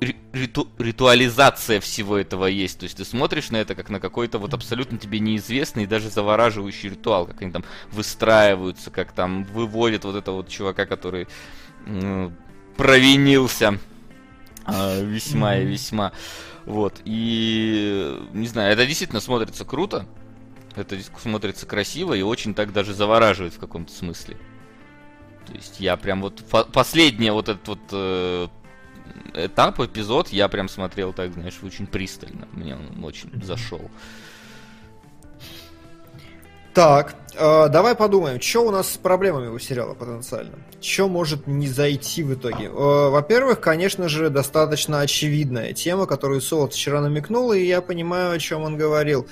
риту, 0.02 0.68
ритуализация 0.80 1.80
всего 1.80 2.18
этого 2.18 2.46
есть. 2.46 2.80
То 2.80 2.84
есть 2.86 2.98
ты 2.98 3.06
смотришь 3.06 3.52
на 3.52 3.58
это 3.58 3.76
как 3.76 3.90
на 3.90 4.00
какой-то 4.00 4.40
вот 4.40 4.54
абсолютно 4.54 4.98
тебе 4.98 5.20
неизвестный 5.20 5.84
и 5.84 5.88
даже 5.88 6.10
завораживающий 6.10 6.90
ритуал, 6.90 7.28
как 7.28 7.42
они 7.42 7.52
там 7.52 7.64
выстраиваются, 7.92 8.90
как 8.92 9.12
там 9.12 9.44
выводят 9.46 10.04
вот 10.04 10.16
этого 10.16 10.38
вот 10.38 10.50
чувака, 10.50 10.86
который 10.86 11.28
ну, 11.86 12.34
провинился 12.78 13.80
э, 14.68 15.06
весьма 15.06 15.58
и 15.58 15.66
весьма. 15.66 16.12
Вот. 16.66 17.02
И 17.06 18.20
не 18.34 18.48
знаю, 18.48 18.74
это 18.74 18.86
действительно 18.86 19.22
смотрится 19.22 19.66
круто. 19.66 20.08
Это 20.76 20.98
смотрится 21.20 21.66
красиво 21.66 22.14
и 22.14 22.22
очень 22.22 22.54
так 22.54 22.72
даже 22.72 22.94
завораживает 22.94 23.54
в 23.54 23.60
каком-то 23.60 23.92
смысле. 23.92 24.38
То 25.46 25.54
есть 25.54 25.80
я 25.80 25.98
прям 25.98 26.22
вот 26.22 26.44
последнее 26.72 27.34
вот 27.34 27.50
этот 27.50 27.68
вот 27.68 27.80
э, 27.92 28.48
этап, 29.34 29.80
эпизод 29.80 30.30
я 30.30 30.48
прям 30.48 30.70
смотрел 30.70 31.14
так, 31.14 31.34
знаешь, 31.34 31.60
очень 31.64 31.88
пристально. 31.88 32.48
Мне 32.52 32.76
он 32.76 33.04
очень 33.04 33.30
зашел. 33.44 33.82
Так, 36.74 37.16
э, 37.36 37.68
давай 37.68 37.96
подумаем, 37.96 38.40
что 38.40 38.62
у 38.62 38.72
нас 38.72 38.94
с 38.94 38.98
проблемами 38.98 39.48
у 39.48 39.60
сериала 39.60 39.94
потенциально? 39.94 40.58
Что 40.80 41.10
может 41.10 41.46
не 41.46 41.68
зайти 41.68 42.24
в 42.24 42.34
итоге? 42.34 42.68
Э, 42.68 43.10
во-первых, 43.10 43.60
конечно 43.60 44.08
же, 44.08 44.30
достаточно 44.30 45.02
очевидная 45.02 45.74
тема, 45.74 46.06
которую 46.06 46.40
Солод 46.40 46.74
вчера 46.74 47.02
намекнул, 47.02 47.52
и 47.52 47.60
я 47.60 47.82
понимаю, 47.82 48.32
о 48.32 48.40
чем 48.40 48.64
он 48.64 48.78
говорил 48.78 49.28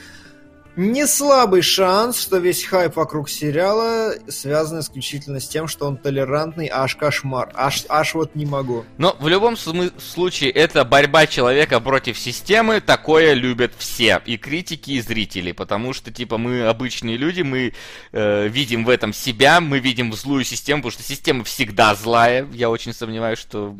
не 0.80 1.06
слабый 1.08 1.62
шанс, 1.62 2.22
что 2.22 2.38
весь 2.38 2.64
хайп 2.64 2.96
вокруг 2.96 3.30
сериала 3.30 4.14
связан 4.30 4.80
исключительно 4.80 5.42
с 5.42 5.48
тем, 5.48 5.68
что 5.68 5.86
он 5.86 5.98
толерантный, 5.98 6.70
аж 6.72 6.96
кошмар. 6.96 7.52
Аж, 7.54 7.84
аж 7.90 8.14
вот 8.14 8.34
не 8.36 8.46
могу. 8.46 8.86
Но 8.98 9.16
в 9.20 9.28
любом 9.28 9.58
случае, 9.58 10.52
это 10.52 10.86
борьба 10.86 11.28
человека 11.28 11.82
против 11.82 12.18
системы, 12.18 12.80
такое 12.80 13.34
любят 13.34 13.74
все. 13.78 14.22
И 14.26 14.38
критики, 14.38 14.92
и 14.92 15.02
зрители. 15.02 15.52
Потому 15.52 15.92
что, 15.92 16.12
типа, 16.12 16.38
мы 16.38 16.66
обычные 16.66 17.18
люди, 17.18 17.42
мы 17.42 17.74
э, 18.14 18.48
видим 18.48 18.86
в 18.86 18.90
этом 18.90 19.12
себя, 19.12 19.60
мы 19.60 19.80
видим 19.80 20.14
злую 20.14 20.46
систему, 20.46 20.82
потому 20.82 20.92
что 20.94 21.04
система 21.04 21.44
всегда 21.44 21.94
злая. 21.94 22.48
Я 22.54 22.70
очень 22.70 22.94
сомневаюсь, 22.94 23.40
что 23.40 23.76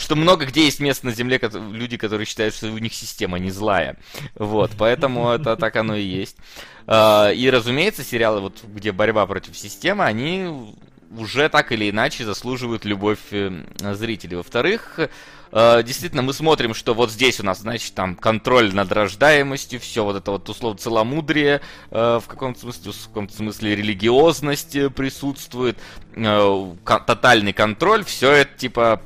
что 0.00 0.16
много 0.16 0.46
где 0.46 0.64
есть 0.64 0.80
мест 0.80 1.04
на 1.04 1.12
Земле, 1.12 1.40
люди, 1.70 1.96
которые 1.96 2.26
считают, 2.26 2.54
что 2.54 2.68
у 2.68 2.78
них 2.78 2.94
система 2.94 3.38
не 3.38 3.50
злая. 3.50 3.96
Вот, 4.34 4.72
поэтому 4.78 5.28
это 5.30 5.56
так 5.56 5.76
оно 5.76 5.94
и 5.94 6.02
есть. 6.02 6.36
А, 6.86 7.30
и, 7.30 7.48
разумеется, 7.50 8.02
сериалы, 8.02 8.40
вот, 8.40 8.64
где 8.64 8.92
борьба 8.92 9.26
против 9.26 9.56
системы, 9.56 10.04
они 10.04 10.74
уже 11.16 11.48
так 11.48 11.72
или 11.72 11.90
иначе 11.90 12.24
заслуживают 12.24 12.84
любовь 12.84 13.18
э, 13.32 13.64
зрителей. 13.94 14.36
Во-вторых, 14.36 14.98
э, 15.52 15.82
действительно, 15.82 16.22
мы 16.22 16.32
смотрим, 16.32 16.72
что 16.72 16.94
вот 16.94 17.10
здесь 17.10 17.40
у 17.40 17.42
нас, 17.42 17.60
значит, 17.60 17.94
там 17.94 18.14
контроль 18.14 18.72
над 18.72 18.92
рождаемостью, 18.92 19.80
все 19.80 20.04
вот 20.04 20.16
это 20.16 20.30
вот 20.30 20.48
условно 20.48 20.78
целомудрие, 20.78 21.62
э, 21.90 22.20
в 22.22 22.26
каком-то 22.28 22.60
смысле, 22.60 22.92
в 22.92 23.08
каком-то 23.08 23.34
смысле 23.34 23.74
религиозность 23.74 24.76
присутствует, 24.94 25.78
тотальный 26.84 27.52
контроль, 27.52 28.04
все 28.04 28.30
это 28.30 28.56
типа 28.56 29.02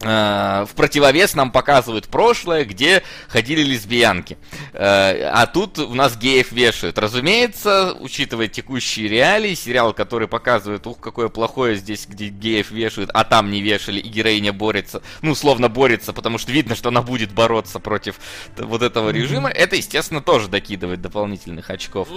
в 0.00 0.68
противовес 0.76 1.34
нам 1.34 1.50
показывают 1.50 2.06
прошлое, 2.06 2.64
где 2.64 3.02
ходили 3.26 3.62
лесбиянки. 3.62 4.38
Э, 4.72 5.28
а 5.32 5.46
тут 5.46 5.78
у 5.80 5.94
нас 5.94 6.16
геев 6.16 6.52
вешают. 6.52 6.98
Разумеется, 6.98 7.94
учитывая 7.98 8.46
текущие 8.46 9.08
реалии, 9.08 9.54
сериал, 9.54 9.92
который 9.92 10.28
показывает, 10.28 10.86
ух, 10.86 11.00
какое 11.00 11.28
плохое 11.28 11.74
здесь, 11.74 12.06
где 12.06 12.28
геев 12.28 12.70
вешают, 12.70 13.10
а 13.12 13.24
там 13.24 13.50
не 13.50 13.60
вешали, 13.60 13.98
и 13.98 14.08
героиня 14.08 14.52
борется, 14.52 15.02
ну, 15.20 15.34
словно 15.34 15.68
борется, 15.68 16.12
потому 16.12 16.38
что 16.38 16.52
видно, 16.52 16.76
что 16.76 16.90
она 16.90 17.02
будет 17.02 17.32
бороться 17.32 17.80
против 17.80 18.20
вот 18.56 18.82
этого 18.82 19.10
режима, 19.10 19.48
это, 19.48 19.74
естественно, 19.74 20.20
тоже 20.20 20.48
докидывает 20.48 21.02
дополнительных 21.02 21.70
очков, 21.70 22.08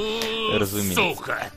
разумеется. 0.54 1.02
Сука! 1.02 1.48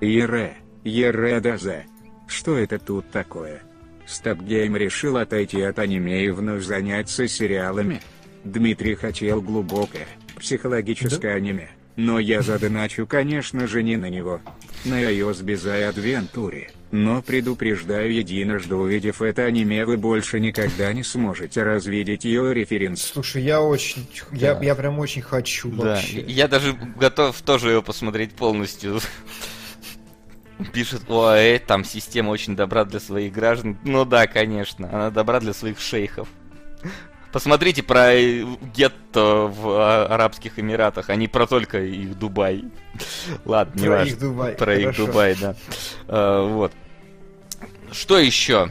Ере, 0.00 0.58
Ере 0.84 1.40
Дазе. 1.40 1.86
Что 2.26 2.58
это 2.58 2.78
тут 2.78 3.10
такое? 3.10 3.62
Стопгейм 4.06 4.76
решил 4.76 5.16
отойти 5.16 5.62
от 5.62 5.78
аниме 5.78 6.24
и 6.24 6.30
вновь 6.30 6.62
заняться 6.62 7.26
сериалами. 7.26 8.00
Дмитрий 8.44 8.94
хотел 8.94 9.40
глубокое, 9.40 10.06
психологическое 10.38 11.32
да? 11.32 11.36
аниме. 11.36 11.70
Но 11.96 12.18
я 12.18 12.42
задоначу, 12.42 13.06
конечно 13.06 13.66
же, 13.66 13.82
не 13.82 13.96
на 13.96 14.10
него. 14.10 14.40
На 14.84 15.00
iOS 15.02 15.44
Bizarre 15.44 15.94
Adventure. 15.94 16.66
Но 16.90 17.22
предупреждаю 17.22 18.12
единожды 18.12 18.74
увидев 18.74 19.22
это 19.22 19.44
аниме, 19.44 19.84
вы 19.84 19.96
больше 19.96 20.38
никогда 20.38 20.92
не 20.92 21.02
сможете 21.02 21.62
развидеть 21.62 22.24
ее 22.24 22.52
референс. 22.54 23.02
Слушай, 23.02 23.42
я 23.42 23.62
очень... 23.62 24.06
Да. 24.30 24.52
Я, 24.52 24.62
я 24.62 24.74
прям 24.74 24.98
очень 24.98 25.22
хочу 25.22 25.70
да. 25.70 25.94
вообще. 25.94 26.20
Я 26.20 26.46
даже 26.46 26.74
готов 26.96 27.40
тоже 27.42 27.70
его 27.70 27.82
посмотреть 27.82 28.32
полностью. 28.34 29.00
Пишет, 30.72 31.02
ой, 31.08 31.58
там 31.58 31.84
система 31.84 32.30
очень 32.30 32.54
добра 32.54 32.84
для 32.84 33.00
своих 33.00 33.32
граждан. 33.32 33.76
Ну 33.84 34.04
да, 34.04 34.26
конечно, 34.26 34.88
она 34.88 35.10
добра 35.10 35.40
для 35.40 35.52
своих 35.52 35.80
шейхов. 35.80 36.28
Посмотрите 37.32 37.82
про 37.82 38.14
гетто 38.14 39.50
в 39.52 39.68
а, 39.68 40.06
Арабских 40.06 40.60
Эмиратах, 40.60 41.10
а 41.10 41.16
не 41.16 41.26
про 41.26 41.48
только 41.48 41.82
их 41.82 42.16
Дубай. 42.16 42.64
Ладно, 43.44 43.80
не 43.80 43.86
Про 43.86 44.04
их 44.04 44.18
Дубай. 44.20 44.54
Про 44.54 44.78
их 44.78 44.96
Дубай, 44.96 45.36
да. 45.40 45.56
А, 46.06 46.46
вот. 46.46 46.72
Что 47.90 48.20
еще? 48.20 48.70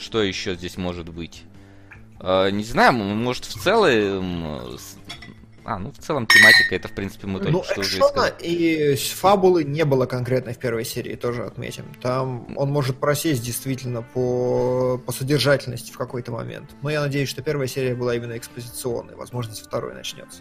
Что 0.00 0.22
еще 0.22 0.54
здесь 0.54 0.76
может 0.76 1.08
быть? 1.08 1.42
А, 2.20 2.50
не 2.50 2.62
знаю, 2.62 2.92
может 2.92 3.46
в 3.46 3.60
целом 3.60 4.78
а, 5.64 5.78
ну 5.78 5.92
в 5.92 5.98
целом 5.98 6.26
тематика, 6.26 6.74
это 6.74 6.88
в 6.88 6.92
принципе 6.92 7.26
мы 7.26 7.38
только 7.38 7.52
ну, 7.52 7.62
что 7.64 7.80
уже 7.80 8.02
сказали. 8.02 8.34
и 8.40 8.96
фабулы 8.96 9.64
не 9.64 9.84
было 9.84 10.06
конкретно 10.06 10.52
в 10.52 10.58
первой 10.58 10.84
серии, 10.84 11.14
тоже 11.14 11.44
отметим. 11.44 11.84
Там 12.00 12.46
он 12.56 12.70
может 12.70 12.98
просесть 12.98 13.42
действительно 13.42 14.02
по, 14.02 15.00
по 15.04 15.12
содержательности 15.12 15.92
в 15.92 15.98
какой-то 15.98 16.32
момент. 16.32 16.70
Но 16.82 16.90
я 16.90 17.00
надеюсь, 17.00 17.28
что 17.28 17.42
первая 17.42 17.68
серия 17.68 17.94
была 17.94 18.14
именно 18.14 18.36
экспозиционной, 18.36 19.14
возможно, 19.14 19.54
со 19.54 19.64
второй 19.64 19.94
начнется. 19.94 20.40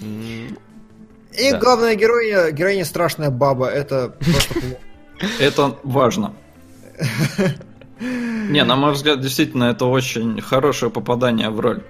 Mm, 0.00 0.58
и 1.32 1.50
да. 1.50 1.58
главная 1.58 1.94
героиня, 1.94 2.50
героиня 2.50 2.84
страшная 2.84 3.30
баба, 3.30 3.66
это 3.66 4.10
просто... 4.18 4.78
Это 5.40 5.76
важно. 5.82 6.32
Не, 8.00 8.64
на 8.64 8.76
мой 8.76 8.92
взгляд, 8.92 9.20
действительно, 9.20 9.64
это 9.64 9.84
очень 9.86 10.40
хорошее 10.40 10.92
попадание 10.92 11.50
в 11.50 11.58
роль 11.58 11.82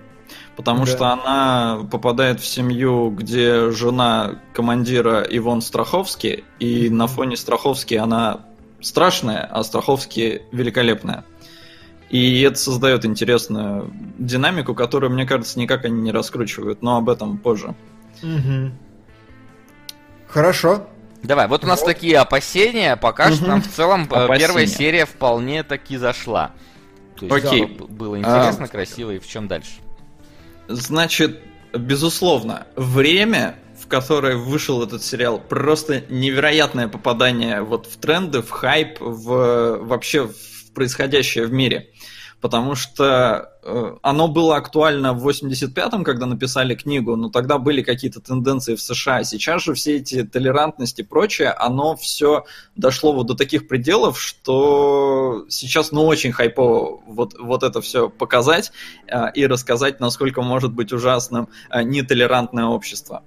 потому 0.58 0.86
да. 0.86 0.90
что 0.90 1.06
она 1.06 1.86
попадает 1.88 2.40
в 2.40 2.44
семью, 2.44 3.10
где 3.10 3.70
жена 3.70 4.40
командира 4.52 5.22
Ивон 5.22 5.62
Страховский, 5.62 6.42
и 6.58 6.90
на 6.90 7.06
фоне 7.06 7.36
Страховски 7.36 7.94
она 7.94 8.40
страшная, 8.80 9.48
а 9.48 9.62
Страховский 9.62 10.42
великолепная. 10.50 11.24
И 12.10 12.40
это 12.40 12.56
создает 12.56 13.04
интересную 13.04 13.92
динамику, 14.18 14.74
которую, 14.74 15.12
мне 15.12 15.26
кажется, 15.26 15.60
никак 15.60 15.84
они 15.84 16.02
не 16.02 16.10
раскручивают, 16.10 16.82
но 16.82 16.96
об 16.96 17.08
этом 17.08 17.38
позже. 17.38 17.76
Угу. 18.24 18.72
Хорошо. 20.26 20.88
Давай, 21.22 21.46
вот 21.46 21.62
у 21.62 21.68
нас 21.68 21.82
вот. 21.82 21.86
такие 21.86 22.18
опасения, 22.18 22.96
пока 22.96 23.28
угу. 23.28 23.34
что 23.34 23.46
нам 23.46 23.62
в 23.62 23.68
целом 23.68 24.08
э, 24.10 24.14
опасения. 24.16 24.48
первая 24.48 24.66
серия 24.66 25.06
вполне 25.06 25.62
таки 25.62 25.96
зашла. 25.98 26.50
То 27.14 27.26
есть, 27.26 27.46
Окей. 27.46 27.66
Было 27.88 28.18
интересно, 28.18 28.64
а... 28.64 28.68
красиво, 28.68 29.12
и 29.12 29.20
в 29.20 29.26
чем 29.28 29.46
дальше? 29.46 29.70
Значит, 30.68 31.40
безусловно, 31.72 32.66
время, 32.76 33.56
в 33.80 33.86
которое 33.88 34.36
вышел 34.36 34.82
этот 34.82 35.02
сериал, 35.02 35.40
просто 35.40 36.02
невероятное 36.10 36.88
попадание 36.88 37.62
вот 37.62 37.86
в 37.86 37.96
тренды, 37.96 38.42
в 38.42 38.50
хайп, 38.50 39.00
в 39.00 39.78
вообще 39.78 40.28
в 40.28 40.72
происходящее 40.74 41.46
в 41.46 41.52
мире 41.52 41.90
потому 42.40 42.76
что 42.76 43.50
э, 43.62 43.96
оно 44.02 44.28
было 44.28 44.56
актуально 44.56 45.12
в 45.12 45.28
85-м, 45.28 46.04
когда 46.04 46.26
написали 46.26 46.74
книгу, 46.74 47.16
но 47.16 47.30
тогда 47.30 47.58
были 47.58 47.82
какие-то 47.82 48.20
тенденции 48.20 48.76
в 48.76 48.80
США. 48.80 49.24
Сейчас 49.24 49.62
же 49.62 49.74
все 49.74 49.96
эти 49.96 50.22
толерантности 50.22 51.00
и 51.00 51.04
прочее, 51.04 51.50
оно 51.50 51.96
все 51.96 52.44
дошло 52.76 53.12
вот 53.12 53.26
до 53.26 53.34
таких 53.34 53.66
пределов, 53.66 54.20
что 54.20 55.46
сейчас 55.48 55.90
ну 55.90 56.06
очень 56.06 56.32
хайпово 56.32 57.00
вот, 57.06 57.34
вот 57.38 57.62
это 57.64 57.80
все 57.80 58.08
показать 58.08 58.70
э, 59.08 59.32
и 59.34 59.46
рассказать, 59.46 59.98
насколько 59.98 60.42
может 60.42 60.72
быть 60.72 60.92
ужасным 60.92 61.48
э, 61.70 61.82
нетолерантное 61.82 62.66
общество. 62.66 63.22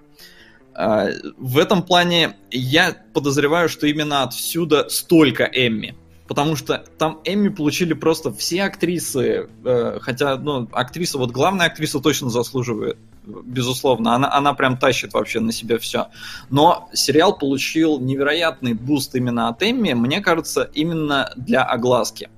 В 0.73 1.57
этом 1.57 1.83
плане 1.83 2.38
я 2.49 2.95
подозреваю, 3.13 3.67
что 3.67 3.88
именно 3.88 4.23
отсюда 4.23 4.88
столько 4.88 5.43
Эмми 5.43 5.97
потому 6.32 6.56
что 6.56 6.82
там 6.98 7.20
Эмми 7.26 7.49
получили 7.49 7.91
просто 7.91 8.32
все 8.32 8.64
актрисы, 8.64 9.49
э, 9.66 9.99
хотя, 9.99 10.38
ну, 10.38 10.66
актриса, 10.72 11.18
вот 11.18 11.32
главная 11.32 11.68
актриса 11.68 11.99
точно 11.99 12.30
заслуживает, 12.30 12.98
безусловно, 13.26 14.16
она, 14.16 14.32
она 14.32 14.53
прям 14.53 14.78
тащит 14.78 15.14
вообще 15.14 15.41
на 15.41 15.52
себя 15.52 15.78
все. 15.78 16.08
Но 16.49 16.88
сериал 16.94 17.38
получил 17.38 17.99
невероятный 17.99 18.76
boost 18.76 19.14
именно 19.14 19.49
от 19.49 19.62
Эмми, 19.62 19.91
мне 19.91 20.22
кажется, 20.22 20.72
именно 20.74 21.34
для 21.36 21.64
огласки, 21.64 22.30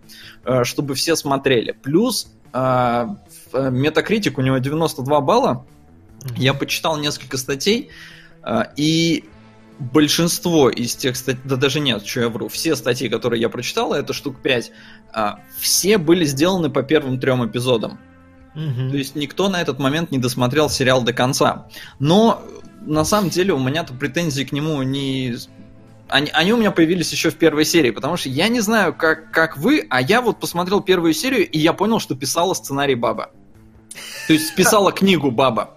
э, 0.43 0.63
чтобы 0.63 0.95
все 0.95 1.15
смотрели. 1.15 1.73
Плюс 1.73 2.33
э, 2.51 3.07
Metacritic 3.53 4.39
у 4.39 4.41
него 4.41 4.57
92 4.57 5.21
балла, 5.21 5.67
я 6.35 6.55
почитал 6.55 6.97
несколько 6.97 7.37
статей, 7.37 7.91
э, 8.41 8.63
и 8.75 9.25
большинство 9.79 10.69
из 10.69 10.95
тех 10.95 11.15
статей, 11.15 11.41
да 11.43 11.55
даже 11.55 11.79
нет, 11.79 12.05
что 12.05 12.21
я 12.21 12.29
вру, 12.29 12.47
все 12.47 12.75
статьи, 12.75 13.09
которые 13.09 13.41
я 13.41 13.49
прочитал, 13.49 13.93
это 13.93 14.13
штук 14.13 14.41
5, 14.41 14.71
а, 15.11 15.39
все 15.57 15.97
были 15.97 16.25
сделаны 16.25 16.69
по 16.69 16.83
первым 16.83 17.19
трем 17.19 17.45
эпизодам. 17.45 17.99
Угу. 18.55 18.91
То 18.91 18.97
есть 18.97 19.15
никто 19.15 19.49
на 19.49 19.61
этот 19.61 19.79
момент 19.79 20.11
не 20.11 20.19
досмотрел 20.19 20.69
сериал 20.69 21.01
до 21.01 21.13
конца. 21.13 21.67
Но 21.99 22.43
на 22.81 23.03
самом 23.03 23.29
деле 23.29 23.53
у 23.53 23.59
меня-то 23.59 23.93
претензий 23.93 24.45
к 24.45 24.51
нему 24.51 24.81
не... 24.83 25.35
Они, 26.09 26.29
они 26.31 26.53
у 26.53 26.57
меня 26.57 26.69
появились 26.71 27.11
еще 27.11 27.31
в 27.31 27.35
первой 27.35 27.65
серии, 27.65 27.89
потому 27.89 28.17
что 28.17 28.29
я 28.29 28.47
не 28.47 28.59
знаю, 28.59 28.93
как, 28.93 29.31
как 29.31 29.57
вы, 29.57 29.87
а 29.89 30.01
я 30.01 30.21
вот 30.21 30.39
посмотрел 30.39 30.81
первую 30.81 31.13
серию, 31.13 31.49
и 31.49 31.57
я 31.57 31.73
понял, 31.73 31.99
что 31.99 32.13
писала 32.13 32.53
сценарий 32.53 32.95
баба. 32.95 33.31
То 34.27 34.33
есть 34.33 34.53
писала 34.55 34.91
книгу 34.93 35.31
баба. 35.31 35.75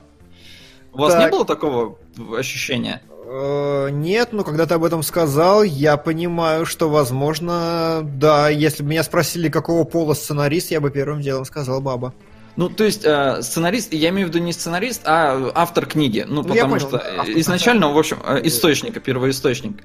У 0.93 0.98
вас 0.98 1.14
так. 1.14 1.24
не 1.24 1.31
было 1.31 1.44
такого 1.44 1.98
ощущения? 2.36 3.02
Э, 3.28 3.89
нет, 3.90 4.32
но 4.32 4.44
когда 4.44 4.66
ты 4.66 4.74
об 4.74 4.85
этом 4.85 5.03
сказал, 5.03 5.65
я 5.65 5.97
понимаю, 5.97 6.65
что, 6.65 6.89
возможно, 6.89 8.01
да, 8.05 8.48
если 8.48 8.85
бы 8.85 8.90
меня 8.90 9.03
спросили, 9.03 9.48
какого 9.48 9.82
пола 9.85 10.15
сценарист, 10.15 10.70
я 10.70 10.81
бы 10.81 10.90
первым 10.90 11.20
делом 11.20 11.44
сказал 11.44 11.81
баба. 11.81 12.15
Ну, 12.55 12.69
то 12.69 12.85
есть, 12.85 13.05
э, 13.05 13.43
сценарист, 13.43 13.93
я 13.93 14.11
имею 14.11 14.28
в 14.28 14.31
виду 14.31 14.39
не 14.39 14.53
сценарист, 14.53 15.03
а 15.05 15.51
автор 15.55 15.86
книги. 15.86 16.24
Ну, 16.27 16.36
ну 16.36 16.44
потому 16.44 16.77
понял, 16.77 16.89
что 16.89 16.98
да, 16.98 17.24
изначально, 17.40 17.93
в 17.93 17.98
общем, 17.98 18.19
э, 18.24 18.40
источника, 18.44 19.01
первоисточник. 19.01 19.82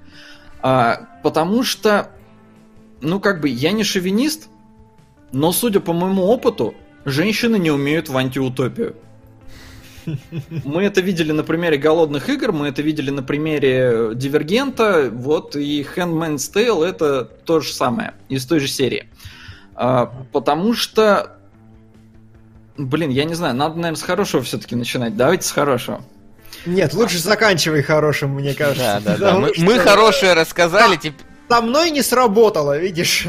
А, 0.61 1.07
потому 1.23 1.63
что, 1.63 2.11
ну, 3.01 3.19
как 3.19 3.41
бы, 3.41 3.49
я 3.49 3.71
не 3.71 3.83
шовинист, 3.83 4.49
но, 5.31 5.51
судя 5.51 5.79
по 5.79 5.93
моему 5.93 6.25
опыту, 6.25 6.75
женщины 7.05 7.57
не 7.57 7.71
умеют 7.71 8.07
в 8.07 8.15
антиутопию. 8.15 8.95
Мы 10.63 10.83
это 10.83 11.01
видели 11.01 11.31
на 11.31 11.43
примере 11.43 11.77
голодных 11.77 12.29
игр, 12.29 12.51
мы 12.51 12.67
это 12.67 12.81
видели 12.81 13.09
на 13.09 13.23
примере 13.23 14.11
Дивергента, 14.15 15.09
вот 15.11 15.55
и 15.55 15.85
Handmaid's 15.95 16.51
Tale 16.53 16.85
это 16.85 17.25
то 17.25 17.59
же 17.59 17.73
самое, 17.73 18.13
из 18.29 18.45
той 18.45 18.59
же 18.59 18.67
серии. 18.67 19.09
А, 19.75 20.11
потому 20.31 20.73
что, 20.73 21.37
блин, 22.77 23.09
я 23.09 23.25
не 23.25 23.33
знаю, 23.33 23.55
надо, 23.55 23.75
наверное, 23.75 23.97
с 23.97 24.03
хорошего 24.03 24.43
все-таки 24.43 24.75
начинать. 24.75 25.15
Давайте 25.15 25.47
с 25.47 25.51
хорошего. 25.51 26.03
Нет, 26.65 26.93
лучше 26.93 27.17
заканчивай 27.17 27.81
хорошим, 27.81 28.31
мне 28.31 28.53
кажется. 28.53 29.01
Да, 29.03 29.17
да, 29.17 29.33
да. 29.33 29.39
Мы, 29.39 29.53
мы 29.57 29.79
хорошее 29.79 30.33
рассказали. 30.33 30.95
Типа... 30.97 31.17
Со 31.49 31.61
мной 31.61 31.91
не 31.91 32.01
сработало, 32.01 32.77
видишь? 32.77 33.27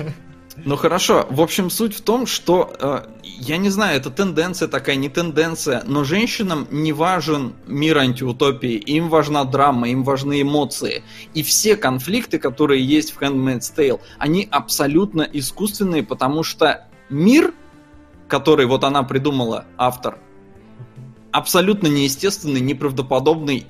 Ну 0.65 0.77
хорошо, 0.77 1.27
в 1.29 1.41
общем, 1.41 1.71
суть 1.71 1.95
в 1.95 2.03
том, 2.03 2.27
что 2.27 2.73
э, 2.79 3.05
я 3.23 3.57
не 3.57 3.69
знаю, 3.69 3.97
это 3.97 4.11
тенденция 4.11 4.69
такая, 4.69 4.95
не 4.95 5.09
тенденция, 5.09 5.83
но 5.87 6.05
женщинам 6.05 6.69
не 6.71 6.93
важен 6.93 7.55
мир 7.67 7.99
антиутопии, 7.99 8.75
им 8.75 9.09
важна 9.09 9.45
драма, 9.45 9.89
им 9.89 10.05
важны 10.05 10.43
эмоции. 10.43 11.03
И 11.35 11.43
все 11.43 11.77
конфликты, 11.77 12.39
которые 12.39 12.85
есть 12.85 13.13
в 13.13 13.21
Handmaid's 13.21 13.75
Tale, 13.77 14.01
они 14.19 14.47
абсолютно 14.51 15.23
искусственные, 15.23 16.05
потому 16.05 16.45
что 16.45 16.87
мир, 17.09 17.55
который 18.29 18.67
вот 18.67 18.85
она 18.85 19.03
придумала, 19.03 19.67
автор, 19.77 20.19
абсолютно 21.33 21.89
неестественный, 21.89 22.61
неправдоподобный 22.61 23.67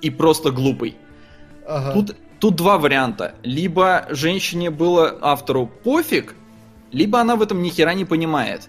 и 0.00 0.08
просто 0.08 0.50
глупый. 0.50 0.96
Ага. 1.66 1.92
Тут 1.92 2.16
Тут 2.42 2.56
два 2.56 2.76
варианта. 2.76 3.36
Либо 3.44 4.04
женщине 4.10 4.70
было 4.70 5.16
автору 5.20 5.68
пофиг, 5.68 6.34
либо 6.90 7.20
она 7.20 7.36
в 7.36 7.42
этом 7.42 7.62
ни 7.62 7.68
хера 7.68 7.94
не 7.94 8.04
понимает. 8.04 8.68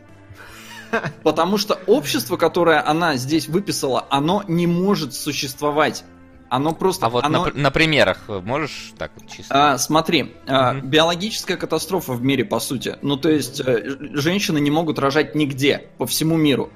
Потому 1.24 1.58
что 1.58 1.80
общество, 1.88 2.38
которое 2.38 2.88
она 2.88 3.16
здесь 3.16 3.48
выписала, 3.48 4.06
оно 4.12 4.44
не 4.48 4.68
может 4.68 5.16
существовать. 5.16 6.04
Оно 6.50 6.76
просто... 6.76 7.08
А 7.08 7.10
вот 7.10 7.24
оно... 7.24 7.46
на, 7.46 7.52
на 7.52 7.72
примерах 7.72 8.26
можешь 8.28 8.94
так 8.96 9.12
вот 9.16 9.28
чисто? 9.28 9.72
А, 9.74 9.80
смотри, 9.80 10.36
а, 10.46 10.76
биологическая 10.76 11.58
катастрофа 11.58 12.14
в 12.14 12.22
мире, 12.22 12.46
по 12.46 12.60
сути. 12.60 12.98
Ну, 13.02 13.18
то 13.18 13.32
есть, 13.32 13.60
э, 13.60 13.98
женщины 14.14 14.60
не 14.60 14.70
могут 14.70 15.00
рожать 15.00 15.34
нигде, 15.34 15.88
по 15.98 16.06
всему 16.06 16.38
миру. 16.38 16.70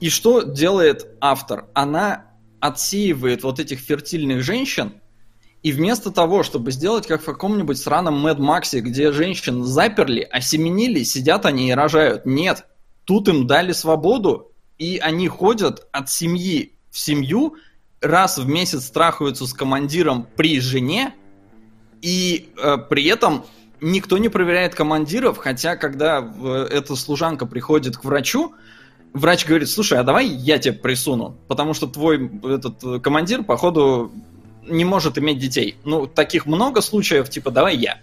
И 0.00 0.10
что 0.10 0.42
делает 0.42 1.06
автор? 1.20 1.66
Она 1.74 2.24
отсеивает 2.58 3.44
вот 3.44 3.60
этих 3.60 3.78
фертильных 3.78 4.42
женщин, 4.42 4.94
и 5.62 5.70
вместо 5.70 6.10
того, 6.10 6.42
чтобы 6.42 6.72
сделать 6.72 7.06
как 7.06 7.22
в 7.22 7.24
каком-нибудь 7.24 7.78
сраном 7.78 8.20
Мэд 8.20 8.38
Максе, 8.38 8.80
где 8.80 9.12
женщин 9.12 9.64
заперли, 9.64 10.20
осеменили, 10.20 11.04
сидят 11.04 11.46
они 11.46 11.68
и 11.68 11.72
рожают. 11.72 12.26
Нет, 12.26 12.66
тут 13.04 13.28
им 13.28 13.46
дали 13.46 13.72
свободу, 13.72 14.52
и 14.78 14.98
они 14.98 15.28
ходят 15.28 15.86
от 15.92 16.10
семьи 16.10 16.72
в 16.90 16.98
семью, 16.98 17.54
раз 18.00 18.38
в 18.38 18.48
месяц 18.48 18.86
страхуются 18.86 19.46
с 19.46 19.52
командиром 19.52 20.26
при 20.36 20.58
жене, 20.60 21.14
и 22.00 22.52
э, 22.60 22.78
при 22.90 23.06
этом 23.06 23.44
никто 23.80 24.18
не 24.18 24.28
проверяет 24.28 24.74
командиров, 24.74 25.38
хотя 25.38 25.76
когда 25.76 26.18
э, 26.18 26.68
эта 26.70 26.96
служанка 26.96 27.46
приходит 27.46 27.96
к 27.96 28.04
врачу, 28.04 28.54
врач 29.12 29.46
говорит, 29.46 29.70
слушай, 29.70 29.98
а 29.98 30.02
давай 30.02 30.26
я 30.26 30.58
тебе 30.58 30.74
присуну, 30.74 31.36
потому 31.46 31.74
что 31.74 31.86
твой 31.86 32.30
этот 32.42 32.82
э, 32.82 32.98
командир, 32.98 33.44
походу, 33.44 34.10
не 34.66 34.84
может 34.84 35.18
иметь 35.18 35.38
детей. 35.38 35.76
Ну, 35.84 36.06
таких 36.06 36.46
много 36.46 36.80
случаев, 36.80 37.28
типа, 37.28 37.50
давай 37.50 37.76
я. 37.76 38.00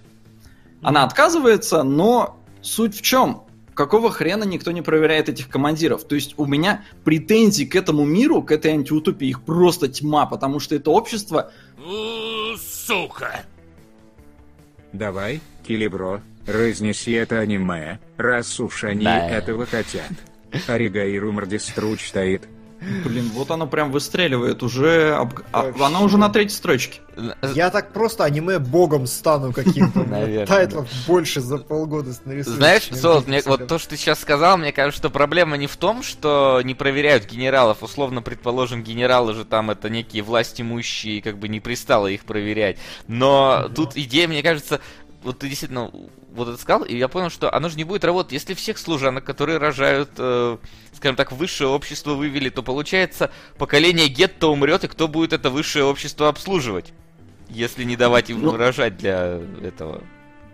Она 0.82 1.04
отказывается, 1.04 1.84
но 1.84 2.40
суть 2.62 2.96
в 2.96 3.02
чем? 3.02 3.44
Какого 3.74 4.12
хрена 4.12 4.44
никто 4.44 4.72
не 4.72 4.82
проверяет 4.82 5.30
этих 5.30 5.48
командиров? 5.48 6.04
То 6.04 6.16
есть 6.16 6.34
у 6.38 6.46
меня 6.46 6.84
претензий 7.06 7.66
к 7.66 7.76
этому 7.76 8.04
миру, 8.04 8.42
к 8.42 8.52
этой 8.52 8.72
антиутопии, 8.72 9.30
их 9.30 9.42
просто 9.42 9.88
тьма, 9.88 10.26
потому 10.26 10.60
что 10.60 10.76
это 10.76 10.92
общество... 10.92 11.52
Сука! 12.58 13.46
Давай, 14.92 15.40
Килибро, 15.66 16.22
разнеси 16.46 17.12
это 17.12 17.40
аниме, 17.40 18.00
раз 18.18 18.60
уж 18.60 18.84
они 18.84 19.06
да. 19.06 19.30
этого 19.30 19.66
хотят. 19.66 20.12
Аригаиру 20.68 21.32
Мордиструч 21.32 22.08
стоит, 22.08 22.48
Блин, 22.82 23.30
вот 23.34 23.52
оно 23.52 23.68
прям 23.68 23.92
выстреливает 23.92 24.64
уже. 24.64 25.14
Об... 25.14 25.34
А, 25.52 25.72
она 25.80 26.02
уже 26.02 26.18
на 26.18 26.30
третьей 26.30 26.56
строчке. 26.56 27.02
Я 27.54 27.70
так 27.70 27.92
просто 27.92 28.24
аниме 28.24 28.60
богом 28.60 29.06
стану 29.06 29.52
каким-то. 29.52 30.46
Тайтлов 30.48 30.88
больше 31.06 31.42
за 31.42 31.58
полгода 31.58 32.12
нарисую. 32.26 32.56
Знаешь, 32.56 32.84
Солод, 32.92 33.28
мне 33.28 33.42
вот 33.46 33.68
то, 33.68 33.78
что 33.80 33.90
ты 33.90 33.98
сейчас 33.98 34.20
сказал, 34.20 34.58
мне 34.58 34.72
кажется, 34.72 35.00
что 35.00 35.10
проблема 35.10 35.58
не 35.58 35.68
в 35.68 35.76
том, 35.76 36.04
что 36.04 36.62
не 36.64 36.74
проверяют 36.74 37.26
генералов. 37.26 37.84
Условно, 37.84 38.22
предположим, 38.22 38.84
генералы 38.84 39.34
же 39.34 39.44
там 39.44 39.70
это 39.72 39.90
некие 39.90 40.24
власть 40.24 40.62
имущие, 40.62 41.22
как 41.22 41.38
бы 41.38 41.48
не 41.48 41.60
пристало 41.60 42.08
их 42.08 42.24
проверять. 42.24 42.78
Но 43.08 43.70
тут 43.76 43.98
идея, 43.98 44.28
мне 44.28 44.42
кажется, 44.42 44.80
вот 45.24 45.40
ты 45.40 45.50
действительно 45.50 45.92
вот 46.34 46.48
это 46.48 46.58
сказал, 46.58 46.84
и 46.84 46.96
я 46.96 47.08
понял, 47.08 47.30
что 47.30 47.54
оно 47.54 47.70
же 47.70 47.78
не 47.78 47.84
будет 47.84 48.04
работать. 48.04 48.34
Если 48.34 48.54
всех 48.54 48.78
служанок, 48.78 49.24
которые 49.24 49.58
рожают, 49.58 50.12
э, 50.18 50.58
скажем 50.94 51.16
так, 51.16 51.32
высшее 51.32 51.70
общество 51.70 52.14
вывели, 52.14 52.50
то 52.50 52.64
получается 52.64 53.32
поколение 53.58 54.08
гетто 54.08 54.48
умрет, 54.48 54.84
и 54.84 54.88
кто 54.88 55.08
будет 55.08 55.34
это 55.34 55.50
высшее 55.50 55.86
общество 55.86 56.30
обслуживать? 56.30 56.94
Если 57.50 57.84
не 57.84 57.96
давать 57.96 58.30
им 58.30 58.42
ну, 58.42 58.56
рожать 58.56 58.98
для 58.98 59.42
этого. 59.64 60.04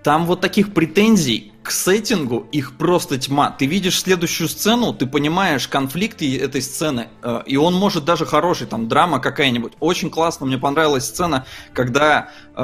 Там 0.06 0.28
вот 0.28 0.40
таких 0.40 0.72
претензий 0.72 1.52
к 1.64 1.72
сеттингу, 1.72 2.46
их 2.52 2.78
просто 2.78 3.18
тьма. 3.18 3.50
Ты 3.50 3.66
видишь 3.66 4.00
следующую 4.00 4.48
сцену, 4.48 4.94
ты 4.94 5.08
понимаешь 5.08 5.68
конфликты 5.68 6.38
этой 6.38 6.62
сцены, 6.62 7.08
э, 7.24 7.42
и 7.48 7.58
он 7.58 7.74
может 7.74 8.06
даже 8.06 8.24
хороший, 8.28 8.68
там, 8.68 8.88
драма 8.88 9.18
какая-нибудь. 9.18 9.74
Очень 9.80 10.12
классно, 10.12 10.46
мне 10.46 10.60
понравилась 10.60 11.06
сцена, 11.06 11.48
когда 11.74 12.30
э, 12.56 12.62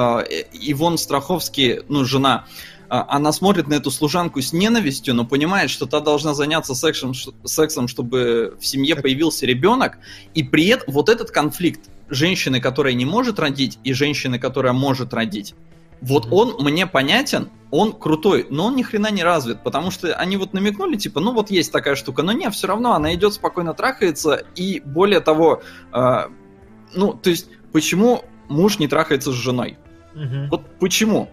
Ивон 0.52 0.98
Страховский, 0.98 1.80
ну, 1.88 2.04
жена, 2.04 2.44
э, 2.88 3.02
она 3.08 3.32
смотрит 3.32 3.66
на 3.66 3.74
эту 3.74 3.90
служанку 3.90 4.40
с 4.40 4.52
ненавистью, 4.52 5.12
но 5.12 5.26
понимает, 5.26 5.68
что 5.68 5.86
та 5.86 5.98
должна 5.98 6.34
заняться 6.34 6.76
сексом, 6.76 7.12
сексом 7.42 7.88
чтобы 7.88 8.56
в 8.60 8.64
семье 8.64 8.94
появился 8.94 9.46
ребенок, 9.46 9.98
и 10.34 10.44
при 10.44 10.68
этом 10.68 10.94
вот 10.94 11.08
этот 11.08 11.32
конфликт 11.32 11.90
женщины, 12.08 12.60
которая 12.60 12.94
не 12.94 13.04
может 13.04 13.40
родить, 13.40 13.80
и 13.82 13.92
женщины, 13.94 14.38
которая 14.38 14.74
может 14.74 15.12
родить, 15.12 15.56
вот 16.02 16.26
он 16.30 16.56
мне 16.58 16.86
понятен, 16.86 17.48
он 17.70 17.92
крутой, 17.92 18.46
но 18.50 18.66
он 18.66 18.76
ни 18.76 18.82
хрена 18.82 19.10
не 19.10 19.22
развит, 19.22 19.62
потому 19.62 19.90
что 19.90 20.14
они 20.14 20.36
вот 20.36 20.52
намекнули, 20.52 20.96
типа, 20.96 21.20
ну 21.20 21.32
вот 21.32 21.50
есть 21.50 21.72
такая 21.72 21.94
штука, 21.94 22.22
но 22.22 22.32
не, 22.32 22.50
все 22.50 22.66
равно 22.66 22.92
она 22.92 23.14
идет 23.14 23.34
спокойно 23.34 23.72
трахается, 23.72 24.44
и 24.56 24.82
более 24.84 25.20
того, 25.20 25.62
э, 25.92 26.26
ну, 26.92 27.12
то 27.14 27.30
есть, 27.30 27.48
почему 27.72 28.24
муж 28.48 28.78
не 28.78 28.88
трахается 28.88 29.32
с 29.32 29.36
женой? 29.36 29.78
Угу. 30.14 30.48
Вот 30.50 30.66
почему? 30.80 31.30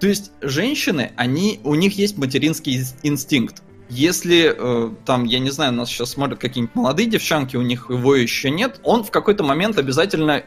То 0.00 0.08
есть, 0.08 0.32
женщины, 0.40 1.12
они, 1.16 1.60
у 1.62 1.74
них 1.74 1.96
есть 1.98 2.16
материнский 2.16 2.82
инстинкт. 3.02 3.62
Если 3.90 4.54
э, 4.56 4.94
там, 5.04 5.24
я 5.24 5.40
не 5.40 5.50
знаю, 5.50 5.72
нас 5.72 5.90
сейчас 5.90 6.10
смотрят 6.10 6.38
какие-нибудь 6.40 6.74
молодые 6.74 7.08
девчонки, 7.08 7.56
у 7.56 7.62
них 7.62 7.90
его 7.90 8.16
еще 8.16 8.50
нет, 8.50 8.80
он 8.82 9.04
в 9.04 9.10
какой-то 9.10 9.44
момент 9.44 9.78
обязательно 9.78 10.42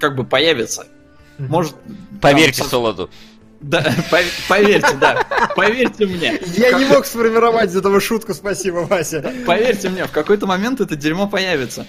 как 0.00 0.16
бы 0.16 0.24
появится. 0.24 0.88
Может... 1.38 1.74
Поверьте 2.22 2.64
Солоду. 2.64 3.10
Да, 3.60 3.94
поверьте, 4.48 4.94
да. 4.94 5.24
Поверьте 5.54 6.06
мне. 6.06 6.40
Я 6.56 6.72
не 6.72 6.84
мог 6.86 7.06
сформировать 7.06 7.70
из 7.70 7.76
этого 7.76 8.00
шутку, 8.00 8.34
спасибо, 8.34 8.78
Вася. 8.78 9.32
Поверьте 9.46 9.88
мне, 9.88 10.04
в 10.04 10.10
какой-то 10.10 10.46
момент 10.46 10.80
это 10.80 10.96
дерьмо 10.96 11.28
появится. 11.28 11.86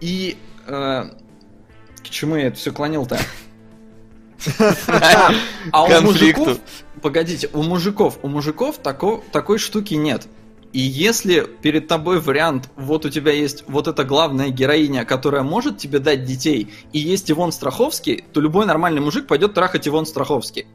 И 0.00 0.38
э, 0.66 1.04
к 2.02 2.08
чему 2.08 2.36
я 2.36 2.46
это 2.46 2.56
все 2.56 2.72
клонил-то? 2.72 3.18
А 5.72 5.84
у 5.84 6.00
мужиков, 6.00 6.58
погодите, 7.02 7.50
у 7.52 7.62
мужиков, 7.62 8.18
у 8.22 8.28
мужиков 8.28 8.78
такой 8.78 9.58
штуки 9.58 9.94
нет. 9.94 10.26
И 10.72 10.78
если 10.80 11.46
перед 11.62 11.88
тобой 11.88 12.20
вариант, 12.20 12.70
вот 12.76 13.04
у 13.04 13.10
тебя 13.10 13.32
есть 13.32 13.64
вот 13.66 13.88
эта 13.88 14.04
главная 14.04 14.50
героиня, 14.50 15.04
которая 15.04 15.42
может 15.42 15.78
тебе 15.78 15.98
дать 15.98 16.24
детей, 16.24 16.72
и 16.92 16.98
есть 16.98 17.30
Ивон 17.30 17.50
Страховский, 17.50 18.24
то 18.32 18.40
любой 18.40 18.66
нормальный 18.66 19.00
мужик 19.00 19.26
пойдет 19.26 19.54
трахать 19.54 19.88
Ивон 19.88 20.06
Страховский. 20.06 20.66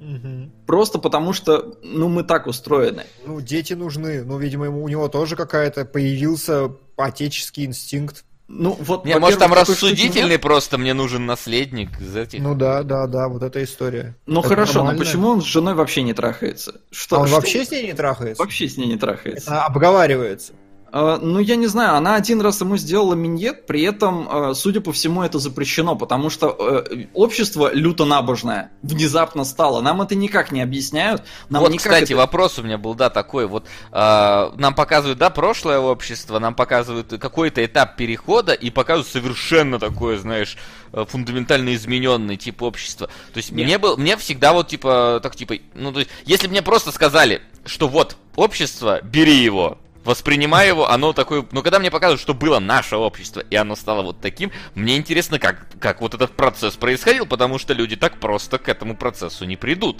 Угу. 0.00 0.50
Просто 0.66 0.98
потому 0.98 1.32
что, 1.32 1.76
ну, 1.82 2.08
мы 2.08 2.22
так 2.22 2.46
устроены. 2.46 3.04
Ну, 3.26 3.40
дети 3.40 3.74
нужны. 3.74 4.24
Ну, 4.24 4.38
видимо, 4.38 4.66
ему, 4.66 4.82
у 4.84 4.88
него 4.88 5.08
тоже 5.08 5.36
какая-то 5.36 5.84
появился 5.84 6.70
отеческий 6.96 7.66
инстинкт. 7.66 8.24
Ну, 8.52 8.76
вот, 8.80 9.04
не, 9.04 9.16
может, 9.16 9.38
там 9.38 9.52
рассудительный 9.52 10.38
просто, 10.38 10.76
мне 10.76 10.92
нужен 10.92 11.24
наследник 11.24 12.00
из 12.00 12.16
этих. 12.16 12.40
Ну 12.40 12.56
да, 12.56 12.82
да, 12.82 13.06
да, 13.06 13.28
вот 13.28 13.44
эта 13.44 13.62
история. 13.62 14.16
Ну 14.26 14.40
это 14.40 14.48
хорошо, 14.48 14.74
нормально. 14.80 14.98
но 14.98 15.04
почему 15.04 15.28
он 15.28 15.40
с 15.40 15.44
женой 15.44 15.74
вообще 15.74 16.02
не 16.02 16.14
трахается? 16.14 16.80
Что, 16.90 17.16
а 17.16 17.20
он 17.20 17.26
что? 17.28 17.36
вообще 17.36 17.64
с 17.64 17.70
ней 17.70 17.86
не 17.86 17.92
трахается? 17.92 18.42
Вообще 18.42 18.68
с 18.68 18.76
ней 18.76 18.88
не 18.88 18.96
трахается. 18.96 19.50
Это 19.50 19.64
обговаривается. 19.64 20.52
А, 20.92 21.18
ну, 21.18 21.38
я 21.38 21.56
не 21.56 21.66
знаю, 21.66 21.96
она 21.96 22.16
один 22.16 22.40
раз 22.40 22.60
ему 22.60 22.76
сделала 22.76 23.14
миньет, 23.14 23.66
при 23.66 23.82
этом, 23.82 24.28
а, 24.28 24.54
судя 24.54 24.80
по 24.80 24.92
всему, 24.92 25.22
это 25.22 25.38
запрещено, 25.38 25.94
потому 25.94 26.30
что 26.30 26.56
э, 26.58 27.06
общество 27.14 27.70
люто 27.72 28.04
набожное 28.04 28.72
внезапно 28.82 29.44
стало. 29.44 29.80
Нам 29.80 30.02
это 30.02 30.14
никак 30.14 30.50
не 30.50 30.60
объясняют. 30.60 31.22
Нам 31.48 31.62
вот, 31.62 31.76
кстати, 31.76 32.12
это... 32.12 32.16
вопрос 32.16 32.58
у 32.58 32.62
меня 32.62 32.78
был, 32.78 32.94
да, 32.94 33.08
такой. 33.08 33.46
Вот 33.46 33.66
э, 33.92 34.50
нам 34.56 34.74
показывают, 34.74 35.18
да, 35.18 35.30
прошлое 35.30 35.78
общество, 35.78 36.38
нам 36.38 36.54
показывают 36.54 37.14
какой-то 37.20 37.64
этап 37.64 37.96
перехода 37.96 38.52
и 38.52 38.70
показывают 38.70 39.08
совершенно 39.08 39.78
такое, 39.78 40.18
знаешь, 40.18 40.56
э, 40.92 41.04
фундаментально 41.08 41.74
измененный 41.74 42.36
тип 42.36 42.62
общества. 42.62 43.08
То 43.32 43.36
есть 43.36 43.52
Нет. 43.52 43.66
мне 43.66 43.78
был, 43.78 43.96
мне 43.96 44.16
всегда 44.16 44.52
вот 44.52 44.68
типа, 44.68 45.20
так 45.22 45.36
типа, 45.36 45.54
ну 45.74 45.92
то 45.92 46.00
есть, 46.00 46.10
если 46.24 46.48
мне 46.48 46.62
просто 46.62 46.90
сказали, 46.90 47.42
что 47.64 47.86
вот 47.86 48.16
общество, 48.34 49.00
бери 49.02 49.36
его, 49.36 49.78
воспринимаю 50.04 50.68
его, 50.68 50.90
оно 50.90 51.12
такое... 51.12 51.46
Но 51.52 51.62
когда 51.62 51.78
мне 51.78 51.90
показывают, 51.90 52.20
что 52.20 52.34
было 52.34 52.58
наше 52.58 52.96
общество, 52.96 53.40
и 53.40 53.56
оно 53.56 53.76
стало 53.76 54.02
вот 54.02 54.20
таким, 54.20 54.50
мне 54.74 54.96
интересно, 54.96 55.38
как, 55.38 55.66
как 55.78 56.00
вот 56.00 56.14
этот 56.14 56.32
процесс 56.32 56.76
происходил, 56.76 57.26
потому 57.26 57.58
что 57.58 57.74
люди 57.74 57.96
так 57.96 58.18
просто 58.18 58.58
к 58.58 58.68
этому 58.68 58.96
процессу 58.96 59.44
не 59.44 59.56
придут. 59.56 59.98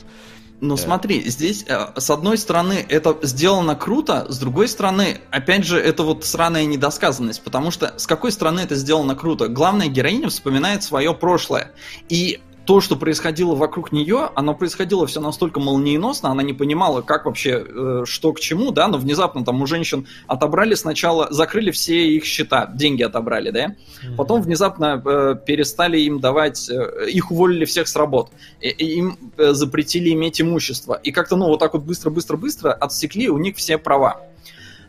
Ну 0.60 0.76
да. 0.76 0.82
смотри, 0.82 1.28
здесь 1.28 1.64
э, 1.66 1.86
с 1.96 2.10
одной 2.10 2.36
стороны 2.36 2.84
это 2.88 3.16
сделано 3.22 3.74
круто, 3.74 4.26
с 4.28 4.38
другой 4.38 4.68
стороны, 4.68 5.20
опять 5.30 5.64
же, 5.64 5.80
это 5.80 6.02
вот 6.02 6.24
сраная 6.26 6.66
недосказанность, 6.66 7.42
потому 7.42 7.70
что 7.70 7.94
с 7.98 8.06
какой 8.06 8.30
стороны 8.30 8.60
это 8.60 8.74
сделано 8.74 9.14
круто? 9.14 9.48
Главная 9.48 9.88
героиня 9.88 10.28
вспоминает 10.28 10.82
свое 10.82 11.14
прошлое. 11.14 11.72
И 12.10 12.40
то, 12.70 12.80
что 12.80 12.94
происходило 12.94 13.56
вокруг 13.56 13.90
нее, 13.90 14.30
оно 14.36 14.54
происходило 14.54 15.04
все 15.04 15.20
настолько 15.20 15.58
молниеносно, 15.58 16.30
она 16.30 16.44
не 16.44 16.52
понимала, 16.52 17.02
как 17.02 17.24
вообще, 17.24 17.66
э, 17.66 18.02
что 18.06 18.32
к 18.32 18.38
чему, 18.38 18.70
да, 18.70 18.86
но 18.86 18.96
внезапно 18.96 19.44
там 19.44 19.60
у 19.60 19.66
женщин 19.66 20.06
отобрали 20.28 20.74
сначала, 20.74 21.26
закрыли 21.32 21.72
все 21.72 22.14
их 22.14 22.24
счета, 22.24 22.70
деньги 22.72 23.02
отобрали, 23.02 23.50
да, 23.50 23.66
mm-hmm. 23.66 24.14
потом 24.16 24.40
внезапно 24.40 25.02
э, 25.04 25.34
перестали 25.44 25.98
им 25.98 26.20
давать, 26.20 26.70
э, 26.70 27.10
их 27.10 27.32
уволили 27.32 27.64
всех 27.64 27.88
с 27.88 27.96
работ, 27.96 28.30
и, 28.60 28.68
и 28.68 28.98
им 28.98 29.18
э, 29.36 29.52
запретили 29.52 30.10
иметь 30.10 30.40
имущество, 30.40 30.94
и 30.94 31.10
как-то, 31.10 31.34
ну, 31.34 31.48
вот 31.48 31.58
так 31.58 31.74
вот 31.74 31.82
быстро-быстро-быстро 31.82 32.72
отсекли 32.72 33.30
у 33.30 33.38
них 33.38 33.56
все 33.56 33.78
права. 33.78 34.20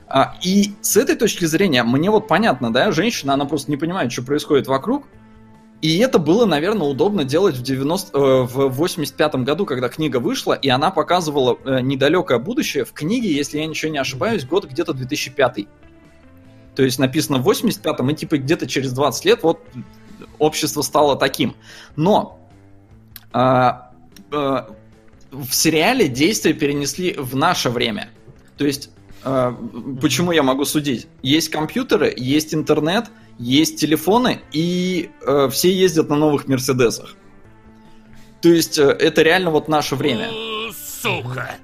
А, 0.08 0.36
и 0.44 0.74
с 0.82 0.98
этой 0.98 1.16
точки 1.16 1.46
зрения, 1.46 1.82
мне 1.82 2.12
вот 2.12 2.28
понятно, 2.28 2.72
да, 2.72 2.92
женщина, 2.92 3.34
она 3.34 3.46
просто 3.46 3.72
не 3.72 3.78
понимает, 3.78 4.12
что 4.12 4.22
происходит 4.22 4.68
вокруг, 4.68 5.06
и 5.82 5.98
это 5.98 6.20
было, 6.20 6.46
наверное, 6.46 6.88
удобно 6.88 7.24
делать 7.24 7.56
в, 7.56 7.64
90, 7.64 8.18
э, 8.18 8.44
в 8.44 8.70
85 8.70 9.36
году, 9.38 9.66
когда 9.66 9.90
книга 9.90 10.18
вышла, 10.18 10.54
и 10.54 10.70
она 10.70 10.92
показывала 10.92 11.58
э, 11.66 11.82
недалекое 11.82 12.38
будущее. 12.38 12.86
В 12.86 12.94
книге, 12.94 13.34
если 13.34 13.58
я 13.58 13.66
ничего 13.66 13.92
не 13.92 13.98
ошибаюсь, 13.98 14.46
год 14.46 14.66
где-то 14.66 14.94
2005. 14.94 15.68
То 16.76 16.84
есть 16.84 17.00
написано 17.00 17.40
в 17.40 17.50
85-м, 17.50 18.10
и 18.12 18.16
типа 18.16 18.38
где-то 18.38 18.68
через 18.68 18.94
20 18.94 19.26
лет 19.26 19.44
вот 19.44 19.60
общество 20.38 20.84
стало 20.84 21.16
таким. 21.16 21.56
Но 21.96 22.40
а, 23.34 23.92
а, 24.32 24.76
в 25.32 25.52
сериале 25.52 26.08
действия 26.08 26.54
перенесли 26.54 27.14
в 27.18 27.36
наше 27.36 27.70
время. 27.70 28.10
То 28.58 28.66
есть, 28.66 28.92
а, 29.24 29.58
почему 30.00 30.32
я 30.32 30.44
могу 30.44 30.66
судить? 30.66 31.08
Есть 31.24 31.50
компьютеры, 31.50 32.14
есть 32.16 32.54
интернет, 32.54 33.06
есть 33.42 33.80
телефоны, 33.80 34.42
и 34.52 35.10
а, 35.26 35.50
все 35.50 35.72
ездят 35.74 36.10
на 36.10 36.16
новых 36.16 36.48
Мерседесах. 36.48 37.16
То 38.42 38.50
есть, 38.50 38.78
а, 38.80 38.92
это 38.92 39.24
реально 39.24 39.50
вот 39.50 39.68
наше 39.68 39.96
время. 39.96 40.30
Сука! 41.02 41.56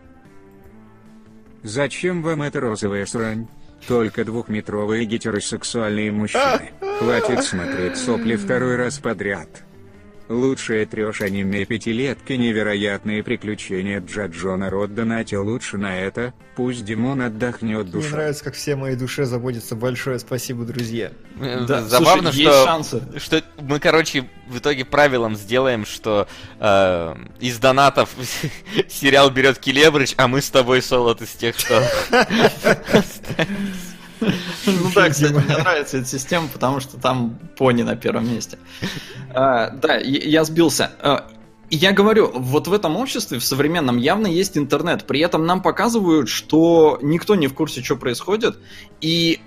Зачем 1.63 2.23
вам 2.23 2.41
эта 2.41 2.59
розовая 2.59 3.05
срань? 3.05 3.47
Только 3.87 4.25
двухметровые 4.25 5.05
гетеросексуальные 5.05 6.11
мужчины. 6.11 6.71
Хватит 6.99 7.43
смотреть 7.43 7.97
сопли 7.97 8.35
второй 8.35 8.75
раз 8.75 8.97
подряд. 8.97 9.63
Лучшее 10.29 10.85
трёшь 10.85 11.21
аниме 11.21 11.63
пятилетки 11.65 12.33
невероятные 12.33 13.23
приключения 13.23 14.01
Джаджона 14.01 14.69
Роддонати 14.69 15.35
лучше 15.35 15.77
на 15.77 15.97
это, 15.97 16.33
пусть 16.55 16.83
Димон 16.83 17.21
отдохнет 17.21 17.89
душа. 17.89 18.07
Мне 18.07 18.15
нравится, 18.17 18.43
как 18.43 18.55
все 18.55 18.75
моей 18.75 18.97
душе 18.97 19.23
заботятся. 19.23 19.75
Большое 19.75 20.19
спасибо, 20.19 20.65
друзья. 20.65 21.11
Э, 21.39 21.65
да, 21.65 21.81
Забавно, 21.81 22.33
слушай, 22.33 22.43
что, 22.43 22.65
шансы. 22.65 23.01
что 23.17 23.43
мы, 23.61 23.79
короче, 23.79 24.27
в 24.47 24.57
итоге 24.57 24.83
правилом 24.83 25.35
сделаем, 25.35 25.85
что 25.85 26.27
э, 26.59 27.15
из 27.39 27.57
донатов 27.59 28.09
сериал 28.89 29.29
берет 29.29 29.59
Келебрыч, 29.59 30.15
а 30.17 30.27
мы 30.27 30.41
с 30.41 30.49
тобой 30.49 30.81
солод 30.81 31.21
из 31.21 31.31
тех, 31.31 31.57
что 31.57 31.81
Ну 34.19 34.91
да, 34.95 35.09
кстати, 35.09 35.33
мне 35.33 35.57
нравится 35.57 35.97
эта 35.97 36.07
система, 36.07 36.47
потому 36.47 36.79
что 36.79 36.97
там 36.97 37.37
пони 37.57 37.83
на 37.83 37.95
первом 37.95 38.31
месте. 38.31 38.57
А, 39.33 39.69
да, 39.69 39.97
я 39.97 40.43
сбился. 40.43 40.91
А, 41.01 41.27
я 41.69 41.91
говорю, 41.91 42.31
вот 42.33 42.67
в 42.67 42.73
этом 42.73 42.95
обществе, 42.95 43.39
в 43.39 43.43
современном, 43.43 43.97
явно 43.97 44.27
есть 44.27 44.57
интернет. 44.57 45.05
При 45.05 45.19
этом 45.19 45.45
нам 45.45 45.61
показывают, 45.61 46.29
что 46.29 46.97
никто 47.01 47.35
не 47.35 47.47
в 47.47 47.53
курсе, 47.53 47.83
что 47.83 47.97
происходит. 47.97 48.57
И 49.01 49.39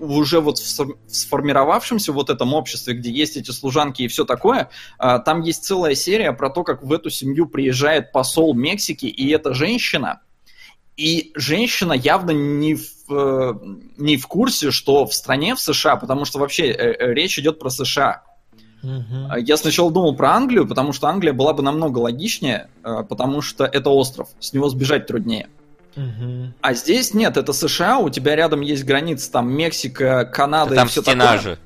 уже 0.00 0.40
вот 0.40 0.58
в 0.58 0.96
сформировавшемся 1.06 2.12
вот 2.12 2.30
этом 2.30 2.54
обществе, 2.54 2.94
где 2.94 3.10
есть 3.10 3.36
эти 3.36 3.50
служанки 3.50 4.02
и 4.02 4.08
все 4.08 4.24
такое, 4.24 4.70
а, 4.98 5.18
там 5.20 5.42
есть 5.42 5.64
целая 5.64 5.94
серия 5.94 6.32
про 6.32 6.50
то, 6.50 6.64
как 6.64 6.82
в 6.82 6.92
эту 6.92 7.10
семью 7.10 7.46
приезжает 7.46 8.10
посол 8.12 8.54
Мексики, 8.54 9.06
и 9.06 9.30
эта 9.30 9.54
женщина, 9.54 10.22
и 10.96 11.30
женщина 11.34 11.92
явно 11.92 12.32
не 12.32 12.74
в, 12.74 12.82
э, 13.10 13.54
не 13.96 14.16
в 14.16 14.26
курсе, 14.26 14.70
что 14.70 15.06
в 15.06 15.14
стране, 15.14 15.54
в 15.54 15.60
США, 15.60 15.96
потому 15.96 16.24
что 16.24 16.38
вообще 16.38 16.70
э, 16.70 16.92
э, 16.92 17.14
речь 17.14 17.38
идет 17.38 17.58
про 17.58 17.70
США. 17.70 18.22
Угу. 18.82 19.36
Я 19.38 19.56
сначала 19.56 19.90
думал 19.90 20.16
про 20.16 20.32
Англию, 20.32 20.66
потому 20.66 20.92
что 20.92 21.08
Англия 21.08 21.34
была 21.34 21.52
бы 21.52 21.62
намного 21.62 21.98
логичнее, 21.98 22.70
потому 22.82 23.42
что 23.42 23.64
это 23.64 23.90
остров, 23.90 24.30
с 24.38 24.54
него 24.54 24.70
сбежать 24.70 25.06
труднее. 25.06 25.48
Угу. 25.96 26.54
А 26.60 26.74
здесь 26.74 27.12
нет, 27.12 27.36
это 27.36 27.52
США, 27.52 27.98
у 27.98 28.08
тебя 28.08 28.36
рядом 28.36 28.62
есть 28.62 28.84
граница, 28.84 29.30
там 29.30 29.52
Мексика, 29.52 30.24
Канада 30.24 30.74
там 30.74 30.86
и 30.86 30.90
все 30.90 31.02
стена 31.02 31.24
такое. 31.24 31.40
же. 31.40 31.58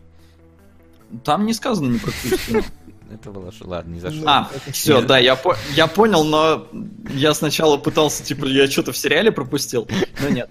Там 1.22 1.46
не 1.46 1.52
сказано 1.52 1.92
ни 1.92 1.98
про. 1.98 2.12
Это 3.12 3.30
было 3.30 3.52
что, 3.52 3.68
ладно, 3.68 3.92
не 3.94 4.00
зашло. 4.00 4.22
А, 4.26 4.50
все, 4.72 5.00
да, 5.02 5.18
я, 5.18 5.36
по 5.36 5.56
я 5.76 5.86
понял, 5.86 6.24
но 6.24 6.66
я 7.10 7.32
сначала 7.34 7.76
пытался, 7.76 8.24
типа, 8.24 8.46
я 8.46 8.68
что-то 8.68 8.92
в 8.92 8.96
сериале 8.96 9.30
пропустил, 9.30 9.86
но 10.20 10.30
нет. 10.30 10.50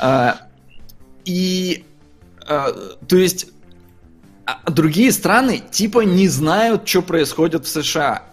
А, 0.00 0.40
и, 1.24 1.84
а, 2.46 2.72
то 3.08 3.16
есть, 3.16 3.48
а, 4.46 4.70
другие 4.70 5.12
страны, 5.12 5.62
типа, 5.70 6.00
не 6.00 6.28
знают, 6.28 6.88
что 6.88 7.02
происходит 7.02 7.64
в 7.64 7.68
США. 7.68 8.24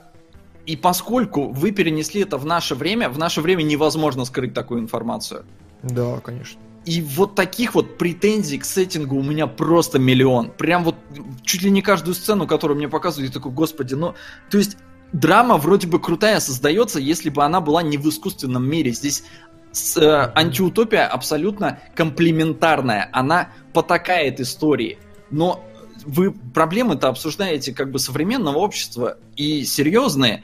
И 0.65 0.75
поскольку 0.75 1.49
вы 1.49 1.71
перенесли 1.71 2.21
это 2.21 2.37
в 2.37 2.45
наше 2.45 2.75
время, 2.75 3.09
в 3.09 3.17
наше 3.17 3.41
время 3.41 3.63
невозможно 3.63 4.25
скрыть 4.25 4.53
такую 4.53 4.81
информацию. 4.81 5.45
Да, 5.83 6.19
конечно. 6.19 6.59
И 6.85 7.01
вот 7.01 7.35
таких 7.35 7.75
вот 7.75 7.97
претензий 7.97 8.57
к 8.57 8.65
сеттингу 8.65 9.15
у 9.15 9.23
меня 9.23 9.47
просто 9.47 9.99
миллион. 9.99 10.49
Прям 10.49 10.83
вот 10.83 10.95
чуть 11.43 11.61
ли 11.61 11.69
не 11.69 11.81
каждую 11.81 12.15
сцену, 12.15 12.47
которую 12.47 12.77
мне 12.77 12.89
показывают, 12.89 13.29
я 13.29 13.33
такой, 13.33 13.51
господи, 13.51 13.93
ну... 13.93 14.15
То 14.49 14.57
есть 14.57 14.77
драма 15.13 15.57
вроде 15.57 15.87
бы 15.87 15.99
крутая 15.99 16.39
создается, 16.39 16.99
если 16.99 17.29
бы 17.29 17.43
она 17.43 17.61
была 17.61 17.83
не 17.83 17.97
в 17.97 18.09
искусственном 18.09 18.67
мире. 18.67 18.91
Здесь 18.91 19.23
с, 19.71 19.97
э, 19.97 20.31
антиутопия 20.35 21.07
абсолютно 21.07 21.79
комплементарная. 21.95 23.09
Она 23.11 23.49
потакает 23.73 24.39
истории. 24.39 24.97
Но 25.29 25.63
вы 26.05 26.31
проблемы-то 26.31 27.09
обсуждаете 27.09 27.73
как 27.73 27.91
бы 27.91 27.99
современного 27.99 28.57
общества 28.57 29.17
и 29.35 29.63
серьезные. 29.63 30.43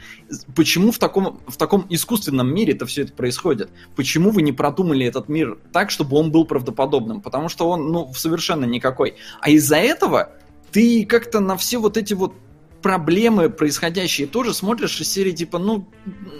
Почему 0.55 0.91
в 0.91 0.99
таком, 0.99 1.41
в 1.47 1.57
таком 1.57 1.85
искусственном 1.89 2.53
мире 2.53 2.73
это 2.73 2.85
все 2.85 3.03
это 3.03 3.13
происходит? 3.13 3.69
Почему 3.95 4.29
вы 4.31 4.41
не 4.41 4.51
продумали 4.51 5.05
этот 5.05 5.29
мир 5.29 5.57
так, 5.71 5.91
чтобы 5.91 6.17
он 6.17 6.31
был 6.31 6.45
правдоподобным? 6.45 7.21
Потому 7.21 7.49
что 7.49 7.69
он, 7.69 7.91
ну, 7.91 8.13
совершенно 8.13 8.65
никакой. 8.65 9.15
А 9.41 9.49
из-за 9.49 9.77
этого 9.77 10.31
ты 10.71 11.05
как-то 11.05 11.39
на 11.39 11.57
все 11.57 11.77
вот 11.79 11.97
эти 11.97 12.13
вот 12.13 12.33
проблемы 12.81 13.49
происходящие 13.49 14.27
тоже 14.27 14.53
смотришь 14.53 15.01
из 15.01 15.11
серии 15.11 15.31
типа, 15.31 15.57
ну, 15.57 15.87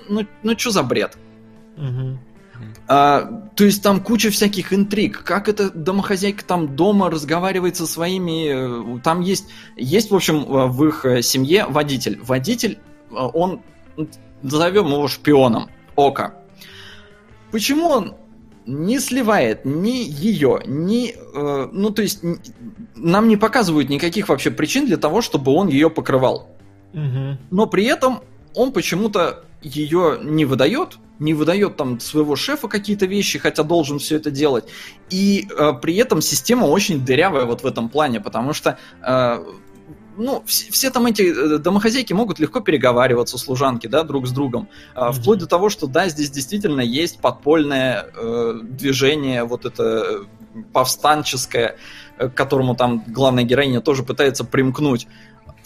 ну, 0.10 0.26
ну 0.44 0.58
что 0.58 0.72
за 0.72 0.84
бред? 0.84 1.18
Угу. 1.78 2.20
А, 2.90 3.44
то 3.56 3.66
есть 3.66 3.84
там 3.84 4.00
куча 4.02 4.30
всяких 4.30 4.72
интриг. 4.72 5.24
Как 5.24 5.50
эта 5.50 5.70
домохозяйка 5.70 6.44
там 6.46 6.76
дома 6.76 7.10
разговаривает 7.10 7.76
со 7.76 7.86
своими... 7.86 8.96
Э, 8.98 9.00
там 9.02 9.22
есть, 9.22 9.48
есть 9.76 10.10
в 10.10 10.16
общем, 10.16 10.44
э, 10.44 10.68
в 10.68 10.86
их 10.86 11.06
э, 11.06 11.22
семье 11.22 11.66
водитель. 11.68 12.20
Водитель, 12.22 12.80
он, 13.12 13.62
назовем 14.42 14.88
его 14.88 15.08
шпионом, 15.08 15.70
Ока. 15.96 16.36
Почему 17.52 17.88
он 17.88 18.16
не 18.66 19.00
сливает 19.00 19.66
ни 19.66 20.04
ее, 20.06 20.62
ни... 20.66 21.14
Э, 21.14 21.70
ну, 21.72 21.90
то 21.90 22.02
есть, 22.02 22.22
нам 22.96 23.28
не 23.28 23.36
показывают 23.36 23.90
никаких 23.90 24.30
вообще 24.30 24.52
причин 24.52 24.86
для 24.86 24.98
того, 24.98 25.22
чтобы 25.22 25.52
он 25.52 25.68
ее 25.68 25.90
покрывал. 25.90 26.50
Угу. 26.94 27.38
Но 27.52 27.66
при 27.68 27.86
этом 27.86 28.22
он 28.56 28.72
почему-то 28.72 29.44
ее 29.62 30.20
не 30.22 30.46
выдает, 30.46 30.98
не 31.20 31.34
выдает 31.34 31.78
там 31.78 32.00
своего 32.00 32.36
шефа 32.36 32.68
какие-то 32.68 33.06
вещи, 33.06 33.40
хотя 33.40 33.64
должен 33.64 34.00
все 34.00 34.18
это 34.18 34.32
делать. 34.32 34.66
И 35.10 35.48
э, 35.50 35.74
при 35.82 35.96
этом 35.96 36.22
система 36.22 36.66
очень 36.66 37.04
дырявая 37.04 37.46
вот 37.46 37.64
в 37.64 37.66
этом 37.66 37.90
плане, 37.90 38.20
потому 38.20 38.54
что 38.54 38.78
э, 39.02 39.44
ну, 40.18 40.44
все, 40.46 40.72
все 40.72 40.90
там 40.90 41.06
эти 41.06 41.22
э, 41.22 41.58
домохозяйки 41.60 42.14
могут 42.14 42.40
легко 42.40 42.60
переговариваться, 42.60 43.38
служанки, 43.38 43.88
да, 43.88 44.04
друг 44.04 44.28
с 44.28 44.32
другом. 44.32 44.68
Mm-hmm. 44.96 45.12
Вплоть 45.14 45.40
до 45.40 45.48
того, 45.48 45.70
что, 45.70 45.88
да, 45.88 46.10
здесь 46.10 46.32
действительно 46.32 46.82
есть 46.82 47.20
подпольное 47.20 48.08
э, 48.14 48.60
движение, 48.64 49.44
вот 49.44 49.66
это 49.66 49.84
э, 49.84 50.64
повстанческое, 50.74 51.78
к 52.18 52.30
которому 52.30 52.76
там 52.76 53.04
главная 53.08 53.44
героиня 53.44 53.80
тоже 53.80 54.04
пытается 54.04 54.44
примкнуть. 54.44 55.08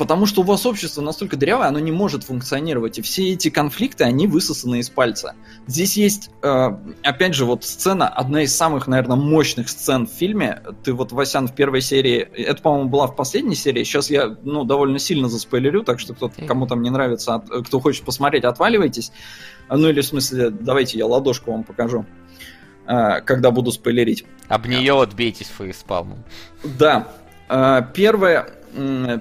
Потому 0.02 0.26
что 0.26 0.42
у 0.42 0.44
вас 0.44 0.66
общество 0.66 1.00
настолько 1.04 1.38
дырявое, 1.38 1.68
оно 1.68 1.78
не 1.78 1.92
может 1.92 2.24
функционировать. 2.24 2.98
И 2.98 3.04
все 3.04 3.34
эти 3.34 3.52
конфликты, 3.52 4.04
они 4.04 4.26
высосаны 4.26 4.80
из 4.80 4.90
пальца. 4.90 5.36
Здесь 5.68 5.96
есть, 5.96 6.32
э, 6.42 6.70
опять 7.04 7.36
же, 7.36 7.46
вот 7.46 7.64
сцена, 7.64 8.08
одна 8.08 8.42
из 8.42 8.56
самых, 8.56 8.88
наверное, 8.88 9.16
мощных 9.16 9.70
сцен 9.70 10.08
в 10.08 10.10
фильме. 10.10 10.64
Ты 10.84 10.94
вот, 10.94 11.12
Васян, 11.12 11.48
в 11.48 11.54
первой 11.54 11.82
серии, 11.82 12.18
это, 12.18 12.64
по-моему, 12.64 12.90
была 12.90 13.06
в 13.06 13.16
последней 13.16 13.54
серии, 13.54 13.84
сейчас 13.84 14.10
я, 14.10 14.36
ну, 14.42 14.64
довольно 14.64 14.98
сильно 14.98 15.30
заспойлерю, 15.30 15.84
так 15.84 16.00
что 16.00 16.16
кто-то, 16.16 16.48
кому 16.48 16.66
там 16.66 16.82
не 16.82 16.90
нравится, 16.90 17.44
кто 17.64 17.80
хочет 17.80 18.04
посмотреть, 18.04 18.44
отваливайтесь. 18.44 19.12
Ну, 19.70 19.88
или 19.88 20.02
в 20.02 20.06
смысле, 20.06 20.50
давайте 20.50 20.98
я 20.98 21.06
ладошку 21.06 21.52
вам 21.52 21.64
покажу 21.64 22.08
э, 22.88 23.22
когда 23.22 23.52
буду 23.52 23.72
спойлерить. 23.72 24.26
Об 24.48 24.66
нее 24.66 24.94
вот 24.94 25.14
бейтесь 25.14 25.52
фейспалмом. 25.56 26.24
Да. 26.64 27.08
Э, 27.50 27.84
первое, 27.94 28.61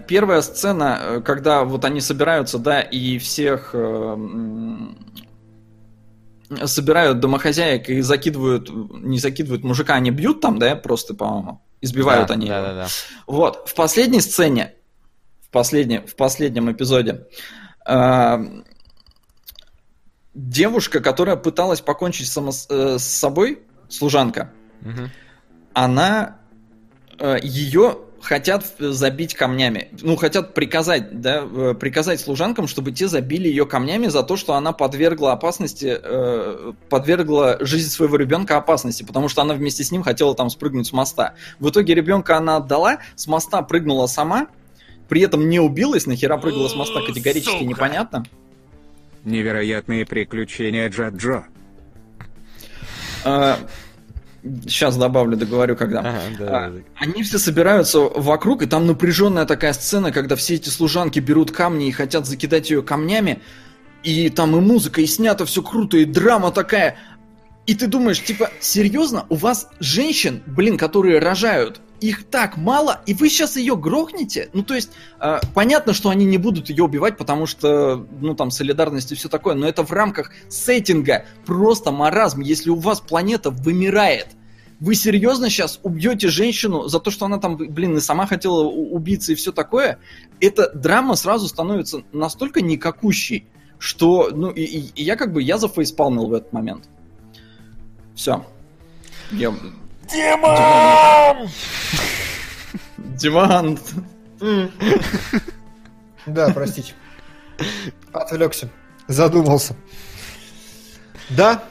первая 0.06 0.42
сцена, 0.42 0.98
э, 1.00 1.20
когда 1.20 1.64
вот 1.64 1.84
они 1.84 2.00
собираются, 2.00 2.58
да, 2.58 2.80
и 2.80 3.18
всех 3.18 3.70
э, 3.74 4.16
собирают 6.64 7.20
домохозяек 7.20 7.88
и 7.88 8.00
закидывают, 8.00 8.70
не 8.70 9.18
закидывают 9.18 9.64
мужика, 9.64 9.94
они 9.94 10.10
бьют 10.10 10.40
там, 10.40 10.58
да, 10.58 10.76
просто, 10.76 11.14
по-моему, 11.14 11.62
избивают 11.80 12.28
да, 12.28 12.34
они 12.34 12.48
да, 12.48 12.58
его. 12.58 12.66
Да, 12.66 12.74
да. 12.74 12.86
Вот, 13.26 13.68
в 13.68 13.74
последней 13.74 14.20
сцене, 14.20 14.74
в, 15.42 15.50
последней, 15.50 15.98
в 15.98 16.16
последнем 16.16 16.70
эпизоде, 16.70 17.26
э, 17.86 18.62
девушка, 20.34 21.00
которая 21.00 21.36
пыталась 21.36 21.80
покончить 21.80 22.28
само, 22.28 22.52
э, 22.68 22.98
с 22.98 23.04
собой, 23.04 23.62
служанка, 23.88 24.52
угу. 24.82 25.08
она, 25.72 26.38
э, 27.18 27.38
ее 27.42 27.98
хотят 28.20 28.64
забить 28.78 29.34
камнями. 29.34 29.88
Ну, 30.02 30.16
хотят 30.16 30.54
приказать, 30.54 31.20
да, 31.20 31.42
э, 31.50 31.74
приказать 31.78 32.20
служанкам, 32.20 32.68
чтобы 32.68 32.92
те 32.92 33.08
забили 33.08 33.48
ее 33.48 33.66
камнями 33.66 34.06
за 34.06 34.22
то, 34.22 34.36
что 34.36 34.54
она 34.54 34.72
подвергла 34.72 35.32
опасности, 35.32 35.98
э, 36.02 36.72
подвергла 36.88 37.58
жизнь 37.60 37.90
своего 37.90 38.16
ребенка 38.16 38.56
опасности, 38.56 39.02
потому 39.02 39.28
что 39.28 39.42
она 39.42 39.54
вместе 39.54 39.84
с 39.84 39.90
ним 39.90 40.02
хотела 40.02 40.34
там 40.34 40.50
спрыгнуть 40.50 40.86
с 40.86 40.92
моста. 40.92 41.34
В 41.58 41.70
итоге 41.70 41.94
ребенка 41.94 42.36
она 42.36 42.56
отдала, 42.56 42.98
с 43.16 43.26
моста 43.26 43.62
прыгнула 43.62 44.06
сама, 44.06 44.48
при 45.08 45.22
этом 45.22 45.48
не 45.48 45.58
убилась, 45.58 46.06
нахера 46.06 46.36
прыгала 46.36 46.68
с 46.68 46.74
моста, 46.74 47.00
категорически 47.04 47.52
Сука. 47.52 47.64
непонятно. 47.64 48.24
Невероятные 49.24 50.06
приключения 50.06 50.88
Джаджо. 50.88 51.46
А, 53.24 53.58
Сейчас 54.42 54.96
добавлю, 54.96 55.36
договорю, 55.36 55.76
когда. 55.76 56.00
Ага, 56.00 56.20
да, 56.38 56.46
а, 56.48 56.72
Они 56.96 57.22
все 57.22 57.38
собираются 57.38 58.00
вокруг, 58.00 58.62
и 58.62 58.66
там 58.66 58.86
напряженная 58.86 59.44
такая 59.44 59.72
сцена, 59.72 60.12
когда 60.12 60.36
все 60.36 60.54
эти 60.54 60.68
служанки 60.68 61.18
берут 61.18 61.50
камни 61.50 61.88
и 61.88 61.92
хотят 61.92 62.26
закидать 62.26 62.70
ее 62.70 62.82
камнями. 62.82 63.40
И 64.02 64.30
там 64.30 64.56
и 64.56 64.60
музыка, 64.60 65.02
и 65.02 65.06
снято 65.06 65.44
все 65.44 65.62
круто, 65.62 65.98
и 65.98 66.06
драма 66.06 66.52
такая. 66.52 66.96
И 67.66 67.74
ты 67.74 67.86
думаешь, 67.86 68.22
типа, 68.22 68.50
серьезно, 68.60 69.26
у 69.28 69.34
вас 69.34 69.68
женщин, 69.78 70.42
блин, 70.46 70.78
которые 70.78 71.18
рожают, 71.18 71.80
их 72.00 72.24
так 72.24 72.56
мало, 72.56 73.00
и 73.06 73.14
вы 73.14 73.28
сейчас 73.28 73.56
ее 73.56 73.76
грохнете? 73.76 74.48
Ну, 74.52 74.62
то 74.62 74.74
есть, 74.74 74.90
э, 75.20 75.40
понятно, 75.54 75.92
что 75.92 76.08
они 76.08 76.24
не 76.24 76.38
будут 76.38 76.70
ее 76.70 76.84
убивать, 76.84 77.16
потому 77.16 77.46
что, 77.46 78.06
ну, 78.20 78.34
там, 78.34 78.50
солидарность 78.50 79.12
и 79.12 79.14
все 79.14 79.28
такое, 79.28 79.54
но 79.54 79.68
это 79.68 79.84
в 79.84 79.92
рамках 79.92 80.30
сеттинга 80.48 81.26
просто 81.46 81.92
маразм, 81.92 82.40
если 82.40 82.70
у 82.70 82.76
вас 82.76 83.00
планета 83.00 83.50
вымирает. 83.50 84.28
Вы 84.80 84.94
серьезно 84.94 85.50
сейчас 85.50 85.78
убьете 85.82 86.28
женщину 86.28 86.88
за 86.88 87.00
то, 87.00 87.10
что 87.10 87.26
она 87.26 87.38
там, 87.38 87.56
блин, 87.56 87.98
и 87.98 88.00
сама 88.00 88.26
хотела 88.26 88.62
убиться 88.62 89.32
и 89.32 89.34
все 89.34 89.52
такое? 89.52 89.98
Эта 90.40 90.70
драма 90.74 91.16
сразу 91.16 91.48
становится 91.48 92.02
настолько 92.12 92.62
никакущей, 92.62 93.46
что, 93.78 94.30
ну, 94.32 94.50
и, 94.50 94.62
и 94.62 95.02
я 95.02 95.16
как 95.16 95.34
бы, 95.34 95.42
я 95.42 95.58
зафейспалмил 95.58 96.28
в 96.28 96.32
этот 96.32 96.52
момент. 96.54 96.88
Все. 98.14 98.44
Я... 99.32 99.54
Диман! 100.12 101.48
Диман! 102.98 103.78
Да, 106.26 106.50
простите. 106.50 106.94
Отвлекся. 108.12 108.70
Задумался. 109.08 109.76
Да? 111.30 111.62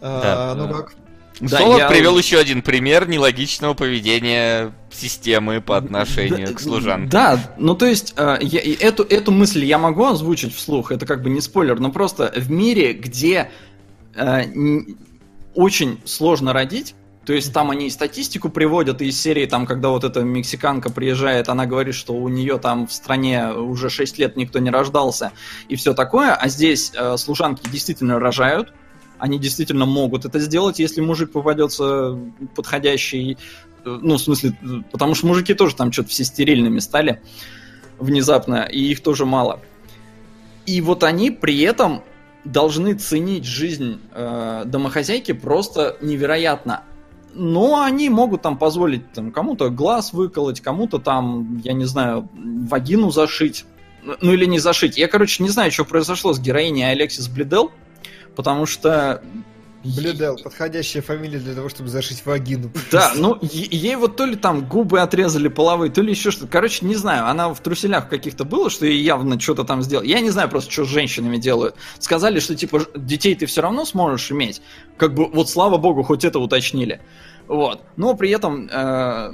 а, 0.00 0.54
ну 0.54 0.68
как? 0.68 0.94
Да, 1.40 1.58
Солод 1.58 1.78
я... 1.78 1.88
привел 1.88 2.16
еще 2.16 2.38
один 2.38 2.62
пример 2.62 3.08
нелогичного 3.08 3.74
поведения 3.74 4.72
системы 4.90 5.60
по 5.60 5.76
отношению 5.76 6.46
да, 6.48 6.52
к 6.52 6.60
служанкам. 6.60 7.08
Да, 7.08 7.54
ну 7.58 7.74
то 7.74 7.86
есть 7.86 8.14
э, 8.16 8.38
я, 8.40 8.60
эту, 8.60 9.02
эту 9.02 9.32
мысль 9.32 9.64
я 9.64 9.78
могу 9.78 10.04
озвучить 10.04 10.54
вслух, 10.54 10.92
это 10.92 11.06
как 11.06 11.22
бы 11.22 11.30
не 11.30 11.40
спойлер, 11.40 11.80
но 11.80 11.90
просто 11.90 12.32
в 12.36 12.50
мире, 12.52 12.92
где 12.92 13.50
э, 14.14 14.42
очень 15.54 16.00
сложно 16.04 16.52
родить, 16.52 16.94
то 17.26 17.32
есть 17.32 17.52
там 17.52 17.70
они 17.70 17.88
статистику 17.90 18.50
приводят 18.50 19.00
из 19.00 19.20
серии, 19.20 19.46
там, 19.46 19.66
когда 19.66 19.88
вот 19.88 20.04
эта 20.04 20.20
мексиканка 20.22 20.90
приезжает, 20.90 21.48
она 21.48 21.66
говорит, 21.66 21.94
что 21.94 22.12
у 22.14 22.28
нее 22.28 22.58
там 22.58 22.86
в 22.86 22.92
стране 22.92 23.48
уже 23.52 23.88
6 23.88 24.18
лет 24.18 24.36
никто 24.36 24.58
не 24.58 24.70
рождался 24.70 25.32
и 25.68 25.76
все 25.76 25.94
такое, 25.94 26.34
а 26.34 26.48
здесь 26.48 26.92
э, 26.94 27.16
служанки 27.16 27.68
действительно 27.70 28.18
рожают, 28.18 28.72
они 29.18 29.38
действительно 29.38 29.86
могут 29.86 30.24
это 30.24 30.38
сделать, 30.38 30.78
если 30.78 31.00
мужик 31.00 31.32
попадется 31.32 32.18
подходящий, 32.54 33.38
э, 33.84 33.98
ну, 34.02 34.16
в 34.16 34.20
смысле, 34.20 34.56
потому 34.92 35.14
что 35.14 35.26
мужики 35.26 35.54
тоже 35.54 35.76
там 35.76 35.92
что-то 35.92 36.10
все 36.10 36.24
стерильными 36.24 36.78
стали 36.80 37.22
внезапно, 37.98 38.64
и 38.64 38.80
их 38.80 39.02
тоже 39.02 39.24
мало. 39.24 39.60
И 40.66 40.80
вот 40.80 41.04
они 41.04 41.30
при 41.30 41.60
этом 41.60 42.02
должны 42.44 42.94
ценить 42.94 43.44
жизнь 43.44 44.00
э, 44.12 44.64
домохозяйки 44.66 45.32
просто 45.32 45.96
невероятно. 46.00 46.82
Но 47.34 47.82
они 47.82 48.08
могут 48.08 48.42
там 48.42 48.56
позволить 48.56 49.12
там, 49.12 49.32
кому-то 49.32 49.68
глаз 49.68 50.12
выколоть, 50.12 50.60
кому-то 50.60 50.98
там, 50.98 51.58
я 51.64 51.72
не 51.72 51.84
знаю, 51.84 52.28
вагину 52.32 53.10
зашить. 53.10 53.64
Ну 54.20 54.32
или 54.32 54.44
не 54.44 54.58
зашить. 54.58 54.96
Я, 54.96 55.08
короче, 55.08 55.42
не 55.42 55.48
знаю, 55.48 55.72
что 55.72 55.84
произошло 55.84 56.32
с 56.32 56.38
героиней 56.38 56.90
Алексис 56.90 57.28
Бледел, 57.28 57.72
потому 58.36 58.66
что 58.66 59.22
Блюдел, 59.84 60.38
подходящая 60.42 61.02
фамилия 61.02 61.38
для 61.38 61.54
того, 61.54 61.68
чтобы 61.68 61.90
зашить 61.90 62.24
вагину. 62.24 62.70
Да, 62.90 63.12
ну 63.14 63.38
ей 63.42 63.96
вот 63.96 64.16
то 64.16 64.24
ли 64.24 64.34
там 64.36 64.66
губы 64.66 65.00
отрезали 65.00 65.48
половые, 65.48 65.90
то 65.92 66.00
ли 66.00 66.10
еще 66.10 66.30
что-то. 66.30 66.50
Короче, 66.50 66.86
не 66.86 66.94
знаю, 66.94 67.26
она 67.26 67.52
в 67.52 67.60
труселях 67.60 68.08
каких-то 68.08 68.44
было, 68.44 68.70
что 68.70 68.86
ей 68.86 69.02
явно 69.02 69.38
что-то 69.38 69.64
там 69.64 69.82
сделал. 69.82 70.02
Я 70.02 70.20
не 70.20 70.30
знаю 70.30 70.48
просто, 70.48 70.70
что 70.72 70.84
с 70.84 70.88
женщинами 70.88 71.36
делают. 71.36 71.76
Сказали, 71.98 72.40
что 72.40 72.54
типа 72.54 72.80
детей 72.94 73.34
ты 73.34 73.44
все 73.46 73.60
равно 73.60 73.84
сможешь 73.84 74.30
иметь. 74.32 74.62
Как 74.96 75.12
бы 75.12 75.26
вот 75.26 75.50
слава 75.50 75.76
богу, 75.76 76.02
хоть 76.02 76.24
это 76.24 76.38
уточнили. 76.38 77.00
Вот. 77.46 77.82
Но 77.96 78.14
при 78.14 78.30
этом, 78.30 78.68
э, 78.72 79.32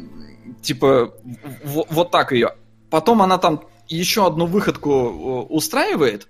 типа, 0.62 1.14
вот 1.62 2.10
так 2.10 2.32
ее. 2.32 2.54
Потом 2.90 3.22
она 3.22 3.38
там 3.38 3.62
еще 3.88 4.26
одну 4.26 4.46
выходку 4.46 4.90
э, 4.90 5.52
устраивает. 5.52 6.28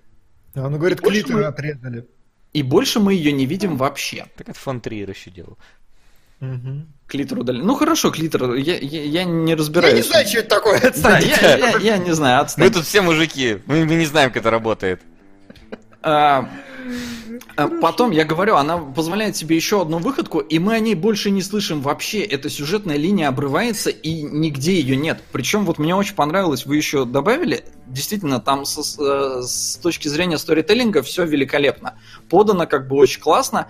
Она 0.53 0.77
говорит, 0.77 1.01
клитор 1.01 1.43
отрезали. 1.43 2.07
И 2.53 2.63
больше 2.63 2.99
мы 2.99 3.13
ее 3.13 3.31
не 3.31 3.45
видим 3.45 3.77
вообще. 3.77 4.27
Так 4.35 4.49
это 4.49 4.59
фон 4.59 4.81
Триер 4.81 5.09
еще 5.09 5.31
делал. 5.31 5.57
Угу. 6.41 6.85
Клитор 7.07 7.39
удалили. 7.39 7.61
Ну 7.61 7.75
хорошо, 7.75 8.09
клитор, 8.09 8.55
я, 8.55 8.77
я, 8.77 9.03
я 9.03 9.23
не 9.23 9.55
разбираюсь. 9.55 9.93
Я 9.93 10.01
не 10.01 10.07
знаю, 10.07 10.27
что 10.27 10.39
это 10.39 10.49
такое, 10.49 10.79
отстаньте. 10.79 11.37
Да, 11.39 11.55
я, 11.55 11.69
я, 11.69 11.77
я 11.77 11.97
не 11.97 12.13
знаю, 12.13 12.41
отстаньте. 12.41 12.69
Мы 12.69 12.73
тут 12.73 12.87
все 12.87 13.01
мужики, 13.01 13.59
мы, 13.67 13.85
мы 13.85 13.95
не 13.95 14.05
знаем, 14.05 14.31
как 14.31 14.37
это 14.37 14.49
работает. 14.49 15.01
А, 16.03 16.49
а 17.55 17.67
потом, 17.67 18.11
я 18.11 18.25
говорю, 18.25 18.55
она 18.55 18.77
позволяет 18.77 19.35
себе 19.35 19.55
еще 19.55 19.81
одну 19.81 19.99
выходку, 19.99 20.39
и 20.39 20.57
мы 20.57 20.73
о 20.73 20.79
ней 20.79 20.95
больше 20.95 21.29
не 21.29 21.41
слышим 21.41 21.81
вообще. 21.81 22.21
Эта 22.21 22.49
сюжетная 22.49 22.97
линия 22.97 23.27
обрывается, 23.27 23.89
и 23.89 24.23
нигде 24.23 24.79
ее 24.79 24.95
нет. 24.95 25.21
Причем 25.31 25.65
вот 25.65 25.77
мне 25.77 25.95
очень 25.95 26.15
понравилось, 26.15 26.65
вы 26.65 26.77
еще 26.77 27.05
добавили, 27.05 27.65
действительно, 27.87 28.39
там 28.39 28.65
со, 28.65 28.83
с, 28.83 28.97
с 29.47 29.77
точки 29.77 30.07
зрения 30.07 30.37
сторителлинга 30.37 31.03
все 31.03 31.25
великолепно. 31.25 31.99
Подано 32.29 32.65
как 32.65 32.87
бы 32.87 32.95
очень 32.95 33.21
классно. 33.21 33.67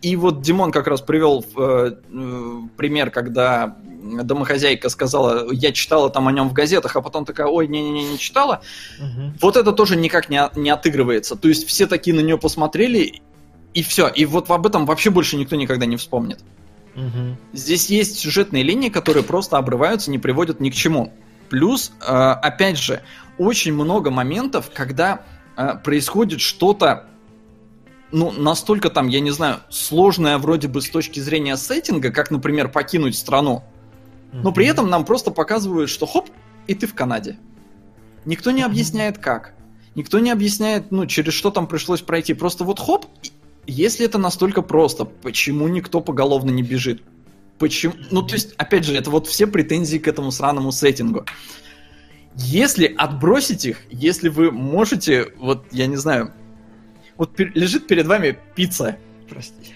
И 0.00 0.16
вот 0.16 0.42
Димон 0.42 0.70
как 0.70 0.86
раз 0.86 1.00
привел 1.00 1.44
э, 1.56 1.92
э, 2.12 2.60
пример, 2.76 3.10
когда 3.10 3.78
домохозяйка 4.04 4.88
сказала, 4.88 5.50
я 5.52 5.72
читала 5.72 6.10
там 6.10 6.28
о 6.28 6.32
нем 6.32 6.48
в 6.48 6.52
газетах, 6.52 6.96
а 6.96 7.00
потом 7.00 7.24
такая, 7.24 7.46
ой, 7.46 7.66
не-не-не, 7.66 8.04
не 8.12 8.18
читала. 8.18 8.62
Угу. 8.98 9.34
Вот 9.40 9.56
это 9.56 9.72
тоже 9.72 9.96
никак 9.96 10.28
не, 10.28 10.40
не 10.56 10.70
отыгрывается. 10.70 11.36
То 11.36 11.48
есть 11.48 11.66
все 11.66 11.86
такие 11.86 12.14
на 12.14 12.20
нее 12.20 12.38
посмотрели, 12.38 13.22
и 13.72 13.82
все. 13.82 14.08
И 14.08 14.24
вот 14.24 14.50
об 14.50 14.66
этом 14.66 14.86
вообще 14.86 15.10
больше 15.10 15.36
никто 15.36 15.56
никогда 15.56 15.86
не 15.86 15.96
вспомнит. 15.96 16.40
Угу. 16.94 17.36
Здесь 17.52 17.90
есть 17.90 18.18
сюжетные 18.18 18.62
линии, 18.62 18.88
которые 18.88 19.24
просто 19.24 19.58
обрываются, 19.58 20.10
не 20.10 20.18
приводят 20.18 20.60
ни 20.60 20.70
к 20.70 20.74
чему. 20.74 21.12
Плюс, 21.48 21.92
э, 22.00 22.04
опять 22.04 22.78
же, 22.78 23.02
очень 23.38 23.74
много 23.74 24.10
моментов, 24.10 24.70
когда 24.72 25.22
э, 25.56 25.74
происходит 25.82 26.40
что-то 26.40 27.06
ну, 28.12 28.30
настолько 28.30 28.90
там, 28.90 29.08
я 29.08 29.18
не 29.18 29.32
знаю, 29.32 29.58
сложное 29.70 30.38
вроде 30.38 30.68
бы 30.68 30.80
с 30.80 30.88
точки 30.88 31.18
зрения 31.18 31.56
сеттинга, 31.56 32.12
как, 32.12 32.30
например, 32.30 32.68
покинуть 32.68 33.16
страну. 33.16 33.64
Но 34.42 34.52
при 34.52 34.66
этом 34.66 34.90
нам 34.90 35.04
просто 35.04 35.30
показывают, 35.30 35.90
что 35.90 36.06
хоп, 36.06 36.28
и 36.66 36.74
ты 36.74 36.86
в 36.86 36.94
Канаде. 36.94 37.38
Никто 38.24 38.50
не 38.50 38.62
объясняет 38.62 39.18
как. 39.18 39.54
Никто 39.94 40.18
не 40.18 40.30
объясняет, 40.30 40.90
ну, 40.90 41.06
через 41.06 41.34
что 41.34 41.50
там 41.50 41.68
пришлось 41.68 42.00
пройти. 42.00 42.34
Просто 42.34 42.64
вот 42.64 42.80
хоп, 42.80 43.06
если 43.66 44.04
это 44.04 44.18
настолько 44.18 44.62
просто, 44.62 45.04
почему 45.04 45.68
никто 45.68 46.00
поголовно 46.00 46.50
не 46.50 46.62
бежит? 46.62 47.02
Почему? 47.58 47.94
Ну, 48.10 48.22
то 48.22 48.34
есть, 48.34 48.54
опять 48.56 48.84
же, 48.84 48.94
это 48.94 49.10
вот 49.10 49.28
все 49.28 49.46
претензии 49.46 49.98
к 49.98 50.08
этому 50.08 50.32
сраному 50.32 50.72
сеттингу. 50.72 51.24
Если 52.36 52.86
отбросить 52.86 53.64
их, 53.64 53.82
если 53.90 54.28
вы 54.28 54.50
можете, 54.50 55.32
вот, 55.38 55.64
я 55.70 55.86
не 55.86 55.96
знаю, 55.96 56.32
вот 57.16 57.38
лежит 57.38 57.86
перед 57.86 58.06
вами 58.06 58.36
пицца. 58.56 58.96
Прости. 59.28 59.73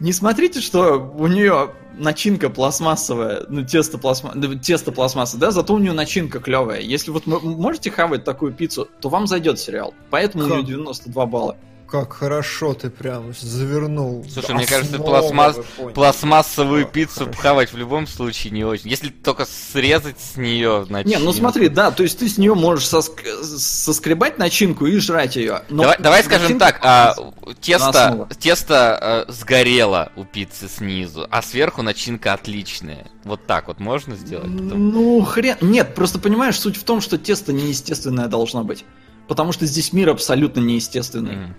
Не 0.00 0.12
смотрите, 0.12 0.60
что 0.60 0.98
у 1.16 1.26
нее 1.26 1.70
начинка 1.96 2.50
пластмассовая, 2.50 3.44
ну, 3.48 3.64
тесто, 3.64 3.96
пластма... 3.98 4.34
тесто 4.62 4.92
пластмасса, 4.92 5.38
да, 5.38 5.50
зато 5.50 5.74
у 5.74 5.78
нее 5.78 5.92
начинка 5.92 6.38
клевая. 6.38 6.80
Если 6.80 7.10
вот 7.10 7.26
вы 7.26 7.40
можете 7.40 7.90
хавать 7.90 8.24
такую 8.24 8.52
пиццу, 8.52 8.88
то 9.00 9.08
вам 9.08 9.26
зайдет 9.26 9.58
сериал. 9.58 9.94
Поэтому 10.10 10.44
Ха. 10.44 10.50
у 10.50 10.56
нее 10.56 10.66
92 10.66 11.26
балла. 11.26 11.56
Как 11.86 12.12
хорошо 12.12 12.74
ты 12.74 12.90
прям 12.90 13.32
завернул. 13.38 14.24
Слушай, 14.28 14.54
мне 14.54 14.66
кажется, 14.66 14.98
пластмасс... 14.98 15.56
пластмассовую 15.94 16.84
да, 16.84 16.90
пиццу 16.90 17.20
хорошо. 17.20 17.32
пхавать 17.32 17.72
в 17.72 17.76
любом 17.76 18.06
случае 18.06 18.52
не 18.52 18.64
очень. 18.64 18.90
Если 18.90 19.08
только 19.08 19.46
срезать 19.46 20.20
с 20.20 20.36
нее 20.36 20.86
начинку. 20.88 21.18
Не, 21.18 21.24
ну 21.24 21.32
смотри, 21.32 21.68
да, 21.68 21.90
то 21.90 22.02
есть 22.02 22.18
ты 22.18 22.28
с 22.28 22.38
нее 22.38 22.54
можешь 22.54 22.86
соск... 22.86 23.22
соскребать 23.42 24.38
начинку 24.38 24.86
и 24.86 24.98
жрать 24.98 25.36
ее. 25.36 25.62
давай, 25.68 25.96
давай 25.98 26.24
скажем 26.24 26.58
так, 26.58 26.80
а, 26.82 27.14
тесто, 27.60 28.28
тесто 28.38 28.98
а, 29.00 29.24
сгорело 29.28 30.12
у 30.16 30.24
пиццы 30.24 30.68
снизу, 30.68 31.26
а 31.30 31.42
сверху 31.42 31.82
начинка 31.82 32.32
отличная. 32.32 33.06
Вот 33.24 33.46
так 33.46 33.68
вот 33.68 33.80
можно 33.80 34.16
сделать? 34.16 34.48
Ну, 34.48 35.22
хрен... 35.24 35.56
Нет, 35.60 35.94
просто 35.94 36.18
понимаешь, 36.18 36.58
суть 36.58 36.76
в 36.76 36.84
том, 36.84 37.00
что 37.00 37.18
тесто 37.18 37.52
неестественное 37.52 38.26
должно 38.28 38.64
быть. 38.64 38.84
Потому 39.28 39.52
что 39.52 39.66
здесь 39.66 39.92
мир 39.92 40.10
абсолютно 40.10 40.60
неестественный. 40.60 41.34
Mm. 41.34 41.54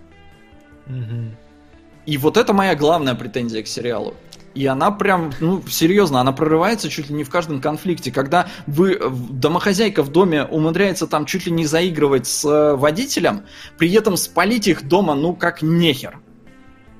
И 2.05 2.17
вот 2.17 2.37
это 2.37 2.53
моя 2.53 2.75
главная 2.75 3.15
претензия 3.15 3.63
к 3.63 3.67
сериалу. 3.67 4.15
И 4.55 4.65
она 4.65 4.89
прям, 4.89 5.31
ну, 5.39 5.61
серьезно, 5.67 6.19
она 6.19 6.31
прорывается 6.31 6.89
чуть 6.89 7.09
ли 7.09 7.15
не 7.15 7.23
в 7.23 7.29
каждом 7.29 7.61
конфликте. 7.61 8.11
Когда 8.11 8.47
вы, 8.65 8.99
домохозяйка 9.29 10.01
в 10.01 10.11
доме 10.11 10.45
умудряется 10.45 11.05
там 11.05 11.25
чуть 11.25 11.45
ли 11.45 11.51
не 11.51 11.65
заигрывать 11.67 12.25
с 12.25 12.43
э, 12.43 12.75
водителем, 12.75 13.43
при 13.77 13.91
этом 13.93 14.17
спалить 14.17 14.67
их 14.67 14.87
дома, 14.87 15.13
ну, 15.13 15.35
как 15.35 15.61
нехер. 15.61 16.19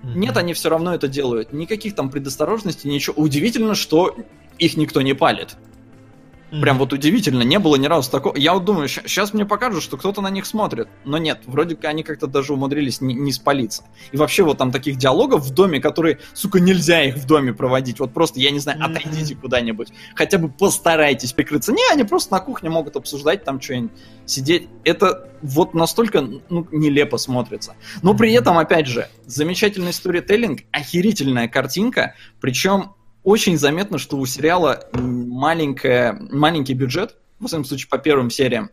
Mm-hmm. 0.04 0.18
Нет, 0.18 0.38
они 0.38 0.54
все 0.54 0.70
равно 0.70 0.94
это 0.94 1.08
делают. 1.08 1.52
Никаких 1.52 1.96
там 1.96 2.12
предосторожностей, 2.12 2.92
ничего. 2.92 3.16
Удивительно, 3.16 3.74
что 3.74 4.16
их 4.60 4.78
никто 4.78 5.02
не 5.02 5.14
палит. 5.14 5.58
Mm-hmm. 6.49 6.61
Прям 6.61 6.78
вот 6.78 6.94
удивительно, 6.94 7.44
не 7.44 7.60
было 7.60 7.76
ни 7.76 7.88
разу 7.88 8.10
такого. 8.10 8.38
Я 8.38 8.53
вот 8.53 8.64
думаю, 8.64 8.88
сейчас 8.88 9.34
мне 9.34 9.45
покажут, 9.45 9.84
что 9.84 9.98
кто-то 9.98 10.22
на 10.22 10.30
них 10.30 10.45
смотрит. 10.45 10.88
Но 11.03 11.18
нет, 11.18 11.41
вроде 11.45 11.76
как 11.76 11.86
они 11.86 12.03
как-то 12.03 12.28
даже 12.28 12.53
умудрились 12.53 13.02
не, 13.02 13.14
не 13.14 13.34
спалиться. 13.34 13.84
И 14.14 14.18
вообще 14.18 14.44
вот 14.44 14.57
там 14.57 14.72
таких 14.72 14.98
диалогов 14.98 15.44
в 15.44 15.53
доме, 15.53 15.82
которые, 15.82 16.19
сука, 16.34 16.60
нельзя 16.60 17.03
их 17.03 17.15
в 17.15 17.26
доме 17.26 17.53
проводить. 17.53 17.99
Вот 17.99 18.14
просто, 18.14 18.40
я 18.40 18.52
не 18.52 18.60
знаю, 18.60 18.82
отойдите 18.82 19.34
mm-hmm. 19.34 19.41
куда-нибудь. 19.41 19.90
Хотя 20.15 20.38
бы 20.38 20.49
постарайтесь 20.49 21.34
прикрыться. 21.34 21.74
Не, 21.74 21.84
они 21.91 22.06
просто 22.06 22.34
на 22.34 22.40
кухне 22.40 22.69
могут 22.69 22.95
обсуждать 22.95 23.44
там 23.44 23.60
что-нибудь, 23.60 23.91
сидеть. 24.26 24.69
Это 24.86 25.30
вот 25.41 25.74
настолько 25.74 26.22
ну, 26.22 26.68
нелепо 26.72 27.18
смотрится. 27.18 27.76
Но 28.02 28.14
при 28.14 28.32
этом, 28.34 28.57
опять 28.57 28.88
же, 28.88 29.10
замечательный 29.26 29.91
сторителлинг, 29.91 30.61
охерительная 30.72 31.48
картинка, 31.48 32.15
причем 32.40 32.94
очень 33.28 33.58
заметно, 33.58 33.98
что 33.98 34.16
у 34.16 34.26
сериала 34.26 34.88
маленькая, 34.94 36.18
маленький 36.32 36.74
бюджет, 36.74 37.18
в 37.40 37.48
всяком 37.48 37.66
случае, 37.66 37.90
по 37.90 37.98
первым 37.98 38.30
сериям. 38.30 38.70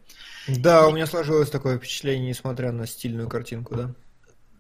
Да, 0.47 0.87
у 0.87 0.93
меня 0.93 1.09
сложилось 1.09 1.51
такое 1.51 1.77
впечатление, 1.77 2.29
несмотря 2.29 2.71
на 2.71 2.87
стильную 2.87 3.29
картинку, 3.29 3.75
да. 3.75 3.95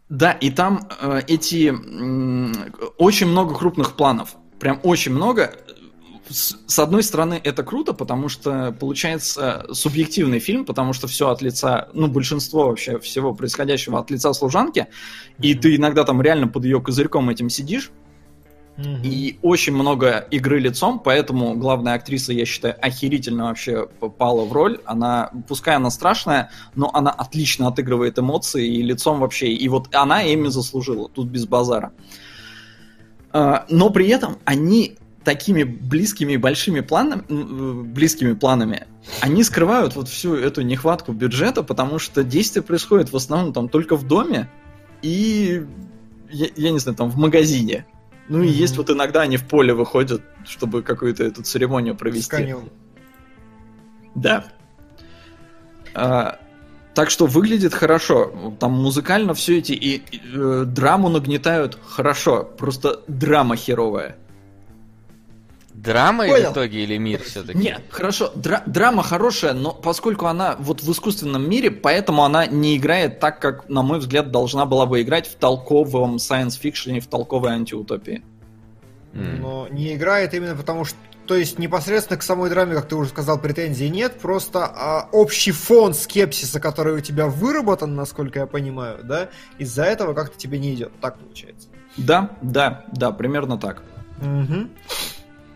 Да, 0.08 0.32
и 0.32 0.50
там 0.50 0.88
э, 1.00 1.20
эти 1.28 1.72
э, 1.72 2.52
очень 2.98 3.28
много 3.28 3.54
крупных 3.54 3.94
планов. 3.94 4.34
Прям 4.58 4.80
очень 4.82 5.12
много. 5.12 5.54
С, 6.28 6.56
с 6.66 6.78
одной 6.80 7.04
стороны, 7.04 7.40
это 7.44 7.62
круто, 7.62 7.92
потому 7.92 8.28
что 8.28 8.72
получается 8.72 9.64
субъективный 9.70 10.40
фильм, 10.40 10.64
потому 10.64 10.92
что 10.92 11.06
все 11.06 11.28
от 11.28 11.40
лица, 11.40 11.88
ну, 11.92 12.08
большинство 12.08 12.66
вообще 12.66 12.98
всего 12.98 13.32
происходящего 13.32 14.00
от 14.00 14.10
лица 14.10 14.32
служанки, 14.32 14.80
mm-hmm. 14.80 15.42
и 15.42 15.54
ты 15.54 15.76
иногда 15.76 16.02
там 16.02 16.20
реально 16.20 16.48
под 16.48 16.64
ее 16.64 16.80
козырьком 16.80 17.30
этим 17.30 17.48
сидишь, 17.48 17.92
и 18.76 19.38
очень 19.42 19.72
много 19.72 20.18
игры 20.30 20.58
лицом, 20.58 20.98
поэтому 20.98 21.54
главная 21.54 21.94
актриса, 21.94 22.32
я 22.32 22.44
считаю, 22.44 22.74
охерительно 22.84 23.44
вообще 23.44 23.86
попала 23.86 24.44
в 24.44 24.52
роль. 24.52 24.80
Она, 24.84 25.30
пускай 25.46 25.76
она 25.76 25.90
страшная, 25.90 26.50
но 26.74 26.90
она 26.92 27.10
отлично 27.10 27.68
отыгрывает 27.68 28.18
эмоции 28.18 28.66
и 28.66 28.82
лицом 28.82 29.20
вообще. 29.20 29.52
И 29.52 29.68
вот 29.68 29.94
она 29.94 30.22
ими 30.22 30.48
заслужила, 30.48 31.08
тут 31.08 31.28
без 31.28 31.46
базара. 31.46 31.92
А, 33.32 33.64
но 33.68 33.90
при 33.90 34.08
этом 34.08 34.38
они 34.44 34.96
такими 35.22 35.62
близкими 35.62 36.36
большими 36.36 36.80
планами, 36.80 37.22
близкими 37.28 38.34
планами, 38.34 38.86
они 39.20 39.44
скрывают 39.44 39.96
вот 39.96 40.08
всю 40.08 40.34
эту 40.34 40.62
нехватку 40.62 41.12
бюджета, 41.12 41.62
потому 41.62 41.98
что 41.98 42.24
действие 42.24 42.62
происходит 42.62 43.12
в 43.12 43.16
основном 43.16 43.52
там 43.52 43.68
только 43.68 43.96
в 43.96 44.06
доме 44.06 44.50
и, 45.00 45.64
я, 46.30 46.46
я 46.56 46.70
не 46.70 46.78
знаю, 46.78 46.96
там 46.96 47.10
в 47.10 47.16
магазине. 47.16 47.86
Ну 48.28 48.42
и 48.42 48.48
есть 48.48 48.76
вот 48.76 48.90
иногда 48.90 49.22
они 49.22 49.36
в 49.36 49.46
поле 49.46 49.74
выходят, 49.74 50.22
чтобы 50.46 50.82
какую-то 50.82 51.24
эту 51.24 51.42
церемонию 51.42 51.94
провести. 51.94 52.22
С 52.22 52.28
конем. 52.28 52.70
Да. 54.14 54.44
А, 55.94 56.38
так 56.94 57.10
что 57.10 57.26
выглядит 57.26 57.74
хорошо. 57.74 58.54
Там 58.60 58.72
музыкально 58.72 59.34
все 59.34 59.58
эти 59.58 59.72
и, 59.72 59.96
и 59.96 60.20
э, 60.32 60.64
драму 60.66 61.08
нагнетают 61.08 61.78
хорошо. 61.84 62.44
Просто 62.44 63.02
драма 63.08 63.56
херовая. 63.56 64.16
Драма 65.74 66.26
Понял. 66.26 66.50
в 66.50 66.52
итоге 66.52 66.84
или 66.84 66.96
мир 66.98 67.20
все-таки? 67.22 67.58
Нет, 67.58 67.82
хорошо, 67.90 68.32
дра- 68.36 68.62
драма 68.64 69.02
хорошая, 69.02 69.54
но 69.54 69.72
поскольку 69.72 70.26
она 70.26 70.54
вот 70.60 70.82
в 70.82 70.90
искусственном 70.90 71.48
мире, 71.50 71.72
поэтому 71.72 72.22
она 72.22 72.46
не 72.46 72.76
играет 72.76 73.18
так, 73.18 73.40
как, 73.40 73.68
на 73.68 73.82
мой 73.82 73.98
взгляд, 73.98 74.30
должна 74.30 74.66
была 74.66 74.86
бы 74.86 75.02
играть 75.02 75.26
в 75.26 75.34
толковом 75.34 76.16
science 76.16 76.60
fiction, 76.62 77.00
в 77.00 77.08
толковой 77.08 77.50
антиутопии. 77.50 78.22
Но 79.12 79.68
не 79.70 79.94
играет 79.94 80.34
именно 80.34 80.56
потому, 80.56 80.84
что 80.84 80.96
то 81.26 81.36
есть 81.36 81.58
непосредственно 81.58 82.18
к 82.18 82.22
самой 82.22 82.50
драме, 82.50 82.74
как 82.74 82.88
ты 82.88 82.96
уже 82.96 83.08
сказал, 83.10 83.40
претензий 83.40 83.88
нет, 83.88 84.20
просто 84.20 84.66
а, 84.66 85.08
общий 85.10 85.52
фон 85.52 85.94
скепсиса, 85.94 86.60
который 86.60 86.94
у 86.94 87.00
тебя 87.00 87.26
выработан, 87.26 87.94
насколько 87.94 88.40
я 88.40 88.46
понимаю, 88.46 88.98
да, 89.02 89.30
из-за 89.58 89.84
этого 89.84 90.12
как-то 90.12 90.36
тебе 90.36 90.58
не 90.58 90.74
идет. 90.74 90.92
Так 91.00 91.18
получается. 91.18 91.68
Да, 91.96 92.36
да, 92.42 92.84
да, 92.92 93.10
примерно 93.10 93.56
так. 93.56 93.82
Угу. 94.20 94.68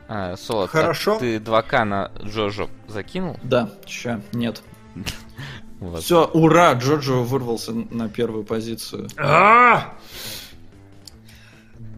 А, 0.08 0.36
Солод, 0.36 0.70
Хорошо. 0.70 1.16
А 1.16 1.18
ты 1.18 1.36
2К 1.36 1.84
на 1.84 2.10
Джоджо 2.24 2.68
закинул? 2.88 3.36
Да, 3.42 3.70
ща, 3.86 4.20
нет. 4.32 4.62
Вот. 5.80 6.02
Все, 6.02 6.26
ура, 6.26 6.72
Джоджо 6.72 7.22
вырвался 7.22 7.72
на 7.72 8.08
первую 8.08 8.42
позицию. 8.42 9.08
А! 9.16 9.94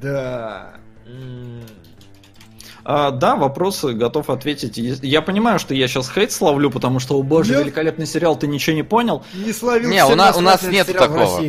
Да. 0.03 0.75
А, 2.85 3.11
да, 3.11 3.37
вопросы 3.37 3.93
готов 3.93 4.31
ответить. 4.31 4.77
Я 5.03 5.23
понимаю, 5.23 5.59
что 5.59 5.75
я 5.75 5.89
сейчас 5.89 6.11
хейт 6.11 6.33
словлю, 6.33 6.71
потому 6.71 6.99
что, 6.99 7.17
о 7.17 7.23
боже, 7.23 7.53
нет. 7.55 7.65
великолепный 7.65 8.07
сериал, 8.07 8.39
ты 8.39 8.47
ничего 8.47 8.77
не 8.77 8.83
понял. 8.83 9.25
Не 9.35 9.53
словил. 9.53 9.91
Не, 9.91 10.05
у 10.05 10.15
нас, 10.15 10.37
у 10.37 10.41
нас 10.41 10.63
нет 10.63 10.87
такого. 10.87 11.41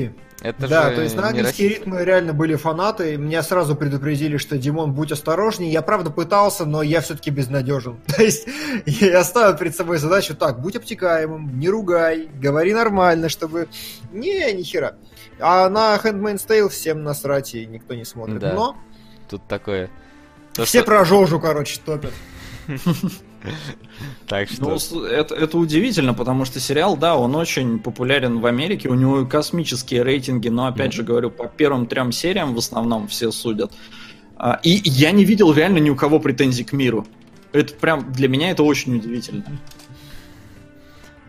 Это 0.41 0.67
да, 0.67 0.89
то 0.89 1.01
есть 1.01 1.15
на 1.15 1.27
ангельские 1.27 1.69
ритмы 1.69 2.03
реально 2.03 2.33
были 2.33 2.55
фанаты. 2.55 3.15
Меня 3.15 3.43
сразу 3.43 3.75
предупредили, 3.75 4.37
что 4.37 4.57
Димон, 4.57 4.91
будь 4.91 5.11
осторожней. 5.11 5.69
Я 5.69 5.83
правда 5.83 6.09
пытался, 6.09 6.65
но 6.65 6.81
я 6.81 7.01
все-таки 7.01 7.29
безнадежен. 7.29 8.01
То 8.07 8.23
есть 8.23 8.47
я 8.87 9.23
ставил 9.23 9.55
перед 9.55 9.75
собой 9.75 9.99
задачу 9.99 10.35
так, 10.35 10.59
будь 10.59 10.75
обтекаемым, 10.75 11.59
не 11.59 11.69
ругай, 11.69 12.27
говори 12.33 12.73
нормально, 12.73 13.29
чтобы... 13.29 13.69
Не, 14.11 14.51
ни 14.53 14.63
хера. 14.63 14.95
А 15.39 15.69
на 15.69 15.95
Handmaid's 15.97 16.47
Tale 16.47 16.69
всем 16.69 17.03
насрать, 17.03 17.53
и 17.53 17.67
никто 17.67 17.93
не 17.93 18.03
смотрит. 18.03 18.39
Да. 18.39 18.53
Но... 18.53 18.75
Тут 19.29 19.47
такое... 19.47 19.91
То, 20.53 20.65
Все 20.65 20.79
что... 20.79 20.87
про 20.87 21.05
Жожу, 21.05 21.39
короче, 21.39 21.79
топят. 21.83 22.13
Так 24.27 24.49
что... 24.49 24.77
Ну, 24.91 25.03
это, 25.03 25.33
это 25.35 25.57
удивительно, 25.57 26.13
потому 26.13 26.45
что 26.45 26.59
сериал, 26.59 26.95
да, 26.95 27.17
он 27.17 27.35
очень 27.35 27.79
популярен 27.79 28.39
в 28.39 28.45
Америке, 28.45 28.87
у 28.87 28.93
него 28.93 29.25
космические 29.25 30.03
рейтинги, 30.03 30.47
но, 30.47 30.67
опять 30.67 30.93
же 30.93 31.03
говорю, 31.03 31.31
по 31.31 31.47
первым 31.47 31.87
трем 31.87 32.11
сериям 32.11 32.53
в 32.53 32.59
основном 32.59 33.07
все 33.07 33.31
судят. 33.31 33.71
А, 34.37 34.59
и 34.63 34.81
я 34.85 35.11
не 35.11 35.25
видел 35.25 35.51
реально 35.53 35.79
ни 35.79 35.89
у 35.89 35.95
кого 35.95 36.19
претензий 36.19 36.63
к 36.63 36.71
миру. 36.71 37.07
Это 37.51 37.73
прям, 37.73 38.11
для 38.13 38.27
меня 38.27 38.51
это 38.51 38.63
очень 38.63 38.95
удивительно. 38.95 39.43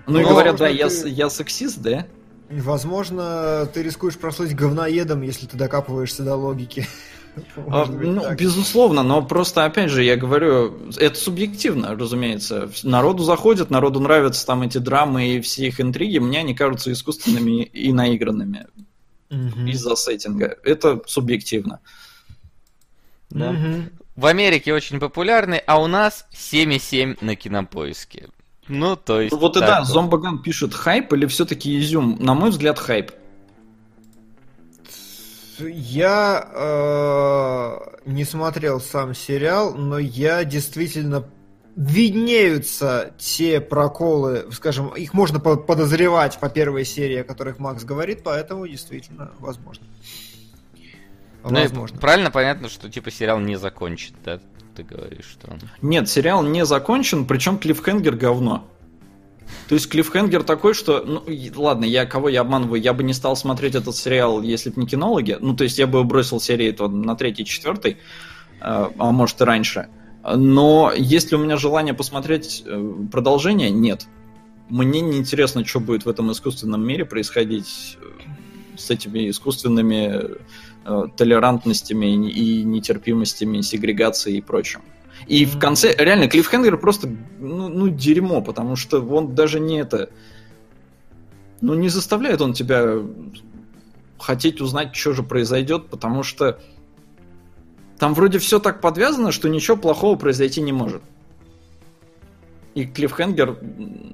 Ну 0.07 0.21
и 0.21 0.25
говорят, 0.25 0.57
да, 0.57 0.69
я, 0.69 0.89
я 1.05 1.31
сексист, 1.31 1.79
да? 1.79 2.07
Возможно, 2.51 3.69
ты 3.73 3.83
рискуешь 3.83 4.17
прослыть 4.17 4.55
говноедом, 4.55 5.23
если 5.23 5.47
ты 5.47 5.57
докапываешься 5.57 6.23
до 6.23 6.37
логики. 6.37 6.87
А, 7.57 7.87
ну, 7.87 8.35
безусловно, 8.35 9.03
но 9.03 9.23
просто, 9.23 9.65
опять 9.65 9.91
же, 9.91 10.05
я 10.05 10.17
говорю, 10.17 10.91
это 10.99 11.19
субъективно, 11.19 11.97
разумеется. 11.97 12.71
Народу 12.83 13.25
заходит, 13.25 13.71
народу 13.71 14.01
нравятся 14.01 14.47
там 14.47 14.63
эти 14.63 14.79
драмы 14.79 15.29
и 15.29 15.41
все 15.41 15.69
их 15.69 15.81
интриги, 15.81 16.19
мне 16.19 16.41
они 16.41 16.55
кажутся 16.55 16.93
искусственными 16.93 17.63
и 17.63 17.93
наигранными 17.93 18.67
из-за 19.31 19.97
сеттинга. 19.97 20.59
Это 20.63 21.01
субъективно. 21.07 21.81
Да. 23.31 23.57
В 24.15 24.27
Америке 24.27 24.75
очень 24.75 25.01
популярный, 25.01 25.59
а 25.59 25.81
у 25.81 25.87
нас 25.87 26.27
7,7 26.33 27.19
на 27.23 27.35
кинопоиске. 27.35 28.29
Ну, 28.69 28.95
то 28.95 29.23
есть... 29.23 29.33
Ну, 29.33 29.39
вот 29.39 29.57
и 29.57 29.61
да, 29.61 29.85
Зомбаган 29.85 30.43
пишет 30.43 30.75
хайп 30.75 31.13
или 31.15 31.25
все-таки 31.27 31.79
изюм? 31.81 32.19
На 32.21 32.35
мой 32.35 32.51
взгляд, 32.51 32.79
хайп. 32.79 33.11
Я 35.59 36.49
э, 36.53 37.79
не 38.07 38.25
смотрел 38.25 38.81
сам 38.81 39.15
сериал, 39.15 39.75
но 39.75 39.99
я 39.99 40.45
действительно 40.45 41.25
виднеются 41.77 43.15
те 43.19 43.61
проколы, 43.61 44.47
скажем, 44.53 44.89
их 44.89 45.15
можно 45.15 45.41
подозревать 45.41 46.39
по 46.39 46.49
первой 46.49 46.85
серии, 46.85 47.19
о 47.19 47.25
которых 47.25 47.59
Макс 47.59 47.85
говорит, 47.85 48.23
поэтому 48.23 48.67
действительно 48.67 49.31
возможно. 49.39 49.87
Ну, 51.45 51.61
возможно. 51.61 51.99
правильно 51.99 52.31
понятно, 52.31 52.69
что 52.69 52.89
типа 52.89 53.11
сериал 53.11 53.41
не 53.41 53.57
закончит, 53.57 54.15
да? 54.25 54.39
Ты 54.77 54.85
говоришь, 54.85 55.27
что 55.27 55.51
он... 55.51 55.59
Нет, 55.83 56.09
сериал 56.09 56.43
не 56.43 56.65
закончен, 56.65 57.27
причем 57.27 57.59
Клиффхенгер 57.59 58.15
говно. 58.15 58.67
То 59.69 59.75
есть 59.75 59.89
Клиффхенгер 59.89 60.43
такой, 60.43 60.75
что... 60.75 61.03
Ну, 61.05 61.23
ладно, 61.57 61.85
я 61.85 62.05
кого 62.05 62.29
я 62.29 62.43
обманываю? 62.43 62.81
Я 62.81 62.93
бы 62.93 63.03
не 63.03 63.13
стал 63.13 63.37
смотреть 63.37 63.75
этот 63.75 63.97
сериал, 63.97 64.43
если 64.43 64.71
бы 64.71 64.81
не 64.81 64.87
кинологи. 64.87 65.37
Ну, 65.41 65.55
то 65.55 65.65
есть 65.65 65.79
я 65.79 65.87
бы 65.87 66.05
бросил 66.05 66.41
серии 66.41 66.71
то 66.73 66.89
на 66.89 67.17
третий, 67.17 67.45
четвертый, 67.45 67.93
э, 67.93 67.97
а 68.61 69.13
может 69.13 69.41
и 69.41 69.45
раньше. 69.45 69.89
Но 70.25 70.93
есть 70.95 71.31
ли 71.31 71.37
у 71.37 71.41
меня 71.41 71.57
желание 71.57 71.95
посмотреть 71.95 72.63
э, 72.67 72.95
продолжение? 73.11 73.71
Нет. 73.71 74.07
Мне 74.69 75.01
не 75.01 75.19
интересно, 75.19 75.65
что 75.65 75.81
будет 75.81 76.05
в 76.05 76.09
этом 76.09 76.31
искусственном 76.33 76.87
мире 76.87 77.05
происходить 77.05 77.99
э, 78.01 78.77
с 78.77 78.91
этими 78.91 79.31
искусственными 79.31 80.39
толерантностями 81.17 82.29
и 82.29 82.65
нетерпимостями, 82.65 83.61
сегрегацией 83.61 84.39
и 84.39 84.41
прочим. 84.41 84.81
И 85.27 85.45
в 85.45 85.59
конце, 85.59 85.95
реально, 85.97 86.29
Клиффхенгер 86.29 86.77
просто, 86.77 87.09
ну, 87.39 87.69
ну, 87.69 87.89
дерьмо, 87.89 88.43
потому 88.43 88.77
что 88.77 89.01
он 89.01 89.35
даже 89.35 89.61
не 89.61 89.81
это... 89.81 90.11
Ну, 91.61 91.75
не 91.75 91.89
заставляет 91.89 92.41
он 92.41 92.55
тебя 92.55 92.97
хотеть 94.19 94.61
узнать, 94.61 94.95
что 94.97 95.13
же 95.13 95.23
произойдет, 95.23 95.89
потому 95.89 96.23
что 96.23 96.61
там 97.99 98.15
вроде 98.15 98.39
все 98.39 98.59
так 98.59 98.81
подвязано, 98.81 99.31
что 99.31 99.49
ничего 99.49 99.77
плохого 99.77 100.17
произойти 100.17 100.61
не 100.61 100.73
может. 100.73 101.03
И 102.75 102.85
Клиффхенгер, 102.85 103.59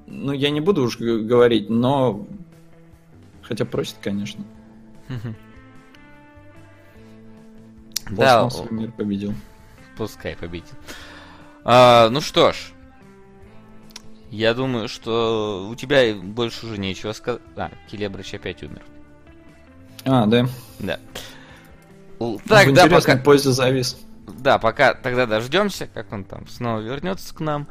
ну, 0.06 0.32
я 0.32 0.50
не 0.50 0.60
буду 0.60 0.82
уж 0.82 0.98
говорить, 0.98 1.70
но... 1.70 2.26
Хотя 3.42 3.64
просит, 3.64 3.96
конечно. 4.02 4.44
Да, 8.10 8.50
мир 8.70 8.92
победил. 8.92 9.32
Пускай 9.98 10.36
победит. 10.36 10.72
А, 11.64 12.08
ну 12.08 12.20
что 12.20 12.52
ж, 12.52 12.56
я 14.30 14.54
думаю, 14.54 14.88
что 14.88 15.68
у 15.68 15.74
тебя 15.74 16.14
больше 16.14 16.66
уже 16.66 16.78
нечего 16.78 17.12
сказать. 17.12 17.42
А, 17.56 17.70
Келебрыч 17.90 18.32
опять 18.32 18.62
умер. 18.62 18.82
А, 20.04 20.26
да. 20.26 20.46
Да. 20.78 21.00
Так, 22.48 22.72
да, 22.72 22.86
пока... 22.86 23.16
поезде 23.16 23.50
завис. 23.50 23.98
Да, 24.38 24.58
пока 24.58 24.94
тогда 24.94 25.26
дождемся, 25.26 25.88
как 25.92 26.12
он 26.12 26.24
там 26.24 26.46
снова 26.48 26.80
вернется 26.80 27.34
к 27.34 27.40
нам. 27.40 27.66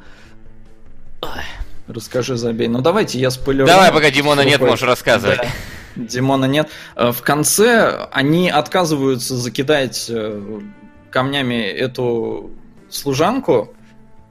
Расскажи, 1.87 2.35
забей. 2.35 2.67
Ну 2.67 2.81
давайте 2.81 3.19
я 3.19 3.31
спойлерну. 3.31 3.67
Давай, 3.67 3.91
пока 3.93 4.11
Димона 4.11 4.41
нет, 4.41 4.59
можешь 4.59 4.83
рассказывать. 4.83 5.39
Да. 5.95 6.03
Димона 6.03 6.45
нет. 6.45 6.69
Э, 6.95 7.11
в 7.11 7.21
конце 7.21 8.07
они 8.11 8.49
отказываются 8.49 9.35
закидать 9.35 10.07
э, 10.09 10.61
камнями 11.11 11.63
эту 11.63 12.51
служанку, 12.89 13.73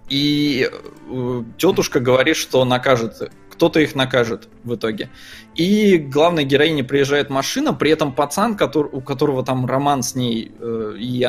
и 0.09 0.71
э, 0.71 1.43
тетушка 1.59 2.01
говорит, 2.01 2.37
что 2.37 2.65
накажет 2.65 3.31
кто-то 3.57 3.81
их 3.81 3.95
накажет 3.95 4.49
в 4.65 4.75
итоге. 4.75 5.09
И 5.55 5.97
главной 5.97 6.45
героине 6.45 6.85
приезжает 6.85 7.31
машина, 7.31 7.73
при 7.73 7.91
этом 7.91 8.13
пацан, 8.13 8.55
который, 8.55 8.91
у 8.93 9.01
которого 9.01 9.43
там 9.43 9.65
роман 9.65 10.03
с 10.03 10.15
ней, 10.15 10.53
э, 10.61 10.95
и 10.99 11.23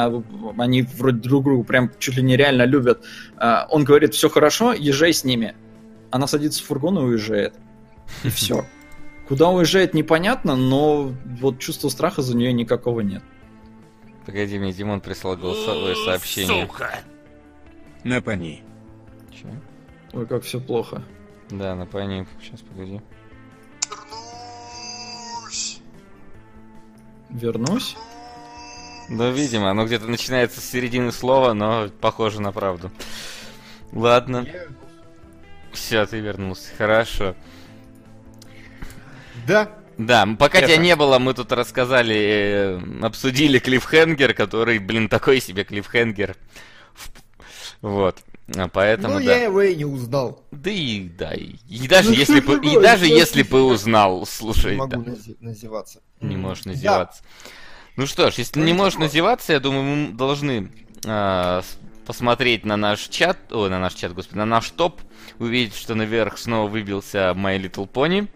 они 0.58 0.82
вроде 0.82 1.20
друг 1.20 1.46
друга 1.46 1.64
прям 1.64 1.90
чуть 2.00 2.18
ли 2.18 2.24
нереально 2.24 2.64
любят, 2.64 3.04
э, 3.40 3.60
он 3.70 3.86
говорит, 3.86 4.14
все 4.14 4.30
хорошо, 4.30 4.74
езжай 4.74 5.14
с 5.14 5.24
ними. 5.24 5.56
Она 6.12 6.28
садится 6.28 6.62
в 6.62 6.68
фургон 6.68 7.00
и 7.00 7.02
уезжает. 7.02 7.54
И 8.26 8.30
все. 8.30 8.66
Куда 9.30 9.50
уезжает, 9.50 9.94
непонятно, 9.94 10.58
но 10.58 11.14
вот 11.40 11.60
чувства 11.60 11.88
страха 11.88 12.22
за 12.22 12.36
нее 12.36 12.52
никакого 12.52 13.00
нет. 13.00 13.24
Погоди, 14.28 14.60
мне 14.60 14.74
Димон 14.74 15.00
прислал 15.00 15.38
голосовое 15.38 15.96
сообщение. 15.96 16.68
Сука! 16.68 17.00
Напани. 18.04 18.62
Че? 19.32 19.48
Ой, 20.12 20.28
как 20.28 20.44
все 20.44 20.60
плохо. 20.60 21.02
Да, 21.50 21.76
на 21.76 21.86
пани. 21.86 22.28
Сейчас, 22.42 22.60
погоди. 22.60 23.02
Вернусь. 25.40 25.82
Вернусь? 27.30 27.96
Ну, 29.08 29.32
видимо, 29.32 29.72
оно 29.72 29.86
где-то 29.86 30.08
начинается 30.08 30.60
с 30.60 30.66
середины 30.66 31.14
слова, 31.14 31.54
но 31.54 31.88
похоже 32.02 32.42
на 32.42 32.52
правду. 32.52 32.92
Ладно. 33.94 34.46
Все, 35.72 36.06
ты 36.06 36.20
вернулся. 36.20 36.76
Хорошо. 36.78 37.34
Да. 39.48 39.72
Да, 39.98 40.28
пока 40.38 40.60
Это. 40.60 40.68
тебя 40.68 40.78
не 40.78 40.96
было, 40.96 41.18
мы 41.18 41.34
тут 41.34 41.52
рассказали, 41.52 42.16
э, 42.16 42.80
обсудили 43.02 43.58
Клиффхенгер, 43.58 44.34
который, 44.34 44.80
блин, 44.80 45.10
такой 45.10 45.42
себе 45.42 45.64
Клиффхенгер. 45.64 46.36
Вот. 47.82 48.18
А 48.56 48.70
поэтому, 48.70 49.16
ну, 49.16 49.26
да. 49.26 49.36
я 49.36 49.44
его 49.44 49.62
и 49.62 49.76
не 49.76 49.86
узнал. 49.86 50.44
Да 50.52 50.70
и 50.70 51.10
да. 51.10 51.34
И, 51.34 51.56
и 51.68 51.88
даже 51.88 52.10
ну, 52.10 52.16
если 52.16 52.40
бы 52.40 52.56
и 52.66 52.80
даже 52.80 53.06
если 53.06 53.44
бы 53.44 53.64
узнал, 53.64 54.26
слушай. 54.26 54.72
Не 54.72 54.78
могу 54.78 55.04
да. 55.04 55.14
назеваться. 55.42 56.02
Не 56.22 56.38
можешь 56.38 56.66
назеваться. 56.66 57.24
Да. 57.24 57.50
Ну 57.98 58.06
что 58.06 58.30
ж, 58.30 58.36
если 58.36 58.62
не 58.62 58.74
можешь 58.74 59.00
назеваться, 59.00 59.54
я 59.54 59.60
думаю, 59.60 59.84
мы 59.84 60.14
должны 60.14 60.72
э, 61.04 61.62
посмотреть 62.06 62.64
на 62.64 62.78
наш 62.78 63.02
чат, 63.10 63.38
о, 63.52 63.68
на 63.68 63.80
наш 63.80 63.96
чат, 63.96 64.14
господи, 64.14 64.38
на 64.38 64.46
наш 64.46 64.70
топ, 64.70 65.02
увидеть, 65.40 65.76
что 65.76 65.96
наверх 65.96 66.38
снова 66.38 66.70
выбился 66.70 67.34
My 67.36 67.60
Little 67.60 67.90
Pony. 67.90 68.30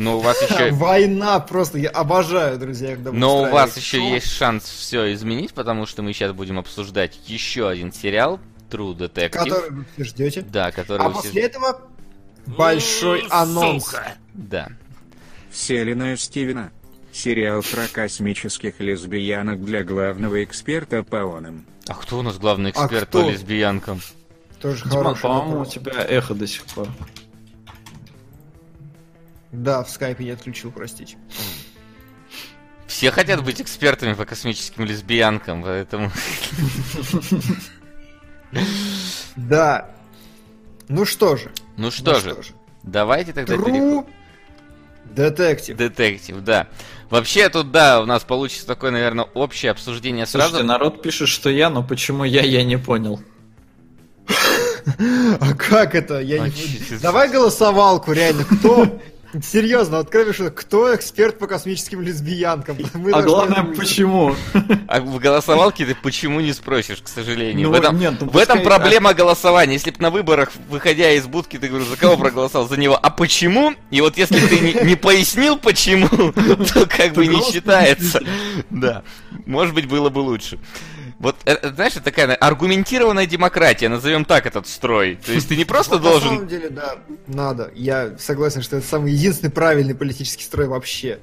Но 0.00 0.16
у 0.16 0.20
вас 0.20 0.40
еще... 0.40 0.70
Война 0.72 1.38
просто, 1.40 1.78
я 1.78 1.90
обожаю, 1.90 2.58
друзья, 2.58 2.94
когда 2.94 3.12
Но 3.12 3.42
у 3.42 3.50
вас 3.50 3.76
еще 3.76 4.02
есть 4.02 4.28
шанс 4.28 4.64
все 4.64 5.12
изменить, 5.12 5.52
потому 5.52 5.84
что 5.84 6.02
мы 6.02 6.14
сейчас 6.14 6.32
будем 6.32 6.58
обсуждать 6.58 7.18
еще 7.26 7.68
один 7.68 7.92
сериал, 7.92 8.40
True 8.70 8.96
Detective. 8.96 9.30
Который 9.30 9.70
вы 9.70 9.84
все 9.92 10.04
ждете. 10.04 10.40
Да, 10.42 10.70
который 10.70 11.04
А 11.04 11.08
вы 11.08 11.16
после 11.16 11.30
все... 11.30 11.40
этого 11.40 11.82
большой 12.46 13.26
анонс. 13.28 13.84
Сука. 13.86 14.14
Да. 14.32 14.68
Вселенная 15.50 16.16
Стивена. 16.16 16.70
Сериал 17.12 17.62
про 17.62 17.88
космических 17.88 18.78
лесбиянок 18.78 19.62
для 19.64 19.82
главного 19.82 20.42
эксперта 20.44 21.02
по 21.02 21.36
онам. 21.36 21.66
А 21.88 21.94
кто 21.94 22.20
у 22.20 22.22
нас 22.22 22.38
главный 22.38 22.70
а 22.70 22.84
эксперт 22.84 23.14
а 23.14 23.18
по 23.18 23.30
лесбиянкам? 23.30 24.00
Тоже 24.62 24.84
хороший 24.84 25.22
По-моему, 25.22 25.62
у 25.62 25.66
тебя 25.66 25.92
эхо 25.92 26.34
до 26.34 26.46
сих 26.46 26.64
пор. 26.66 26.86
Да, 29.52 29.82
в 29.82 29.90
скайпе 29.90 30.24
не 30.24 30.30
отключил, 30.30 30.70
простите. 30.70 31.16
Все 32.86 33.10
хотят 33.10 33.44
быть 33.44 33.60
экспертами 33.60 34.14
по 34.14 34.24
космическим 34.24 34.84
лесбиянкам, 34.84 35.62
поэтому... 35.62 36.10
Да. 39.36 39.90
Ну 40.88 41.04
что 41.04 41.36
же. 41.36 41.52
Ну 41.76 41.90
что, 41.90 42.12
ну 42.12 42.20
же. 42.20 42.30
что 42.32 42.42
же. 42.42 42.52
Давайте 42.82 43.32
тогда 43.32 43.54
переходим. 43.54 44.06
Детектив. 45.04 45.76
Детектив, 45.76 46.40
да. 46.40 46.66
Вообще 47.10 47.48
тут, 47.48 47.70
да, 47.72 48.00
у 48.00 48.06
нас 48.06 48.22
получится 48.22 48.66
такое, 48.66 48.90
наверное, 48.90 49.24
общее 49.34 49.72
обсуждение 49.72 50.26
Слушайте, 50.26 50.56
сразу. 50.56 50.66
народ 50.66 51.02
пишет, 51.02 51.28
что 51.28 51.50
я, 51.50 51.70
но 51.70 51.82
почему 51.82 52.24
я, 52.24 52.42
я 52.42 52.64
не 52.64 52.78
понял. 52.78 53.20
А 55.40 55.54
как 55.54 55.94
это? 55.94 56.20
Я 56.20 56.38
не... 56.38 56.52
Давай 57.02 57.28
голосовалку, 57.32 58.12
реально. 58.12 58.44
Кто 58.44 58.98
Серьезно, 59.42 59.98
открой 59.98 60.32
что 60.32 60.50
кто 60.50 60.94
эксперт 60.94 61.38
по 61.38 61.46
космическим 61.46 62.02
лесбиянкам? 62.02 62.78
Мы 62.94 63.12
а 63.12 63.22
главное, 63.22 63.62
почему? 63.62 64.34
А 64.88 65.00
в 65.00 65.18
голосовалке 65.18 65.86
ты 65.86 65.94
почему 65.94 66.40
не 66.40 66.52
спросишь, 66.52 67.00
к 67.00 67.08
сожалению. 67.08 67.68
Ну, 67.68 67.74
в 67.74 67.78
этом, 67.78 67.98
нет, 67.98 68.14
ну, 68.20 68.28
в 68.28 68.36
этом 68.36 68.62
проблема 68.62 69.14
голосования. 69.14 69.74
Если 69.74 69.90
бы 69.90 69.96
на 70.00 70.10
выборах, 70.10 70.50
выходя 70.68 71.12
из 71.12 71.26
будки, 71.26 71.58
ты 71.58 71.68
говоришь, 71.68 71.88
за 71.88 71.96
кого 71.96 72.16
проголосовал? 72.16 72.68
За 72.68 72.76
него. 72.76 72.98
А 73.00 73.10
почему? 73.10 73.74
И 73.90 74.00
вот 74.00 74.16
если 74.16 74.40
ты 74.46 74.58
не, 74.58 74.72
не 74.84 74.96
пояснил, 74.96 75.56
почему, 75.56 76.08
то 76.72 76.86
как 76.86 77.12
бы 77.12 77.26
не 77.26 77.40
считается. 77.42 78.20
Да. 78.70 79.02
Может 79.46 79.74
быть, 79.74 79.86
было 79.86 80.10
бы 80.10 80.18
лучше. 80.18 80.58
Вот, 81.20 81.36
э, 81.44 81.52
э, 81.52 81.72
знаешь, 81.74 81.92
это 81.92 82.04
такая 82.04 82.34
аргументированная 82.34 83.26
демократия, 83.26 83.90
назовем 83.90 84.24
так 84.24 84.46
этот 84.46 84.66
строй. 84.66 85.16
То 85.16 85.32
есть 85.32 85.48
ты 85.48 85.56
не 85.56 85.66
просто 85.66 85.98
должен... 85.98 86.30
На 86.30 86.34
самом 86.36 86.48
деле, 86.48 86.70
да, 86.70 86.96
надо. 87.26 87.70
Я 87.74 88.16
согласен, 88.18 88.62
что 88.62 88.78
это 88.78 88.86
самый 88.86 89.12
единственный 89.12 89.50
правильный 89.50 89.94
политический 89.94 90.44
строй 90.44 90.66
вообще. 90.66 91.18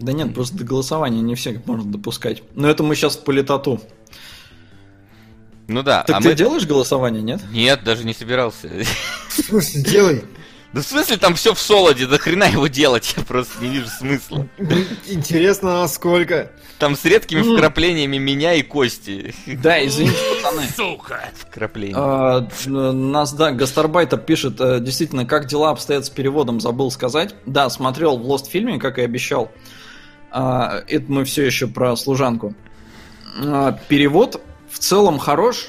Да 0.00 0.14
нет, 0.14 0.34
просто 0.34 0.56
до 0.56 0.64
голосования 0.64 1.20
не 1.20 1.34
всех 1.34 1.64
можно 1.66 1.92
допускать. 1.92 2.42
Но 2.54 2.70
это 2.70 2.82
мы 2.82 2.94
сейчас 2.94 3.16
в 3.16 3.24
политоту. 3.24 3.82
Ну 5.68 5.82
да. 5.82 6.02
Так 6.02 6.16
а 6.16 6.20
ты 6.22 6.30
мы... 6.30 6.34
делаешь 6.34 6.66
голосование, 6.66 7.22
нет? 7.22 7.42
Нет, 7.52 7.84
даже 7.84 8.04
не 8.04 8.14
собирался. 8.14 8.70
Смысле, 9.28 9.82
делай. 9.82 10.24
Да 10.72 10.80
в 10.80 10.84
смысле 10.84 11.18
там 11.18 11.34
все 11.34 11.52
в 11.52 11.58
солоде, 11.58 12.06
да 12.06 12.16
хрена 12.16 12.44
его 12.44 12.66
делать, 12.66 13.14
я 13.16 13.22
просто 13.22 13.62
не 13.62 13.68
вижу 13.68 13.88
смысла. 13.88 14.46
Интересно, 15.06 15.82
насколько. 15.82 16.50
Там 16.78 16.96
с 16.96 17.04
редкими 17.04 17.42
вкраплениями 17.42 18.16
меня 18.16 18.54
и 18.54 18.62
Кости. 18.62 19.34
Да, 19.46 19.84
извините, 19.84 20.16
пацаны. 20.42 20.66
Сука! 20.74 21.30
Вкрапления. 21.34 21.94
А, 21.96 22.48
нас, 22.66 23.34
да, 23.34 23.52
Гастарбайтер 23.52 24.18
пишет, 24.18 24.60
э, 24.60 24.80
действительно, 24.80 25.26
как 25.26 25.46
дела 25.46 25.70
обстоят 25.70 26.06
с 26.06 26.10
переводом, 26.10 26.60
забыл 26.60 26.90
сказать. 26.90 27.34
Да, 27.46 27.68
смотрел 27.70 28.16
в 28.16 28.26
Lost 28.26 28.48
фильме, 28.48 28.80
как 28.80 28.98
и 28.98 29.02
обещал. 29.02 29.52
А, 30.30 30.82
это 30.88 31.04
мы 31.12 31.24
все 31.24 31.44
еще 31.44 31.66
про 31.66 31.94
служанку. 31.96 32.54
А, 33.38 33.78
перевод 33.88 34.40
в 34.70 34.78
целом 34.78 35.18
хорош. 35.18 35.68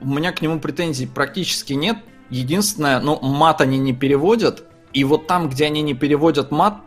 У 0.00 0.08
меня 0.08 0.32
к 0.32 0.40
нему 0.40 0.58
претензий 0.58 1.06
практически 1.06 1.74
нет. 1.74 1.98
Единственное, 2.30 3.00
ну, 3.00 3.18
мат 3.20 3.60
они 3.60 3.78
не 3.78 3.92
переводят. 3.92 4.64
И 4.92 5.04
вот 5.04 5.26
там, 5.26 5.48
где 5.48 5.66
они 5.66 5.82
не 5.82 5.94
переводят 5.94 6.50
мат, 6.50 6.80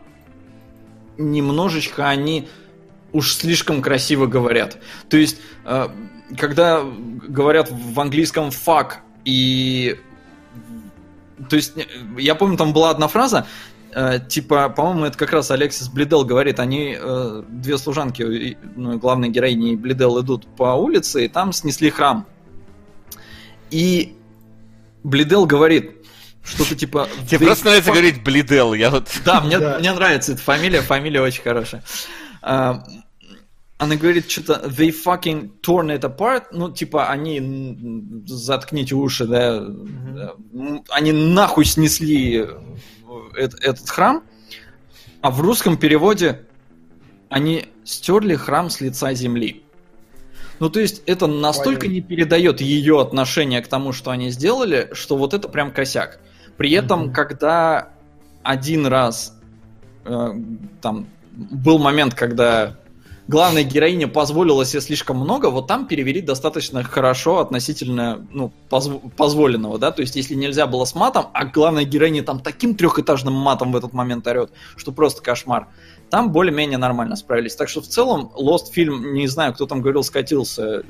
немножечко 1.16 2.08
они 2.08 2.48
уж 3.12 3.34
слишком 3.34 3.82
красиво 3.82 4.26
говорят. 4.26 4.78
То 5.08 5.16
есть, 5.16 5.38
э, 5.64 5.88
когда 6.36 6.82
говорят 6.82 7.70
в 7.70 8.00
английском 8.00 8.48
fuck 8.48 8.94
и... 9.24 9.98
То 11.48 11.56
есть, 11.56 11.72
я 12.18 12.34
помню, 12.34 12.58
там 12.58 12.72
была 12.72 12.90
одна 12.90 13.08
фраза, 13.08 13.46
э, 13.92 14.18
типа, 14.28 14.68
по-моему, 14.68 15.06
это 15.06 15.16
как 15.16 15.32
раз 15.32 15.50
Алексис 15.50 15.88
Блидел 15.88 16.24
говорит, 16.24 16.60
они, 16.60 16.96
э, 16.98 17.42
две 17.48 17.78
служанки, 17.78 18.58
ну, 18.76 18.98
главной 18.98 19.30
героини 19.30 19.74
Блидел 19.74 20.20
идут 20.20 20.46
по 20.56 20.74
улице, 20.74 21.24
и 21.24 21.28
там 21.28 21.52
снесли 21.52 21.90
храм. 21.90 22.26
И 23.70 24.16
Блидел 25.02 25.46
говорит, 25.46 26.06
что-то 26.42 26.74
типа... 26.74 27.08
Тебе 27.28 27.46
просто 27.46 27.66
нравится 27.66 27.90
говорить 27.90 28.22
Блидел, 28.22 28.74
я 28.74 28.90
вот... 28.90 29.08
Да, 29.24 29.40
мне, 29.40 29.58
мне 29.58 29.92
нравится 29.92 30.32
эта 30.32 30.42
фамилия, 30.42 30.80
фамилия 30.82 31.20
очень 31.20 31.42
хорошая. 31.42 31.82
А, 32.42 32.84
она 33.80 33.96
говорит 33.96 34.30
что-то 34.30 34.66
they 34.66 34.90
fucking 34.90 35.60
torn 35.62 35.88
it 35.88 36.00
apart, 36.00 36.44
ну 36.52 36.70
типа 36.70 37.08
они 37.08 38.22
заткните 38.26 38.94
уши, 38.94 39.26
да, 39.26 39.58
mm-hmm. 39.58 40.84
они 40.90 41.12
нахуй 41.12 41.64
снесли 41.64 42.46
этот, 43.34 43.64
этот 43.64 43.88
храм, 43.88 44.22
а 45.22 45.30
в 45.30 45.40
русском 45.40 45.78
переводе 45.78 46.46
они 47.30 47.66
стерли 47.84 48.34
храм 48.34 48.68
с 48.68 48.82
лица 48.82 49.14
земли. 49.14 49.64
Ну, 50.60 50.68
то 50.68 50.78
есть 50.78 51.02
это 51.06 51.26
настолько 51.26 51.88
не 51.88 52.02
передает 52.02 52.60
ее 52.60 53.00
отношение 53.00 53.62
к 53.62 53.66
тому, 53.66 53.92
что 53.92 54.10
они 54.10 54.30
сделали, 54.30 54.90
что 54.92 55.16
вот 55.16 55.32
это 55.32 55.48
прям 55.48 55.72
косяк. 55.72 56.20
При 56.58 56.70
этом, 56.72 57.04
mm-hmm. 57.04 57.12
когда 57.12 57.88
один 58.42 58.86
раз 58.86 59.36
э, 60.04 60.34
там 60.82 61.06
был 61.32 61.78
момент, 61.78 62.14
когда 62.14 62.76
главная 63.26 63.62
героиня 63.62 64.06
позволила 64.08 64.66
себе 64.66 64.82
слишком 64.82 65.16
много, 65.16 65.46
вот 65.46 65.66
там 65.66 65.86
перевели 65.86 66.20
достаточно 66.20 66.82
хорошо 66.82 67.38
относительно 67.38 68.26
ну, 68.30 68.52
позв- 68.68 69.10
позволенного, 69.16 69.78
да, 69.78 69.92
то 69.92 70.02
есть 70.02 70.16
если 70.16 70.34
нельзя 70.34 70.66
было 70.66 70.84
с 70.84 70.94
матом, 70.94 71.28
а 71.32 71.46
главная 71.46 71.84
героиня 71.84 72.22
там 72.22 72.40
таким 72.40 72.74
трехэтажным 72.74 73.32
матом 73.32 73.72
в 73.72 73.76
этот 73.76 73.92
момент 73.92 74.26
орет, 74.26 74.50
что 74.76 74.92
просто 74.92 75.22
кошмар, 75.22 75.68
там 76.10 76.32
более-менее 76.32 76.78
нормально 76.78 77.16
справились. 77.16 77.54
Так 77.54 77.68
что 77.68 77.80
в 77.80 77.86
целом 77.86 78.32
Lost 78.36 78.72
фильм, 78.72 79.14
не 79.14 79.28
знаю, 79.28 79.54
кто 79.54 79.66
там 79.66 79.80
говорил, 79.80 80.02
скатился, 80.02 80.84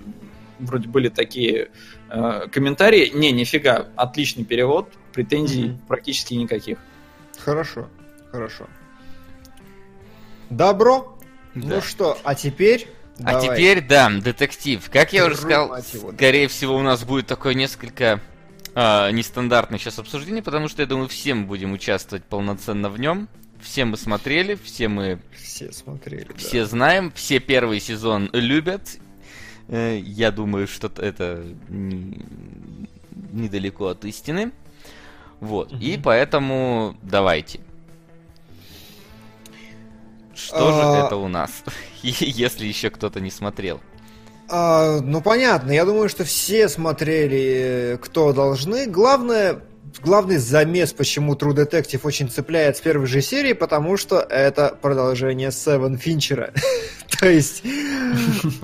вроде 0.59 0.89
были 0.89 1.09
такие 1.09 1.71
э, 2.09 2.49
комментарии. 2.51 3.11
Не, 3.15 3.31
нифига, 3.31 3.87
отличный 3.97 4.45
перевод, 4.45 4.89
претензий 5.13 5.65
mm-hmm. 5.65 5.87
практически 5.87 6.35
никаких. 6.35 6.79
Хорошо, 7.39 7.89
хорошо. 8.33 8.67
Добро. 10.49 11.17
Да. 11.55 11.77
Ну 11.77 11.81
что, 11.81 12.19
а 12.25 12.35
теперь... 12.35 12.89
А 13.23 13.33
давай. 13.33 13.49
теперь, 13.49 13.87
да, 13.87 14.09
детектив. 14.09 14.89
Как 14.91 15.13
я 15.13 15.27
уже 15.27 15.37
сказал, 15.37 15.77
его, 15.93 16.13
скорее 16.13 16.49
всего, 16.49 16.77
у 16.77 16.83
нас 16.83 17.05
будет 17.05 17.27
такое 17.27 17.53
несколько 17.53 18.21
э, 18.75 19.11
нестандартное 19.11 19.79
сейчас 19.79 19.99
обсуждение, 19.99 20.43
потому 20.43 20.69
что, 20.69 20.81
я 20.81 20.87
думаю, 20.87 21.09
все 21.09 21.35
мы 21.35 21.45
будем 21.45 21.73
участвовать 21.73 22.25
полноценно 22.25 22.89
в 22.89 22.99
нем. 22.99 23.29
Все 23.63 23.85
мы 23.85 23.97
смотрели, 23.97 24.55
все 24.63 24.89
мы... 24.89 25.21
Все 25.37 25.73
смотрели, 25.73 26.33
Все 26.37 26.61
да. 26.63 26.67
знаем, 26.67 27.13
все 27.15 27.41
первый 27.41 27.81
сезон 27.81 28.31
любят. 28.33 28.99
Э, 29.69 29.99
я 29.99 30.31
думаю, 30.31 30.67
что 30.67 30.91
это 30.97 31.45
не, 31.69 32.25
недалеко 33.33 33.87
от 33.89 34.05
истины. 34.05 34.53
Вот, 35.41 35.73
угу. 35.73 35.81
и 35.81 35.97
поэтому 35.97 36.97
давайте. 37.03 37.61
Что 40.35 40.73
же 40.73 40.81
а. 40.81 41.07
это 41.07 41.17
у 41.17 41.29
нас, 41.29 41.51
если 42.03 42.67
еще 42.67 42.91
кто-то 42.91 43.21
не 43.21 43.31
смотрел? 43.31 43.81
А, 44.49 45.01
ну 45.01 45.21
понятно, 45.21 45.71
я 45.71 45.85
думаю, 45.85 46.09
что 46.09 46.25
все 46.25 46.69
смотрели, 46.69 47.99
кто 48.03 48.33
должны. 48.33 48.87
Главное, 48.87 49.61
главный 50.03 50.39
замес, 50.39 50.93
почему 50.93 51.35
True 51.35 51.55
Detective 51.55 52.01
очень 52.05 52.31
цепляет 52.31 52.77
с 52.77 52.81
первой 52.81 53.07
же 53.07 53.21
серии, 53.21 53.53
потому 53.53 53.97
что 53.97 54.21
это 54.21 54.77
продолжение 54.81 55.51
Севен 55.51 55.99
Финчера. 55.99 56.53
То 57.21 57.29
есть 57.29 57.63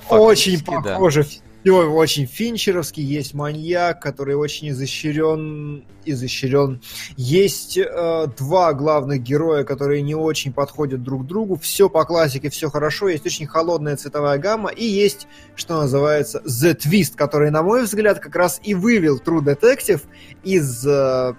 очень 0.09 0.65
похоже 0.65 1.27
все 1.67 1.91
очень 1.91 2.27
финчеровский, 2.27 3.03
есть 3.03 3.35
маньяк, 3.35 4.01
который 4.01 4.37
очень 4.37 4.71
изощрен, 4.71 5.85
изощрен. 6.05 6.81
Есть 7.17 7.77
э, 7.77 8.27
два 8.39 8.73
главных 8.73 9.21
героя, 9.21 9.65
которые 9.65 10.03
не 10.03 10.15
очень 10.15 10.53
подходят 10.53 11.03
друг 11.03 11.27
другу. 11.27 11.57
Все 11.57 11.89
по 11.91 12.05
классике, 12.05 12.51
все 12.51 12.71
хорошо. 12.71 13.09
Есть 13.09 13.27
очень 13.27 13.49
холодная 13.49 13.97
цветовая 13.97 14.39
гамма. 14.39 14.71
И 14.71 14.85
есть, 14.85 15.27
что 15.57 15.81
называется, 15.81 16.41
The 16.47 16.77
Twist, 16.77 17.17
который, 17.17 17.51
на 17.51 17.65
мой 17.65 17.83
взгляд, 17.83 18.21
как 18.21 18.37
раз 18.37 18.61
и 18.63 18.75
вывел 18.75 19.19
True 19.19 19.41
Detective 19.41 20.03
из 20.45 20.87
э, 20.87 21.35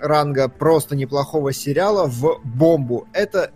ранга 0.00 0.48
просто 0.48 0.96
неплохого 0.96 1.52
сериала 1.52 2.06
в 2.06 2.40
бомбу. 2.44 3.06
Это 3.12 3.50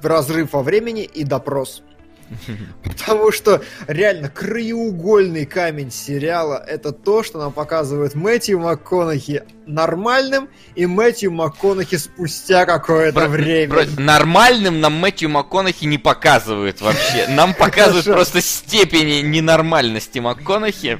разрыв 0.00 0.52
во 0.52 0.62
времени 0.62 1.02
и 1.02 1.24
допрос. 1.24 1.82
Потому 2.82 3.32
что 3.32 3.62
реально 3.86 4.28
краеугольный 4.28 5.46
камень 5.46 5.90
сериала 5.90 6.62
это 6.66 6.92
то, 6.92 7.22
что 7.22 7.38
нам 7.38 7.52
показывает 7.52 8.14
Мэтью 8.14 8.60
МакКонахи 8.60 9.42
нормальным 9.66 10.48
и 10.74 10.86
Мэтью 10.86 11.32
МакКонахи 11.32 11.96
спустя 11.96 12.66
какое-то 12.66 13.20
про, 13.20 13.28
время. 13.28 13.72
Про, 13.72 14.00
нормальным 14.00 14.80
нам 14.80 14.94
Мэтью 14.94 15.30
МакКонахи 15.30 15.84
не 15.84 15.98
показывают 15.98 16.80
вообще. 16.80 17.26
Нам 17.28 17.54
показывают 17.58 18.06
просто 18.06 18.40
степени 18.40 19.20
ненормальности 19.20 20.18
МакКонахи, 20.18 20.98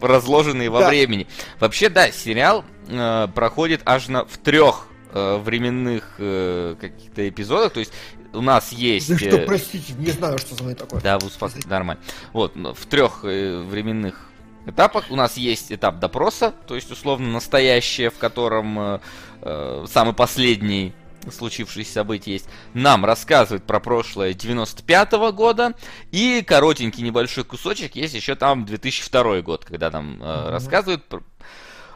разложенные 0.00 0.70
во 0.70 0.88
времени. 0.88 1.26
Вообще, 1.60 1.88
да, 1.88 2.10
сериал 2.10 2.64
э, 2.88 3.28
проходит 3.34 3.82
аж 3.84 4.08
на, 4.08 4.24
в 4.24 4.38
трех 4.38 4.86
э, 5.12 5.36
временных 5.38 6.14
э, 6.18 6.76
каких-то 6.80 7.28
эпизодах. 7.28 7.72
То 7.72 7.80
есть 7.80 7.92
у 8.32 8.40
нас 8.40 8.72
есть... 8.72 9.08
Да 9.08 9.18
что, 9.18 9.36
э, 9.36 9.46
простите, 9.46 9.92
не 9.94 10.10
знаю, 10.10 10.38
что 10.38 10.54
за 10.54 10.62
мной 10.62 10.74
такое. 10.74 11.00
Да, 11.00 11.16
успок... 11.18 11.52
нормально. 11.66 12.02
Вот, 12.32 12.54
в 12.56 12.86
трех 12.86 13.24
э, 13.24 13.60
временных 13.62 14.28
этапах 14.66 15.06
у 15.10 15.16
нас 15.16 15.36
есть 15.36 15.72
этап 15.72 15.98
допроса, 15.98 16.54
то 16.66 16.74
есть 16.74 16.90
условно 16.90 17.28
настоящее, 17.28 18.10
в 18.10 18.18
котором 18.18 18.78
э, 18.78 19.00
э 19.42 19.86
самый 19.88 20.14
последний 20.14 20.92
случившиеся 21.30 21.92
события 21.92 22.32
есть, 22.32 22.48
нам 22.74 23.04
рассказывают 23.04 23.64
про 23.64 23.80
прошлое 23.80 24.34
95 24.34 25.12
-го 25.12 25.32
года, 25.32 25.74
и 26.10 26.42
коротенький 26.46 27.02
небольшой 27.02 27.44
кусочек 27.44 27.94
есть 27.96 28.14
еще 28.14 28.34
там 28.34 28.64
2002 28.64 29.42
год, 29.42 29.64
когда 29.64 29.90
нам 29.90 30.20
э, 30.20 30.24
mm-hmm. 30.24 30.50
рассказывают 30.50 31.04
про 31.04 31.22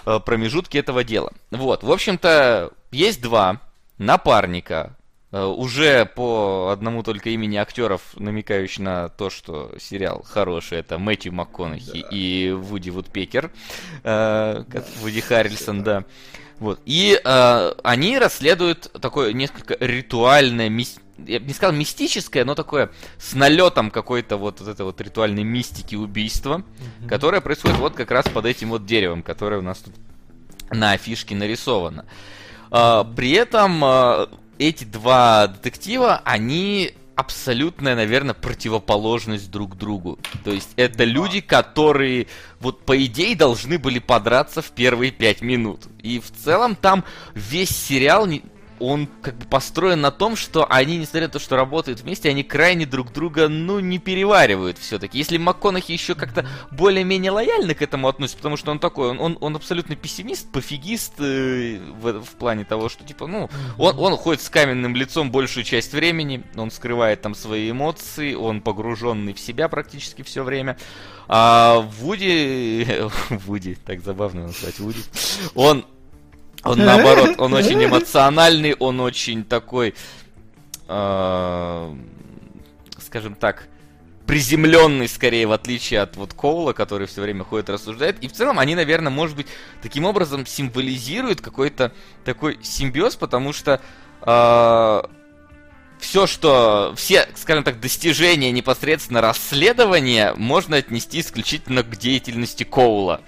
э, 0.06 0.20
промежутки 0.20 0.78
этого 0.78 1.02
дела. 1.04 1.32
Вот, 1.50 1.82
в 1.82 1.90
общем-то, 1.90 2.72
есть 2.92 3.20
два 3.20 3.60
напарника 3.98 4.95
уже 5.44 6.06
по 6.06 6.70
одному 6.72 7.02
только 7.02 7.30
имени 7.30 7.56
актеров, 7.56 8.02
намекающий 8.14 8.82
на 8.82 9.08
то, 9.08 9.30
что 9.30 9.72
сериал 9.80 10.22
хороший, 10.22 10.78
это 10.78 10.98
Мэтью 10.98 11.32
МакКонахи 11.32 12.02
да. 12.02 12.08
и 12.10 12.52
Вуди 12.52 12.90
Вудпекер, 12.90 13.50
э, 14.04 14.64
Вуди 15.00 15.20
Харрельсон, 15.20 15.82
да. 15.82 16.04
Вот. 16.58 16.80
И 16.86 17.20
э, 17.22 17.72
они 17.82 18.18
расследуют 18.18 18.90
такое 19.00 19.32
несколько 19.32 19.76
ритуальное, 19.78 20.70
я 21.26 21.40
бы 21.40 21.46
не 21.46 21.52
сказал 21.52 21.74
мистическое, 21.74 22.44
но 22.44 22.54
такое 22.54 22.90
с 23.18 23.34
налетом 23.34 23.90
какой-то 23.90 24.36
вот, 24.36 24.60
вот 24.60 24.68
этой 24.68 24.84
вот 24.84 25.00
ритуальной 25.00 25.44
мистики 25.44 25.94
убийства, 25.94 26.62
mm-hmm. 26.62 27.08
которое 27.08 27.40
происходит 27.40 27.78
вот 27.78 27.94
как 27.94 28.10
раз 28.10 28.26
под 28.28 28.46
этим 28.46 28.70
вот 28.70 28.86
деревом, 28.86 29.22
которое 29.22 29.58
у 29.58 29.62
нас 29.62 29.78
тут 29.78 29.94
на 30.70 30.92
афишке 30.92 31.34
нарисовано. 31.34 32.06
Э, 32.70 33.04
при 33.14 33.32
этом 33.32 33.84
э, 33.84 34.26
эти 34.58 34.84
два 34.84 35.46
детектива, 35.48 36.20
они 36.24 36.94
абсолютная, 37.16 37.96
наверное, 37.96 38.34
противоположность 38.34 39.50
друг 39.50 39.76
другу. 39.76 40.18
То 40.44 40.52
есть 40.52 40.68
это 40.76 41.04
люди, 41.04 41.40
которые 41.40 42.26
вот 42.60 42.84
по 42.84 43.02
идее 43.04 43.34
должны 43.34 43.78
были 43.78 43.98
подраться 43.98 44.60
в 44.60 44.70
первые 44.70 45.10
пять 45.10 45.40
минут. 45.40 45.80
И 46.02 46.20
в 46.20 46.30
целом 46.30 46.76
там 46.76 47.04
весь 47.34 47.70
сериал 47.70 48.26
он 48.80 49.08
как 49.22 49.36
бы 49.36 49.44
построен 49.46 50.00
на 50.00 50.10
том, 50.10 50.36
что 50.36 50.66
они, 50.70 50.98
несмотря 50.98 51.28
на 51.28 51.32
то, 51.32 51.38
что 51.38 51.56
работают 51.56 52.00
вместе, 52.00 52.28
они 52.28 52.42
крайне 52.42 52.86
друг 52.86 53.12
друга, 53.12 53.48
ну, 53.48 53.80
не 53.80 53.98
переваривают 53.98 54.78
все-таки. 54.78 55.18
Если 55.18 55.38
МакКонахи 55.38 55.92
еще 55.92 56.14
как-то 56.14 56.46
более-менее 56.70 57.30
лояльно 57.30 57.74
к 57.74 57.82
этому 57.82 58.08
относится, 58.08 58.36
потому 58.36 58.56
что 58.56 58.70
он 58.70 58.78
такой, 58.78 59.10
он, 59.10 59.20
он, 59.20 59.38
он 59.40 59.56
абсолютно 59.56 59.96
пессимист, 59.96 60.50
пофигист 60.52 61.14
э, 61.18 61.78
в, 62.00 62.22
в 62.22 62.30
плане 62.36 62.64
того, 62.64 62.88
что, 62.88 63.04
типа, 63.04 63.26
ну, 63.26 63.48
он, 63.78 63.98
он 63.98 64.16
ходит 64.16 64.42
с 64.42 64.50
каменным 64.50 64.94
лицом 64.94 65.30
большую 65.30 65.64
часть 65.64 65.92
времени, 65.92 66.44
он 66.56 66.70
скрывает 66.70 67.22
там 67.22 67.34
свои 67.34 67.70
эмоции, 67.70 68.34
он 68.34 68.60
погруженный 68.60 69.34
в 69.34 69.40
себя 69.40 69.68
практически 69.68 70.22
все 70.22 70.42
время. 70.42 70.76
А 71.28 71.80
Вуди... 71.80 72.86
Вуди, 73.30 73.74
так 73.74 74.00
забавно 74.00 74.46
назвать 74.46 74.78
Вуди. 74.78 75.00
Он 75.54 75.84
он 76.66 76.78
наоборот, 76.84 77.36
он 77.38 77.54
очень 77.54 77.84
эмоциональный, 77.84 78.74
он 78.78 79.00
очень 79.00 79.44
такой, 79.44 79.94
э, 80.88 81.94
скажем 82.98 83.34
так, 83.34 83.68
приземленный 84.26 85.08
скорее, 85.08 85.46
в 85.46 85.52
отличие 85.52 86.00
от 86.00 86.16
вот 86.16 86.34
Коула, 86.34 86.72
который 86.72 87.06
все 87.06 87.22
время 87.22 87.44
ходит 87.44 87.70
рассуждает. 87.70 88.18
И 88.22 88.28
в 88.28 88.32
целом 88.32 88.58
они, 88.58 88.74
наверное, 88.74 89.10
может 89.10 89.36
быть, 89.36 89.46
таким 89.82 90.04
образом 90.04 90.44
символизируют 90.44 91.40
какой-то 91.40 91.92
такой 92.24 92.58
симбиоз, 92.62 93.16
потому 93.16 93.52
что 93.52 93.80
э, 94.22 95.02
все, 96.00 96.26
что, 96.26 96.92
все, 96.96 97.28
скажем 97.36 97.64
так, 97.64 97.80
достижения 97.80 98.50
непосредственно 98.50 99.20
расследования 99.20 100.34
можно 100.34 100.76
отнести 100.76 101.20
исключительно 101.20 101.82
к 101.82 101.96
деятельности 101.96 102.64
Коула 102.64 103.22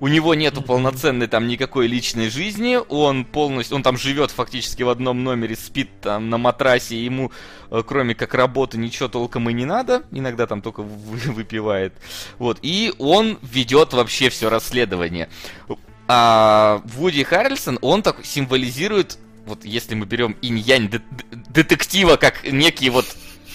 у 0.00 0.08
него 0.08 0.34
нету 0.34 0.62
полноценной 0.62 1.26
там 1.26 1.46
никакой 1.46 1.86
личной 1.86 2.30
жизни, 2.30 2.78
он 2.88 3.24
полностью, 3.24 3.76
он 3.76 3.82
там 3.82 3.98
живет 3.98 4.30
фактически 4.30 4.82
в 4.82 4.88
одном 4.88 5.22
номере, 5.22 5.54
спит 5.56 5.88
там 6.00 6.30
на 6.30 6.38
матрасе, 6.38 7.02
ему 7.02 7.30
э, 7.70 7.82
кроме 7.86 8.14
как 8.14 8.34
работы 8.34 8.78
ничего 8.78 9.08
толком 9.08 9.48
и 9.50 9.52
не 9.52 9.66
надо, 9.66 10.02
иногда 10.10 10.46
там 10.46 10.62
только 10.62 10.82
выпивает, 10.82 11.92
вот, 12.38 12.58
и 12.62 12.94
он 12.98 13.38
ведет 13.42 13.92
вообще 13.92 14.30
все 14.30 14.48
расследование. 14.48 15.28
А 16.08 16.82
Вуди 16.86 17.22
Харрельсон, 17.22 17.78
он 17.82 18.02
так 18.02 18.24
символизирует, 18.24 19.18
вот 19.46 19.64
если 19.64 19.94
мы 19.94 20.06
берем 20.06 20.36
инь-янь 20.42 20.90
детектива 21.48 22.16
как 22.16 22.50
некий 22.50 22.90
вот 22.90 23.06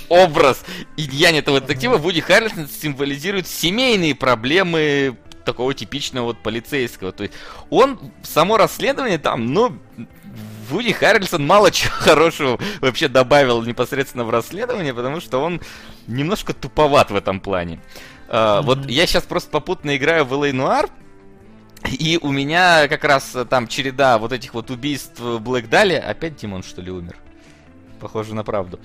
образ 0.08 0.64
инь-янь 0.98 1.38
этого 1.38 1.60
детектива, 1.60 1.98
Вуди 1.98 2.22
Харрельсон 2.22 2.70
символизирует 2.70 3.48
семейные 3.48 4.16
проблемы 4.16 5.18
такого 5.46 5.74
типичного 5.74 6.26
вот 6.26 6.40
полицейского. 6.40 7.12
То 7.12 7.24
есть 7.24 7.36
он, 7.70 8.00
само 8.24 8.58
расследование 8.58 9.18
там, 9.18 9.54
ну, 9.54 9.78
Вуди 10.70 10.92
Харрельсон 10.92 11.46
мало 11.46 11.72
чего 11.72 11.94
хорошего 11.94 12.60
вообще 12.82 13.08
добавил 13.08 13.64
непосредственно 13.64 14.26
в 14.26 14.30
расследование, 14.30 14.94
потому 14.94 15.22
что 15.22 15.40
он 15.40 15.62
немножко 16.08 16.54
туповат 16.54 17.12
в 17.12 17.16
этом 17.16 17.40
плане. 17.40 17.80
Uh, 18.28 18.32
mm-hmm. 18.32 18.62
Вот 18.64 18.90
я 18.90 19.06
сейчас 19.06 19.24
просто 19.24 19.52
попутно 19.52 19.96
играю 19.96 20.26
в 20.26 20.34
LA 20.34 20.52
Noir, 20.52 20.90
и 21.88 22.18
у 22.22 22.32
меня 22.32 22.88
как 22.88 23.04
раз 23.04 23.36
там 23.50 23.68
череда 23.68 24.18
вот 24.18 24.34
этих 24.34 24.54
вот 24.54 24.72
убийств 24.72 25.20
Блэк 25.20 25.68
Дали. 25.68 25.94
Опять 25.94 26.36
Димон, 26.36 26.64
что 26.64 26.82
ли, 26.82 26.92
умер? 26.92 27.18
Похоже 28.00 28.36
на 28.36 28.44
правду. 28.44 28.80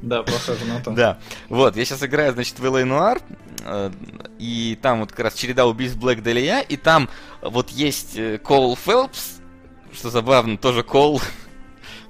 Да, 0.00 0.22
похоже 0.22 0.64
на 0.64 0.80
то. 0.80 0.90
Да. 0.90 1.18
Вот, 1.48 1.76
я 1.76 1.84
сейчас 1.84 2.02
играю, 2.02 2.32
значит, 2.32 2.58
в 2.58 2.64
Noir, 2.64 3.22
э, 3.64 3.90
и 4.38 4.78
там 4.80 5.00
вот 5.00 5.10
как 5.10 5.20
раз 5.20 5.34
череда 5.34 5.66
убийств 5.66 5.98
Блэк 5.98 6.22
Делия, 6.22 6.60
и 6.60 6.76
там 6.76 7.08
вот 7.40 7.70
есть 7.70 8.16
э, 8.16 8.38
Кол 8.38 8.76
Фелпс, 8.76 9.40
что 9.92 10.10
забавно, 10.10 10.58
тоже 10.58 10.82
Кол, 10.82 11.20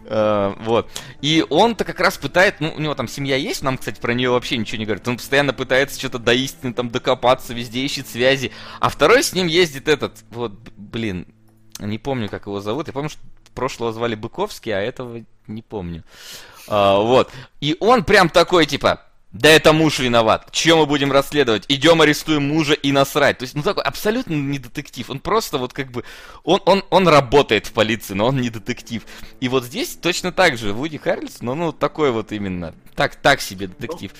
Uh, 0.04 0.60
вот. 0.64 0.90
И 1.20 1.46
он-то 1.48 1.84
как 1.84 2.00
раз 2.00 2.18
пытает, 2.18 2.60
ну, 2.60 2.74
у 2.74 2.80
него 2.80 2.94
там 2.94 3.06
семья 3.06 3.36
есть, 3.36 3.62
нам, 3.62 3.78
кстати, 3.78 4.00
про 4.00 4.12
нее 4.12 4.30
вообще 4.30 4.58
ничего 4.58 4.78
не 4.78 4.84
говорит. 4.84 5.06
Он 5.06 5.16
постоянно 5.16 5.52
пытается 5.52 5.98
что-то 5.98 6.18
до 6.18 6.34
истины 6.34 6.74
там 6.74 6.90
докопаться, 6.90 7.54
везде 7.54 7.80
ищет 7.84 8.08
связи. 8.08 8.50
А 8.80 8.88
второй 8.88 9.22
с 9.22 9.32
ним 9.32 9.46
ездит 9.46 9.86
этот, 9.86 10.24
вот, 10.30 10.52
блин, 10.76 11.28
не 11.78 11.98
помню, 11.98 12.28
как 12.28 12.46
его 12.46 12.60
зовут. 12.60 12.88
Я 12.88 12.92
помню, 12.92 13.10
что 13.10 13.20
прошлого 13.52 13.92
звали 13.92 14.14
Быковский, 14.14 14.72
а 14.72 14.80
этого 14.80 15.24
не 15.46 15.62
помню. 15.62 16.04
А, 16.68 16.98
вот. 16.98 17.30
И 17.60 17.76
он 17.80 18.04
прям 18.04 18.28
такой, 18.28 18.66
типа, 18.66 19.02
да 19.32 19.48
это 19.48 19.72
муж 19.72 19.98
виноват. 19.98 20.50
Чем 20.52 20.78
мы 20.78 20.86
будем 20.86 21.10
расследовать? 21.10 21.64
Идем 21.68 22.02
арестуем 22.02 22.48
мужа 22.48 22.74
и 22.74 22.92
насрать. 22.92 23.38
То 23.38 23.44
есть, 23.44 23.54
ну 23.54 23.62
такой 23.62 23.82
абсолютно 23.82 24.34
не 24.34 24.58
детектив. 24.58 25.08
Он 25.08 25.20
просто 25.20 25.56
вот 25.56 25.72
как 25.72 25.90
бы... 25.90 26.04
Он, 26.44 26.60
он, 26.66 26.84
он 26.90 27.08
работает 27.08 27.66
в 27.66 27.72
полиции, 27.72 28.12
но 28.12 28.26
он 28.26 28.40
не 28.40 28.50
детектив. 28.50 29.02
И 29.40 29.48
вот 29.48 29.64
здесь 29.64 29.96
точно 29.96 30.32
так 30.32 30.58
же. 30.58 30.74
Вуди 30.74 30.98
Харрельсон, 30.98 31.46
ну, 31.46 31.54
ну 31.54 31.72
такой 31.72 32.10
вот 32.10 32.30
именно. 32.30 32.74
Так, 32.94 33.16
так 33.16 33.40
себе 33.40 33.68
детектив. 33.68 34.12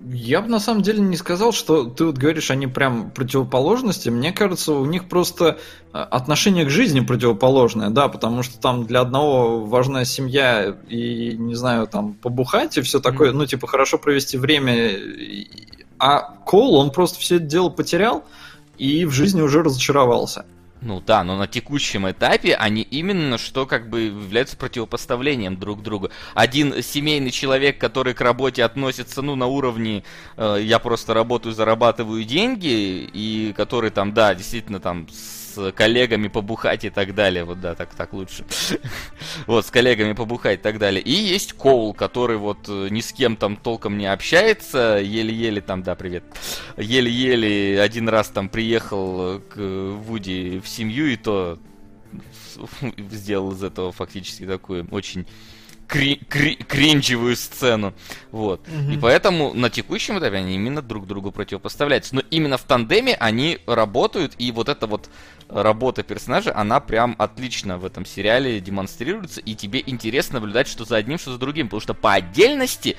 Я 0.00 0.42
бы 0.42 0.48
на 0.48 0.60
самом 0.60 0.82
деле 0.82 1.00
не 1.00 1.16
сказал, 1.16 1.52
что 1.52 1.84
ты 1.84 2.04
вот 2.04 2.18
говоришь, 2.18 2.52
они 2.52 2.68
прям 2.68 3.10
противоположности. 3.10 4.08
Мне 4.10 4.32
кажется, 4.32 4.72
у 4.72 4.84
них 4.84 5.08
просто 5.08 5.58
э, 5.92 5.98
отношение 5.98 6.64
к 6.64 6.70
жизни 6.70 7.00
противоположное, 7.00 7.90
да, 7.90 8.06
потому 8.08 8.44
что 8.44 8.60
там 8.60 8.86
для 8.86 9.00
одного 9.00 9.64
важна 9.64 10.04
семья 10.04 10.76
и, 10.88 11.36
не 11.36 11.56
знаю, 11.56 11.88
там, 11.88 12.14
побухать 12.14 12.78
и 12.78 12.80
все 12.82 13.00
такое, 13.00 13.32
ну, 13.32 13.44
типа, 13.44 13.66
хорошо 13.66 13.98
провести 13.98 14.38
время. 14.38 14.92
А 15.98 16.20
Кол, 16.44 16.76
он 16.76 16.92
просто 16.92 17.18
все 17.18 17.36
это 17.36 17.46
дело 17.46 17.68
потерял 17.68 18.24
и 18.78 19.04
в 19.04 19.10
жизни 19.10 19.40
уже 19.40 19.64
разочаровался. 19.64 20.44
Ну 20.80 21.00
да, 21.00 21.24
но 21.24 21.36
на 21.36 21.48
текущем 21.48 22.08
этапе 22.08 22.54
они 22.54 22.82
именно 22.82 23.36
что 23.36 23.66
как 23.66 23.90
бы 23.90 24.02
являются 24.02 24.56
противопоставлением 24.56 25.56
друг 25.58 25.82
другу. 25.82 26.10
Один 26.34 26.82
семейный 26.82 27.32
человек, 27.32 27.78
который 27.78 28.14
к 28.14 28.20
работе 28.20 28.62
относится, 28.62 29.20
ну, 29.20 29.34
на 29.34 29.46
уровне 29.46 30.04
э, 30.36 30.58
я 30.62 30.78
просто 30.78 31.14
работаю, 31.14 31.52
зарабатываю 31.52 32.22
деньги, 32.22 33.08
и 33.12 33.52
который 33.56 33.90
там, 33.90 34.14
да, 34.14 34.34
действительно 34.36 34.78
там 34.78 35.08
с 35.08 35.37
коллегами 35.74 36.28
побухать 36.28 36.84
и 36.84 36.90
так 36.90 37.14
далее. 37.14 37.44
Вот 37.44 37.60
да, 37.60 37.74
так, 37.74 37.94
так 37.94 38.12
лучше. 38.12 38.44
вот, 39.46 39.66
с 39.66 39.70
коллегами 39.70 40.12
побухать 40.12 40.60
и 40.60 40.62
так 40.62 40.78
далее. 40.78 41.02
И 41.02 41.12
есть 41.12 41.52
Коул, 41.52 41.94
который 41.94 42.36
вот 42.36 42.68
э, 42.68 42.88
ни 42.90 43.00
с 43.00 43.12
кем 43.12 43.36
там 43.36 43.56
толком 43.56 43.98
не 43.98 44.06
общается, 44.06 44.98
еле-еле 45.02 45.60
там, 45.60 45.82
да, 45.82 45.94
привет, 45.94 46.24
еле-еле 46.76 47.80
один 47.80 48.08
раз 48.08 48.28
там 48.28 48.48
приехал 48.48 49.40
к 49.40 49.56
Вуди 49.58 50.60
в 50.60 50.68
семью, 50.68 51.06
и 51.06 51.16
то 51.16 51.58
сделал 53.10 53.52
из 53.52 53.62
этого 53.62 53.92
фактически 53.92 54.46
такую 54.46 54.86
очень 54.90 55.26
кри- 55.88 56.20
кри- 56.28 56.56
кринжевую 56.56 57.34
сцену. 57.34 57.94
Вот. 58.30 58.60
Угу. 58.68 58.92
И 58.92 58.98
поэтому 58.98 59.54
на 59.54 59.70
текущем 59.70 60.18
этапе 60.18 60.36
они 60.36 60.54
именно 60.54 60.82
друг 60.82 61.06
другу 61.06 61.32
противопоставляются. 61.32 62.14
Но 62.14 62.22
именно 62.30 62.58
в 62.58 62.62
тандеме 62.62 63.16
они 63.18 63.58
работают, 63.66 64.34
и 64.38 64.52
вот 64.52 64.68
эта 64.68 64.86
вот 64.86 65.08
работа 65.48 66.02
персонажа, 66.02 66.54
она 66.54 66.78
прям 66.80 67.16
отлично 67.18 67.78
в 67.78 67.86
этом 67.86 68.04
сериале 68.04 68.60
демонстрируется, 68.60 69.40
и 69.40 69.54
тебе 69.54 69.82
интересно 69.84 70.34
наблюдать, 70.34 70.68
что 70.68 70.84
за 70.84 70.96
одним, 70.96 71.18
что 71.18 71.32
за 71.32 71.38
другим. 71.38 71.66
Потому 71.66 71.80
что 71.80 71.94
по 71.94 72.12
отдельности 72.12 72.96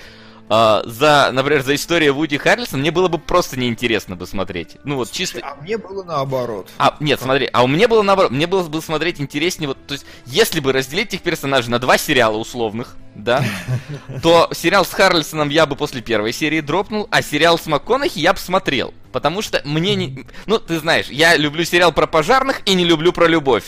Uh, 0.49 0.81
за, 0.89 1.29
например, 1.31 1.61
за 1.61 1.75
историю 1.75 2.15
Вуди 2.15 2.37
Харрельсона 2.37 2.79
мне 2.79 2.89
было 2.89 3.07
бы 3.07 3.19
просто 3.19 3.57
неинтересно 3.59 4.15
бы 4.15 4.25
смотреть. 4.25 4.77
Ну 4.83 4.95
вот 4.95 5.11
чисто. 5.11 5.39
А 5.43 5.55
мне 5.61 5.77
было 5.77 6.03
наоборот. 6.03 6.67
А, 6.79 6.97
нет, 6.99 7.21
смотри, 7.21 7.47
а 7.53 7.63
у 7.63 7.67
меня 7.67 7.87
было 7.87 8.01
наоборот. 8.01 8.31
Мне 8.31 8.47
было 8.47 8.63
бы 8.63 8.81
смотреть 8.81 9.21
интереснее, 9.21 9.67
вот, 9.67 9.77
то 9.85 9.93
есть, 9.93 10.07
если 10.25 10.59
бы 10.59 10.73
разделить 10.73 11.09
этих 11.09 11.21
персонажей 11.21 11.69
на 11.69 11.77
два 11.77 11.99
сериала 11.99 12.35
условных, 12.35 12.97
да, 13.13 13.43
то 14.23 14.49
сериал 14.51 14.85
с 14.85 14.91
Харрельсоном 14.91 15.49
я 15.49 15.67
бы 15.67 15.75
после 15.75 16.01
первой 16.01 16.33
серии 16.33 16.61
дропнул, 16.61 17.07
а 17.11 17.21
сериал 17.21 17.59
с 17.59 17.67
МакКонахи 17.67 18.17
я 18.17 18.33
бы 18.33 18.39
смотрел. 18.39 18.91
Потому 19.11 19.41
что 19.41 19.61
мне 19.65 19.95
не... 19.95 20.25
Ну, 20.45 20.59
ты 20.59 20.79
знаешь, 20.79 21.09
я 21.09 21.35
люблю 21.35 21.63
сериал 21.63 21.91
про 21.91 22.07
пожарных 22.07 22.61
и 22.65 22.73
не 22.73 22.85
люблю 22.85 23.11
про 23.11 23.27
любовь. 23.27 23.65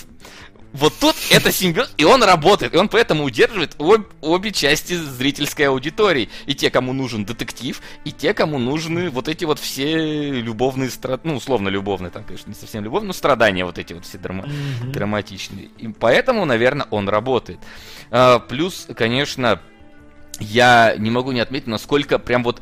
Вот 0.73 0.93
тут 0.99 1.15
это 1.29 1.51
симбиоз, 1.51 1.93
и 1.97 2.05
он 2.05 2.23
работает, 2.23 2.73
и 2.73 2.77
он 2.77 2.87
поэтому 2.87 3.25
удерживает 3.25 3.75
об, 3.77 4.05
обе 4.21 4.51
части 4.51 4.93
зрительской 4.93 5.67
аудитории. 5.67 6.29
И 6.45 6.55
те, 6.55 6.69
кому 6.69 6.93
нужен 6.93 7.25
детектив, 7.25 7.81
и 8.05 8.11
те, 8.11 8.33
кому 8.33 8.57
нужны 8.57 9.09
вот 9.09 9.27
эти 9.27 9.43
вот 9.43 9.59
все 9.59 10.31
любовные 10.31 10.89
страдания, 10.89 11.33
ну, 11.33 11.37
условно 11.37 11.67
любовные, 11.67 12.09
там, 12.09 12.23
конечно, 12.23 12.49
не 12.49 12.55
совсем 12.55 12.83
любовные, 12.83 13.07
но 13.07 13.13
страдания 13.13 13.65
вот 13.65 13.77
эти 13.77 13.93
вот 13.93 14.05
все 14.05 14.17
драма- 14.17 14.45
mm-hmm. 14.45 14.91
драматичные. 14.91 15.69
И 15.77 15.89
поэтому, 15.89 16.45
наверное, 16.45 16.87
он 16.89 17.09
работает. 17.09 17.59
А, 18.09 18.39
плюс, 18.39 18.87
конечно, 18.95 19.61
я 20.39 20.95
не 20.97 21.11
могу 21.11 21.33
не 21.33 21.41
отметить, 21.41 21.67
насколько 21.67 22.17
прям 22.17 22.43
вот 22.43 22.61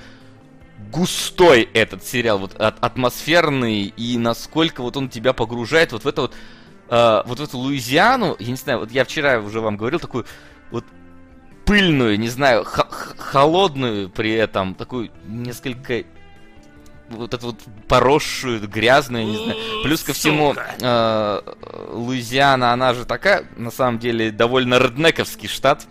густой 0.91 1.69
этот 1.73 2.03
сериал, 2.03 2.39
вот 2.39 2.55
атмосферный, 2.55 3.93
и 3.95 4.17
насколько 4.17 4.81
вот 4.81 4.97
он 4.97 5.09
тебя 5.09 5.33
погружает 5.33 5.91
вот 5.91 6.05
в 6.05 6.07
это 6.07 6.21
вот 6.21 6.35
э, 6.89 7.21
вот 7.25 7.39
в 7.39 7.43
эту 7.43 7.57
Луизиану, 7.57 8.35
я 8.39 8.47
не 8.47 8.55
знаю, 8.55 8.79
вот 8.79 8.91
я 8.91 9.05
вчера 9.05 9.39
уже 9.39 9.61
вам 9.61 9.77
говорил, 9.77 9.99
такую 9.99 10.25
вот 10.71 10.85
пыльную, 11.65 12.19
не 12.19 12.29
знаю, 12.29 12.65
холодную 12.65 14.09
при 14.09 14.31
этом, 14.31 14.75
такую 14.75 15.11
несколько 15.25 16.03
вот 17.09 17.33
эту 17.33 17.47
вот 17.47 17.59
поросшую, 17.87 18.67
грязную, 18.67 19.25
не 19.25 19.37
знаю. 19.37 19.57
Плюс 19.83 20.03
ко 20.03 20.13
всему, 20.13 20.55
э, 20.55 21.41
Луизиана, 21.91 22.71
она 22.71 22.93
же 22.93 23.05
такая, 23.05 23.45
на 23.55 23.71
самом 23.71 23.99
деле, 23.99 24.31
довольно 24.31 24.79
реднековский 24.79 25.47
штат. 25.47 25.87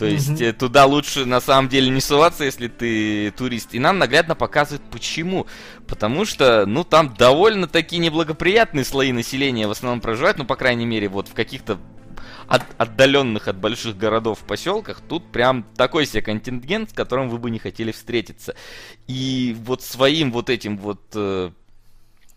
То 0.00 0.06
есть 0.06 0.30
mm-hmm. 0.30 0.54
туда 0.54 0.86
лучше 0.86 1.26
на 1.26 1.42
самом 1.42 1.68
деле 1.68 1.90
не 1.90 2.00
суваться, 2.00 2.44
если 2.44 2.68
ты 2.68 3.32
турист. 3.32 3.74
И 3.74 3.78
нам 3.78 3.98
наглядно 3.98 4.34
показывают 4.34 4.82
почему. 4.90 5.46
Потому 5.86 6.24
что, 6.24 6.64
ну, 6.64 6.84
там 6.84 7.12
довольно 7.18 7.68
такие 7.68 7.98
неблагоприятные 7.98 8.86
слои 8.86 9.12
населения 9.12 9.68
в 9.68 9.72
основном 9.72 10.00
проживают, 10.00 10.38
ну, 10.38 10.46
по 10.46 10.56
крайней 10.56 10.86
мере, 10.86 11.08
вот 11.08 11.28
в 11.28 11.34
каких-то 11.34 11.78
от, 12.48 12.62
отдаленных 12.78 13.46
от 13.46 13.58
больших 13.58 13.98
городов 13.98 14.38
поселках, 14.38 15.02
тут 15.06 15.30
прям 15.30 15.64
такой 15.76 16.06
себе 16.06 16.22
контингент, 16.22 16.88
с 16.88 16.92
которым 16.94 17.28
вы 17.28 17.36
бы 17.36 17.50
не 17.50 17.58
хотели 17.58 17.92
встретиться. 17.92 18.54
И 19.06 19.54
вот 19.64 19.82
своим 19.82 20.32
вот 20.32 20.48
этим 20.48 20.78
вот 20.78 21.02
э, 21.14 21.50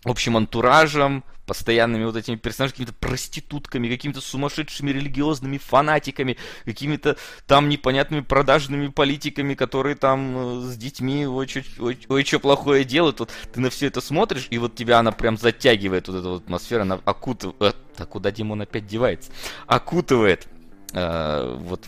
общим 0.04 0.36
антуражем, 0.36 1.24
постоянными 1.46 2.04
вот 2.04 2.16
этими 2.16 2.36
персонажами, 2.36 2.72
какими-то 2.72 2.94
проститутками, 2.94 3.88
какими-то 3.88 4.20
сумасшедшими 4.20 4.90
религиозными 4.90 5.58
фанатиками, 5.58 6.36
какими-то 6.64 7.16
там 7.46 7.68
непонятными 7.68 8.20
продажными 8.20 8.88
политиками, 8.88 9.54
которые 9.54 9.96
там 9.96 10.36
э, 10.36 10.60
с 10.62 10.76
детьми 10.76 11.26
ой, 11.26 11.48
ой, 11.78 11.98
ой, 12.08 12.24
что 12.24 12.40
плохое 12.40 12.84
делают. 12.84 13.20
Вот 13.20 13.30
ты 13.52 13.60
на 13.60 13.70
все 13.70 13.86
это 13.86 14.00
смотришь, 14.00 14.46
и 14.50 14.58
вот 14.58 14.74
тебя 14.74 14.98
она 14.98 15.12
прям 15.12 15.36
затягивает, 15.36 16.08
вот 16.08 16.16
эта 16.16 16.28
вот 16.28 16.42
атмосфера, 16.42 16.82
она 16.82 17.00
окутывает... 17.04 17.56
Э, 17.60 17.72
а 17.96 18.06
куда 18.06 18.30
Димон 18.30 18.62
опять 18.62 18.86
девается? 18.86 19.30
Окутывает 19.66 20.48
э, 20.92 21.56
вот 21.60 21.84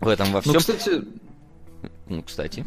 в 0.00 0.08
этом 0.08 0.32
во 0.32 0.40
всем. 0.40 0.52
Ну, 0.52 0.58
кстати... 0.58 1.04
Ну, 2.08 2.22
кстати... 2.22 2.66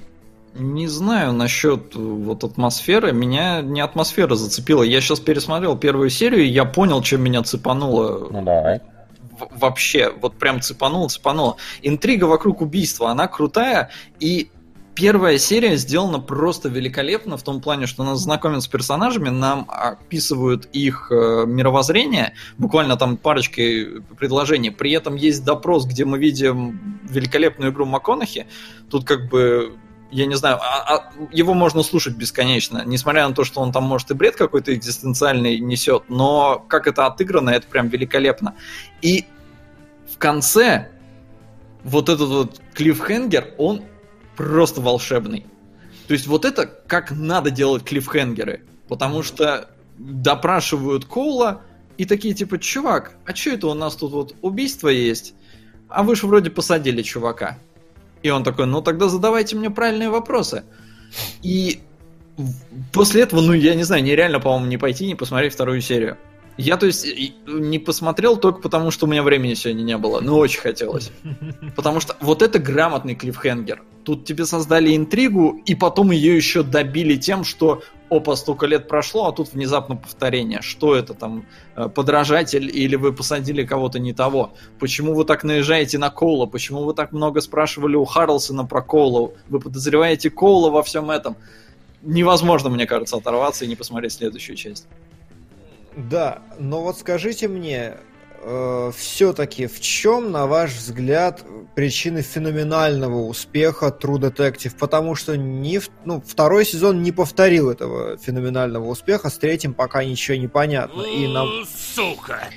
Не 0.60 0.88
знаю 0.88 1.31
насчет 1.31 1.95
э, 1.95 1.99
вот 1.99 2.44
атмосферы. 2.44 3.14
Меня 3.14 3.61
не 3.61 3.80
атмосфера 3.80 4.36
зацепила. 4.36 4.84
Я 4.84 4.99
сейчас 4.99 5.19
пересмотрел 5.19 5.77
первую 5.77 6.10
серию, 6.10 6.44
и 6.44 6.48
я 6.48 6.65
понял, 6.65 7.02
чем 7.02 7.23
меня 7.23 7.44
цепануло. 7.44 8.27
Ну 8.30 8.44
давай. 8.44 8.81
вообще, 9.52 10.14
вот 10.22 10.36
прям 10.36 10.61
цепануло, 10.61 11.07
цепануло. 11.07 11.56
Интрига 11.81 12.26
вокруг 12.26 12.61
убийства, 12.61 13.10
она 13.10 13.27
крутая, 13.27 13.90
и 14.19 14.52
первая 14.95 15.38
серия 15.38 15.77
сделана 15.77 16.19
просто 16.19 16.68
великолепно 16.68 17.38
в 17.38 17.44
том 17.44 17.61
плане, 17.61 17.86
что 17.86 18.03
нас 18.03 18.19
знакомят 18.19 18.61
с 18.64 18.68
персонажами, 18.68 19.30
нам 19.30 19.65
описывают 19.69 20.65
их 20.73 21.07
э, 21.10 21.45
мировоззрение, 21.48 22.34
буквально 22.57 22.98
там 22.98 23.15
парочкой 23.15 24.02
предложений. 24.18 24.72
При 24.72 24.91
этом 24.91 25.15
есть 25.15 25.45
допрос, 25.45 25.86
где 25.86 26.03
мы 26.03 26.19
видим 26.19 26.99
великолепную 27.10 27.72
игру 27.72 27.86
МакКонахи. 27.86 28.48
Тут 28.90 29.06
как 29.06 29.30
бы 29.30 29.77
я 30.11 30.26
не 30.26 30.36
знаю, 30.36 30.57
а, 30.61 30.95
а, 30.95 31.11
его 31.31 31.53
можно 31.53 31.84
слушать 31.84 32.15
бесконечно, 32.15 32.84
несмотря 32.86 33.27
на 33.27 33.36
то, 33.36 33.44
что 33.44 33.61
он 33.61 33.72
там, 33.72 33.84
может, 33.84 34.11
и 34.11 34.14
бред 34.14 34.36
какой-то 34.36 34.73
экзистенциальный 34.73 35.60
несет, 35.60 36.03
но 36.10 36.65
как 36.68 36.88
это 36.88 37.06
отыграно, 37.06 37.52
это 37.52 37.68
прям 37.68 37.90
великолепно. 37.90 38.56
И 39.02 39.26
в 40.11 40.18
конце 40.18 40.90
вот 41.84 42.10
этот 42.10 42.30
вот 42.30 42.61
клиффхенгер, 42.73 43.53
он 43.57 43.84
просто 44.36 44.81
волшебный. 44.81 45.45
То 46.07 46.14
есть 46.14 46.27
вот 46.27 46.45
это 46.45 46.65
как 46.65 47.11
надо 47.11 47.52
делать 47.52 47.84
клиффхенгеры, 47.84 48.65
потому 48.88 49.22
что 49.22 49.69
допрашивают 49.98 51.06
Коула 51.06 51.61
и 51.98 52.06
такие 52.06 52.34
типа, 52.34 52.57
чувак, 52.57 53.15
а 53.26 53.36
что 53.36 53.52
это 53.52 53.68
у 53.68 53.73
нас 53.73 53.95
тут 53.95 54.11
вот 54.11 54.36
убийство 54.41 54.88
есть? 54.88 55.36
А 55.88 56.03
вы 56.03 56.15
же 56.15 56.27
вроде 56.27 56.49
посадили 56.49 57.02
чувака. 57.02 57.57
И 58.23 58.29
он 58.29 58.43
такой, 58.43 58.65
ну 58.65 58.81
тогда 58.81 59.07
задавайте 59.07 59.55
мне 59.55 59.69
правильные 59.69 60.09
вопросы. 60.09 60.63
И 61.41 61.79
после 62.91 63.23
этого, 63.23 63.41
ну 63.41 63.53
я 63.53 63.75
не 63.75 63.83
знаю, 63.83 64.03
нереально, 64.03 64.39
по-моему, 64.39 64.65
не 64.65 64.77
пойти, 64.77 65.05
не 65.05 65.15
посмотреть 65.15 65.53
вторую 65.53 65.81
серию. 65.81 66.17
Я, 66.57 66.75
то 66.75 66.87
есть, 66.87 67.07
не 67.47 67.79
посмотрел 67.79 68.35
только 68.35 68.59
потому, 68.59 68.91
что 68.91 69.05
у 69.05 69.09
меня 69.09 69.23
времени 69.23 69.53
сегодня 69.53 69.81
не 69.81 69.97
было, 69.97 70.19
но 70.19 70.37
очень 70.37 70.59
хотелось. 70.59 71.09
Потому 71.77 72.01
что 72.01 72.17
вот 72.19 72.41
это 72.41 72.59
грамотный 72.59 73.15
клиффхенгер. 73.15 73.81
Тут 74.03 74.25
тебе 74.25 74.45
создали 74.45 74.93
интригу, 74.93 75.61
и 75.65 75.73
потом 75.73 76.11
ее 76.11 76.35
еще 76.35 76.63
добили 76.63 77.15
тем, 77.15 77.45
что 77.45 77.81
опа, 78.10 78.36
столько 78.36 78.65
лет 78.65 78.88
прошло, 78.88 79.27
а 79.27 79.31
тут 79.31 79.53
внезапно 79.53 79.95
повторение. 79.95 80.61
Что 80.61 80.95
это 80.95 81.14
там, 81.14 81.45
э, 81.76 81.90
подражатель 81.90 82.69
или 82.76 82.95
вы 82.95 83.14
посадили 83.14 83.65
кого-то 83.65 83.99
не 83.99 84.14
того? 84.14 84.53
Почему 84.80 85.14
вы 85.14 85.26
так 85.26 85.44
наезжаете 85.44 85.98
на 85.98 86.10
Коула? 86.10 86.45
Почему 86.45 86.84
вы 86.84 86.94
так 86.94 87.11
много 87.11 87.41
спрашивали 87.41 87.95
у 87.95 88.06
Харлсона 88.06 88.65
про 88.65 88.81
Коула? 88.81 89.31
Вы 89.48 89.60
подозреваете 89.60 90.30
Коула 90.30 90.69
во 90.69 90.84
всем 90.84 91.11
этом? 91.11 91.36
Невозможно, 92.02 92.69
мне 92.69 92.86
кажется, 92.86 93.18
оторваться 93.18 93.65
и 93.65 93.68
не 93.68 93.76
посмотреть 93.76 94.14
следующую 94.14 94.56
часть. 94.56 94.88
Да, 95.95 96.41
но 96.57 96.81
вот 96.81 96.98
скажите 96.98 97.48
мне, 97.48 97.98
э, 98.41 98.91
все-таки 98.95 99.67
в 99.67 99.79
чем, 99.79 100.31
на 100.31 100.47
ваш 100.47 100.71
взгляд, 100.71 101.43
причины 101.75 102.21
феноменального 102.21 103.25
успеха 103.25 103.87
True 103.87 104.19
Detective? 104.19 104.73
Потому 104.77 105.15
что 105.15 105.37
не, 105.37 105.81
ну, 106.05 106.23
второй 106.25 106.65
сезон 106.65 107.03
не 107.03 107.11
повторил 107.11 107.69
этого 107.69 108.17
феноменального 108.17 108.87
успеха, 108.87 109.29
с 109.29 109.37
третьим 109.37 109.73
пока 109.73 110.03
ничего 110.03 110.37
не 110.37 110.47
понятно. 110.47 111.01
И 111.03 111.27
нам... 111.27 111.47
Сука! 111.95 112.49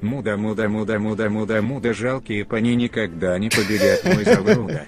Муда, 0.00 0.36
муда, 0.36 0.68
муда, 0.68 0.98
муда, 0.98 1.30
муда, 1.30 1.62
муда, 1.62 1.94
жалкие 1.94 2.44
пани 2.44 2.74
никогда 2.74 3.38
не 3.38 3.48
победят 3.48 4.04
мой 4.04 4.24
Завруда. 4.24 4.86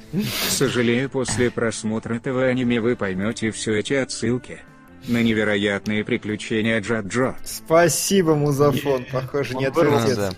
Сожалею, 0.48 1.08
после 1.08 1.50
просмотра 1.50 2.14
этого 2.14 2.44
аниме 2.44 2.80
вы 2.80 2.94
поймете 2.94 3.50
все 3.50 3.78
эти 3.78 3.94
отсылки 3.94 4.60
на 5.06 5.22
невероятные 5.22 6.04
приключения 6.04 6.80
Джаджо. 6.80 7.36
Спасибо, 7.44 8.34
Музафон, 8.34 9.06
похоже, 9.10 9.54
не 9.56 9.66
отвертеться. 9.66 10.34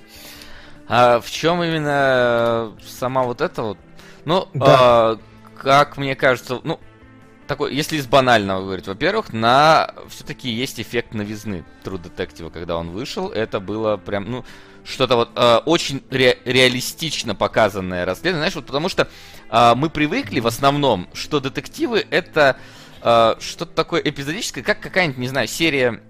А 0.89 1.21
в 1.21 1.31
чем 1.31 1.63
именно 1.63 2.73
сама 2.85 3.23
вот 3.23 3.41
эта 3.41 3.63
вот? 3.63 3.79
Ну, 4.25 4.49
да. 4.55 4.67
а, 4.67 5.19
как 5.57 5.97
мне 5.97 6.17
кажется, 6.17 6.61
ну, 6.65 6.81
такой, 7.47 7.75
если 7.75 7.97
из 7.97 8.07
банального 8.07 8.63
говорить, 8.63 8.87
во-первых, 8.87 9.33
на 9.33 9.95
все-таки 10.09 10.51
есть 10.51 10.81
эффект 10.81 11.15
новизны 11.15 11.65
True 11.85 12.03
Detective, 12.03 12.51
когда 12.51 12.77
он 12.77 12.91
вышел, 12.91 13.29
это 13.29 13.61
было 13.61 13.97
прям, 13.97 14.31
ну, 14.31 14.45
что-то 14.85 15.17
вот 15.17 15.31
э, 15.37 15.57
очень 15.67 16.03
ре 16.11 16.39
реалистично 16.45 17.35
показанное 17.35 18.05
расследование, 18.05 18.41
знаешь, 18.41 18.55
вот 18.55 18.67
потому 18.67 18.89
что 18.89 19.09
э, 19.51 19.75
мы 19.77 19.91
привыкли 19.91 20.41
в 20.41 20.47
основном, 20.47 21.09
что 21.13 21.41
детективы 21.41 22.05
это 22.11 22.57
э, 22.57 22.80
что-то 23.01 23.73
такое 23.75 24.01
эпизодическое, 24.01 24.63
как 24.63 24.81
какая-нибудь, 24.81 25.19
не 25.19 25.29
знаю, 25.29 25.49
серия 25.49 26.03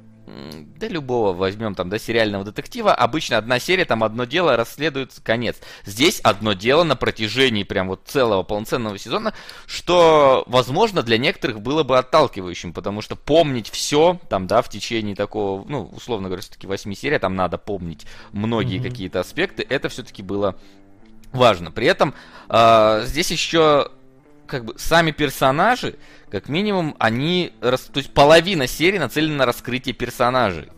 да 0.77 0.89
любого 0.89 1.33
возьмем 1.33 1.75
там, 1.75 1.91
да, 1.91 1.99
сериального 1.99 2.45
детектива, 2.45 2.95
обычно 2.95 3.37
одна 3.37 3.59
серия, 3.59 3.85
там 3.85 4.03
одно 4.03 4.25
дело 4.25 4.57
расследуется, 4.57 5.23
конец. 5.23 5.57
Здесь 5.85 6.21
одно 6.21 6.53
дело 6.53 6.85
на 6.85 6.97
протяжении 6.97 7.65
прям 7.65 7.89
вот 7.89 8.03
целого 8.07 8.43
полноценного 8.43 8.99
сезона, 8.99 9.35
что, 9.67 10.45
возможно, 10.47 11.03
для 11.03 11.19
некоторых 11.19 11.61
было 11.61 11.83
бы 11.83 11.99
отталкивающим, 11.99 12.73
потому 12.73 13.03
что 13.03 13.17
помнить 13.17 13.69
все, 13.71 14.21
там, 14.29 14.47
да, 14.47 14.63
в 14.63 14.69
течение 14.69 15.15
такого, 15.15 15.65
ну, 15.69 15.91
условно 15.93 16.29
говоря, 16.29 16.43
все-таки 16.43 16.67
восьми 16.67 16.95
серий, 16.95 17.19
там 17.19 17.35
надо 17.35 17.59
помнить 17.59 18.07
многие 18.33 18.79
mm-hmm. 18.79 18.89
какие-то 18.89 19.21
аспекты, 19.21 19.67
это 19.69 19.89
все-таки 19.89 20.23
было 20.23 20.57
важно. 21.33 21.71
При 21.71 21.87
этом 21.87 22.15
э, 22.49 23.03
здесь 23.05 23.31
еще 23.31 23.91
как 24.51 24.65
бы 24.65 24.75
сами 24.77 25.13
персонажи, 25.13 25.97
как 26.31 26.49
минимум, 26.49 26.97
они... 26.99 27.53
То 27.61 27.79
есть 27.95 28.13
половина 28.13 28.67
серии 28.67 28.99
нацелена 28.99 29.39
на 29.39 29.47
раскрытие 29.47 29.95
персонажей 29.95 30.69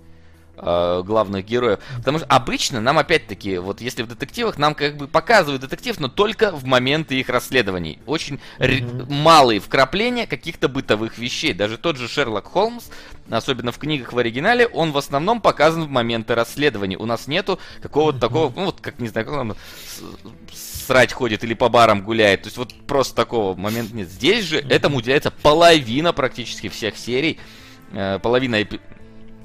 э, 0.62 1.02
главных 1.04 1.44
героев. 1.44 1.80
Потому 1.98 2.18
что 2.18 2.26
обычно 2.28 2.80
нам 2.80 2.98
опять-таки, 2.98 3.58
вот 3.58 3.80
если 3.80 4.02
в 4.02 4.08
детективах, 4.08 4.58
нам 4.58 4.74
как 4.74 4.96
бы 4.96 5.08
показывают 5.08 5.62
детектив, 5.62 5.98
но 6.00 6.08
только 6.08 6.52
в 6.52 6.64
моменты 6.64 7.16
их 7.16 7.28
расследований. 7.28 7.98
Очень 8.06 8.40
mm-hmm. 8.58 9.12
малые 9.12 9.60
вкрапления 9.60 10.26
каких-то 10.26 10.68
бытовых 10.68 11.18
вещей. 11.18 11.52
Даже 11.52 11.76
тот 11.76 11.96
же 11.96 12.08
Шерлок 12.08 12.46
Холмс, 12.46 12.86
особенно 13.30 13.72
в 13.72 13.78
книгах 13.78 14.12
в 14.12 14.18
оригинале, 14.18 14.66
он 14.66 14.92
в 14.92 14.98
основном 14.98 15.40
показан 15.40 15.84
в 15.84 15.90
моменты 15.90 16.34
расследований. 16.34 16.96
У 16.96 17.06
нас 17.06 17.26
нету 17.26 17.58
какого-то 17.82 18.18
mm-hmm. 18.18 18.20
такого, 18.20 18.52
ну 18.54 18.64
вот 18.66 18.80
как 18.80 18.98
не 19.00 19.08
знаю, 19.08 19.26
как 19.26 19.36
он, 19.36 19.56
срать 20.86 21.12
ходит 21.12 21.44
или 21.44 21.54
по 21.54 21.68
барам 21.68 22.02
гуляет. 22.02 22.42
То 22.42 22.46
есть 22.48 22.56
вот 22.56 22.74
просто 22.86 23.14
такого 23.14 23.54
момента 23.54 23.94
нет. 23.94 24.08
Здесь 24.08 24.44
же 24.44 24.58
этому 24.58 24.98
уделяется 24.98 25.30
половина 25.30 26.12
практически 26.12 26.68
всех 26.68 26.96
серий. 26.96 27.38
Э, 27.92 28.18
половина 28.18 28.62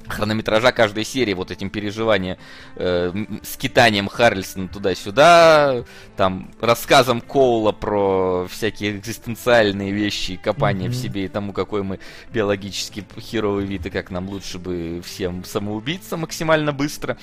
хронометража 0.08 0.72
каждой 0.72 1.04
серии 1.04 1.34
вот 1.34 1.50
этим 1.50 1.70
переживанием, 1.70 2.36
э, 2.76 3.12
скитанием 3.42 4.08
Харльсона 4.08 4.68
туда-сюда, 4.68 5.84
там, 6.16 6.50
рассказом 6.60 7.20
Коула 7.20 7.72
про 7.72 8.46
всякие 8.48 8.96
экзистенциальные 8.96 9.92
вещи, 9.92 10.36
копание 10.36 10.88
mm-hmm. 10.88 10.92
в 10.92 10.96
себе 10.96 11.24
и 11.24 11.28
тому, 11.28 11.52
какой 11.52 11.82
мы 11.82 11.98
биологически 12.32 13.04
херовый 13.18 13.66
вид 13.66 13.86
и 13.86 13.90
как 13.90 14.10
нам 14.10 14.28
лучше 14.28 14.58
бы 14.58 15.02
всем 15.04 15.44
самоубиться 15.44 16.16
максимально 16.16 16.72
быстро. 16.72 17.16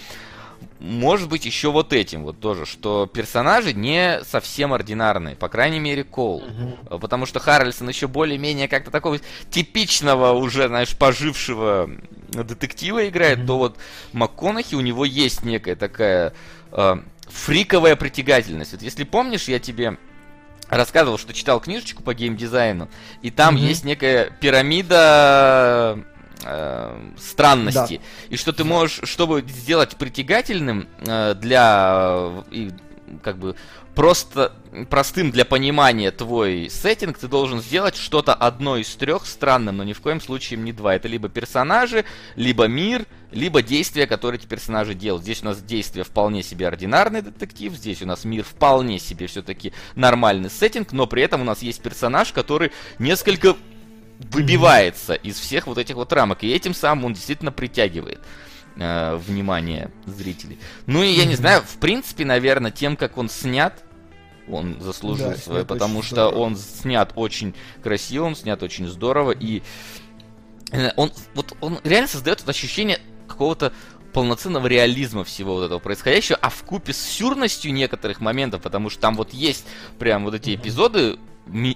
Может 0.80 1.30
быть 1.30 1.46
еще 1.46 1.72
вот 1.72 1.94
этим 1.94 2.24
вот 2.24 2.40
тоже, 2.40 2.66
что 2.66 3.08
персонажи 3.08 3.74
не 3.74 4.24
совсем 4.24 4.74
ординарные, 4.74 5.36
по 5.36 5.50
крайней 5.50 5.80
мере 5.80 6.04
Коул. 6.04 6.44
Угу. 6.90 7.00
Потому 7.00 7.26
что 7.26 7.40
Харрельсон 7.40 7.90
еще 7.90 8.08
более-менее 8.08 8.68
как-то 8.68 8.92
такого 8.92 9.20
типичного 9.50 10.32
уже, 10.32 10.68
знаешь, 10.68 10.96
пожившего 10.96 11.90
детектива 12.30 13.08
играет, 13.08 13.40
угу. 13.40 13.48
то 13.48 13.58
вот 13.58 13.78
МакКонахи 14.14 14.76
у 14.76 14.82
него 14.82 15.06
есть 15.06 15.44
некая 15.44 15.76
такая 15.76 16.34
э, 16.72 16.96
фриковая 17.28 17.96
притягательность. 17.96 18.74
Вот 18.74 18.82
если 18.82 19.04
помнишь, 19.04 19.48
я 19.48 19.60
тебе 19.60 19.98
рассказывал, 20.70 21.18
что 21.18 21.34
читал 21.34 21.60
книжечку 21.60 22.04
по 22.04 22.14
геймдизайну, 22.14 22.90
и 23.22 23.32
там 23.32 23.56
угу. 23.56 23.64
есть 23.64 23.86
некая 23.86 24.30
пирамида 24.40 26.04
э, 26.44 27.12
странности. 27.18 28.02
Да. 28.02 28.34
И 28.34 28.38
что 28.38 28.54
ты 28.54 28.64
можешь, 28.64 29.02
чтобы 29.04 29.44
сделать 29.48 29.96
притягательным 29.96 30.88
э, 31.00 31.36
для 31.36 32.44
и, 32.52 32.72
как 33.24 33.38
бы 33.38 33.56
просто 33.94 34.52
простым 34.90 35.32
для 35.32 35.46
понимания 35.46 36.12
твой 36.12 36.70
сеттинг, 36.70 37.18
ты 37.18 37.28
должен 37.28 37.62
сделать 37.62 37.96
что-то 37.96 38.34
одно 38.34 38.78
из 38.78 38.94
трех 38.96 39.26
странным, 39.26 39.78
но 39.78 39.84
ни 39.84 39.94
в 39.94 40.02
коем 40.02 40.20
случае 40.20 40.60
не 40.60 40.74
два. 40.74 40.96
Это 40.96 41.08
либо 41.08 41.30
персонажи, 41.30 42.04
либо 42.36 42.66
мир, 42.68 43.06
либо 43.32 43.62
действия, 43.62 44.06
которые 44.06 44.40
эти 44.40 44.48
персонажи 44.48 44.94
делают. 44.94 45.24
Здесь 45.24 45.42
у 45.42 45.46
нас 45.46 45.62
действие 45.62 46.04
вполне 46.04 46.44
себе 46.44 46.68
ординарный 46.68 47.22
детектив, 47.22 47.74
здесь 47.74 48.02
у 48.02 48.06
нас 48.06 48.26
мир 48.26 48.44
вполне 48.44 49.00
себе 49.00 49.28
все-таки 49.28 49.74
нормальный 49.96 50.50
сеттинг, 50.50 50.92
но 50.92 51.08
при 51.08 51.24
этом 51.24 51.42
у 51.42 51.46
нас 51.46 51.62
есть 51.62 51.82
персонаж, 51.82 52.34
который 52.34 52.72
несколько 53.00 53.56
выбивается 54.20 55.14
mm-hmm. 55.14 55.22
из 55.24 55.40
всех 55.40 55.68
вот 55.68 55.78
этих 55.78 55.96
вот 55.96 56.12
рамок, 56.14 56.44
и 56.44 56.52
этим 56.52 56.74
самым 56.74 57.06
он 57.06 57.14
действительно 57.14 57.52
притягивает 57.52 58.20
э, 58.78 59.16
внимание 59.18 59.92
зрителей. 60.06 60.60
Ну 60.86 61.04
и 61.04 61.10
я 61.10 61.24
mm-hmm. 61.24 61.28
не 61.28 61.36
знаю, 61.36 61.62
в 61.62 61.78
принципе, 61.78 62.26
наверное, 62.26 62.72
тем, 62.72 62.96
как 62.96 63.18
он 63.18 63.30
снят, 63.30 63.84
он 64.48 64.80
заслужил 64.80 65.32
да, 65.32 65.38
свое, 65.38 65.66
потому 65.66 66.02
что 66.02 66.28
здорово. 66.28 66.40
он 66.40 66.56
снят 66.56 67.12
очень 67.16 67.56
красиво, 67.84 68.26
он 68.26 68.36
снят 68.36 68.62
очень 68.62 68.88
здорово, 68.88 69.32
и 69.32 69.64
э, 70.72 70.92
он, 70.96 71.12
вот, 71.34 71.56
он 71.62 71.80
реально 71.84 72.08
создает 72.08 72.42
вот 72.42 72.50
ощущение 72.50 73.00
какого-то 73.28 73.74
полноценного 74.14 74.68
реализма 74.68 75.26
всего 75.26 75.56
вот 75.56 75.66
этого 75.66 75.80
происходящего, 75.80 76.38
а 76.42 76.50
в 76.50 76.64
купе 76.64 76.94
с 76.94 77.02
сюрностью 77.02 77.74
некоторых 77.74 78.22
моментов, 78.22 78.62
потому 78.62 78.90
что 78.90 79.02
там 79.02 79.16
вот 79.16 79.34
есть 79.34 79.66
прям 80.00 80.24
вот 80.24 80.34
эти 80.36 80.56
эпизоды, 80.56 81.20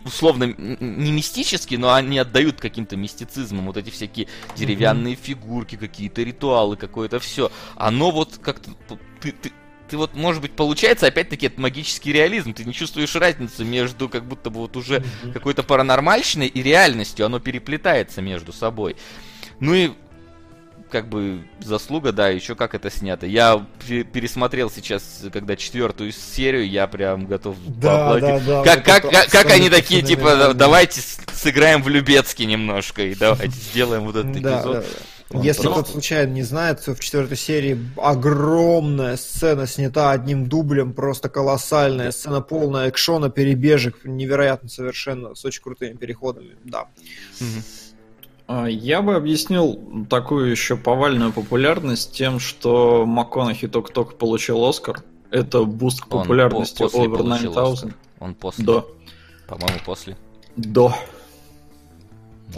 условно 0.04 0.54
не 0.58 1.12
мистические, 1.12 1.80
но 1.80 1.94
они 1.94 2.18
отдают 2.18 2.60
каким-то 2.60 2.98
мистицизмом. 2.98 3.68
Вот 3.68 3.78
эти 3.78 3.90
всякие 3.90 4.28
деревянные 4.56 5.16
mm-hmm. 5.16 5.24
фигурки, 5.24 5.76
какие-то 5.76 6.24
ритуалы, 6.24 6.76
какое-то 6.76 7.20
все. 7.20 7.52
Оно 7.76 8.12
вот 8.12 8.40
как-то 8.42 8.72
ты, 9.22 9.32
ты, 9.32 9.52
ты 9.90 9.98
вот, 9.98 10.16
может 10.16 10.42
быть, 10.42 10.54
получается 10.54 11.08
опять-таки 11.08 11.48
это 11.48 11.62
магический 11.62 12.12
реализм. 12.12 12.54
Ты 12.54 12.66
не 12.66 12.74
чувствуешь 12.74 13.16
разницу 13.16 13.64
между 13.64 14.10
как 14.10 14.26
будто 14.26 14.50
бы 14.50 14.60
вот 14.60 14.76
уже 14.76 14.98
mm-hmm. 14.98 15.34
какой-то 15.34 15.64
паранормальщиной 15.64 16.48
и 16.48 16.64
реальностью. 16.64 17.26
Оно 17.26 17.40
переплетается 17.40 18.22
между 18.22 18.52
собой. 18.54 18.96
Ну 19.60 19.74
и 19.74 19.92
как 20.90 21.08
бы 21.08 21.44
заслуга, 21.60 22.12
да, 22.12 22.30
еще 22.30 22.56
как 22.56 22.76
это 22.76 22.90
снято. 22.90 23.26
Я 23.26 23.66
пересмотрел 23.88 24.70
сейчас, 24.70 25.24
когда 25.32 25.56
четвертую 25.56 26.12
серию, 26.12 26.68
я 26.68 26.88
прям 26.88 27.26
готов 27.26 27.56
да, 27.68 28.20
да, 28.20 28.40
да, 28.40 28.64
Как, 28.64 28.86
как, 28.86 29.10
как, 29.10 29.28
как 29.30 29.52
они 29.52 29.70
такие, 29.70 30.02
типа, 30.02 30.54
давайте 30.54 31.02
сыграем 31.34 31.82
в 31.84 31.90
Любецки 31.90 32.46
немножко 32.46 33.04
и 33.04 33.16
давайте 33.16 33.56
сделаем 33.72 34.04
вот 34.04 34.16
этот 34.16 34.36
эпизод. 34.36 34.86
Он 35.32 35.44
Если 35.44 35.62
просто... 35.62 35.82
кто-то 35.82 35.92
случайно 35.92 36.32
не 36.32 36.42
знает, 36.42 36.84
то 36.84 36.96
в 36.96 37.00
четвертой 37.00 37.38
серии 37.38 37.78
огромная 37.98 39.16
сцена 39.16 39.68
снята 39.68 40.10
одним 40.10 40.48
дублем, 40.48 40.94
просто 40.94 41.30
колоссальная 41.30 42.12
сцена 42.12 42.42
полная 42.42 42.90
экшена, 42.90 43.30
перебежек, 43.30 44.04
невероятно 44.06 44.70
совершенно, 44.70 45.36
с 45.36 45.46
очень 45.46 45.62
крутыми 45.62 45.94
переходами, 45.94 46.58
да. 46.64 46.88
Угу. 47.40 47.62
А, 48.52 48.66
я 48.66 49.04
бы 49.04 49.14
объяснил 49.14 49.80
такую 50.10 50.50
еще 50.50 50.76
повальную 50.76 51.32
популярность 51.32 52.14
тем, 52.14 52.40
что 52.40 53.06
МакКонахи 53.06 53.68
только-только 53.68 54.16
получил 54.16 54.66
Оскар. 54.66 55.04
Это 55.30 55.66
boost 55.66 56.02
к 56.02 56.08
популярности 56.08 56.82
Он 56.82 56.90
по 56.90 56.96
over 56.96 57.40
9000. 57.40 57.94
Он 58.20 58.34
после? 58.34 58.66
Да. 58.66 58.86
По-моему, 59.48 59.80
после. 59.86 60.18
Да. 60.56 60.98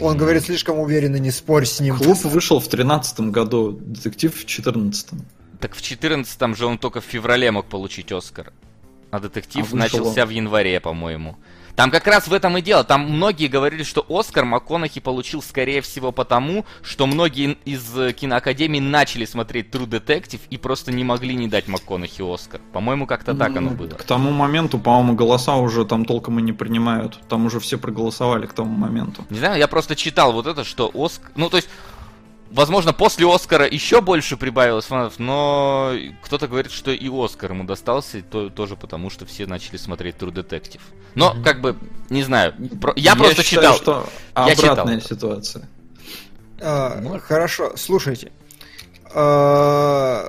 Он 0.00 0.16
говорит 0.16 0.44
слишком 0.44 0.78
уверенно, 0.78 1.16
не 1.16 1.30
спорь 1.30 1.66
с 1.66 1.78
ним. 1.78 1.98
Клуб 1.98 2.24
вышел 2.24 2.58
в 2.58 2.62
2013 2.62 3.20
году, 3.30 3.72
детектив 3.72 4.32
в 4.32 4.46
2014. 4.46 5.10
Так 5.60 5.72
в 5.72 5.82
2014 5.82 6.56
же 6.56 6.64
он 6.64 6.78
только 6.78 7.02
в 7.02 7.04
феврале 7.04 7.50
мог 7.50 7.66
получить 7.66 8.10
Оскар. 8.12 8.54
А 9.10 9.20
детектив 9.20 9.70
а 9.70 9.76
начался 9.76 10.24
в 10.24 10.30
январе, 10.30 10.80
по-моему. 10.80 11.36
Там 11.76 11.90
как 11.90 12.06
раз 12.06 12.28
в 12.28 12.34
этом 12.34 12.58
и 12.58 12.62
дело. 12.62 12.84
Там 12.84 13.10
многие 13.10 13.48
говорили, 13.48 13.82
что 13.82 14.04
Оскар 14.08 14.44
МакКонахи 14.44 15.00
получил, 15.00 15.42
скорее 15.42 15.80
всего, 15.80 16.12
потому, 16.12 16.66
что 16.82 17.06
многие 17.06 17.56
из 17.64 18.14
киноакадемий 18.14 18.80
начали 18.80 19.24
смотреть 19.24 19.70
True 19.70 19.88
Detective 19.88 20.40
и 20.50 20.58
просто 20.58 20.92
не 20.92 21.02
могли 21.02 21.34
не 21.34 21.48
дать 21.48 21.68
МакКонахи 21.68 22.22
Оскар. 22.22 22.60
По-моему, 22.72 23.06
как-то 23.06 23.34
так 23.34 23.56
оно 23.56 23.70
было. 23.70 23.88
К 23.88 24.04
тому 24.04 24.30
моменту, 24.30 24.78
по-моему, 24.78 25.14
голоса 25.14 25.56
уже 25.56 25.84
там 25.86 26.04
толком 26.04 26.38
и 26.38 26.42
не 26.42 26.52
принимают. 26.52 27.18
Там 27.28 27.46
уже 27.46 27.58
все 27.58 27.78
проголосовали 27.78 28.46
к 28.46 28.52
тому 28.52 28.70
моменту. 28.70 29.24
Не 29.30 29.38
знаю, 29.38 29.58
я 29.58 29.68
просто 29.68 29.96
читал 29.96 30.32
вот 30.32 30.46
это, 30.46 30.64
что 30.64 30.90
Оскар... 30.94 31.30
Ну, 31.36 31.48
то 31.48 31.56
есть, 31.56 31.68
возможно, 32.52 32.92
после 32.92 33.32
Оскара 33.32 33.66
еще 33.66 34.00
больше 34.00 34.36
прибавилось 34.36 34.84
фанатов, 34.84 35.18
но 35.18 35.92
кто-то 36.22 36.48
говорит, 36.48 36.72
что 36.72 36.90
и 36.90 37.08
Оскар 37.08 37.52
ему 37.52 37.64
достался, 37.64 38.22
то, 38.22 38.48
тоже 38.48 38.76
потому, 38.76 39.10
что 39.10 39.26
все 39.26 39.46
начали 39.46 39.76
смотреть 39.76 40.16
True 40.16 40.32
Detective. 40.32 40.80
Но, 41.14 41.32
mm-hmm. 41.32 41.42
как 41.42 41.60
бы, 41.60 41.76
не 42.10 42.22
знаю, 42.22 42.54
про... 42.80 42.92
я, 42.96 43.12
я 43.12 43.16
просто 43.16 43.42
считаю, 43.42 43.78
читал. 43.78 44.04
что 44.04 44.08
обратная 44.34 45.00
читал. 45.00 45.16
ситуация. 45.16 45.68
А, 46.60 47.00
ну, 47.00 47.18
хорошо, 47.18 47.72
слушайте. 47.76 48.30
А, 49.14 50.28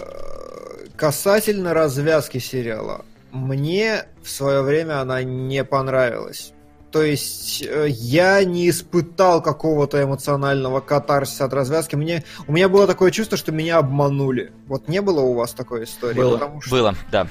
касательно 0.95 1.73
развязки 1.73 2.39
сериала. 2.39 3.05
Мне 3.31 4.05
в 4.23 4.29
свое 4.29 4.61
время 4.61 5.01
она 5.01 5.23
не 5.23 5.63
понравилась. 5.63 6.52
То 6.94 7.02
есть 7.02 7.64
э, 7.64 7.88
я 7.90 8.44
не 8.44 8.70
испытал 8.70 9.41
какого-то 9.41 10.03
эмоционального 10.03 10.80
катарсиса 10.80 11.45
от 11.45 11.53
развязки. 11.53 11.95
Мне, 11.95 12.24
у 12.45 12.52
меня 12.53 12.70
было 12.70 12.86
такое 12.86 13.10
чувство, 13.10 13.36
что 13.36 13.52
меня 13.52 13.80
обманули. 13.80 14.53
Вот 14.68 14.88
не 14.88 15.02
было 15.02 15.22
у 15.22 15.34
вас 15.34 15.53
такой 15.53 15.86
истории? 15.86 16.20
Было, 16.20 16.34
потому 16.38 16.61
что... 16.61 16.70
было 16.70 16.95
да. 17.11 17.28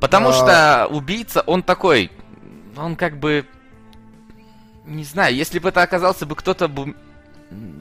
Потому 0.00 0.30
а... 0.30 0.32
что 0.32 0.86
убийца, 0.90 1.42
он 1.42 1.62
такой, 1.62 2.10
он 2.74 2.96
как 2.96 3.18
бы... 3.20 3.44
Не 4.86 5.04
знаю, 5.04 5.34
если 5.36 5.58
бы 5.58 5.68
это 5.68 5.82
оказался 5.82 6.24
бы 6.24 6.34
кто-то 6.34 6.66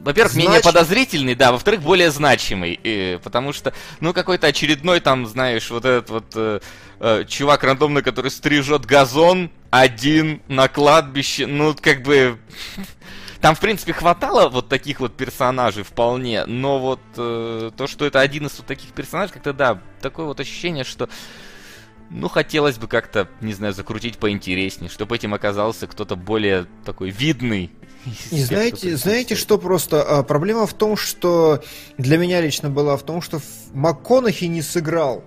во-первых, 0.03 0.33
Знач... 0.33 0.45
менее 0.45 0.61
подозрительный, 0.61 1.35
да, 1.35 1.51
во-вторых, 1.51 1.81
более 1.81 2.11
значимый, 2.11 2.79
и, 2.81 3.19
потому 3.23 3.53
что, 3.53 3.73
ну, 3.99 4.13
какой-то 4.13 4.47
очередной 4.47 4.99
там, 4.99 5.27
знаешь, 5.27 5.69
вот 5.69 5.85
этот 5.85 6.09
вот 6.09 6.25
э, 6.35 6.59
э, 6.99 7.25
чувак 7.27 7.63
рандомный, 7.63 8.01
который 8.01 8.31
стрижет 8.31 8.85
газон 8.85 9.51
один 9.69 10.41
на 10.47 10.67
кладбище, 10.67 11.47
ну, 11.47 11.75
как 11.79 12.03
бы... 12.03 12.37
Там, 13.41 13.55
в 13.55 13.59
принципе, 13.59 13.91
хватало 13.91 14.49
вот 14.49 14.69
таких 14.69 14.99
вот 14.99 15.17
персонажей 15.17 15.83
вполне, 15.83 16.45
но 16.45 16.77
вот 16.77 16.99
э, 17.17 17.71
то, 17.75 17.87
что 17.87 18.05
это 18.05 18.19
один 18.19 18.45
из 18.45 18.55
вот 18.57 18.67
таких 18.67 18.91
персонажей, 18.91 19.33
как-то, 19.33 19.51
да, 19.51 19.81
такое 19.99 20.27
вот 20.27 20.39
ощущение, 20.39 20.83
что 20.83 21.09
ну, 22.13 22.27
хотелось 22.27 22.77
бы 22.77 22.87
как-то, 22.87 23.27
не 23.39 23.53
знаю, 23.53 23.73
закрутить 23.73 24.17
поинтереснее, 24.17 24.89
чтобы 24.89 25.15
этим 25.15 25.33
оказался 25.33 25.87
кто-то 25.87 26.15
более 26.15 26.67
такой 26.85 27.09
видный. 27.09 27.71
И 28.31 28.43
знаете, 28.43 28.97
знаете, 28.97 29.35
что 29.35 29.57
просто 29.57 30.01
а, 30.01 30.23
проблема 30.23 30.65
в 30.65 30.73
том, 30.73 30.97
что 30.97 31.63
для 31.97 32.17
меня 32.17 32.41
лично 32.41 32.69
была 32.69 32.97
в 32.97 33.03
том, 33.03 33.21
что 33.21 33.39
МакКонахи 33.73 34.45
не 34.45 34.61
сыграл. 34.61 35.23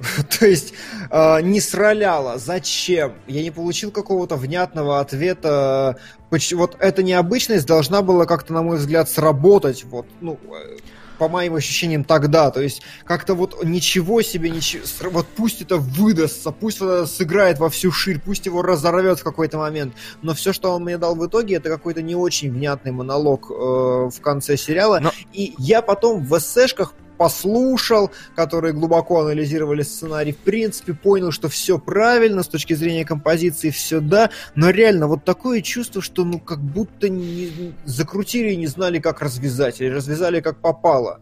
То 0.38 0.46
есть 0.46 0.74
э, 1.10 1.40
не 1.42 1.60
сраляло. 1.60 2.38
Зачем? 2.38 3.14
Я 3.26 3.42
не 3.42 3.50
получил 3.50 3.90
какого-то 3.90 4.36
внятного 4.36 5.00
ответа. 5.00 5.98
Вот 6.30 6.76
эта 6.78 7.02
необычность 7.02 7.66
должна 7.66 8.02
была 8.02 8.26
как-то, 8.26 8.52
на 8.52 8.62
мой 8.62 8.76
взгляд, 8.76 9.08
сработать. 9.08 9.84
Вот, 9.84 10.06
ну, 10.20 10.38
э, 10.52 10.76
по 11.18 11.28
моим 11.28 11.54
ощущениям, 11.54 12.04
тогда. 12.04 12.50
То 12.50 12.60
есть, 12.60 12.82
как-то 13.04 13.34
вот 13.34 13.64
ничего 13.64 14.22
себе, 14.22 14.50
ничего, 14.50 14.84
вот 15.10 15.26
пусть 15.36 15.62
это 15.62 15.76
выдастся, 15.76 16.50
пусть 16.50 16.78
это 16.78 17.06
сыграет 17.06 17.58
во 17.58 17.68
всю 17.70 17.92
ширь, 17.92 18.20
пусть 18.20 18.46
его 18.46 18.62
разорвет 18.62 19.20
в 19.20 19.24
какой-то 19.24 19.58
момент. 19.58 19.94
Но 20.22 20.34
все, 20.34 20.52
что 20.52 20.72
он 20.72 20.84
мне 20.84 20.98
дал 20.98 21.14
в 21.14 21.26
итоге, 21.26 21.56
это 21.56 21.68
какой-то 21.68 22.02
не 22.02 22.14
очень 22.14 22.52
внятный 22.52 22.92
монолог 22.92 23.50
э, 23.50 23.54
в 23.54 24.20
конце 24.20 24.56
сериала. 24.56 25.00
Но... 25.00 25.12
И 25.32 25.54
я 25.58 25.82
потом 25.82 26.24
в 26.24 26.36
эссешках 26.36 26.94
послушал, 27.16 28.10
которые 28.36 28.72
глубоко 28.72 29.20
анализировали 29.20 29.82
сценарий, 29.82 30.32
в 30.32 30.38
принципе, 30.38 30.94
понял, 30.94 31.30
что 31.30 31.48
все 31.48 31.78
правильно 31.78 32.42
с 32.42 32.48
точки 32.48 32.74
зрения 32.74 33.04
композиции, 33.04 33.70
все 33.70 34.00
да, 34.00 34.30
но 34.54 34.70
реально 34.70 35.06
вот 35.06 35.24
такое 35.24 35.60
чувство, 35.60 36.02
что 36.02 36.24
ну 36.24 36.38
как 36.38 36.60
будто 36.60 37.08
не, 37.08 37.74
закрутили 37.84 38.52
и 38.52 38.56
не 38.56 38.66
знали, 38.66 38.98
как 38.98 39.22
развязать, 39.22 39.80
или 39.80 39.88
развязали 39.88 40.40
как 40.40 40.58
попало. 40.58 41.20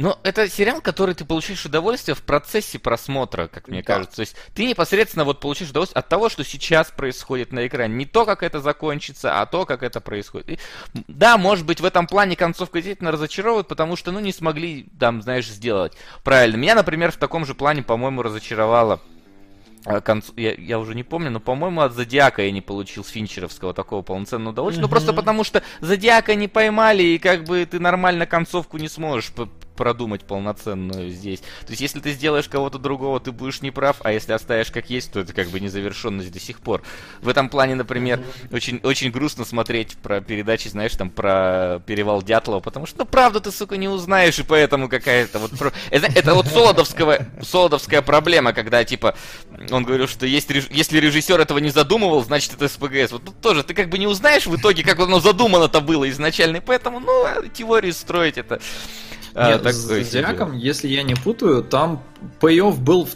Но 0.00 0.18
это 0.22 0.48
сериал, 0.48 0.80
который 0.80 1.14
ты 1.14 1.26
получаешь 1.26 1.64
удовольствие 1.66 2.14
в 2.14 2.22
процессе 2.22 2.78
просмотра, 2.78 3.48
как 3.48 3.68
мне 3.68 3.82
да. 3.82 3.94
кажется. 3.94 4.16
То 4.16 4.20
есть 4.20 4.36
ты 4.54 4.64
непосредственно 4.64 5.24
вот 5.24 5.40
получаешь 5.40 5.70
удовольствие 5.70 5.98
от 5.98 6.08
того, 6.08 6.30
что 6.30 6.42
сейчас 6.42 6.90
происходит 6.90 7.52
на 7.52 7.66
экране. 7.66 7.94
Не 7.94 8.06
то, 8.06 8.24
как 8.24 8.42
это 8.42 8.60
закончится, 8.60 9.40
а 9.40 9.46
то, 9.46 9.66
как 9.66 9.82
это 9.82 10.00
происходит. 10.00 10.48
И, 10.50 10.58
да, 11.06 11.36
может 11.36 11.66
быть, 11.66 11.80
в 11.80 11.84
этом 11.84 12.06
плане 12.06 12.34
концовка 12.34 12.78
действительно 12.78 13.12
разочаровывает, 13.12 13.68
потому 13.68 13.94
что, 13.96 14.10
ну, 14.10 14.20
не 14.20 14.32
смогли, 14.32 14.86
там, 14.98 15.20
знаешь, 15.20 15.46
сделать 15.46 15.92
правильно. 16.24 16.56
Меня, 16.56 16.74
например, 16.74 17.12
в 17.12 17.16
таком 17.16 17.44
же 17.44 17.54
плане, 17.54 17.82
по-моему, 17.82 18.22
разочаровало 18.22 19.00
а, 19.84 20.00
концу... 20.00 20.32
я, 20.36 20.54
я 20.54 20.78
уже 20.78 20.94
не 20.94 21.02
помню, 21.02 21.30
но, 21.30 21.40
по-моему, 21.40 21.80
от 21.80 21.92
Зодиака 21.92 22.42
я 22.42 22.50
не 22.50 22.60
получил 22.60 23.04
с 23.04 23.08
Финчеровского 23.08 23.72
такого 23.72 24.02
полноценного 24.02 24.52
удовольствия. 24.52 24.80
Mm-hmm. 24.80 24.86
Ну, 24.86 24.90
просто 24.90 25.12
потому 25.12 25.44
что 25.44 25.62
Зодиака 25.80 26.34
не 26.34 26.48
поймали, 26.48 27.02
и 27.02 27.18
как 27.18 27.44
бы 27.44 27.66
ты 27.70 27.80
нормально 27.80 28.26
концовку 28.26 28.76
не 28.76 28.88
сможешь 28.88 29.32
продумать 29.76 30.24
полноценную 30.24 31.10
здесь. 31.10 31.40
То 31.40 31.70
есть, 31.70 31.80
если 31.80 32.00
ты 32.00 32.12
сделаешь 32.12 32.48
кого-то 32.48 32.78
другого, 32.78 33.20
ты 33.20 33.32
будешь 33.32 33.62
неправ, 33.62 33.96
а 34.02 34.12
если 34.12 34.32
оставишь 34.32 34.70
как 34.70 34.90
есть, 34.90 35.12
то 35.12 35.20
это 35.20 35.32
как 35.32 35.48
бы 35.48 35.60
незавершенность 35.60 36.32
до 36.32 36.40
сих 36.40 36.60
пор. 36.60 36.82
В 37.20 37.28
этом 37.28 37.48
плане, 37.48 37.74
например, 37.74 38.22
очень, 38.52 38.80
очень 38.82 39.10
грустно 39.10 39.44
смотреть 39.44 39.96
про 39.96 40.20
передачи, 40.20 40.68
знаешь, 40.68 40.94
там, 40.96 41.10
про 41.10 41.82
перевал 41.86 42.22
Дятлова, 42.22 42.60
потому 42.60 42.86
что, 42.86 42.98
ну, 42.98 43.04
правда 43.06 43.40
ты, 43.40 43.50
сука, 43.50 43.76
не 43.76 43.88
узнаешь, 43.88 44.38
и 44.38 44.42
поэтому 44.42 44.88
какая-то 44.88 45.38
вот... 45.38 45.52
Это, 45.90 46.06
это 46.06 46.34
вот 46.34 46.46
Солодовского, 46.46 47.26
Солодовская 47.42 48.02
проблема, 48.02 48.52
когда, 48.52 48.84
типа, 48.84 49.14
он 49.70 49.84
говорил, 49.84 50.08
что 50.08 50.26
есть, 50.26 50.50
если 50.70 50.98
режиссер 50.98 51.40
этого 51.40 51.58
не 51.58 51.70
задумывал, 51.70 52.22
значит, 52.22 52.54
это 52.54 52.68
СПГС. 52.68 53.12
Вот 53.12 53.24
тут 53.24 53.40
тоже 53.40 53.62
ты 53.62 53.74
как 53.74 53.88
бы 53.88 53.98
не 53.98 54.06
узнаешь 54.06 54.46
в 54.46 54.56
итоге, 54.56 54.82
как 54.82 54.98
оно 54.98 55.20
задумано-то 55.20 55.80
было 55.80 56.08
изначально, 56.10 56.58
и 56.58 56.60
поэтому, 56.60 57.00
ну, 57.00 57.26
теорию 57.54 57.92
строить 57.92 58.38
это 58.38 58.60
а, 59.34 59.52
Нет, 59.52 59.66
с 59.66 59.76
Зодиаком, 59.76 60.56
если 60.56 60.88
я 60.88 61.02
не 61.02 61.14
путаю, 61.14 61.62
там 61.62 62.02
пей 62.40 62.60
был... 62.60 63.08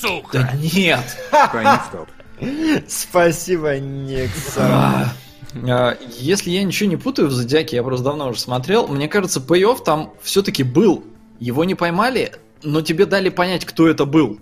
Сука! 0.00 0.28
Да 0.32 0.52
нет! 0.52 1.16
Спасибо, 2.88 3.78
Никса. 3.78 5.12
А, 5.54 5.96
если 6.18 6.50
я 6.50 6.62
ничего 6.62 6.88
не 6.88 6.96
путаю 6.96 7.28
в 7.28 7.32
Зодиаке, 7.32 7.76
я 7.76 7.82
просто 7.82 8.04
давно 8.04 8.28
уже 8.28 8.40
смотрел, 8.40 8.88
мне 8.88 9.08
кажется, 9.08 9.40
пей 9.40 9.64
там 9.84 10.12
все-таки 10.22 10.62
был. 10.62 11.04
Его 11.38 11.64
не 11.64 11.74
поймали, 11.74 12.32
но 12.62 12.80
тебе 12.82 13.06
дали 13.06 13.28
понять, 13.28 13.64
кто 13.64 13.88
это 13.88 14.04
был. 14.04 14.40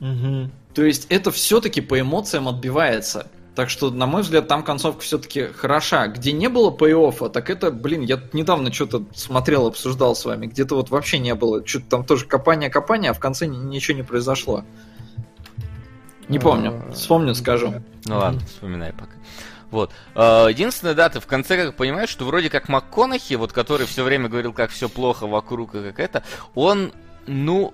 Угу. 0.00 0.50
То 0.74 0.84
есть 0.84 1.06
это 1.08 1.30
все-таки 1.30 1.80
по 1.80 1.98
эмоциям 1.98 2.48
отбивается. 2.48 3.28
Так 3.56 3.70
что, 3.70 3.90
на 3.90 4.04
мой 4.06 4.20
взгляд, 4.20 4.48
там 4.48 4.62
концовка 4.62 5.00
все-таки 5.00 5.46
хороша. 5.46 6.08
Где 6.08 6.32
не 6.32 6.50
было 6.50 6.70
пей 6.70 6.94
так 7.30 7.48
это, 7.48 7.70
блин, 7.70 8.02
я 8.02 8.20
недавно 8.34 8.70
что-то 8.70 9.04
смотрел, 9.14 9.66
обсуждал 9.66 10.14
с 10.14 10.26
вами. 10.26 10.46
Где-то 10.46 10.74
вот 10.74 10.90
вообще 10.90 11.18
не 11.18 11.34
было. 11.34 11.66
Что-то 11.66 11.86
там 11.86 12.04
тоже 12.04 12.26
копание-копание, 12.26 13.12
а 13.12 13.14
в 13.14 13.18
конце 13.18 13.46
ничего 13.46 13.96
не 13.96 14.02
произошло. 14.02 14.62
Не 16.28 16.38
помню. 16.38 16.82
А, 16.88 16.92
Вспомню, 16.92 17.34
скажу. 17.34 17.82
Ну 18.04 18.18
ладно, 18.18 18.40
вспоминай 18.40 18.92
пока. 18.92 19.12
Вот. 19.70 19.90
А, 20.14 20.48
единственное, 20.48 20.94
да, 20.94 21.08
ты 21.08 21.20
в 21.20 21.26
конце 21.26 21.56
как 21.56 21.76
понимаешь, 21.76 22.10
что 22.10 22.26
вроде 22.26 22.50
как 22.50 22.68
МакКонахи, 22.68 23.34
вот 23.34 23.54
который 23.54 23.86
все 23.86 24.04
время 24.04 24.28
говорил, 24.28 24.52
как 24.52 24.70
все 24.70 24.90
плохо 24.90 25.26
вокруг 25.26 25.74
и 25.74 25.82
как 25.82 25.98
это, 25.98 26.24
он, 26.54 26.92
ну, 27.26 27.72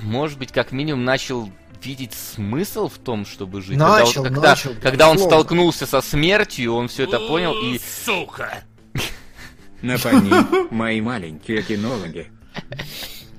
может 0.00 0.40
быть, 0.40 0.50
как 0.50 0.72
минимум 0.72 1.04
начал 1.04 1.48
видеть 1.84 2.14
смысл 2.14 2.88
в 2.88 2.98
том, 2.98 3.26
чтобы 3.26 3.62
жить. 3.62 3.76
Начал, 3.76 4.22
когда, 4.24 4.40
начал, 4.40 4.70
когда, 4.70 4.90
когда 4.90 5.10
он 5.10 5.18
столкнулся 5.18 5.86
со 5.86 6.00
смертью, 6.00 6.74
он 6.74 6.88
все 6.88 7.04
это 7.04 7.18
понял 7.18 7.52
и... 7.52 7.80
Сука! 8.04 8.64
Напомни, 9.82 10.74
мои 10.74 11.00
маленькие 11.00 11.62
кинологи. 11.62 12.30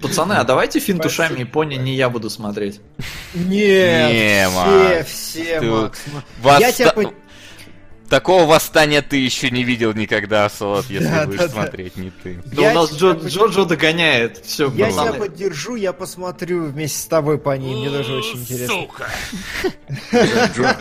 Пацаны, 0.02 0.34
а 0.34 0.44
давайте 0.44 0.80
финт 0.80 1.06
ушами 1.06 1.42
и 1.42 1.46
пони 1.46 1.76
не 1.76 1.96
я 1.96 2.10
буду 2.10 2.30
смотреть. 2.30 2.82
Нет, 3.36 4.12
не, 4.12 5.04
все, 5.04 5.60
все. 5.60 5.62
Макс. 5.62 6.00
Вас... 6.42 6.60
Я 6.60 6.72
тебя 6.72 6.94
Такого 8.12 8.46
восстания 8.46 9.02
ты 9.02 9.16
еще 9.16 9.50
не 9.52 9.64
видел 9.64 9.94
никогда, 9.94 10.50
Солод, 10.50 10.86
если 10.90 11.08
да, 11.08 11.26
будешь 11.26 11.40
да, 11.40 11.48
смотреть, 11.48 11.94
да. 11.96 12.02
не 12.02 12.10
ты. 12.10 12.42
Да 12.44 12.70
у 12.70 12.74
нас 12.74 12.92
Джо, 12.92 13.12
Джоджо 13.14 13.64
догоняет. 13.64 14.44
Все, 14.44 14.70
я 14.72 14.92
тебя 14.92 15.14
поддержу, 15.14 15.76
я 15.76 15.94
посмотрю 15.94 16.66
вместе 16.66 16.98
с 16.98 17.06
тобой 17.06 17.38
по 17.38 17.56
ним. 17.56 17.80
Мне 17.80 17.90
даже 17.90 18.16
очень 18.16 18.40
интересно. 18.42 18.76
Сука! 18.82 20.78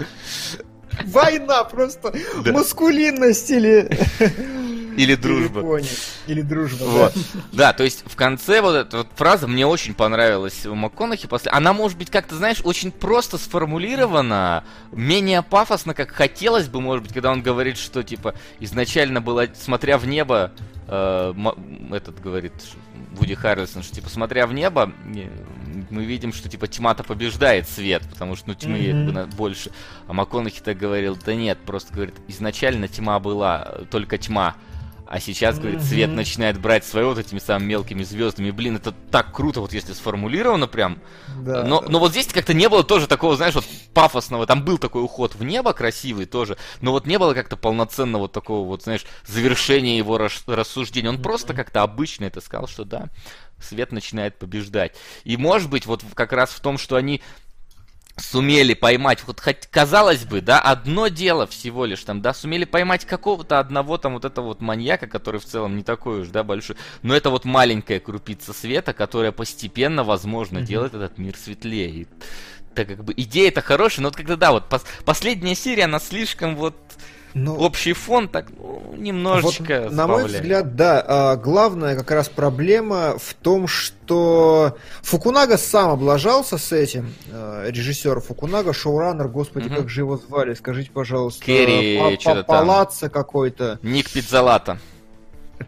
Война 1.05 1.63
просто 1.63 2.13
маскулинность 2.47 3.49
или... 3.53 3.89
Или 5.01 5.15
дружба. 5.15 5.81
Или 6.27 6.43
дружба, 6.43 6.85
вот. 6.85 7.15
да. 7.15 7.71
Да, 7.71 7.73
то 7.73 7.85
есть 7.85 8.05
в 8.05 8.17
конце 8.17 8.61
вот 8.61 8.75
эта 8.75 8.99
вот 8.99 9.09
фраза 9.15 9.49
мне 9.49 9.67
очень 9.67 9.95
понравилась 9.95 10.67
у 10.67 10.75
МакКонахи. 10.75 11.27
После... 11.27 11.51
Она 11.53 11.73
может 11.73 11.97
быть 11.97 12.11
как-то, 12.11 12.35
знаешь, 12.35 12.61
очень 12.65 12.93
просто 12.93 13.39
сформулирована, 13.39 14.63
менее 14.93 15.41
пафосно, 15.43 15.95
как 15.95 16.11
хотелось 16.11 16.69
бы, 16.69 16.83
может 16.83 17.03
быть, 17.03 17.15
когда 17.15 17.33
он 17.33 17.41
говорит, 17.41 17.79
что 17.79 18.03
типа 18.03 18.35
изначально 18.59 19.23
было, 19.23 19.49
смотря 19.59 19.97
в 19.97 20.07
небо, 20.07 20.53
э, 20.87 21.35
этот 21.93 22.21
говорит, 22.21 22.53
Вуди 23.13 23.35
Харрисон, 23.35 23.83
что 23.83 23.95
типа 23.95 24.11
смотря 24.11 24.47
в 24.47 24.53
небо, 24.53 24.93
мы 25.89 26.05
видим, 26.05 26.35
что 26.35 26.51
типа 26.51 26.69
тьма-то 26.69 27.05
побеждает 27.05 27.67
свет, 27.71 28.03
потому 28.11 28.37
что 28.37 28.49
ну 28.49 28.55
тьмы 28.55 28.79
mm-hmm. 28.79 29.35
больше. 29.35 29.71
А 30.07 30.13
МакКонахи 30.13 30.61
так 30.61 30.77
говорил, 30.77 31.17
да 31.25 31.35
нет, 31.35 31.59
просто 31.65 31.95
говорит, 31.95 32.17
изначально 32.29 32.87
тьма 32.87 33.19
была, 33.19 33.79
только 33.91 34.19
тьма. 34.19 34.57
А 35.11 35.19
сейчас, 35.19 35.59
говорит, 35.59 35.83
свет 35.83 36.11
начинает 36.11 36.61
брать 36.61 36.85
свое 36.85 37.07
вот 37.07 37.19
этими 37.19 37.41
самыми 37.41 37.71
мелкими 37.71 38.05
звездами. 38.05 38.53
Блин, 38.53 38.77
это 38.77 38.93
так 39.11 39.35
круто, 39.35 39.61
вот 39.61 39.73
если 39.73 39.93
сформулировано 39.93 40.69
прям. 40.69 41.01
Да, 41.41 41.65
но, 41.65 41.81
да. 41.81 41.89
но 41.89 41.99
вот 41.99 42.13
здесь 42.13 42.29
как-то 42.29 42.55
не 42.55 42.69
было 42.69 42.85
тоже 42.85 43.09
такого, 43.09 43.35
знаешь, 43.35 43.57
вот 43.57 43.65
пафосного. 43.93 44.47
Там 44.47 44.65
был 44.65 44.79
такой 44.79 45.03
уход 45.03 45.35
в 45.35 45.43
небо 45.43 45.73
красивый 45.73 46.27
тоже, 46.27 46.59
но 46.81 46.93
вот 46.93 47.07
не 47.07 47.19
было 47.19 47.35
как-то 47.35 47.57
полноценного 47.57 48.23
вот 48.23 48.33
такого 48.33 48.65
вот, 48.65 48.85
знаешь, 48.85 49.05
завершения 49.27 49.99
его 49.99 50.17
рассуждения. 50.17 51.09
Он 51.09 51.21
просто 51.21 51.55
как-то 51.55 51.83
обычно 51.83 52.27
это 52.27 52.41
сказал, 52.41 52.69
что 52.69 52.85
да, 52.85 53.09
свет 53.61 53.91
начинает 53.91 54.39
побеждать. 54.39 54.95
И 55.25 55.37
может 55.37 55.71
быть, 55.71 55.87
вот 55.87 56.05
как 56.15 56.33
раз 56.33 56.51
в 56.51 56.61
том, 56.61 56.79
что 56.79 56.95
они 56.95 57.21
сумели 58.21 58.75
поймать, 58.75 59.23
вот 59.27 59.41
хоть 59.41 59.67
казалось 59.67 60.25
бы, 60.25 60.41
да, 60.41 60.61
одно 60.61 61.09
дело 61.09 61.47
всего 61.47 61.85
лишь 61.85 62.05
там, 62.05 62.21
да, 62.21 62.35
сумели 62.35 62.65
поймать 62.65 63.05
какого-то 63.05 63.59
одного 63.59 63.99
там 63.99 64.15
вот 64.15 64.25
этого 64.25 64.47
вот 64.47 64.61
маньяка, 64.61 65.07
который 65.07 65.41
в 65.41 65.45
целом 65.45 65.77
не 65.77 65.83
такой 65.83 66.21
уж, 66.21 66.29
да, 66.29 66.43
большой, 66.45 66.77
но 67.03 67.15
это 67.15 67.31
вот 67.31 67.45
маленькая 67.45 68.01
крупица 68.01 68.53
света, 68.53 68.93
которая 68.93 69.33
постепенно, 69.33 70.05
возможно, 70.05 70.59
mm-hmm. 70.59 70.65
делает 70.65 70.95
этот 70.95 71.19
мир 71.19 71.37
светлее. 71.37 71.91
И, 71.91 72.07
так 72.75 72.89
как 72.89 73.05
бы 73.05 73.13
идея 73.17 73.49
это 73.49 73.63
хорошая, 73.63 74.03
но 74.03 74.09
вот 74.09 74.17
когда, 74.17 74.37
да, 74.37 74.53
вот 74.53 74.65
пос- 74.71 74.87
последняя 75.05 75.55
серия, 75.55 75.85
она 75.85 75.99
слишком 75.99 76.57
вот 76.57 76.77
ну, 77.35 77.57
Общий 77.57 77.93
фон 77.93 78.29
так 78.29 78.47
ну, 78.57 78.95
немножечко 78.97 79.83
вот, 79.85 79.93
На 79.93 80.07
мой 80.07 80.27
взгляд, 80.27 80.75
да. 80.75 81.05
А, 81.07 81.37
главная 81.37 81.97
как 81.97 82.11
раз 82.11 82.29
проблема 82.29 83.17
в 83.19 83.35
том, 83.35 83.69
что 83.69 84.77
Фукунага 85.03 85.57
сам 85.57 85.91
облажался 85.91 86.59
с 86.59 86.73
этим. 86.73 87.15
А, 87.33 87.69
режиссер 87.69 88.21
Фукунага, 88.21 88.73
шоураннер, 88.73 89.29
господи, 89.29 89.69
угу. 89.69 89.77
как 89.77 89.89
же 89.89 90.01
его 90.01 90.17
звали? 90.17 90.55
Скажите, 90.55 90.91
пожалуйста. 90.91 91.45
Керри, 91.45 92.19
что-то 92.19 92.45
Палаца 92.45 93.09
какой-то. 93.09 93.79
Ник 93.83 94.11
Пиццалата. 94.11 94.79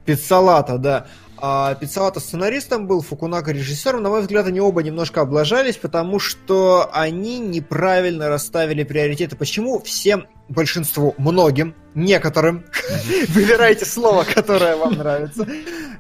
Пиццалата, 0.05 0.79
да. 0.79 1.07
А 1.45 1.75
Пиццалата 1.75 2.21
сценаристом 2.21 2.87
был, 2.87 3.03
Фукунага 3.03 3.51
режиссером. 3.51 4.01
На 4.01 4.11
мой 4.11 4.21
взгляд, 4.21 4.47
они 4.47 4.61
оба 4.61 4.85
немножко 4.85 5.23
облажались, 5.23 5.77
потому 5.77 6.21
что 6.21 6.89
они 6.93 7.41
неправильно 7.41 8.29
расставили 8.29 8.85
приоритеты. 8.85 9.35
Почему 9.35 9.81
всем, 9.81 10.29
большинству, 10.49 11.17
многим, 11.19 11.75
некоторым, 11.97 12.65
выбирайте 13.31 13.85
слово, 13.87 14.23
которое 14.23 14.77
вам 14.77 14.93
нравится, 14.93 15.45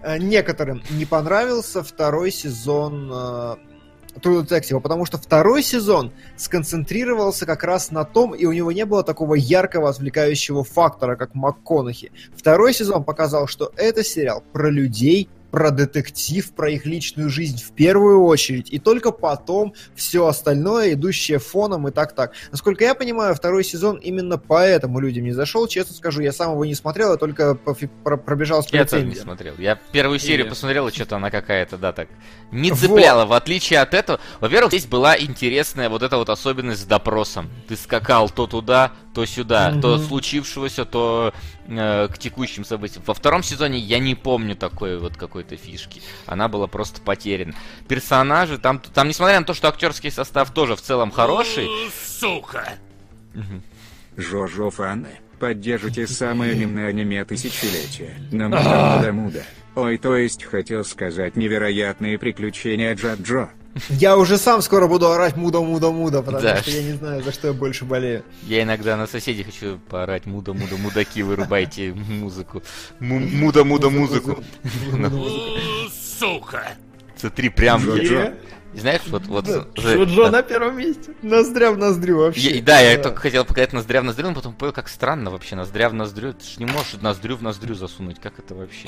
э, 0.04 0.18
некоторым 0.18 0.80
не 0.90 1.06
понравился 1.06 1.82
второй 1.82 2.30
сезон 2.30 3.10
э, 3.12 3.56
True 4.20 4.44
Detective, 4.44 4.80
потому 4.80 5.04
что 5.04 5.18
второй 5.18 5.62
сезон 5.62 6.12
сконцентрировался 6.36 7.46
как 7.46 7.64
раз 7.64 7.90
на 7.90 8.04
том, 8.04 8.34
и 8.34 8.44
у 8.44 8.52
него 8.52 8.72
не 8.72 8.84
было 8.84 9.02
такого 9.02 9.34
яркого 9.34 9.88
отвлекающего 9.88 10.64
фактора, 10.64 11.16
как 11.16 11.34
МакКонахи. 11.34 12.12
Второй 12.36 12.74
сезон 12.74 13.04
показал, 13.04 13.46
что 13.46 13.72
это 13.76 14.04
сериал 14.04 14.42
про 14.52 14.70
людей, 14.70 15.28
про 15.52 15.70
детектив, 15.70 16.50
про 16.54 16.70
их 16.70 16.86
личную 16.86 17.28
жизнь 17.28 17.62
в 17.62 17.72
первую 17.72 18.24
очередь, 18.24 18.72
и 18.72 18.78
только 18.78 19.12
потом 19.12 19.74
все 19.94 20.26
остальное, 20.26 20.94
идущее 20.94 21.38
фоном 21.38 21.86
и 21.86 21.90
так-так. 21.90 22.32
Насколько 22.50 22.84
я 22.84 22.94
понимаю, 22.94 23.34
второй 23.34 23.62
сезон 23.62 23.96
именно 23.96 24.38
поэтому 24.38 24.98
людям 24.98 25.24
не 25.24 25.32
зашел. 25.32 25.68
Честно 25.68 25.94
скажу, 25.94 26.22
я 26.22 26.32
сам 26.32 26.52
его 26.52 26.64
не 26.64 26.74
смотрел, 26.74 27.12
я 27.12 27.18
только 27.18 27.54
пробежал 27.54 28.62
с 28.62 28.72
Я 28.72 28.86
тоже 28.86 29.04
не 29.04 29.14
смотрел. 29.14 29.54
Я 29.58 29.78
первую 29.92 30.18
серию 30.18 30.46
и... 30.46 30.48
посмотрел, 30.48 30.88
и 30.88 30.90
что-то 30.90 31.16
она 31.16 31.30
какая-то, 31.30 31.76
да, 31.76 31.92
так 31.92 32.08
не 32.50 32.70
цепляла. 32.70 33.26
Вот. 33.26 33.30
В 33.30 33.32
отличие 33.34 33.80
от 33.80 33.92
этого, 33.92 34.20
во-первых, 34.40 34.72
здесь 34.72 34.86
была 34.86 35.18
интересная 35.18 35.90
вот 35.90 36.02
эта 36.02 36.16
вот 36.16 36.30
особенность 36.30 36.82
с 36.82 36.84
допросом. 36.86 37.50
Ты 37.68 37.76
скакал 37.76 38.30
то 38.30 38.46
туда, 38.46 38.92
то 39.14 39.26
сюда, 39.26 39.70
mm-hmm. 39.70 39.80
то 39.80 39.98
случившегося, 39.98 40.84
то 40.84 41.34
э, 41.66 42.08
к 42.08 42.18
текущим 42.18 42.64
событиям. 42.64 43.02
Во 43.06 43.14
втором 43.14 43.42
сезоне 43.42 43.78
я 43.78 43.98
не 43.98 44.14
помню 44.14 44.56
такой 44.56 44.98
вот 44.98 45.16
какой 45.16 45.41
какой-то 45.42 45.62
фишки. 45.62 46.00
Она 46.26 46.48
была 46.48 46.66
просто 46.66 47.00
потеряна. 47.00 47.54
Персонажи, 47.88 48.58
там, 48.58 48.80
там 48.80 49.08
несмотря 49.08 49.40
на 49.40 49.46
то, 49.46 49.54
что 49.54 49.68
актерский 49.68 50.10
состав 50.10 50.52
тоже 50.52 50.76
в 50.76 50.82
целом 50.82 51.10
хороший... 51.10 51.68
Сука! 52.04 52.74
Жожо 54.16 54.70
фаны, 54.70 55.08
поддержите 55.38 56.06
самое 56.06 56.52
аниме 56.52 56.86
аниме 56.86 57.24
тысячелетия. 57.24 58.14
На 58.30 58.48
Муда 58.48 59.12
Муда. 59.12 59.42
Ой, 59.74 59.96
то 59.96 60.16
есть 60.16 60.44
хотел 60.44 60.84
сказать 60.84 61.34
невероятные 61.34 62.18
приключения 62.18 62.94
Джаджо. 62.94 63.48
Я 63.88 64.16
уже 64.18 64.36
сам 64.36 64.60
скоро 64.62 64.86
буду 64.86 65.10
орать 65.10 65.36
муда-муда-муда, 65.36 66.22
потому 66.22 66.42
Да. 66.42 66.60
что 66.60 66.70
я 66.70 66.82
не 66.82 66.92
знаю, 66.92 67.22
за 67.22 67.32
что 67.32 67.48
я 67.48 67.52
больше 67.54 67.84
болею. 67.86 68.22
Я 68.42 68.62
иногда 68.62 68.96
на 68.96 69.06
соседей 69.06 69.44
хочу 69.44 69.78
поорать 69.88 70.26
муда-муда-мудаки, 70.26 71.22
вырубайте 71.22 71.92
музыку. 71.94 72.62
Му- 73.00 73.18
Муда-муда-музыку. 73.20 74.42
Сука! 76.18 76.72
Смотри, 77.16 77.48
прям... 77.48 77.82
Джо-Джо. 78.74 78.80
Знаешь, 78.80 79.00
вот... 79.06 79.26
вот 79.26 79.46
за- 79.46 79.66
Джо 80.04 80.30
на 80.30 80.42
первом 80.42 80.76
месте. 80.78 81.12
Ноздря 81.22 81.72
в 81.72 81.78
ноздрю 81.78 82.18
вообще. 82.18 82.56
Я- 82.56 82.62
да, 82.62 82.80
я 82.80 82.98
только 82.98 83.20
хотел 83.20 83.44
показать 83.44 83.72
ноздря 83.72 84.00
в 84.00 84.04
ноздрю, 84.04 84.28
но 84.28 84.34
потом 84.34 84.54
понял, 84.54 84.72
как 84.72 84.88
странно 84.88 85.30
вообще, 85.30 85.56
ноздря 85.56 85.88
в 85.88 85.94
ноздрю. 85.94 86.32
Ты 86.32 86.44
ж 86.44 86.58
не 86.58 86.66
можешь 86.66 86.94
ноздрю 87.00 87.36
в 87.36 87.42
ноздрю 87.42 87.74
засунуть, 87.74 88.18
как 88.20 88.38
это 88.38 88.54
вообще? 88.54 88.86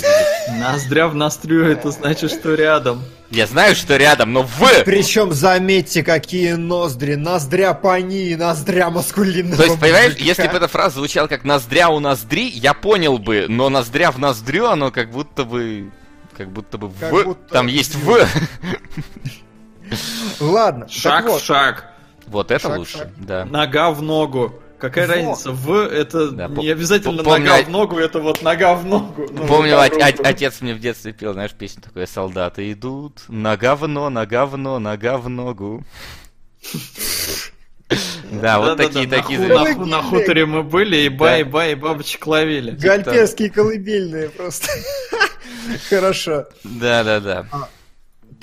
Ноздря 0.58 1.08
в 1.08 1.14
ноздрю, 1.14 1.64
это 1.64 1.90
значит, 1.90 2.30
что 2.30 2.54
рядом. 2.54 3.02
Я 3.30 3.46
знаю, 3.46 3.74
что 3.74 3.96
рядом, 3.96 4.32
но 4.32 4.42
в... 4.42 4.84
Причем, 4.84 5.32
заметьте, 5.32 6.02
какие 6.02 6.52
ноздри. 6.52 7.14
Ноздря 7.14 7.74
пани, 7.74 8.34
ноздря 8.34 8.90
маскулинного 8.90 9.56
То 9.56 9.64
есть, 9.64 9.80
понимаешь, 9.80 10.14
если 10.16 10.46
бы 10.46 10.56
эта 10.56 10.68
фраза 10.68 10.96
звучала 10.96 11.26
как 11.26 11.44
ноздря 11.44 11.88
у 11.88 12.00
ноздри, 12.00 12.48
я 12.48 12.74
понял 12.74 13.18
бы, 13.18 13.46
но 13.48 13.68
ноздря 13.68 14.10
в 14.10 14.18
ноздрю, 14.18 14.66
оно 14.66 14.90
как 14.90 15.10
будто 15.10 15.44
бы... 15.44 15.90
Как 16.36 16.50
будто 16.50 16.78
бы 16.78 16.90
Как 16.98 17.12
в... 17.12 17.24
будто 17.24 17.52
Там 17.52 17.68
есть 17.68 17.94
в. 17.94 18.26
Ладно, 20.40 20.88
Шаг 20.88 21.26
вот. 21.26 21.40
в 21.40 21.44
шаг. 21.44 21.90
Вот 22.26 22.50
это 22.50 22.68
Шаг, 22.68 22.78
лучше, 22.78 22.98
шаг. 22.98 23.08
да. 23.18 23.44
Нога 23.44 23.90
в 23.90 24.00
ногу. 24.02 24.60
Какая 24.78 25.06
Во. 25.06 25.14
разница? 25.14 25.50
В 25.52 25.72
это 25.86 26.30
Да, 26.30 26.48
не 26.48 26.68
обязательно 26.70 27.20
пом- 27.20 27.24
помню, 27.24 27.46
нога 27.46 27.58
а- 27.58 27.62
в 27.62 27.68
ногу, 27.70 27.96
это 27.98 28.20
вот 28.20 28.42
нога 28.42 28.74
в 28.74 28.84
ногу. 28.84 29.26
Ну, 29.30 29.46
Помню, 29.46 29.78
от- 29.80 29.92
в 29.94 29.96
от- 29.98 30.18
руку. 30.18 30.28
отец 30.28 30.60
мне 30.60 30.74
в 30.74 30.80
детстве 30.80 31.12
пел, 31.12 31.32
знаешь, 31.32 31.52
песню 31.52 31.82
такую 31.82 32.06
«Солдаты 32.06 32.70
идут, 32.72 33.22
нога 33.28 33.76
в 33.76 33.86
но, 33.88 34.10
нога 34.10 34.46
в 34.46 34.56
но, 34.58 34.78
нога 34.78 35.16
в 35.18 35.28
ногу». 35.28 35.84
Да, 38.30 38.58
вот 38.58 38.76
такие 38.78 39.06
на 39.06 39.16
такие. 39.22 39.38
на 39.38 39.74
ху- 39.74 39.84
На 39.84 40.02
хуторе 40.02 40.46
мы 40.46 40.62
были, 40.62 40.96
и 41.02 41.08
ба, 41.08 41.38
и 41.38 41.44
ба, 41.44 41.68
и 41.68 41.74
бабочек 41.74 42.26
ловили. 42.26 42.72
Гальперские 42.72 43.50
колыбельные 43.50 44.30
просто. 44.30 44.68
Хорошо. 45.90 46.46
Да, 46.64 47.04
да, 47.04 47.20
да. 47.20 47.46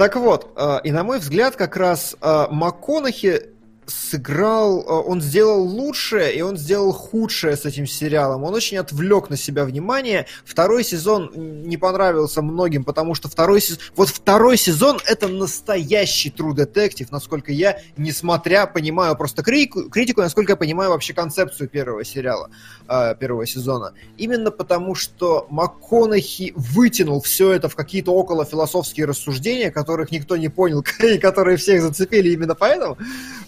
Так 0.01 0.15
вот, 0.15 0.53
э, 0.55 0.79
и 0.83 0.91
на 0.91 1.03
мой 1.03 1.19
взгляд, 1.19 1.55
как 1.55 1.77
раз 1.77 2.17
э, 2.19 2.45
МакКонахи 2.49 3.51
сыграл, 3.91 4.81
э, 4.81 4.83
он 4.83 5.21
сделал 5.21 5.63
лучшее 5.63 6.35
и 6.35 6.41
он 6.41 6.57
сделал 6.57 6.91
худшее 6.91 7.55
с 7.55 7.65
этим 7.65 7.85
сериалом. 7.85 8.43
Он 8.43 8.53
очень 8.53 8.77
отвлек 8.77 9.29
на 9.29 9.37
себя 9.37 9.65
внимание. 9.65 10.25
Второй 10.45 10.83
сезон 10.83 11.31
не 11.35 11.77
понравился 11.77 12.41
многим, 12.41 12.83
потому 12.83 13.15
что 13.15 13.29
второй 13.29 13.61
сезон... 13.61 13.79
Вот 13.95 14.09
второй 14.09 14.57
сезон 14.57 14.99
это 15.05 15.27
настоящий 15.27 16.29
True 16.29 16.55
Detective, 16.55 17.07
насколько 17.11 17.51
я, 17.51 17.79
несмотря, 17.97 18.65
понимаю 18.65 19.15
просто 19.15 19.43
критику, 19.43 19.89
критику 19.89 20.21
насколько 20.21 20.53
я 20.53 20.57
понимаю 20.57 20.91
вообще 20.91 21.13
концепцию 21.13 21.69
первого 21.69 22.03
сериала, 22.03 22.49
э, 22.87 23.15
первого 23.19 23.45
сезона. 23.45 23.93
Именно 24.17 24.51
потому, 24.51 24.95
что 24.95 25.47
МакКонахи 25.49 26.53
вытянул 26.55 27.21
все 27.21 27.51
это 27.51 27.69
в 27.69 27.75
какие-то 27.75 28.13
около 28.13 28.45
философские 28.45 29.05
рассуждения, 29.05 29.71
которых 29.71 30.11
никто 30.11 30.37
не 30.37 30.49
понял, 30.49 30.83
и 30.99 31.17
которые 31.17 31.57
всех 31.57 31.81
зацепили 31.81 32.29
именно 32.29 32.55
поэтому. 32.55 32.97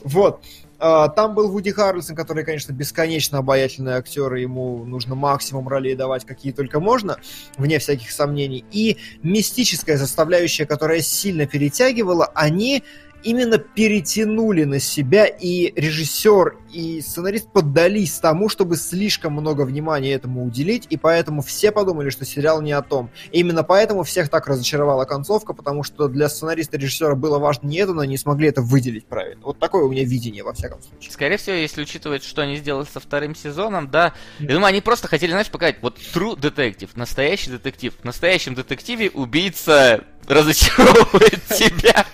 Вот. 0.04 0.33
А, 0.80 1.08
Там 1.08 1.34
был 1.34 1.50
Вуди 1.50 1.72
Харрельсон, 1.72 2.16
который, 2.16 2.44
конечно, 2.44 2.74
бесконечно 2.74 3.38
обаятельный 3.38 3.94
актер, 3.94 4.34
и 4.36 4.42
ему 4.42 4.84
нужно 4.84 5.16
максимум 5.16 5.68
ролей 5.68 5.96
давать, 5.96 6.26
какие 6.26 6.52
только 6.52 6.80
можно, 6.80 7.18
вне 7.58 7.80
всяких 7.80 8.12
сомнений. 8.12 8.66
И 8.72 8.98
мистическая 9.22 9.98
составляющая, 9.98 10.66
которая 10.66 11.02
сильно 11.02 11.46
перетягивала, 11.46 12.26
они 12.36 12.84
именно 13.24 13.58
перетянули 13.58 14.64
на 14.64 14.80
себя, 14.80 15.26
и 15.26 15.74
режиссер, 15.80 16.58
и 16.72 17.02
сценарист 17.02 17.52
поддались 17.52 18.20
тому, 18.20 18.50
чтобы 18.50 18.76
слишком 18.76 19.34
много 19.34 19.62
внимания 19.62 20.14
этому 20.14 20.46
уделить, 20.46 20.88
и 20.90 20.98
поэтому 20.98 21.42
все 21.42 21.72
подумали, 21.72 22.10
что 22.10 22.26
сериал 22.26 22.62
не 22.62 22.72
о 22.72 22.82
том. 22.82 23.10
И 23.32 23.40
именно 23.40 23.64
поэтому 23.64 24.04
всех 24.04 24.30
так 24.30 24.48
разочаровала 24.48 25.06
концовка, 25.06 25.54
потому 25.54 25.84
что 25.84 26.08
для 26.08 26.30
сценариста 26.30 26.78
и 26.78 26.80
режиссера 26.80 27.16
было 27.16 27.40
важно 27.40 27.68
не 27.68 27.78
это, 27.78 27.94
но 27.94 28.02
они 28.02 28.18
смогли 28.18 28.50
это 28.50 28.62
выделить 28.62 29.06
правильно. 29.06 29.44
Вот 29.46 29.60
такое 29.60 29.84
у 29.84 29.90
меня 29.90 30.04
видение, 30.04 30.44
во 30.44 30.54
всяком 30.54 30.82
случае. 30.82 31.12
Скорее 31.12 31.38
всего, 31.38 31.56
если 31.56 31.82
учитывать, 31.82 32.24
что 32.24 32.42
они 32.42 32.58
сделали 32.58 32.86
со 32.92 33.00
вторым 33.00 33.36
сезоном, 33.36 33.90
да, 33.90 34.14
я 34.40 34.48
думаю, 34.48 34.68
они 34.68 34.82
просто 34.82 35.08
хотели, 35.08 35.32
знаешь, 35.32 35.50
показать, 35.50 35.78
вот 35.82 35.98
true 35.98 36.40
детектив, 36.40 36.90
настоящий 36.96 37.52
детектив. 37.52 37.94
В 38.02 38.04
настоящем 38.04 38.56
детективе 38.56 39.10
убийца 39.10 40.04
разочаровывает 40.28 41.44
тебя. 41.50 42.06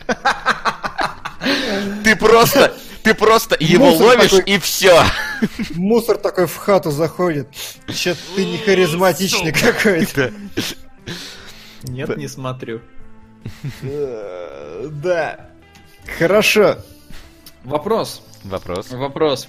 Ты 2.03 2.15
просто, 2.15 2.73
ты 3.03 3.13
просто 3.13 3.55
его 3.59 3.93
ловишь 3.93 4.31
такой. 4.31 4.53
и 4.53 4.59
все. 4.59 5.03
Мусор 5.75 6.17
такой 6.17 6.47
в 6.47 6.55
хату 6.57 6.91
заходит. 6.91 7.47
Че 7.93 8.15
ты 8.35 8.45
не 8.45 8.57
харизматичный 8.57 9.51
какой-то. 9.53 10.31
Нет, 11.83 12.17
не 12.17 12.27
смотрю. 12.27 12.81
Да. 13.81 15.49
Хорошо. 16.17 16.77
Вопрос. 17.63 18.21
Вопрос. 18.43 18.91
Вопрос. 18.91 19.47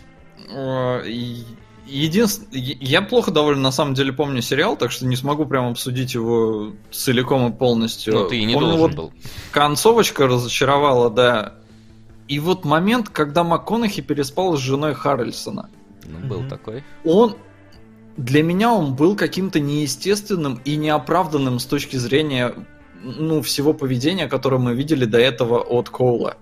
Единственное, 1.87 2.77
я 2.81 3.03
плохо 3.03 3.33
довольно 3.33 3.63
на 3.63 3.73
самом 3.73 3.95
деле 3.95 4.13
помню 4.13 4.43
сериал, 4.43 4.77
так 4.77 4.93
что 4.93 5.07
не 5.07 5.17
смогу 5.17 5.45
прям 5.45 5.71
обсудить 5.71 6.15
его 6.15 6.73
целиком 6.93 7.53
и 7.53 7.57
полностью. 7.57 8.15
Ну, 8.15 8.29
ты 8.29 8.39
и 8.39 8.45
не 8.45 8.55
Помню, 8.55 8.69
должен 8.77 8.87
вот 8.87 8.95
был. 8.95 9.13
Концовочка 9.51 10.29
разочаровала, 10.29 11.11
да. 11.11 11.55
И 12.31 12.39
вот 12.39 12.65
момент, 12.65 13.09
когда 13.09 13.43
МакКонахи 13.43 14.03
переспал 14.03 14.57
с 14.57 14.61
женой 14.61 14.95
Харрельсона. 14.95 15.69
Ну, 16.07 16.29
был 16.29 16.41
Мгм. 16.41 16.49
такой. 16.49 16.85
Он 17.05 17.35
для 18.17 18.43
меня 18.43 18.73
он 18.73 18.95
был 18.95 19.17
каким-то 19.17 19.59
неестественным 19.59 20.61
и 20.65 20.77
неоправданным 20.77 21.59
с 21.59 21.65
точки 21.65 21.97
зрения 21.97 22.55
ну, 23.03 23.43
всего 23.43 23.73
поведения, 23.73 24.29
которое 24.29 24.59
мы 24.59 24.75
видели 24.75 25.07
до 25.07 25.19
этого 25.19 25.59
от 25.59 25.89
Коула. 25.89 26.37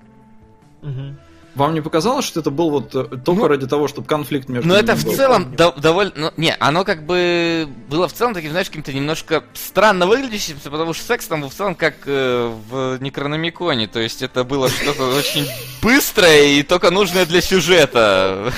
Вам 1.59 1.75
не 1.75 1.81
показалось, 1.81 2.25
что 2.25 2.39
это 2.41 2.51
был 2.51 2.71
вот 2.71 2.95
э, 2.95 3.05
только 3.25 3.41
Ну, 3.43 3.49
ради 3.49 3.67
того, 3.67 3.89
чтобы 3.89 4.07
конфликт 4.07 4.49
между 4.49 4.69
ними 4.69 4.79
это 4.81 4.95
в 4.95 5.05
был? 5.05 5.15
целом 5.15 5.55
до- 5.57 5.73
довольно... 5.73 6.13
ну, 6.17 6.31
не, 6.37 6.55
оно 6.61 6.85
как 6.85 7.05
бы 7.05 7.69
было 7.91 8.07
в 8.07 8.13
целом 8.13 8.33
таким, 8.33 8.53
знаешь, 8.53 8.69
каким-то 8.69 8.93
немножко 8.93 9.43
странно 9.55 10.07
выглядящим, 10.07 10.57
потому 10.63 10.95
что 10.95 11.05
секс 11.05 11.27
там 11.27 11.41
был 11.43 11.49
в 11.49 11.55
целом 11.55 11.75
как 11.75 11.97
э, 12.07 12.53
в 12.71 12.99
Некрономиконе. 13.03 13.89
То 13.89 13.99
есть 13.99 14.23
это 14.23 14.45
было 14.45 14.69
что-то 14.69 15.05
очень 15.19 15.47
быстрое 15.83 16.45
и 16.45 16.63
только 16.63 16.91
нужное 16.91 17.27
для 17.27 17.41
сюжета. 17.41 18.53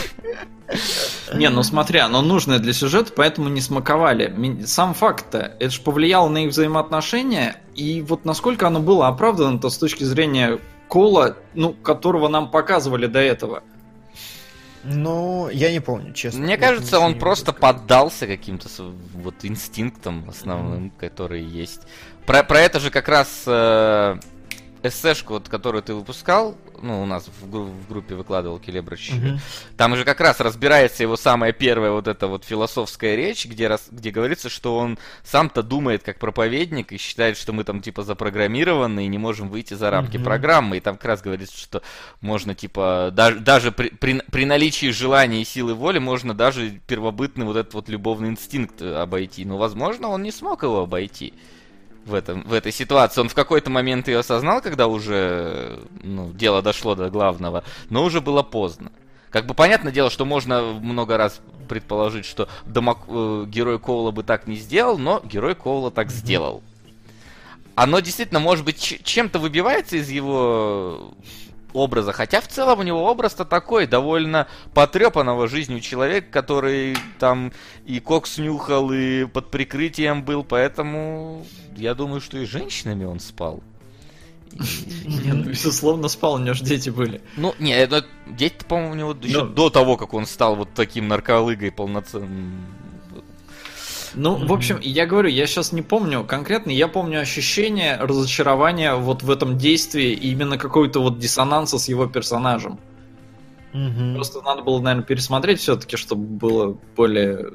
Не, 1.34 1.48
ну 1.48 1.62
смотря, 1.62 2.04
оно 2.04 2.22
нужное 2.22 2.58
для 2.58 2.72
сюжета, 2.72 3.12
поэтому 3.16 3.48
не 3.48 3.60
смаковали. 3.60 4.62
Сам 4.66 4.94
факт-то, 4.94 5.56
это 5.58 5.70
же 5.70 5.80
повлияло 5.80 6.28
на 6.28 6.44
их 6.44 6.50
взаимоотношения, 6.50 7.56
и 7.74 8.02
вот 8.02 8.24
насколько 8.24 8.66
оно 8.66 8.78
было 8.80 9.08
оправдано-то 9.08 9.68
с 9.70 9.78
точки 9.78 10.04
зрения 10.04 10.58
Кола, 10.90 11.36
ну, 11.54 11.72
которого 11.72 12.26
нам 12.26 12.50
показывали 12.50 13.06
до 13.06 13.20
этого. 13.20 13.62
Ну, 14.82 15.48
я 15.48 15.70
не 15.70 15.78
помню, 15.78 16.12
честно. 16.12 16.40
Мне 16.40 16.56
кажется, 16.58 16.98
он 16.98 17.16
просто 17.16 17.52
сказать. 17.52 17.60
поддался 17.60 18.26
каким-то 18.26 18.68
вот 19.14 19.36
инстинктам 19.44 20.28
основным, 20.28 20.90
которые 20.90 21.46
есть. 21.46 21.82
Про, 22.26 22.42
про 22.42 22.60
это 22.60 22.80
же 22.80 22.90
как 22.90 23.08
раз 23.08 23.44
э, 23.46 24.16
эссешку, 24.82 25.34
вот, 25.34 25.48
которую 25.48 25.82
ты 25.82 25.94
выпускал, 25.94 26.56
ну, 26.82 27.02
у 27.02 27.06
нас 27.06 27.28
в, 27.40 27.50
гру- 27.50 27.66
в 27.66 27.88
группе 27.88 28.14
выкладывал 28.14 28.58
Келебрыч, 28.58 29.12
Мгм. 29.12 29.40
Там 29.76 29.96
же 29.96 30.04
как 30.04 30.20
раз 30.20 30.40
разбирается 30.40 31.02
его 31.02 31.16
самая 31.16 31.52
первая 31.52 31.90
вот 31.90 32.08
эта 32.08 32.26
вот 32.26 32.44
философская 32.44 33.16
речь, 33.16 33.46
где, 33.46 33.68
раз, 33.68 33.88
где 33.90 34.10
говорится, 34.10 34.48
что 34.48 34.76
он 34.78 34.98
сам-то 35.24 35.62
думает 35.62 36.02
как 36.02 36.18
проповедник 36.18 36.92
и 36.92 36.96
считает, 36.96 37.36
что 37.36 37.52
мы 37.52 37.64
там 37.64 37.82
типа 37.82 38.02
запрограммированы 38.02 39.04
и 39.04 39.08
не 39.08 39.18
можем 39.18 39.48
выйти 39.48 39.74
за 39.74 39.90
рамки 39.90 40.16
Мгм. 40.16 40.24
программы. 40.24 40.76
И 40.78 40.80
там 40.80 40.96
как 40.96 41.04
раз 41.06 41.22
говорится, 41.22 41.58
что 41.58 41.82
можно 42.20 42.54
типа 42.54 43.10
даже, 43.12 43.40
даже 43.40 43.72
при, 43.72 43.90
при, 43.90 44.22
при 44.30 44.44
наличии 44.44 44.90
желания 44.90 45.42
и 45.42 45.44
силы 45.44 45.74
воли 45.74 45.98
можно 45.98 46.34
даже 46.34 46.80
первобытный 46.86 47.44
вот 47.46 47.56
этот 47.56 47.74
вот 47.74 47.88
любовный 47.88 48.30
инстинкт 48.30 48.80
э, 48.80 48.94
обойти. 48.94 49.44
Но, 49.44 49.58
возможно, 49.58 50.08
он 50.08 50.22
не 50.22 50.30
смог 50.32 50.62
его 50.62 50.80
обойти 50.80 51.34
в, 52.04 52.14
этом, 52.14 52.42
в 52.42 52.52
этой 52.52 52.72
ситуации. 52.72 53.20
Он 53.20 53.28
в 53.28 53.34
какой-то 53.34 53.70
момент 53.70 54.08
ее 54.08 54.18
осознал, 54.18 54.60
когда 54.60 54.86
уже 54.86 55.80
ну, 56.02 56.32
дело 56.32 56.62
дошло 56.62 56.94
до 56.94 57.10
главного, 57.10 57.64
но 57.88 58.04
уже 58.04 58.20
было 58.20 58.42
поздно. 58.42 58.90
Как 59.30 59.46
бы 59.46 59.54
понятное 59.54 59.92
дело, 59.92 60.10
что 60.10 60.24
можно 60.24 60.62
много 60.62 61.16
раз 61.16 61.40
предположить, 61.68 62.24
что 62.24 62.48
Дамок- 62.66 63.06
э, 63.08 63.44
герой 63.46 63.78
Коула 63.78 64.10
бы 64.10 64.24
так 64.24 64.48
не 64.48 64.56
сделал, 64.56 64.98
но 64.98 65.20
герой 65.24 65.54
Коула 65.54 65.90
так 65.90 66.10
сделал. 66.10 66.62
оно 67.76 68.00
действительно, 68.00 68.40
может 68.40 68.64
быть, 68.64 69.00
чем-то 69.04 69.38
выбивается 69.38 69.96
из 69.96 70.10
его 70.10 71.14
образа. 71.72 72.12
Хотя 72.12 72.40
в 72.40 72.48
целом 72.48 72.80
у 72.80 72.82
него 72.82 73.04
образ-то 73.04 73.44
такой, 73.44 73.86
довольно 73.86 74.46
потрепанного 74.74 75.48
жизнью 75.48 75.80
человека, 75.80 76.28
который 76.30 76.96
там 77.18 77.52
и 77.86 78.00
кокс 78.00 78.38
нюхал, 78.38 78.92
и 78.92 79.26
под 79.26 79.50
прикрытием 79.50 80.22
был, 80.22 80.44
поэтому 80.44 81.44
я 81.76 81.94
думаю, 81.94 82.20
что 82.20 82.38
и 82.38 82.44
женщинами 82.44 83.04
он 83.04 83.20
спал. 83.20 83.62
Не, 84.52 85.32
ну, 85.32 85.44
безусловно, 85.44 86.08
спал, 86.08 86.34
у 86.34 86.38
него 86.38 86.54
же 86.54 86.64
дети 86.64 86.90
были. 86.90 87.20
Ну, 87.36 87.54
не, 87.58 87.88
дети, 88.26 88.64
по-моему, 88.64 88.92
у 88.92 88.94
него 88.94 89.16
еще 89.22 89.44
ну. 89.44 89.50
до 89.50 89.70
того, 89.70 89.96
как 89.96 90.12
он 90.12 90.26
стал 90.26 90.56
вот 90.56 90.70
таким 90.74 91.08
нарколыгой 91.08 91.70
полноценным. 91.70 92.66
Ну, 94.14 94.34
в 94.34 94.52
общем, 94.52 94.78
я 94.80 95.06
говорю, 95.06 95.28
я 95.28 95.46
сейчас 95.46 95.72
не 95.72 95.82
помню 95.82 96.24
конкретно, 96.24 96.70
я 96.70 96.88
помню 96.88 97.20
ощущение 97.20 97.96
разочарования 97.96 98.94
вот 98.94 99.22
в 99.22 99.30
этом 99.30 99.56
действии 99.56 100.12
и 100.12 100.32
именно 100.32 100.58
какой-то 100.58 101.00
вот 101.00 101.18
диссонанса 101.18 101.78
с 101.78 101.88
его 101.88 102.06
персонажем. 102.06 102.78
Угу. 103.72 104.14
Просто 104.14 104.42
надо 104.42 104.62
было, 104.62 104.80
наверное, 104.80 105.04
пересмотреть 105.04 105.60
все-таки, 105.60 105.96
чтобы 105.96 106.24
было 106.24 106.76
более 106.96 107.50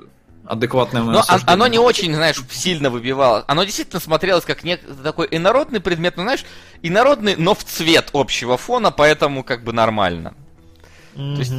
адекватное 0.46 1.02
Но 1.02 1.24
оно 1.48 1.68
не 1.68 1.80
очень, 1.80 2.14
знаешь, 2.14 2.42
сильно 2.50 2.90
выбивало. 2.90 3.44
Оно 3.48 3.64
действительно 3.64 4.00
смотрелось 4.00 4.46
как 4.46 4.64
нек- 4.64 5.04
такой 5.04 5.28
инородный 5.32 5.80
предмет, 5.80 6.18
ну, 6.18 6.24
знаешь, 6.24 6.46
инородный, 6.82 7.36
но 7.36 7.54
в 7.54 7.64
цвет 7.64 8.10
общего 8.14 8.58
фона, 8.58 8.92
поэтому 8.92 9.44
как 9.44 9.64
бы 9.64 9.74
нормально. 9.74 10.36
Mm-hmm. 11.16 11.34
То 11.34 11.40
есть, 11.40 11.54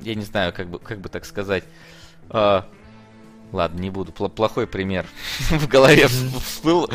я 0.00 0.14
не 0.14 0.24
знаю, 0.24 0.52
как 0.52 0.68
бы, 0.68 0.78
как 0.78 1.00
бы 1.00 1.08
так 1.08 1.24
сказать. 1.24 1.64
А, 2.30 2.66
ладно, 3.52 3.80
не 3.80 3.90
буду. 3.90 4.12
Плохой 4.12 4.66
пример 4.66 5.06
в 5.50 5.66
голове 5.68 6.08
всплыл. 6.08 6.90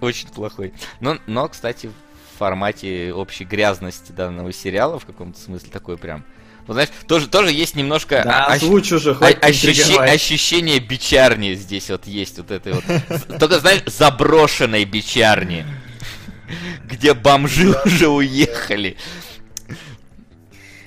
Очень 0.00 0.28
плохой. 0.28 0.72
Но, 1.00 1.18
но, 1.26 1.48
кстати, 1.48 1.88
в 1.88 2.38
формате 2.38 3.12
общей 3.12 3.44
грязности 3.44 4.12
данного 4.12 4.52
сериала 4.52 4.98
в 4.98 5.06
каком-то 5.06 5.38
смысле 5.40 5.70
такой 5.70 5.98
прям 5.98 6.24
вот, 6.68 6.74
знаешь, 6.74 6.90
тоже, 7.06 7.28
тоже 7.28 7.50
есть 7.50 7.76
немножко 7.76 8.20
да, 8.22 8.44
ощ... 8.44 8.62
уже, 8.62 9.12
ощущ... 9.12 9.96
ощущение 9.96 10.80
бичарни 10.80 11.54
здесь 11.54 11.88
вот 11.88 12.06
есть, 12.06 12.36
вот 12.36 12.50
этой 12.50 12.74
вот. 12.74 12.84
Только, 13.40 13.58
знаешь, 13.58 13.84
заброшенной 13.86 14.84
бичарни, 14.84 15.64
где 16.84 17.14
бомжи 17.14 17.74
уже 17.86 18.08
уехали. 18.08 18.98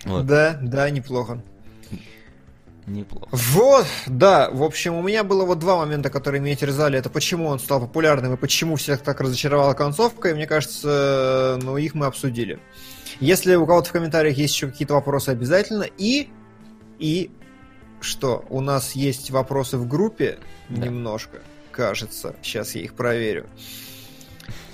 Да, 0.05 0.59
да, 0.61 0.87
неплохо. 0.91 1.41
Неплохо. 2.91 3.29
Вот, 3.31 3.87
да, 4.05 4.49
в 4.51 4.63
общем, 4.63 4.95
у 4.95 5.01
меня 5.01 5.23
было 5.23 5.45
вот 5.45 5.59
два 5.59 5.77
момента, 5.77 6.09
которые 6.09 6.41
меня 6.41 6.55
терзали. 6.55 6.99
Это 6.99 7.09
почему 7.09 7.47
он 7.47 7.59
стал 7.59 7.79
популярным 7.79 8.33
и 8.33 8.37
почему 8.37 8.75
всех 8.75 9.01
так 9.01 9.21
разочаровала 9.21 9.73
концовка. 9.73 10.29
И 10.29 10.33
мне 10.33 10.45
кажется, 10.45 11.57
ну, 11.61 11.77
их 11.77 11.93
мы 11.93 12.07
обсудили. 12.07 12.59
Если 13.21 13.55
у 13.55 13.65
кого-то 13.65 13.89
в 13.89 13.91
комментариях 13.93 14.37
есть 14.37 14.53
еще 14.53 14.67
какие-то 14.67 14.95
вопросы, 14.95 15.29
обязательно. 15.29 15.85
И, 15.97 16.29
и 16.99 17.31
что, 18.01 18.43
у 18.49 18.59
нас 18.59 18.91
есть 18.91 19.31
вопросы 19.31 19.77
в 19.77 19.87
группе 19.87 20.39
да. 20.67 20.81
немножко, 20.85 21.39
кажется. 21.71 22.35
Сейчас 22.41 22.75
я 22.75 22.81
их 22.81 22.93
проверю. 22.95 23.47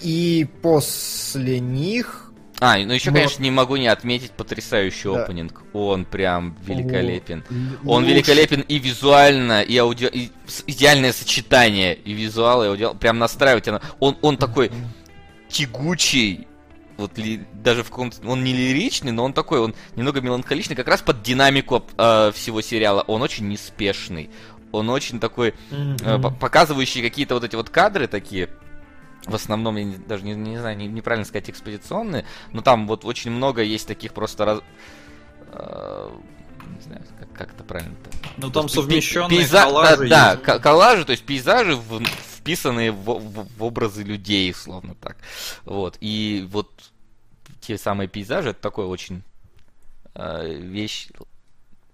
И 0.01 0.47
после 0.63 1.59
них... 1.59 2.26
А, 2.59 2.77
ну 2.77 2.93
еще, 2.93 3.11
мы... 3.11 3.17
конечно, 3.17 3.43
не 3.43 3.51
могу 3.51 3.75
не 3.75 3.87
отметить 3.87 4.31
потрясающий 4.31 5.13
да. 5.13 5.23
опенинг. 5.23 5.61
Он 5.73 6.05
прям 6.05 6.57
великолепен. 6.65 7.43
О, 7.83 7.91
Он 7.91 8.03
лучше. 8.03 8.15
великолепен 8.15 8.61
и 8.61 8.79
визуально, 8.79 9.61
и 9.61 9.77
аудио... 9.77 10.07
И 10.07 10.29
идеальное 10.65 11.13
сочетание 11.13 11.95
и 11.95 12.13
визуала, 12.13 12.63
и 12.63 12.67
аудио... 12.69 12.93
Прям 12.95 13.19
настраивать. 13.19 13.67
Он, 13.99 14.17
он 14.21 14.37
такой 14.37 14.71
тягучий, 15.49 16.47
вот 16.97 17.17
ли, 17.19 17.41
даже 17.53 17.83
в 17.83 17.89
каком-то... 17.89 18.27
Он 18.27 18.43
не 18.43 18.53
лиричный, 18.53 19.11
но 19.11 19.23
он 19.23 19.33
такой, 19.33 19.59
он 19.59 19.75
немного 19.95 20.21
меланхоличный, 20.21 20.75
как 20.75 20.87
раз 20.87 21.01
под 21.03 21.21
динамику 21.21 21.85
э, 21.97 22.31
всего 22.33 22.61
сериала. 22.61 23.01
Он 23.01 23.21
очень 23.21 23.47
неспешный. 23.47 24.31
Он 24.71 24.89
очень 24.89 25.19
такой, 25.19 25.53
mm-hmm. 25.69 26.33
э, 26.33 26.39
показывающий 26.39 27.03
какие-то 27.03 27.35
вот 27.35 27.43
эти 27.43 27.55
вот 27.55 27.69
кадры 27.69 28.07
такие, 28.07 28.49
в 29.27 29.35
основном, 29.35 29.77
я 29.77 29.83
не, 29.83 29.97
даже 29.97 30.23
не, 30.23 30.33
не 30.33 30.57
знаю, 30.57 30.77
не, 30.77 30.87
неправильно 30.87 31.25
сказать, 31.25 31.49
экспозиционные, 31.49 32.25
но 32.51 32.61
там 32.61 32.87
вот 32.87 33.05
очень 33.05 33.31
много 33.31 33.61
есть 33.61 33.87
таких 33.87 34.13
просто 34.13 34.45
раз... 34.45 34.59
Э, 35.51 36.09
не 36.75 36.81
знаю, 36.81 37.01
как, 37.19 37.33
как 37.33 37.53
это 37.53 37.63
правильно 37.63 37.95
-то. 37.95 38.27
Ну 38.37 38.51
там 38.51 38.69
совмещенные 38.69 39.29
пейза... 39.29 39.63
коллажи. 39.63 40.07
Да, 40.07 40.35
да, 40.35 40.59
коллажи, 40.59 41.05
то 41.05 41.11
есть 41.11 41.23
пейзажи 41.23 41.75
в, 41.75 42.03
вписанные 42.37 42.91
в, 42.91 43.03
в, 43.03 43.47
в 43.57 43.63
образы 43.63 44.03
людей, 44.03 44.53
словно 44.53 44.95
так. 44.95 45.17
Вот. 45.65 45.97
И 46.01 46.47
вот 46.49 46.69
те 47.59 47.77
самые 47.77 48.07
пейзажи, 48.07 48.51
это 48.51 48.61
такой 48.61 48.85
очень 48.85 49.23
э, 50.15 50.53
вещь, 50.53 51.09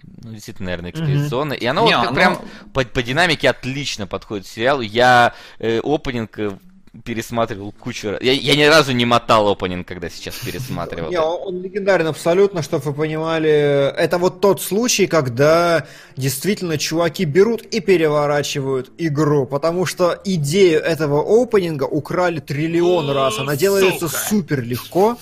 ну, 0.03 0.31
действительно, 0.31 0.67
наверное, 0.67 0.91
экспедиционная. 0.91 1.57
Mm-hmm. 1.57 1.63
И 1.63 1.65
оно 1.65 1.87
Не, 1.87 1.97
вот 1.97 2.07
оно... 2.07 2.15
прям 2.15 2.41
по, 2.73 2.83
по 2.83 3.01
динамике 3.01 3.49
отлично 3.49 4.05
подходит 4.05 4.45
к 4.45 4.49
сериалу. 4.49 4.81
Я 4.81 5.33
э, 5.59 5.79
опенинг 5.83 6.37
э, 6.37 6.57
пересматривал 7.03 7.71
кучу 7.71 8.17
я, 8.21 8.31
я 8.33 8.55
ни 8.55 8.63
разу 8.63 8.91
не 8.91 9.05
мотал 9.05 9.49
опенинг, 9.49 9.87
когда 9.87 10.09
сейчас 10.09 10.35
пересматривал. 10.35 11.09
Не, 11.09 11.19
он 11.19 11.61
легендарен 11.61 12.07
абсолютно, 12.07 12.61
чтобы 12.61 12.83
вы 12.85 12.93
понимали. 12.93 13.91
Это 13.97 14.17
вот 14.19 14.41
тот 14.41 14.61
случай, 14.61 15.07
когда 15.07 15.87
действительно 16.15 16.77
чуваки 16.77 17.25
берут 17.25 17.63
и 17.63 17.79
переворачивают 17.79 18.91
игру, 18.99 19.47
потому 19.47 19.85
что 19.85 20.19
идею 20.23 20.81
этого 20.81 21.23
опенинга 21.23 21.85
украли 21.85 22.39
триллион 22.39 23.09
раз. 23.09 23.39
Она 23.39 23.55
делается 23.55 24.07
супер 24.07 24.61
легко. 24.61 25.17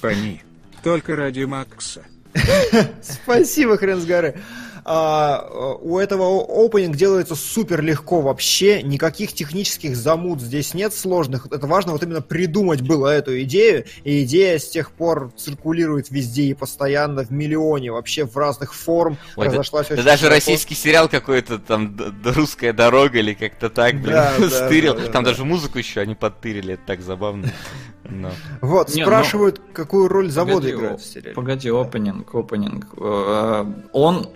Фани, 0.00 0.42
только 0.82 1.16
ради 1.16 1.44
Макса. 1.44 2.02
Спасибо, 3.02 3.78
хрен 3.78 4.00
с 4.00 4.04
горы 4.04 4.34
а, 4.84 5.76
у 5.80 5.98
этого 5.98 6.42
опенинг 6.42 6.96
делается 6.96 7.34
супер 7.34 7.82
легко 7.82 8.20
вообще, 8.20 8.82
никаких 8.82 9.32
технических 9.32 9.96
замут 9.96 10.42
здесь 10.42 10.74
нет 10.74 10.92
сложных. 10.92 11.46
Это 11.46 11.66
важно 11.66 11.92
вот 11.92 12.02
именно 12.02 12.20
придумать 12.20 12.82
было 12.82 13.08
эту 13.08 13.40
идею, 13.42 13.86
и 14.04 14.24
идея 14.24 14.58
с 14.58 14.68
тех 14.68 14.90
пор 14.90 15.32
циркулирует 15.36 16.10
везде 16.10 16.44
и 16.44 16.54
постоянно 16.54 17.24
в 17.24 17.30
миллионе, 17.30 17.92
вообще 17.92 18.26
в 18.26 18.36
разных 18.36 18.74
форм. 18.74 19.16
Ой, 19.36 19.46
разошлась 19.46 19.88
да, 19.88 20.02
даже 20.02 20.22
широко. 20.22 20.34
российский 20.34 20.74
сериал 20.74 21.08
какой-то 21.08 21.58
там 21.58 21.96
«Русская 22.24 22.74
дорога» 22.74 23.18
или 23.18 23.32
как-то 23.32 23.70
так, 23.70 23.94
блин, 23.94 24.12
да, 24.12 24.34
стырил. 24.50 24.94
Да, 24.94 25.06
да, 25.06 25.12
там 25.12 25.24
да. 25.24 25.30
даже 25.30 25.44
музыку 25.44 25.78
еще 25.78 26.00
они 26.00 26.14
подтырили, 26.14 26.74
это 26.74 26.82
так 26.86 27.00
забавно. 27.00 27.50
Но. 28.04 28.30
Вот, 28.60 28.94
Не, 28.94 29.02
спрашивают, 29.02 29.60
но... 29.66 29.72
какую 29.72 30.08
роль 30.08 30.30
заводы 30.30 30.72
играют 30.72 31.00
в 31.00 31.06
сериале. 31.06 31.34
Погоди, 31.34 31.70
опенинг, 31.70 32.34
опенинг. 32.34 32.86
Э, 32.98 33.64
он 33.92 34.28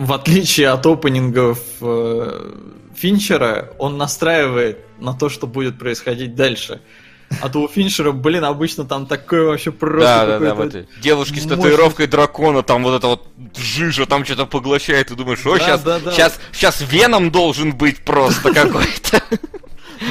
в 0.00 0.14
отличие 0.14 0.70
от 0.70 0.86
опенингов 0.86 1.58
э, 1.82 2.52
Финчера, 2.94 3.68
он 3.78 3.98
настраивает 3.98 4.78
на 4.98 5.12
то, 5.12 5.28
что 5.28 5.46
будет 5.46 5.78
происходить 5.78 6.34
дальше. 6.34 6.80
А 7.42 7.50
то 7.50 7.60
у 7.60 7.68
Финчера, 7.68 8.10
блин, 8.10 8.44
обычно 8.44 8.86
там 8.86 9.06
такое 9.06 9.44
вообще 9.44 9.70
просто 9.70 10.00
Да, 10.00 10.26
да, 10.26 10.38
да, 10.38 10.54
вот 10.54 10.74
девушки 11.02 11.38
с 11.38 11.46
татуировкой 11.46 12.06
дракона, 12.06 12.62
там 12.62 12.82
вот 12.82 12.96
это 12.96 13.08
вот 13.08 13.28
жижа 13.58 14.06
там 14.06 14.24
что-то 14.24 14.46
поглощает, 14.46 15.10
и 15.10 15.14
думаешь, 15.14 15.44
о, 15.44 15.58
да, 15.58 15.64
сейчас, 15.64 15.82
да, 15.82 15.98
да. 16.00 16.12
сейчас, 16.12 16.40
сейчас 16.50 16.80
Веном 16.80 17.30
должен 17.30 17.76
быть 17.76 18.02
просто 18.02 18.54
какой-то. 18.54 19.22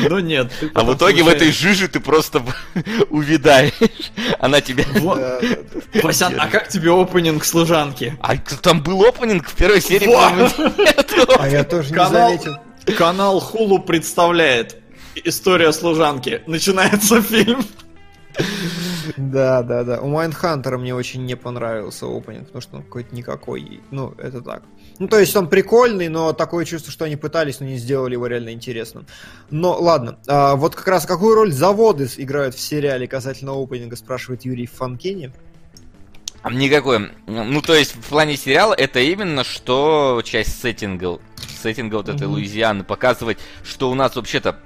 Ну 0.10 0.20
нет. 0.20 0.52
А 0.74 0.84
в 0.84 0.96
итоге 0.96 1.24
в 1.24 1.28
этой 1.28 1.52
жиже 1.52 1.88
ты 1.88 2.00
просто 2.00 2.44
увязаешь. 3.10 3.74
Она 4.40 4.62
тебя... 4.62 4.86
Васян, 6.04 6.36
а 6.40 6.48
как 6.48 6.68
тебе 6.68 6.92
opening 6.91 7.44
служанки? 7.44 8.18
А 8.22 8.38
там 8.38 8.82
был 8.82 9.04
opening 9.03 9.48
в 9.48 9.56
первой 9.56 9.82
серии, 9.82 10.10
А 11.40 11.50
я 11.50 11.64
тоже 11.64 11.92
не 11.92 12.10
заметил. 12.10 12.58
Канал 12.98 13.40
Hulu 13.40 13.80
представляет 13.80 14.78
История 15.16 15.72
служанки. 15.74 16.42
Начинается 16.48 17.22
фильм. 17.22 17.64
Да, 19.18 19.64
да, 19.64 19.84
да. 19.84 20.02
У 20.02 20.08
Майндхантера 20.07 20.78
мне 20.78 20.94
очень 20.96 21.26
не 21.26 21.36
понравился 21.36 22.06
opening, 22.06 22.45
потому 22.48 22.62
что 22.62 22.78
он 22.78 22.84
какой-то 22.84 23.16
никакой. 23.16 23.82
Ну, 23.92 24.14
это 24.18 24.42
так. 24.42 24.64
Ну, 25.00 25.08
то 25.08 25.18
есть 25.18 25.36
он 25.36 25.48
прикольный, 25.48 26.10
но 26.10 26.34
такое 26.34 26.66
чувство, 26.66 26.92
что 26.92 27.06
они 27.06 27.16
пытались, 27.16 27.62
но 27.62 27.66
не 27.66 27.78
сделали 27.78 28.14
его 28.14 28.28
реально 28.28 28.52
интересным. 28.52 29.08
Но 29.50 29.80
ладно, 29.80 30.20
а, 30.28 30.56
вот 30.56 30.76
как 30.76 30.88
раз 30.88 31.06
какую 31.06 31.36
роль 31.36 31.54
заводы 31.54 32.10
играют 32.18 32.54
в 32.54 32.60
сериале 32.60 33.08
касательно 33.08 33.54
опенинга, 33.54 33.96
спрашивает 33.96 34.44
Юрий 34.44 34.68
Фанкени. 34.68 35.32
Никакой. 36.52 37.12
Ну, 37.28 37.62
то 37.62 37.76
есть, 37.76 37.96
в 37.96 38.10
плане 38.10 38.38
сериала 38.38 38.74
это 38.74 39.00
именно 39.00 39.44
что 39.44 40.22
часть 40.24 40.62
сеттинга, 40.62 41.20
сеттинга 41.62 41.96
вот 41.96 42.10
этой 42.10 42.28
mm-hmm. 42.28 42.32
Луизианы, 42.32 42.84
показывать, 42.84 43.38
что 43.64 43.90
у 43.92 43.96
нас 43.96 44.16
вообще-то 44.16 44.58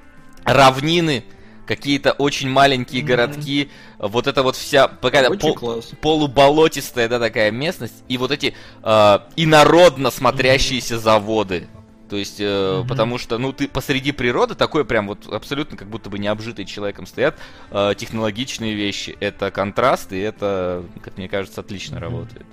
равнины, 0.44 1.26
какие-то 1.66 2.12
очень 2.12 2.50
маленькие 2.50 3.02
mm-hmm. 3.02 3.06
городки, 3.06 3.70
вот 4.00 4.28
это 4.28 4.44
вот 4.44 4.56
вся 4.56 4.88
пока 4.88 5.30
пол, 5.32 5.84
полуболотистая, 6.02 7.08
да, 7.08 7.20
такая 7.20 7.52
местность, 7.52 8.04
и 8.08 8.18
вот 8.18 8.32
эти 8.32 8.54
э, 8.84 9.20
инородно 9.36 10.12
смотрящиеся 10.12 10.96
mm-hmm. 10.96 11.00
заводы. 11.00 11.68
То 12.10 12.18
есть, 12.18 12.40
э, 12.40 12.44
mm-hmm. 12.44 12.88
потому 12.88 13.18
что, 13.18 13.38
ну, 13.38 13.54
ты 13.54 13.68
посреди 13.68 14.12
природы 14.12 14.56
такой 14.56 14.86
прям 14.86 15.08
вот 15.08 15.26
абсолютно 15.32 15.78
как 15.78 15.88
будто 15.88 16.10
бы 16.10 16.20
необжитый 16.20 16.66
человеком 16.66 17.06
стоят 17.06 17.38
э, 17.72 17.94
технологичные 17.98 18.74
вещи. 18.76 19.18
Это 19.20 19.50
контраст, 19.50 20.12
и 20.14 20.20
это, 20.20 20.84
как 21.02 21.18
мне 21.18 21.28
кажется, 21.28 21.62
отлично 21.62 21.96
mm-hmm. 21.96 22.00
работает. 22.00 22.46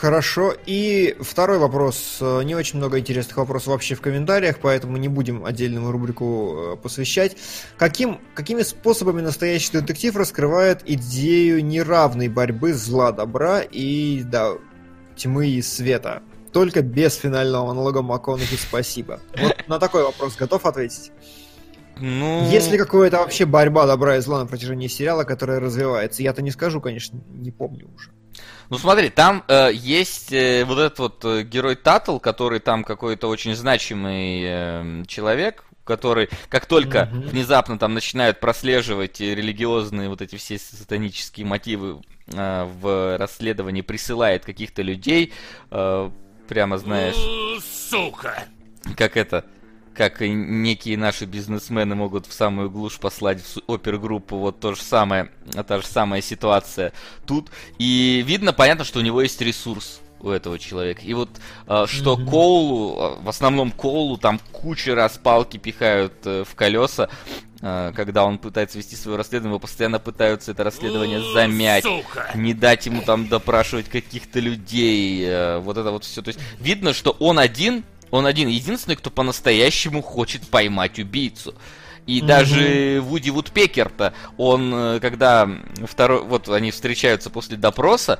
Хорошо. 0.00 0.54
И 0.64 1.14
второй 1.20 1.58
вопрос. 1.58 2.16
Э, 2.22 2.42
не 2.42 2.54
очень 2.54 2.78
много 2.78 2.98
интересных 2.98 3.36
вопросов 3.36 3.68
вообще 3.68 3.94
в 3.94 4.00
комментариях, 4.00 4.58
поэтому 4.58 4.96
не 4.96 5.08
будем 5.08 5.44
отдельную 5.44 5.90
рубрику 5.92 6.54
э, 6.56 6.76
посвящать. 6.76 7.36
Каким, 7.76 8.18
какими 8.34 8.62
способами 8.62 9.20
настоящий 9.20 9.72
детектив 9.72 10.16
раскрывает 10.16 10.80
идею 10.86 11.62
неравной 11.62 12.28
борьбы 12.28 12.72
зла, 12.72 13.12
добра 13.12 13.60
и 13.60 14.22
да, 14.24 14.52
тьмы 15.16 15.48
и 15.48 15.60
света? 15.60 16.22
Только 16.50 16.80
без 16.80 17.16
финального 17.16 17.66
монолога 17.66 18.00
МакКонахи 18.00 18.56
«Спасибо». 18.56 19.20
Вот 19.38 19.68
на 19.68 19.78
такой 19.78 20.02
вопрос 20.02 20.34
готов 20.34 20.64
ответить? 20.64 21.12
Ну... 21.98 22.48
Есть 22.50 22.72
ли 22.72 22.78
какая-то 22.78 23.18
вообще 23.18 23.44
борьба 23.44 23.86
добра 23.86 24.16
и 24.16 24.20
зла 24.20 24.38
на 24.38 24.46
протяжении 24.46 24.88
сериала, 24.88 25.24
которая 25.24 25.60
развивается? 25.60 26.22
Я-то 26.22 26.40
не 26.40 26.52
скажу, 26.52 26.80
конечно, 26.80 27.20
не 27.28 27.50
помню 27.50 27.90
уже. 27.94 28.12
Ну 28.70 28.78
смотри, 28.78 29.10
там 29.10 29.42
э, 29.48 29.70
есть 29.74 30.32
э, 30.32 30.64
вот 30.64 30.78
этот 30.78 30.98
вот 31.00 31.24
э, 31.24 31.42
герой 31.42 31.74
Татл, 31.74 32.18
который 32.18 32.60
там 32.60 32.84
какой-то 32.84 33.26
очень 33.26 33.56
значимый 33.56 34.42
э, 34.44 35.02
человек, 35.08 35.64
который, 35.82 36.28
как 36.48 36.66
только 36.66 36.98
mm-hmm. 36.98 37.28
внезапно 37.30 37.78
там 37.80 37.94
начинают 37.94 38.38
прослеживать 38.38 39.18
религиозные 39.18 40.08
вот 40.08 40.22
эти 40.22 40.36
все 40.36 40.56
сатанические 40.56 41.46
мотивы 41.46 42.00
э, 42.32 42.64
в 42.80 43.18
расследовании, 43.18 43.82
присылает 43.82 44.44
каких-то 44.44 44.82
людей, 44.82 45.32
э, 45.72 46.10
прямо 46.48 46.78
знаешь... 46.78 47.16
Сука! 47.90 48.44
Как 48.96 49.16
это? 49.16 49.44
Как 50.00 50.22
некие 50.22 50.96
наши 50.96 51.26
бизнесмены 51.26 51.94
могут 51.94 52.24
в 52.24 52.32
самую 52.32 52.70
глушь 52.70 52.98
послать 52.98 53.42
в 53.42 53.70
опергруппу, 53.70 54.38
вот 54.38 54.58
то 54.58 54.74
же 54.74 54.80
самое, 54.80 55.30
та 55.68 55.78
же 55.78 55.86
самая 55.86 56.22
ситуация 56.22 56.94
тут. 57.26 57.50
И 57.76 58.24
видно, 58.26 58.54
понятно, 58.54 58.84
что 58.84 59.00
у 59.00 59.02
него 59.02 59.20
есть 59.20 59.38
ресурс 59.42 60.00
у 60.20 60.30
этого 60.30 60.58
человека. 60.58 61.02
И 61.02 61.12
вот 61.12 61.28
э, 61.66 61.84
что 61.86 62.14
mm-hmm. 62.14 62.30
Коулу, 62.30 62.98
а, 62.98 63.20
в 63.20 63.28
основном 63.28 63.72
Коулу, 63.72 64.16
там 64.16 64.40
куча 64.52 64.94
раз 64.94 65.20
палки 65.22 65.58
пихают 65.58 66.14
э, 66.24 66.44
в 66.48 66.54
колеса, 66.54 67.10
э, 67.60 67.92
когда 67.94 68.24
он 68.24 68.38
пытается 68.38 68.78
вести 68.78 68.96
свое 68.96 69.18
расследование, 69.18 69.50
его 69.50 69.58
постоянно 69.58 69.98
пытаются 69.98 70.52
это 70.52 70.64
расследование 70.64 71.20
замять, 71.34 71.84
Сука. 71.84 72.30
не 72.34 72.54
дать 72.54 72.86
ему 72.86 73.02
там 73.02 73.28
допрашивать 73.28 73.90
каких-то 73.90 74.40
людей, 74.40 75.26
э, 75.26 75.58
вот 75.58 75.76
это 75.76 75.90
вот 75.90 76.04
все. 76.04 76.22
То 76.22 76.28
есть 76.28 76.40
видно, 76.58 76.94
что 76.94 77.14
он 77.20 77.38
один 77.38 77.84
он 78.10 78.26
один 78.26 78.48
единственный, 78.48 78.96
кто 78.96 79.10
по-настоящему 79.10 80.02
хочет 80.02 80.46
поймать 80.48 80.98
убийцу. 80.98 81.54
И 82.06 82.20
mm-hmm. 82.20 82.26
даже 82.26 83.00
Вуди 83.02 83.30
Вудпекер-то, 83.30 84.14
он, 84.36 84.72
э, 84.74 85.00
когда 85.00 85.48
второй, 85.84 86.22
вот 86.22 86.48
они 86.48 86.70
встречаются 86.70 87.30
после 87.30 87.56
допроса, 87.56 88.18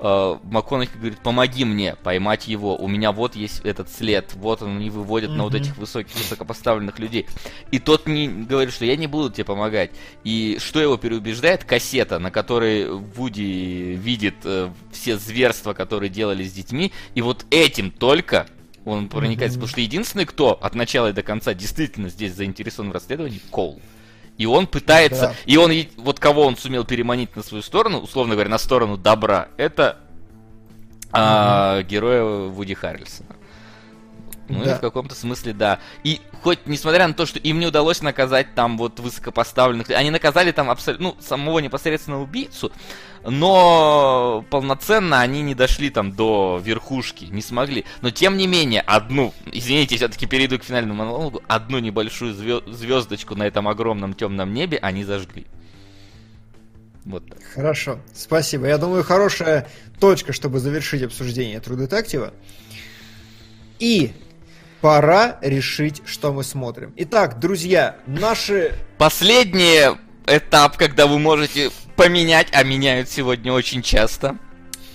э, 0.00 0.36
МакКонахи 0.42 0.96
говорит, 0.96 1.18
помоги 1.20 1.64
мне 1.64 1.94
поймать 1.96 2.48
его, 2.48 2.74
у 2.74 2.88
меня 2.88 3.12
вот 3.12 3.36
есть 3.36 3.60
этот 3.60 3.90
след, 3.90 4.32
вот 4.34 4.62
он 4.62 4.78
не 4.78 4.90
выводит 4.90 5.30
mm-hmm. 5.30 5.34
на 5.34 5.44
вот 5.44 5.54
этих 5.54 5.76
высоких, 5.76 6.16
высокопоставленных 6.16 6.98
людей. 6.98 7.26
И 7.70 7.78
тот 7.78 8.08
не 8.08 8.28
говорит, 8.28 8.72
что 8.72 8.86
я 8.86 8.96
не 8.96 9.06
буду 9.06 9.30
тебе 9.30 9.44
помогать. 9.44 9.90
И 10.24 10.58
что 10.60 10.80
его 10.80 10.96
переубеждает? 10.96 11.64
Кассета, 11.64 12.18
на 12.18 12.30
которой 12.30 12.90
Вуди 12.90 13.94
видит 13.94 14.36
э, 14.44 14.70
все 14.90 15.16
зверства, 15.16 15.74
которые 15.74 16.08
делали 16.08 16.44
с 16.44 16.52
детьми, 16.52 16.92
и 17.14 17.20
вот 17.20 17.44
этим 17.50 17.90
только 17.90 18.48
он 18.90 19.08
проникается, 19.08 19.56
mm-hmm. 19.56 19.60
потому 19.60 19.68
что 19.68 19.80
единственный, 19.80 20.24
кто 20.24 20.52
от 20.52 20.74
начала 20.74 21.08
и 21.08 21.12
до 21.12 21.22
конца 21.22 21.54
действительно 21.54 22.08
здесь 22.08 22.34
заинтересован 22.34 22.90
в 22.90 22.92
расследовании, 22.92 23.40
Кол. 23.50 23.80
И 24.36 24.46
он 24.46 24.66
пытается, 24.66 25.28
да. 25.28 25.34
и 25.46 25.56
он, 25.56 25.72
вот 25.96 26.20
кого 26.20 26.46
он 26.46 26.56
сумел 26.56 26.84
переманить 26.84 27.34
на 27.34 27.42
свою 27.42 27.62
сторону, 27.62 27.98
условно 27.98 28.34
говоря, 28.34 28.50
на 28.50 28.58
сторону 28.58 28.96
добра, 28.96 29.48
это 29.56 29.98
mm-hmm. 30.00 31.08
а, 31.12 31.82
героя 31.82 32.48
Вуди 32.48 32.74
Харрельсона. 32.74 33.37
Ну 34.48 34.64
да. 34.64 34.72
и 34.72 34.74
в 34.76 34.80
каком-то 34.80 35.14
смысле 35.14 35.52
да. 35.52 35.78
И 36.04 36.20
хоть, 36.42 36.66
несмотря 36.66 37.06
на 37.06 37.14
то, 37.14 37.26
что 37.26 37.38
им 37.38 37.60
не 37.60 37.66
удалось 37.66 38.02
наказать 38.02 38.54
там 38.54 38.78
вот 38.78 38.98
высокопоставленных, 39.00 39.90
они 39.90 40.10
наказали 40.10 40.52
там 40.52 40.70
абсолютно, 40.70 41.08
ну, 41.08 41.16
самого 41.20 41.58
непосредственно 41.58 42.20
убийцу, 42.22 42.72
но 43.24 44.44
полноценно 44.50 45.20
они 45.20 45.42
не 45.42 45.54
дошли 45.54 45.90
там 45.90 46.12
до 46.12 46.60
верхушки, 46.64 47.26
не 47.26 47.42
смогли. 47.42 47.84
Но 48.00 48.10
тем 48.10 48.36
не 48.36 48.46
менее, 48.46 48.80
одну, 48.80 49.34
извините, 49.52 49.96
все-таки 49.96 50.26
перейду 50.26 50.58
к 50.58 50.64
финальному 50.64 51.04
монологу, 51.04 51.42
одну 51.46 51.78
небольшую 51.78 52.32
звездочку 52.32 53.34
на 53.34 53.46
этом 53.46 53.68
огромном 53.68 54.14
темном 54.14 54.54
небе 54.54 54.78
они 54.78 55.04
зажгли. 55.04 55.46
Вот 57.04 57.26
так. 57.26 57.38
Хорошо, 57.54 58.00
спасибо. 58.14 58.66
Я 58.66 58.76
думаю, 58.76 59.02
хорошая 59.02 59.66
точка, 59.98 60.32
чтобы 60.32 60.58
завершить 60.58 61.02
обсуждение 61.02 61.58
Detective. 61.58 62.32
И 63.78 64.12
пора 64.80 65.38
решить, 65.40 66.02
что 66.06 66.32
мы 66.32 66.44
смотрим. 66.44 66.92
Итак, 66.96 67.38
друзья, 67.38 67.96
наши... 68.06 68.74
Последний 68.96 69.96
этап, 70.26 70.76
когда 70.76 71.06
вы 71.06 71.18
можете 71.18 71.70
поменять, 71.96 72.48
а 72.52 72.62
меняют 72.62 73.08
сегодня 73.08 73.52
очень 73.52 73.82
часто. 73.82 74.36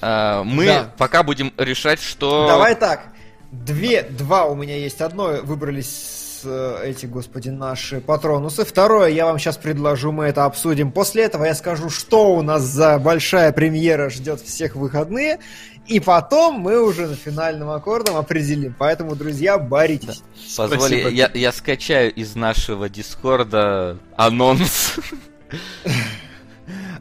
А, 0.02 0.44
мы 0.44 0.66
да. 0.66 0.94
пока 0.98 1.24
будем 1.24 1.54
решать, 1.58 2.02
что... 2.02 2.48
Давай 2.48 2.76
так. 2.76 3.14
Две, 3.52 4.04
два 4.04 4.46
у 4.46 4.56
меня 4.56 4.78
есть. 4.78 5.02
Одно 5.02 5.40
выбрались 5.44 6.23
эти, 6.46 7.06
господи, 7.06 7.50
наши 7.50 8.02
патронусы. 8.02 8.66
Второе 8.66 9.10
я 9.10 9.26
вам 9.26 9.40
сейчас 9.40 9.58
предложу, 9.58 10.12
мы 10.12 10.26
это 10.26 10.46
обсудим. 10.46 10.92
После 10.92 11.24
этого 11.24 11.46
я 11.46 11.56
скажу, 11.56 11.90
что 11.90 12.36
у 12.36 12.42
нас 12.42 12.64
за 12.64 13.00
большая 13.00 13.52
премьера 13.52 14.10
ждет 14.10 14.42
всех 14.42 14.76
выходные. 14.76 15.40
И 15.88 16.00
потом 16.00 16.60
мы 16.60 16.82
уже 16.82 17.08
на 17.08 17.16
финальном 17.16 17.70
аккордом 17.70 18.16
определим. 18.16 18.76
Поэтому, 18.78 19.16
друзья, 19.16 19.58
боритесь. 19.58 20.24
Позволь, 20.56 21.14
я, 21.14 21.30
я 21.34 21.52
скачаю 21.52 22.14
из 22.14 22.36
нашего 22.36 22.88
дискорда 22.88 23.98
анонс. 24.16 24.96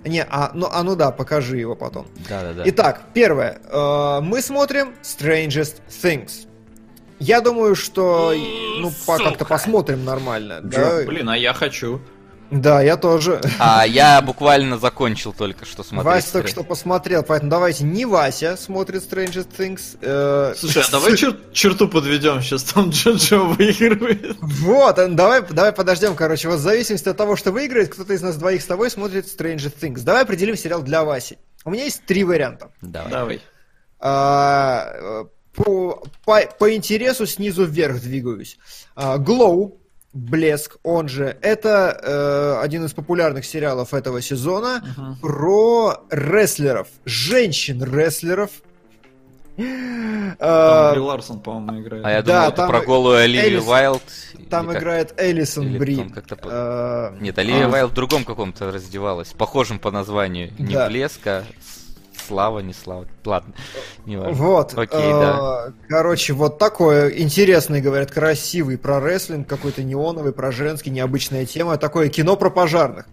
Не, 0.05 0.25
а 0.25 0.51
ну, 0.53 0.69
а 0.71 0.83
ну 0.83 0.97
да, 0.97 1.13
покажи 1.13 1.59
его 1.59 1.77
потом. 1.77 2.09
Да, 2.29 2.43
да, 2.43 2.53
да. 2.55 2.63
Итак, 2.67 3.03
первое. 3.15 3.61
Э, 3.71 4.19
мы 4.21 4.43
смотрим 4.43 4.95
Strangest 5.03 5.77
Things. 5.89 6.49
Я 7.23 7.41
думаю, 7.41 7.77
что 7.77 8.35
ну 8.81 8.93
по, 9.07 9.17
как-то 9.17 9.45
посмотрим 9.45 10.05
нормально. 10.05 10.61
Да? 10.61 11.05
Блин, 11.07 11.29
а 11.29 11.37
я 11.37 11.55
хочу. 11.55 12.01
Да, 12.51 12.83
я 12.83 12.97
тоже. 12.97 13.41
А 13.59 13.87
я 13.87 14.21
буквально 14.21 14.77
закончил 14.77 15.33
только 15.33 15.65
что 15.65 15.85
смотреть. 15.85 16.15
Вася 16.15 16.33
только 16.33 16.49
что 16.49 16.65
посмотрел, 16.65 17.23
поэтому 17.23 17.51
давайте 17.51 17.85
не 17.85 18.05
Вася 18.05 18.57
смотрит 18.59 19.11
Stranger 19.11 19.47
Things. 19.57 19.97
Э... 20.03 20.53
Слушай, 20.55 20.83
а 20.87 20.91
давай 20.91 21.13
чер- 21.13 21.39
черту 21.53 21.89
подведем, 21.89 22.43
сейчас 22.43 22.65
там 22.65 22.91
Джоджо 22.91 23.39
выигрывает. 23.39 24.37
Вот, 24.41 24.99
э, 24.99 25.09
давай, 25.09 25.43
давай 25.43 25.73
подождем, 25.73 26.15
короче, 26.15 26.49
вот 26.49 26.59
в 26.59 26.63
зависимости 26.63 27.09
от 27.09 27.17
того, 27.17 27.37
что 27.37 27.53
выиграет, 27.53 27.89
кто-то 27.89 28.13
из 28.13 28.21
нас 28.21 28.37
двоих 28.37 28.61
с 28.61 28.67
тобой 28.67 28.91
смотрит 28.91 29.27
Stranger 29.27 29.73
Things. 29.81 30.03
Давай 30.03 30.25
определим 30.25 30.57
сериал 30.57 30.83
для 30.83 31.05
Васи. 31.05 31.39
У 31.65 31.71
меня 31.71 31.85
есть 31.85 32.05
три 32.05 32.25
варианта. 32.25 32.73
Давай. 32.83 33.11
Давай. 33.11 33.41
А, 34.01 35.25
по, 35.55 36.03
по, 36.25 36.41
по 36.59 36.75
интересу 36.75 37.27
снизу 37.27 37.65
вверх 37.65 38.01
двигаюсь. 38.01 38.59
А, 38.95 39.19
Glow, 39.19 39.75
Блеск, 40.13 40.77
он 40.83 41.09
же, 41.09 41.39
это 41.41 41.99
э, 42.03 42.63
один 42.63 42.85
из 42.85 42.93
популярных 42.93 43.47
сериалов 43.47 43.95
этого 43.95 44.21
сезона 44.21 44.85
uh-huh. 44.85 45.15
про 45.23 46.05
рестлеров, 46.11 46.89
женщин-рестлеров. 47.07 48.51
Там 49.57 50.91
Бри 50.93 51.01
Ларсон, 51.01 51.41
по-моему, 51.41 51.83
играет. 51.83 52.05
А 52.05 52.11
я 52.11 52.23
да, 52.23 52.51
думал, 52.51 52.53
это 52.53 52.67
про 52.67 52.81
голую 52.87 53.17
Оливию 53.19 53.59
Элис... 53.59 53.65
Вайлд. 53.65 54.03
Там 54.51 54.73
играет 54.73 55.15
Элисон 55.19 55.79
Бри. 55.79 56.07
Э... 56.45 57.17
Нет, 57.21 57.39
Оливия 57.39 57.67
а... 57.67 57.69
Вайлд 57.69 57.93
в 57.93 57.95
другом 57.95 58.25
каком-то 58.25 58.71
раздевалась, 58.71 59.29
похожем 59.29 59.79
по 59.79 59.91
названию. 59.91 60.53
Не 60.59 60.75
да. 60.75 60.89
Блеск, 60.89 61.27
а 61.27 61.45
Слава, 62.27 62.61
не 62.61 62.73
слава. 62.73 63.07
Ладно, 63.25 63.55
не 64.07 64.17
важно. 64.17 64.33
Вот. 64.33 64.75
Окей, 64.77 65.13
да. 65.13 65.67
Э, 65.69 65.73
короче, 65.89 66.33
вот 66.33 66.59
такое 66.59 67.11
интересный, 67.11 67.81
говорят, 67.81 68.11
красивый 68.11 68.79
про 68.79 69.01
рестлинг, 69.01 69.49
какой-то 69.49 69.83
неоновый, 69.83 70.33
про 70.33 70.53
женский, 70.53 70.91
необычная 70.91 71.47
тема. 71.47 71.77
Такое 71.79 72.09
кино 72.09 72.37
про 72.37 72.51
пожарных. 72.51 73.07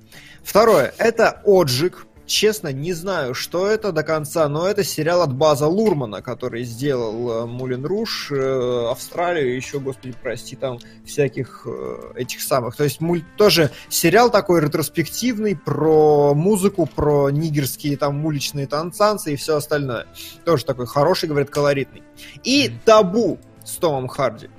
Второе. 0.43 0.93
Это 0.97 1.41
Оджик 1.45 2.05
честно, 2.29 2.71
не 2.71 2.93
знаю, 2.93 3.33
что 3.33 3.67
это 3.67 3.91
до 3.91 4.03
конца, 4.03 4.47
но 4.47 4.67
это 4.67 4.83
сериал 4.83 5.23
от 5.23 5.33
База 5.33 5.67
Лурмана, 5.67 6.21
который 6.21 6.63
сделал 6.63 7.31
э, 7.31 7.45
Мулин 7.47 7.85
Руш, 7.85 8.31
э, 8.31 8.87
Австралию, 8.89 9.55
еще, 9.55 9.79
господи, 9.79 10.13
прости, 10.21 10.55
там 10.55 10.77
всяких 11.05 11.63
э, 11.65 12.13
этих 12.15 12.41
самых. 12.41 12.75
То 12.75 12.83
есть 12.83 13.01
муль... 13.01 13.23
тоже 13.35 13.71
сериал 13.89 14.29
такой 14.29 14.61
ретроспективный 14.61 15.57
про 15.57 16.33
музыку, 16.35 16.85
про 16.85 17.31
нигерские 17.31 17.97
там 17.97 18.23
уличные 18.23 18.67
танцанцы 18.67 19.33
и 19.33 19.35
все 19.35 19.57
остальное. 19.57 20.05
Тоже 20.45 20.65
такой 20.65 20.85
хороший, 20.85 21.27
говорят, 21.27 21.49
колоритный. 21.49 22.03
И 22.43 22.71
Табу 22.85 23.39
с 23.65 23.75
Томом 23.77 24.07
Харди. 24.07 24.49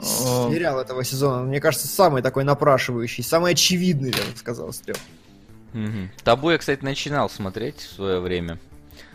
Сериал 0.00 0.80
этого 0.80 1.04
сезона, 1.04 1.42
мне 1.42 1.60
кажется, 1.60 1.88
самый 1.88 2.22
такой 2.22 2.44
напрашивающий, 2.44 3.24
самый 3.24 3.52
очевидный, 3.52 4.10
я 4.10 4.30
бы 4.30 4.36
сказал, 4.36 4.72
Стрел. 4.72 4.96
Угу. 5.74 6.10
Табу 6.22 6.50
я, 6.50 6.58
кстати, 6.58 6.82
начинал 6.84 7.28
смотреть 7.28 7.80
в 7.80 7.94
свое 7.96 8.20
время. 8.20 8.58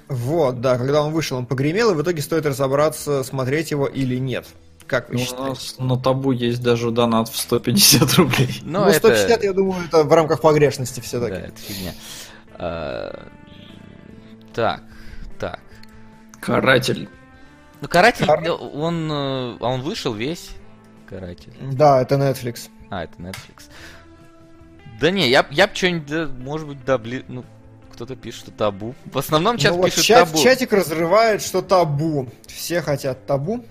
Вот, 0.10 0.60
да, 0.60 0.78
когда 0.78 1.04
он 1.04 1.14
вышел, 1.14 1.38
он 1.38 1.46
погремел, 1.46 1.92
и 1.92 1.96
в 1.96 2.02
итоге 2.02 2.22
стоит 2.22 2.46
разобраться, 2.46 3.24
смотреть 3.24 3.72
его 3.72 3.88
или 3.88 4.18
нет. 4.18 4.46
Как 4.88 5.10
вы 5.10 5.16
Ну, 5.16 5.22
у 5.22 5.24
считаете? 5.24 5.50
нас 5.50 5.76
на 5.78 5.98
табу 5.98 6.32
есть 6.32 6.64
даже 6.64 6.90
донат 6.90 7.30
в 7.30 7.38
150 7.38 8.14
рублей. 8.16 8.60
Но 8.64 8.86
ну, 8.86 8.90
это... 8.90 8.98
150, 8.98 9.44
я 9.44 9.54
думаю, 9.54 9.86
это 9.86 10.04
в 10.04 10.12
рамках 10.12 10.42
погрешности 10.42 11.00
все-таки. 11.00 11.34
Да, 11.34 11.40
это 11.42 11.58
фигня. 11.62 11.94
А, 12.56 13.28
Так, 14.54 14.82
так. 15.40 15.60
Каратель. 16.42 17.08
Ну, 17.82 17.88
Каратель, 17.88 18.26
Кар- 18.26 18.44
э, 18.44 18.50
он, 18.52 19.10
э, 19.12 19.58
а 19.60 19.68
он 19.68 19.82
вышел 19.82 20.14
весь, 20.14 20.50
Каратель. 21.08 21.54
Да, 21.62 22.02
это 22.02 22.16
Netflix. 22.16 22.70
А, 22.90 23.04
это 23.04 23.14
Netflix. 23.20 23.70
Да 25.00 25.12
не, 25.12 25.30
я, 25.30 25.46
я 25.52 25.68
б 25.68 25.74
что-нибудь, 25.76 26.08
да, 26.08 26.28
может 26.40 26.68
быть, 26.68 26.84
да, 26.86 26.98
блин, 26.98 27.24
ну, 27.28 27.46
кто-то 27.94 28.16
пишет, 28.16 28.42
что 28.44 28.52
табу. 28.52 28.96
В 29.06 29.18
основном 29.18 29.58
сейчас 29.58 29.72
Ну 29.72 29.78
вот 29.82 29.86
пишут 29.88 30.04
чат- 30.06 30.30
табу. 30.30 30.42
чатик 30.44 30.74
разрывает, 30.74 31.42
что 31.42 31.62
табу. 31.62 32.30
Все 32.48 32.82
хотят 32.82 33.26
табу. 33.26 33.66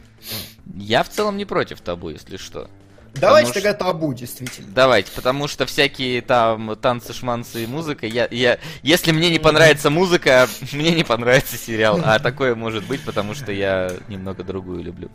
Я 0.75 1.03
в 1.03 1.09
целом 1.09 1.37
не 1.37 1.45
против 1.45 1.81
табу, 1.81 2.11
если 2.11 2.37
что. 2.37 2.69
Давайте 3.15 3.51
что- 3.51 3.61
тогда 3.61 3.75
табу, 3.75 4.13
действительно. 4.13 4.69
Давайте, 4.75 5.11
потому 5.13 5.49
что 5.49 5.67
всякие 5.67 6.21
там 6.23 6.77
танцы, 6.77 7.13
шманцы 7.13 7.65
и 7.65 7.67
музыка, 7.67 8.07
я, 8.07 8.29
я, 8.31 8.59
если 8.83 9.13
мне 9.13 9.31
не 9.31 9.39
понравится 9.39 9.91
музыка, 9.91 10.47
мне 10.73 10.91
не 10.93 11.05
понравится 11.05 11.57
сериал, 11.57 12.01
а 12.05 12.19
такое 12.21 12.55
может 12.55 12.85
быть, 12.85 13.01
потому 13.03 13.35
что 13.35 13.51
я 13.51 13.91
немного 14.09 14.45
другую 14.45 14.83
люблю. 14.83 15.11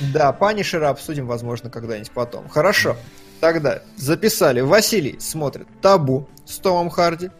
Да, 0.00 0.32
Панишера 0.32 0.88
обсудим, 0.90 1.26
возможно, 1.26 1.70
когда-нибудь 1.70 2.10
потом. 2.10 2.48
Хорошо. 2.48 2.96
Тогда 3.40 3.82
записали. 3.96 4.60
Василий 4.60 5.16
смотрит 5.20 5.68
Табу 5.80 6.28
с 6.44 6.58
Томом 6.58 6.90
Харди. 6.90 7.30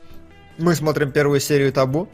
Мы 0.56 0.74
смотрим 0.74 1.12
первую 1.12 1.40
серию 1.40 1.72
Табу. 1.72 2.08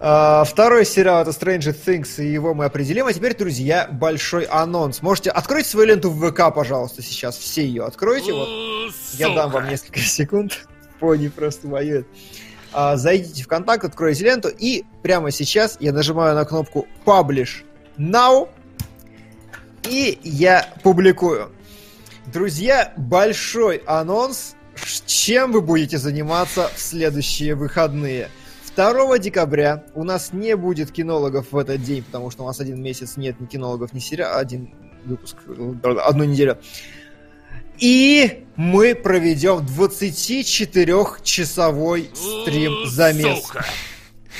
А, 0.00 0.44
второй 0.44 0.84
сериал 0.84 1.22
это 1.22 1.30
Stranger 1.30 1.74
Things, 1.74 2.22
и 2.22 2.30
его 2.30 2.52
мы 2.52 2.66
определим. 2.66 3.06
А 3.06 3.12
теперь, 3.12 3.34
друзья, 3.36 3.88
большой 3.90 4.44
анонс. 4.44 5.00
Можете 5.00 5.30
открыть 5.30 5.66
свою 5.66 5.88
ленту 5.88 6.10
в 6.10 6.30
ВК, 6.30 6.54
пожалуйста, 6.54 7.00
сейчас. 7.00 7.38
Все 7.38 7.64
ее 7.64 7.84
откройте. 7.84 8.32
Вот 8.32 8.48
я 9.14 9.34
дам 9.34 9.50
вам 9.50 9.68
несколько 9.68 10.00
секунд. 10.00 10.66
Пони 11.00 11.28
просто 11.28 11.68
воюет. 11.68 12.06
А, 12.72 12.96
зайдите 12.96 13.44
в 13.44 13.48
контакт, 13.48 13.84
откройте 13.84 14.24
ленту, 14.24 14.48
и 14.48 14.84
прямо 15.02 15.30
сейчас 15.30 15.76
я 15.80 15.92
нажимаю 15.92 16.34
на 16.34 16.44
кнопку 16.44 16.86
Publish 17.06 17.62
Now, 17.96 18.48
и 19.88 20.18
я 20.22 20.68
публикую. 20.82 21.50
Друзья, 22.34 22.92
большой 22.96 23.76
анонс, 23.86 24.56
чем 25.06 25.52
вы 25.52 25.60
будете 25.60 25.98
заниматься 25.98 26.68
в 26.74 26.80
следующие 26.80 27.54
выходные. 27.54 28.28
2 28.74 29.18
декабря 29.20 29.84
у 29.94 30.02
нас 30.02 30.32
не 30.32 30.56
будет 30.56 30.90
кинологов 30.90 31.52
в 31.52 31.56
этот 31.56 31.84
день, 31.84 32.02
потому 32.02 32.32
что 32.32 32.42
у 32.42 32.46
нас 32.46 32.58
один 32.58 32.82
месяц 32.82 33.16
нет 33.16 33.38
ни 33.38 33.46
кинологов, 33.46 33.92
ни 33.92 34.00
сериала, 34.00 34.40
один 34.40 34.74
выпуск, 35.04 35.36
э, 35.46 35.74
одну 36.04 36.24
неделю. 36.24 36.58
И 37.78 38.44
мы 38.56 38.96
проведем 38.96 39.58
24-часовой 39.58 42.10
стрим 42.14 42.86
замес. 42.86 43.44
Сука. 43.44 43.64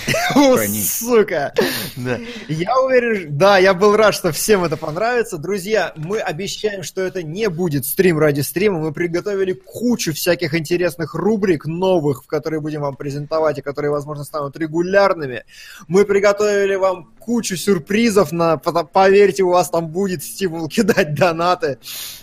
О, 0.34 0.58
сука! 0.58 1.52
Да. 1.96 2.18
Я 2.48 2.78
уверен, 2.80 3.36
да, 3.36 3.58
я 3.58 3.74
был 3.74 3.96
рад, 3.96 4.14
что 4.14 4.32
всем 4.32 4.64
это 4.64 4.76
понравится. 4.76 5.38
Друзья, 5.38 5.92
мы 5.96 6.18
обещаем, 6.18 6.82
что 6.82 7.02
это 7.02 7.22
не 7.22 7.48
будет 7.48 7.86
стрим 7.86 8.18
ради 8.18 8.40
стрима. 8.40 8.78
Мы 8.78 8.92
приготовили 8.92 9.52
кучу 9.52 10.12
всяких 10.12 10.54
интересных 10.54 11.14
рубрик 11.14 11.66
новых, 11.66 12.24
в 12.24 12.26
которые 12.26 12.60
будем 12.60 12.82
вам 12.82 12.96
презентовать 12.96 13.58
и 13.58 13.62
которые, 13.62 13.90
возможно, 13.90 14.24
станут 14.24 14.56
регулярными. 14.56 15.44
Мы 15.88 16.04
приготовили 16.04 16.74
вам 16.74 17.13
кучу 17.24 17.56
сюрпризов. 17.56 18.32
На, 18.32 18.58
поверьте, 18.58 19.42
у 19.42 19.48
вас 19.48 19.70
там 19.70 19.88
будет 19.88 20.22
стимул 20.22 20.68
кидать 20.68 21.14
донаты. 21.14 21.78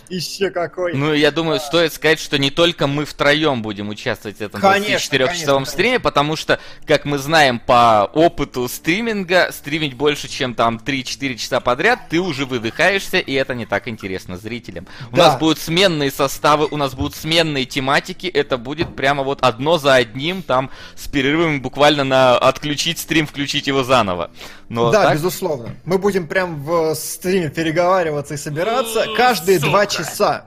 Еще 0.08 0.50
какой. 0.50 0.94
Ну, 0.94 1.12
я 1.14 1.30
думаю, 1.30 1.58
стоит 1.58 1.92
сказать, 1.92 2.20
что 2.20 2.38
не 2.38 2.50
только 2.50 2.86
мы 2.86 3.04
втроем 3.04 3.62
будем 3.62 3.88
участвовать 3.88 4.36
в 4.38 4.40
этом 4.42 4.60
Конечно, 4.60 5.16
24-часовом 5.16 5.30
конечно, 5.64 5.64
стриме, 5.72 6.00
потому 6.00 6.36
что, 6.36 6.60
как 6.86 7.04
мы 7.06 7.18
знаем 7.18 7.58
по 7.58 8.04
опыту 8.12 8.68
стриминга, 8.68 9.48
стримить 9.52 9.94
больше, 9.94 10.28
чем 10.28 10.54
там 10.54 10.76
3-4 10.84 11.36
часа 11.36 11.60
подряд, 11.60 11.98
ты 12.10 12.20
уже 12.20 12.44
выдыхаешься, 12.44 13.18
и 13.18 13.32
это 13.32 13.54
не 13.54 13.64
так 13.66 13.88
интересно 13.88 14.36
зрителям. 14.36 14.86
У 15.10 15.16
Да. 15.16 15.28
нас 15.28 15.38
будут 15.40 15.58
сменные 15.58 16.10
составы, 16.10 16.68
у 16.70 16.76
нас 16.76 16.94
будут 16.94 17.16
сменные 17.16 17.64
тематики, 17.64 18.26
это 18.26 18.58
будет 18.58 18.94
прямо 18.94 19.22
вот 19.22 19.38
одно 19.42 19.78
за 19.78 19.94
одним, 19.94 20.42
там, 20.42 20.70
с 20.94 21.08
перерывами 21.08 21.58
буквально 21.58 22.04
на 22.04 22.36
отключить 22.36 22.98
стрим, 22.98 23.26
включить 23.26 23.66
его 23.66 23.82
заново. 23.82 24.30
Но 24.68 24.91
да, 24.92 25.02
так- 25.04 25.14
безусловно. 25.14 25.74
Мы 25.84 25.98
будем 25.98 26.26
прям 26.26 26.62
в 26.64 26.94
стриме 26.94 27.48
переговариваться 27.48 28.34
и 28.34 28.36
собираться 28.36 29.02
О, 29.02 29.16
каждые 29.16 29.58
два 29.58 29.82
сука. 29.88 30.04
часа. 30.04 30.46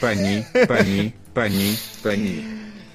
Пани, 0.00 0.46
пани, 0.66 1.14
пани, 1.34 1.76
пани. 2.02 2.44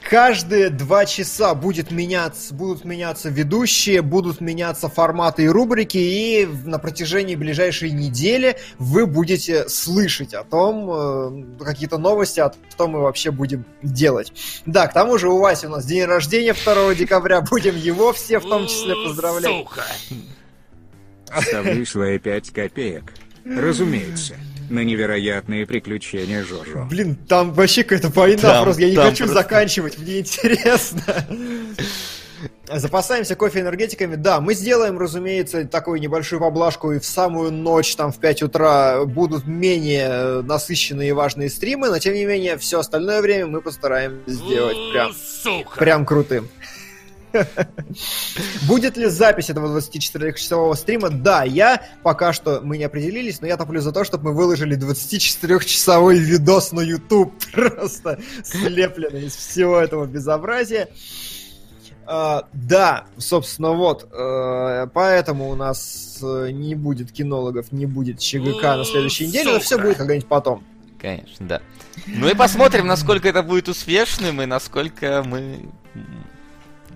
Каждые 0.09 0.69
два 0.69 1.05
часа 1.05 1.55
будет 1.55 1.89
меняться, 1.89 2.53
будут 2.53 2.83
меняться 2.83 3.29
ведущие, 3.29 4.01
будут 4.01 4.41
меняться 4.41 4.89
форматы 4.89 5.43
и 5.43 5.47
рубрики, 5.47 5.97
и 5.97 6.45
на 6.65 6.77
протяжении 6.77 7.35
ближайшей 7.35 7.91
недели 7.91 8.57
вы 8.77 9.07
будете 9.07 9.69
слышать 9.69 10.33
о 10.33 10.43
том, 10.43 11.55
э, 11.59 11.63
какие-то 11.63 11.97
новости, 11.97 12.41
о 12.41 12.51
том 12.77 12.91
мы 12.91 12.99
вообще 13.01 13.31
будем 13.31 13.65
делать. 13.81 14.33
Да, 14.65 14.87
к 14.87 14.93
тому 14.93 15.17
же 15.17 15.29
у 15.29 15.39
Васи 15.39 15.67
у 15.67 15.69
нас 15.69 15.85
день 15.85 16.03
рождения 16.03 16.53
2 16.53 16.95
декабря, 16.95 17.39
будем 17.49 17.75
его 17.77 18.11
все 18.11 18.39
в 18.39 18.43
том 18.43 18.67
числе 18.67 18.95
поздравлять. 18.95 19.51
Сука. 19.69 19.83
Ставлю 21.41 21.85
свои 21.85 22.19
пять 22.19 22.49
копеек. 22.51 23.13
Разумеется, 23.45 24.35
на 24.69 24.83
невероятные 24.83 25.65
приключения 25.65 26.43
Жожо. 26.43 26.87
Блин, 26.89 27.15
там 27.15 27.51
вообще 27.53 27.83
какая-то 27.83 28.09
война, 28.09 28.41
Там- 28.41 28.63
просто 28.63 28.81
я 28.83 28.89
не 28.89 28.95
хочу 28.95 29.25
просто- 29.25 29.33
заканчивать, 29.35 29.97
мне 29.97 30.19
интересно. 30.19 31.01
Запасаемся 32.71 33.35
кофе 33.35 33.59
энергетиками. 33.59 34.15
Да, 34.15 34.39
мы 34.41 34.53
сделаем, 34.53 34.97
разумеется, 34.97 35.65
такую 35.65 35.99
небольшую 35.99 36.39
поблажку 36.39 36.91
и 36.93 36.99
в 36.99 37.05
самую 37.05 37.51
ночь, 37.51 37.95
там 37.95 38.11
в 38.11 38.17
5 38.19 38.41
утра, 38.43 39.03
будут 39.05 39.45
менее 39.45 40.41
насыщенные 40.41 41.09
и 41.09 41.11
важные 41.11 41.49
стримы, 41.49 41.89
но 41.89 41.99
тем 41.99 42.13
не 42.13 42.25
менее, 42.25 42.57
все 42.57 42.79
остальное 42.79 43.21
время 43.21 43.47
мы 43.47 43.61
постараемся 43.61 44.21
сделать 44.27 44.77
прям, 44.93 45.13
Сука. 45.13 45.77
прям 45.77 46.05
крутым. 46.05 46.49
Будет 48.67 48.97
ли 48.97 49.07
запись 49.07 49.49
этого 49.49 49.77
24-часового 49.77 50.75
стрима? 50.75 51.09
Да, 51.09 51.43
я 51.43 51.81
пока 52.03 52.33
что 52.33 52.61
мы 52.63 52.77
не 52.77 52.83
определились, 52.83 53.41
но 53.41 53.47
я 53.47 53.57
топлю 53.57 53.81
за 53.81 53.91
то, 53.91 54.03
чтобы 54.03 54.31
мы 54.31 54.35
выложили 54.35 54.77
24-часовой 54.77 56.17
видос 56.17 56.71
на 56.71 56.81
YouTube, 56.81 57.33
просто 57.51 58.19
слепленный 58.43 59.25
из 59.25 59.35
всего 59.35 59.77
этого 59.77 60.05
безобразия. 60.05 60.89
А, 62.05 62.47
да, 62.51 63.05
собственно, 63.17 63.71
вот, 63.71 64.09
э, 64.11 64.87
поэтому 64.93 65.49
у 65.49 65.55
нас 65.55 66.19
э, 66.21 66.49
не 66.51 66.75
будет 66.75 67.13
кинологов, 67.13 67.71
не 67.71 67.85
будет 67.85 68.19
ЧГК 68.19 68.75
на 68.75 68.83
следующей 68.83 69.27
неделе, 69.27 69.53
но 69.53 69.59
все 69.59 69.77
будет 69.77 69.97
когда-нибудь 69.97 70.27
потом. 70.27 70.63
Конечно, 70.99 71.47
да. 71.47 71.61
Ну 72.07 72.29
и 72.29 72.33
посмотрим, 72.33 72.87
насколько 72.87 73.27
это 73.27 73.41
будет 73.41 73.69
успешным 73.69 74.41
и 74.41 74.45
насколько 74.45 75.23
мы... 75.25 75.59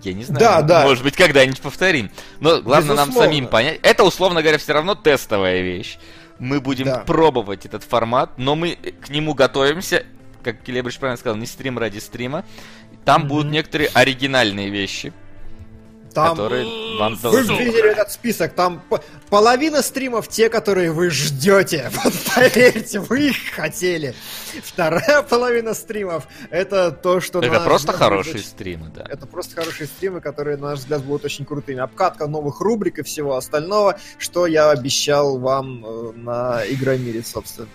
Я 0.04 0.14
не 0.14 0.24
знаю. 0.24 0.40
Да, 0.40 0.62
да. 0.62 0.84
Может 0.84 1.04
быть, 1.04 1.16
когда-нибудь 1.16 1.62
повторим. 1.62 2.12
Но 2.40 2.62
главное 2.62 2.96
нам 2.96 3.10
Безусловно. 3.10 3.32
самим 3.34 3.48
понять. 3.48 3.80
Это, 3.84 4.04
условно 4.04 4.42
говоря, 4.42 4.58
все 4.58 4.74
равно 4.74 4.96
тестовая 4.96 5.62
вещь. 5.62 5.98
Мы 6.40 6.62
будем 6.62 6.86
Да. 6.86 6.98
пробовать 7.00 7.66
этот 7.66 7.84
формат, 7.84 8.38
но 8.38 8.56
мы 8.56 8.76
к 8.76 9.10
нему 9.10 9.34
готовимся. 9.34 10.06
Как 10.44 10.62
Келебрич 10.62 10.98
правильно 11.00 11.18
сказал, 11.20 11.36
не 11.38 11.46
стрим 11.48 11.78
ради 11.80 11.98
стрима. 12.00 12.46
Там 13.06 13.22
Мгм. 13.22 13.28
будут 13.30 13.52
некоторые 13.52 13.90
оригинальные 13.94 14.70
вещи, 14.70 15.14
Там 16.14 16.32
которые 16.32 16.98
вам 17.00 17.16
Вы 17.16 17.42
видели 17.44 17.92
этот 17.92 18.12
список, 18.12 18.54
там 18.54 18.84
половина 19.30 19.82
стримов 19.82 20.28
те, 20.28 20.50
которые 20.50 20.92
вы 20.92 21.10
ждете. 21.10 21.92
Вот 22.04 22.14
поверьте, 22.36 23.00
вы 23.00 23.30
их 23.30 23.38
хотели. 23.54 24.14
Вторая 24.64 25.22
половина 25.24 25.74
стримов 25.74 26.28
это 26.50 26.92
то, 26.92 27.20
что... 27.20 27.40
Это 27.40 27.60
просто 27.60 27.92
взгляд, 27.92 28.10
хорошие 28.10 28.34
будет 28.36 28.46
стримы, 28.46 28.92
да. 28.96 29.06
Это 29.10 29.28
просто 29.28 29.56
хорошие 29.56 29.88
стримы, 29.88 30.22
которые, 30.22 30.58
на 30.58 30.70
наш 30.70 30.80
взгляд, 30.80 31.04
будут 31.04 31.26
очень 31.26 31.46
крутыми. 31.46 31.80
Обкатка 31.80 32.28
новых 32.28 32.62
рубрик 32.62 33.00
и 33.00 33.04
всего 33.04 33.36
остального, 33.36 34.00
что 34.18 34.48
я 34.48 34.70
обещал 34.70 35.38
вам 35.38 35.86
э, 35.86 36.12
на 36.16 36.64
Игромире, 36.68 37.24
собственно. 37.24 37.68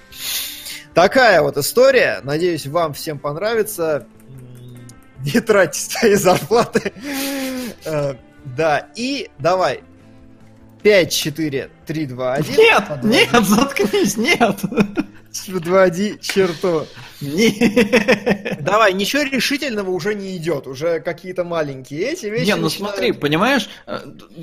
Такая 0.95 1.41
вот 1.41 1.57
история. 1.57 2.21
Надеюсь, 2.23 2.67
вам 2.67 2.93
всем 2.93 3.19
понравится. 3.19 4.07
Не 5.35 5.41
тратьте 5.41 5.81
свои 5.81 6.15
зарплаты. 6.15 6.93
Э, 7.85 8.15
Да, 8.57 8.89
и 8.97 9.29
давай. 9.39 9.81
5, 10.83 11.13
4, 11.13 11.71
3, 11.87 12.07
2, 12.07 12.35
1. 12.35 12.57
Нет, 12.57 12.85
нет, 13.05 13.45
заткнись, 13.47 14.17
нет. 14.17 14.61
Подводи 15.53 16.19
черту. 16.21 16.87
Нет. 17.21 18.63
Давай, 18.65 18.93
ничего 18.93 19.23
решительного 19.23 19.91
уже 19.91 20.15
не 20.15 20.37
идет. 20.37 20.67
Уже 20.67 21.01
какие-то 21.01 21.45
маленькие 21.45 22.03
эти 22.13 22.27
вещи. 22.27 22.47
Не, 22.47 22.57
ну 22.57 22.65
начинают- 22.65 22.95
смотри, 22.97 23.13
понимаешь, 23.13 23.69
э, 23.87 24.01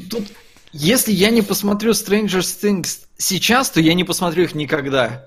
тут 0.09 0.24
если 0.72 1.11
я 1.11 1.30
не 1.30 1.41
посмотрю 1.41 1.91
Stranger 1.91 2.40
Things 2.40 2.99
сейчас, 3.17 3.69
то 3.69 3.82
я 3.82 3.93
не 3.93 4.03
посмотрю 4.06 4.43
их 4.45 4.56
никогда. 4.56 5.25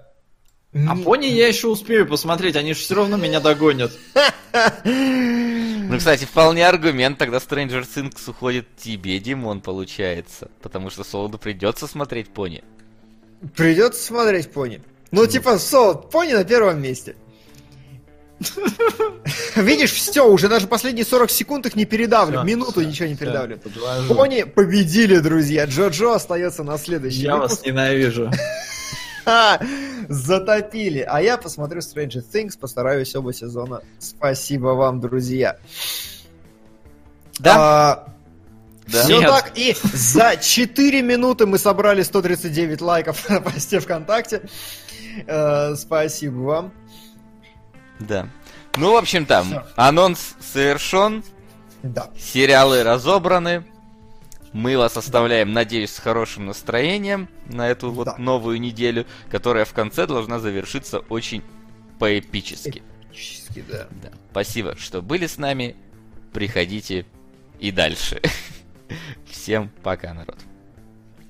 А 0.74 0.96
пони 0.96 1.26
я 1.26 1.48
еще 1.48 1.68
успею 1.68 2.06
посмотреть, 2.06 2.56
они 2.56 2.72
же 2.72 2.80
все 2.80 2.94
равно 2.94 3.16
меня 3.16 3.40
догонят. 3.40 3.92
Ну, 4.84 5.98
кстати, 5.98 6.24
вполне 6.24 6.66
аргумент, 6.66 7.18
тогда 7.18 7.36
Stranger 7.36 7.84
Things 7.86 8.30
уходит 8.30 8.66
тебе, 8.76 9.18
Димон, 9.18 9.60
получается. 9.60 10.48
Потому 10.62 10.88
что 10.88 11.04
Солоду 11.04 11.36
придется 11.36 11.86
смотреть 11.86 12.28
пони. 12.30 12.64
Придется 13.56 14.02
смотреть 14.02 14.50
пони. 14.50 14.80
Ну, 15.10 15.26
типа, 15.26 15.58
солод, 15.58 16.10
пони 16.10 16.32
на 16.32 16.44
первом 16.44 16.80
месте. 16.80 17.14
Видишь, 19.56 19.92
все, 19.92 20.26
уже 20.26 20.48
даже 20.48 20.66
последние 20.66 21.04
40 21.04 21.30
секунд 21.30 21.66
их 21.66 21.76
не 21.76 21.84
передавлю. 21.84 22.38
Всё, 22.38 22.46
Минуту 22.46 22.80
всё, 22.80 22.84
ничего 22.84 23.08
не 23.08 23.14
всё, 23.14 23.26
передавлю. 23.26 23.58
подвожу. 23.58 24.14
Пони 24.14 24.42
победили, 24.44 25.18
друзья. 25.18 25.66
Джо-Джо 25.66 26.14
остается 26.14 26.64
на 26.64 26.78
следующий 26.78 27.22
Я 27.22 27.36
выпуск. 27.36 27.56
вас 27.58 27.66
ненавижу. 27.66 28.30
Затопили. 30.08 31.00
А 31.00 31.20
я 31.22 31.36
посмотрю 31.38 31.80
Stranger 31.80 32.22
Things, 32.32 32.58
постараюсь 32.58 33.14
оба 33.14 33.32
сезона. 33.32 33.82
Спасибо 33.98 34.68
вам, 34.68 35.00
друзья. 35.00 35.56
Да? 37.38 37.54
А, 37.58 38.08
Да. 38.88 39.02
Все 39.04 39.20
Нет. 39.20 39.28
так, 39.30 39.52
и 39.56 39.76
за 39.94 40.36
4 40.36 41.02
минуты 41.02 41.46
мы 41.46 41.58
собрали 41.58 42.02
139 42.02 42.80
лайков 42.80 43.28
на 43.30 43.40
посте 43.40 43.80
ВКонтакте. 43.80 44.42
Э, 45.26 45.74
Спасибо 45.76 46.38
вам. 46.40 46.72
Да. 48.00 48.28
Ну, 48.76 48.92
в 48.92 48.96
общем, 48.96 49.26
там, 49.26 49.64
анонс 49.76 50.34
совершен, 50.40 51.22
Да. 51.82 52.08
сериалы 52.18 52.82
разобраны. 52.82 53.64
Мы 54.52 54.76
вас 54.76 54.96
оставляем, 54.96 55.52
надеюсь, 55.52 55.90
с 55.90 55.98
хорошим 55.98 56.46
настроением 56.46 57.28
на 57.46 57.68
эту 57.68 57.90
вот 57.90 58.04
Да. 58.04 58.16
новую 58.18 58.60
неделю, 58.60 59.06
которая 59.30 59.64
в 59.64 59.72
конце 59.72 60.06
должна 60.06 60.38
завершиться 60.38 60.98
очень 61.00 61.42
поэпически. 61.98 62.82
Практически, 63.02 63.64
да. 63.68 63.88
Да. 64.02 64.10
Спасибо, 64.30 64.76
что 64.76 65.00
были 65.02 65.26
с 65.26 65.38
нами. 65.38 65.76
Приходите 66.32 67.06
и 67.60 67.70
дальше. 67.70 68.20
Всем 69.26 69.70
пока, 69.82 70.12
народ. 70.12 70.38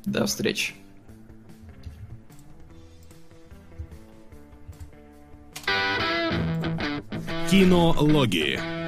До 0.05 0.27
встречи. 0.27 0.75
Кинологии. 7.51 8.82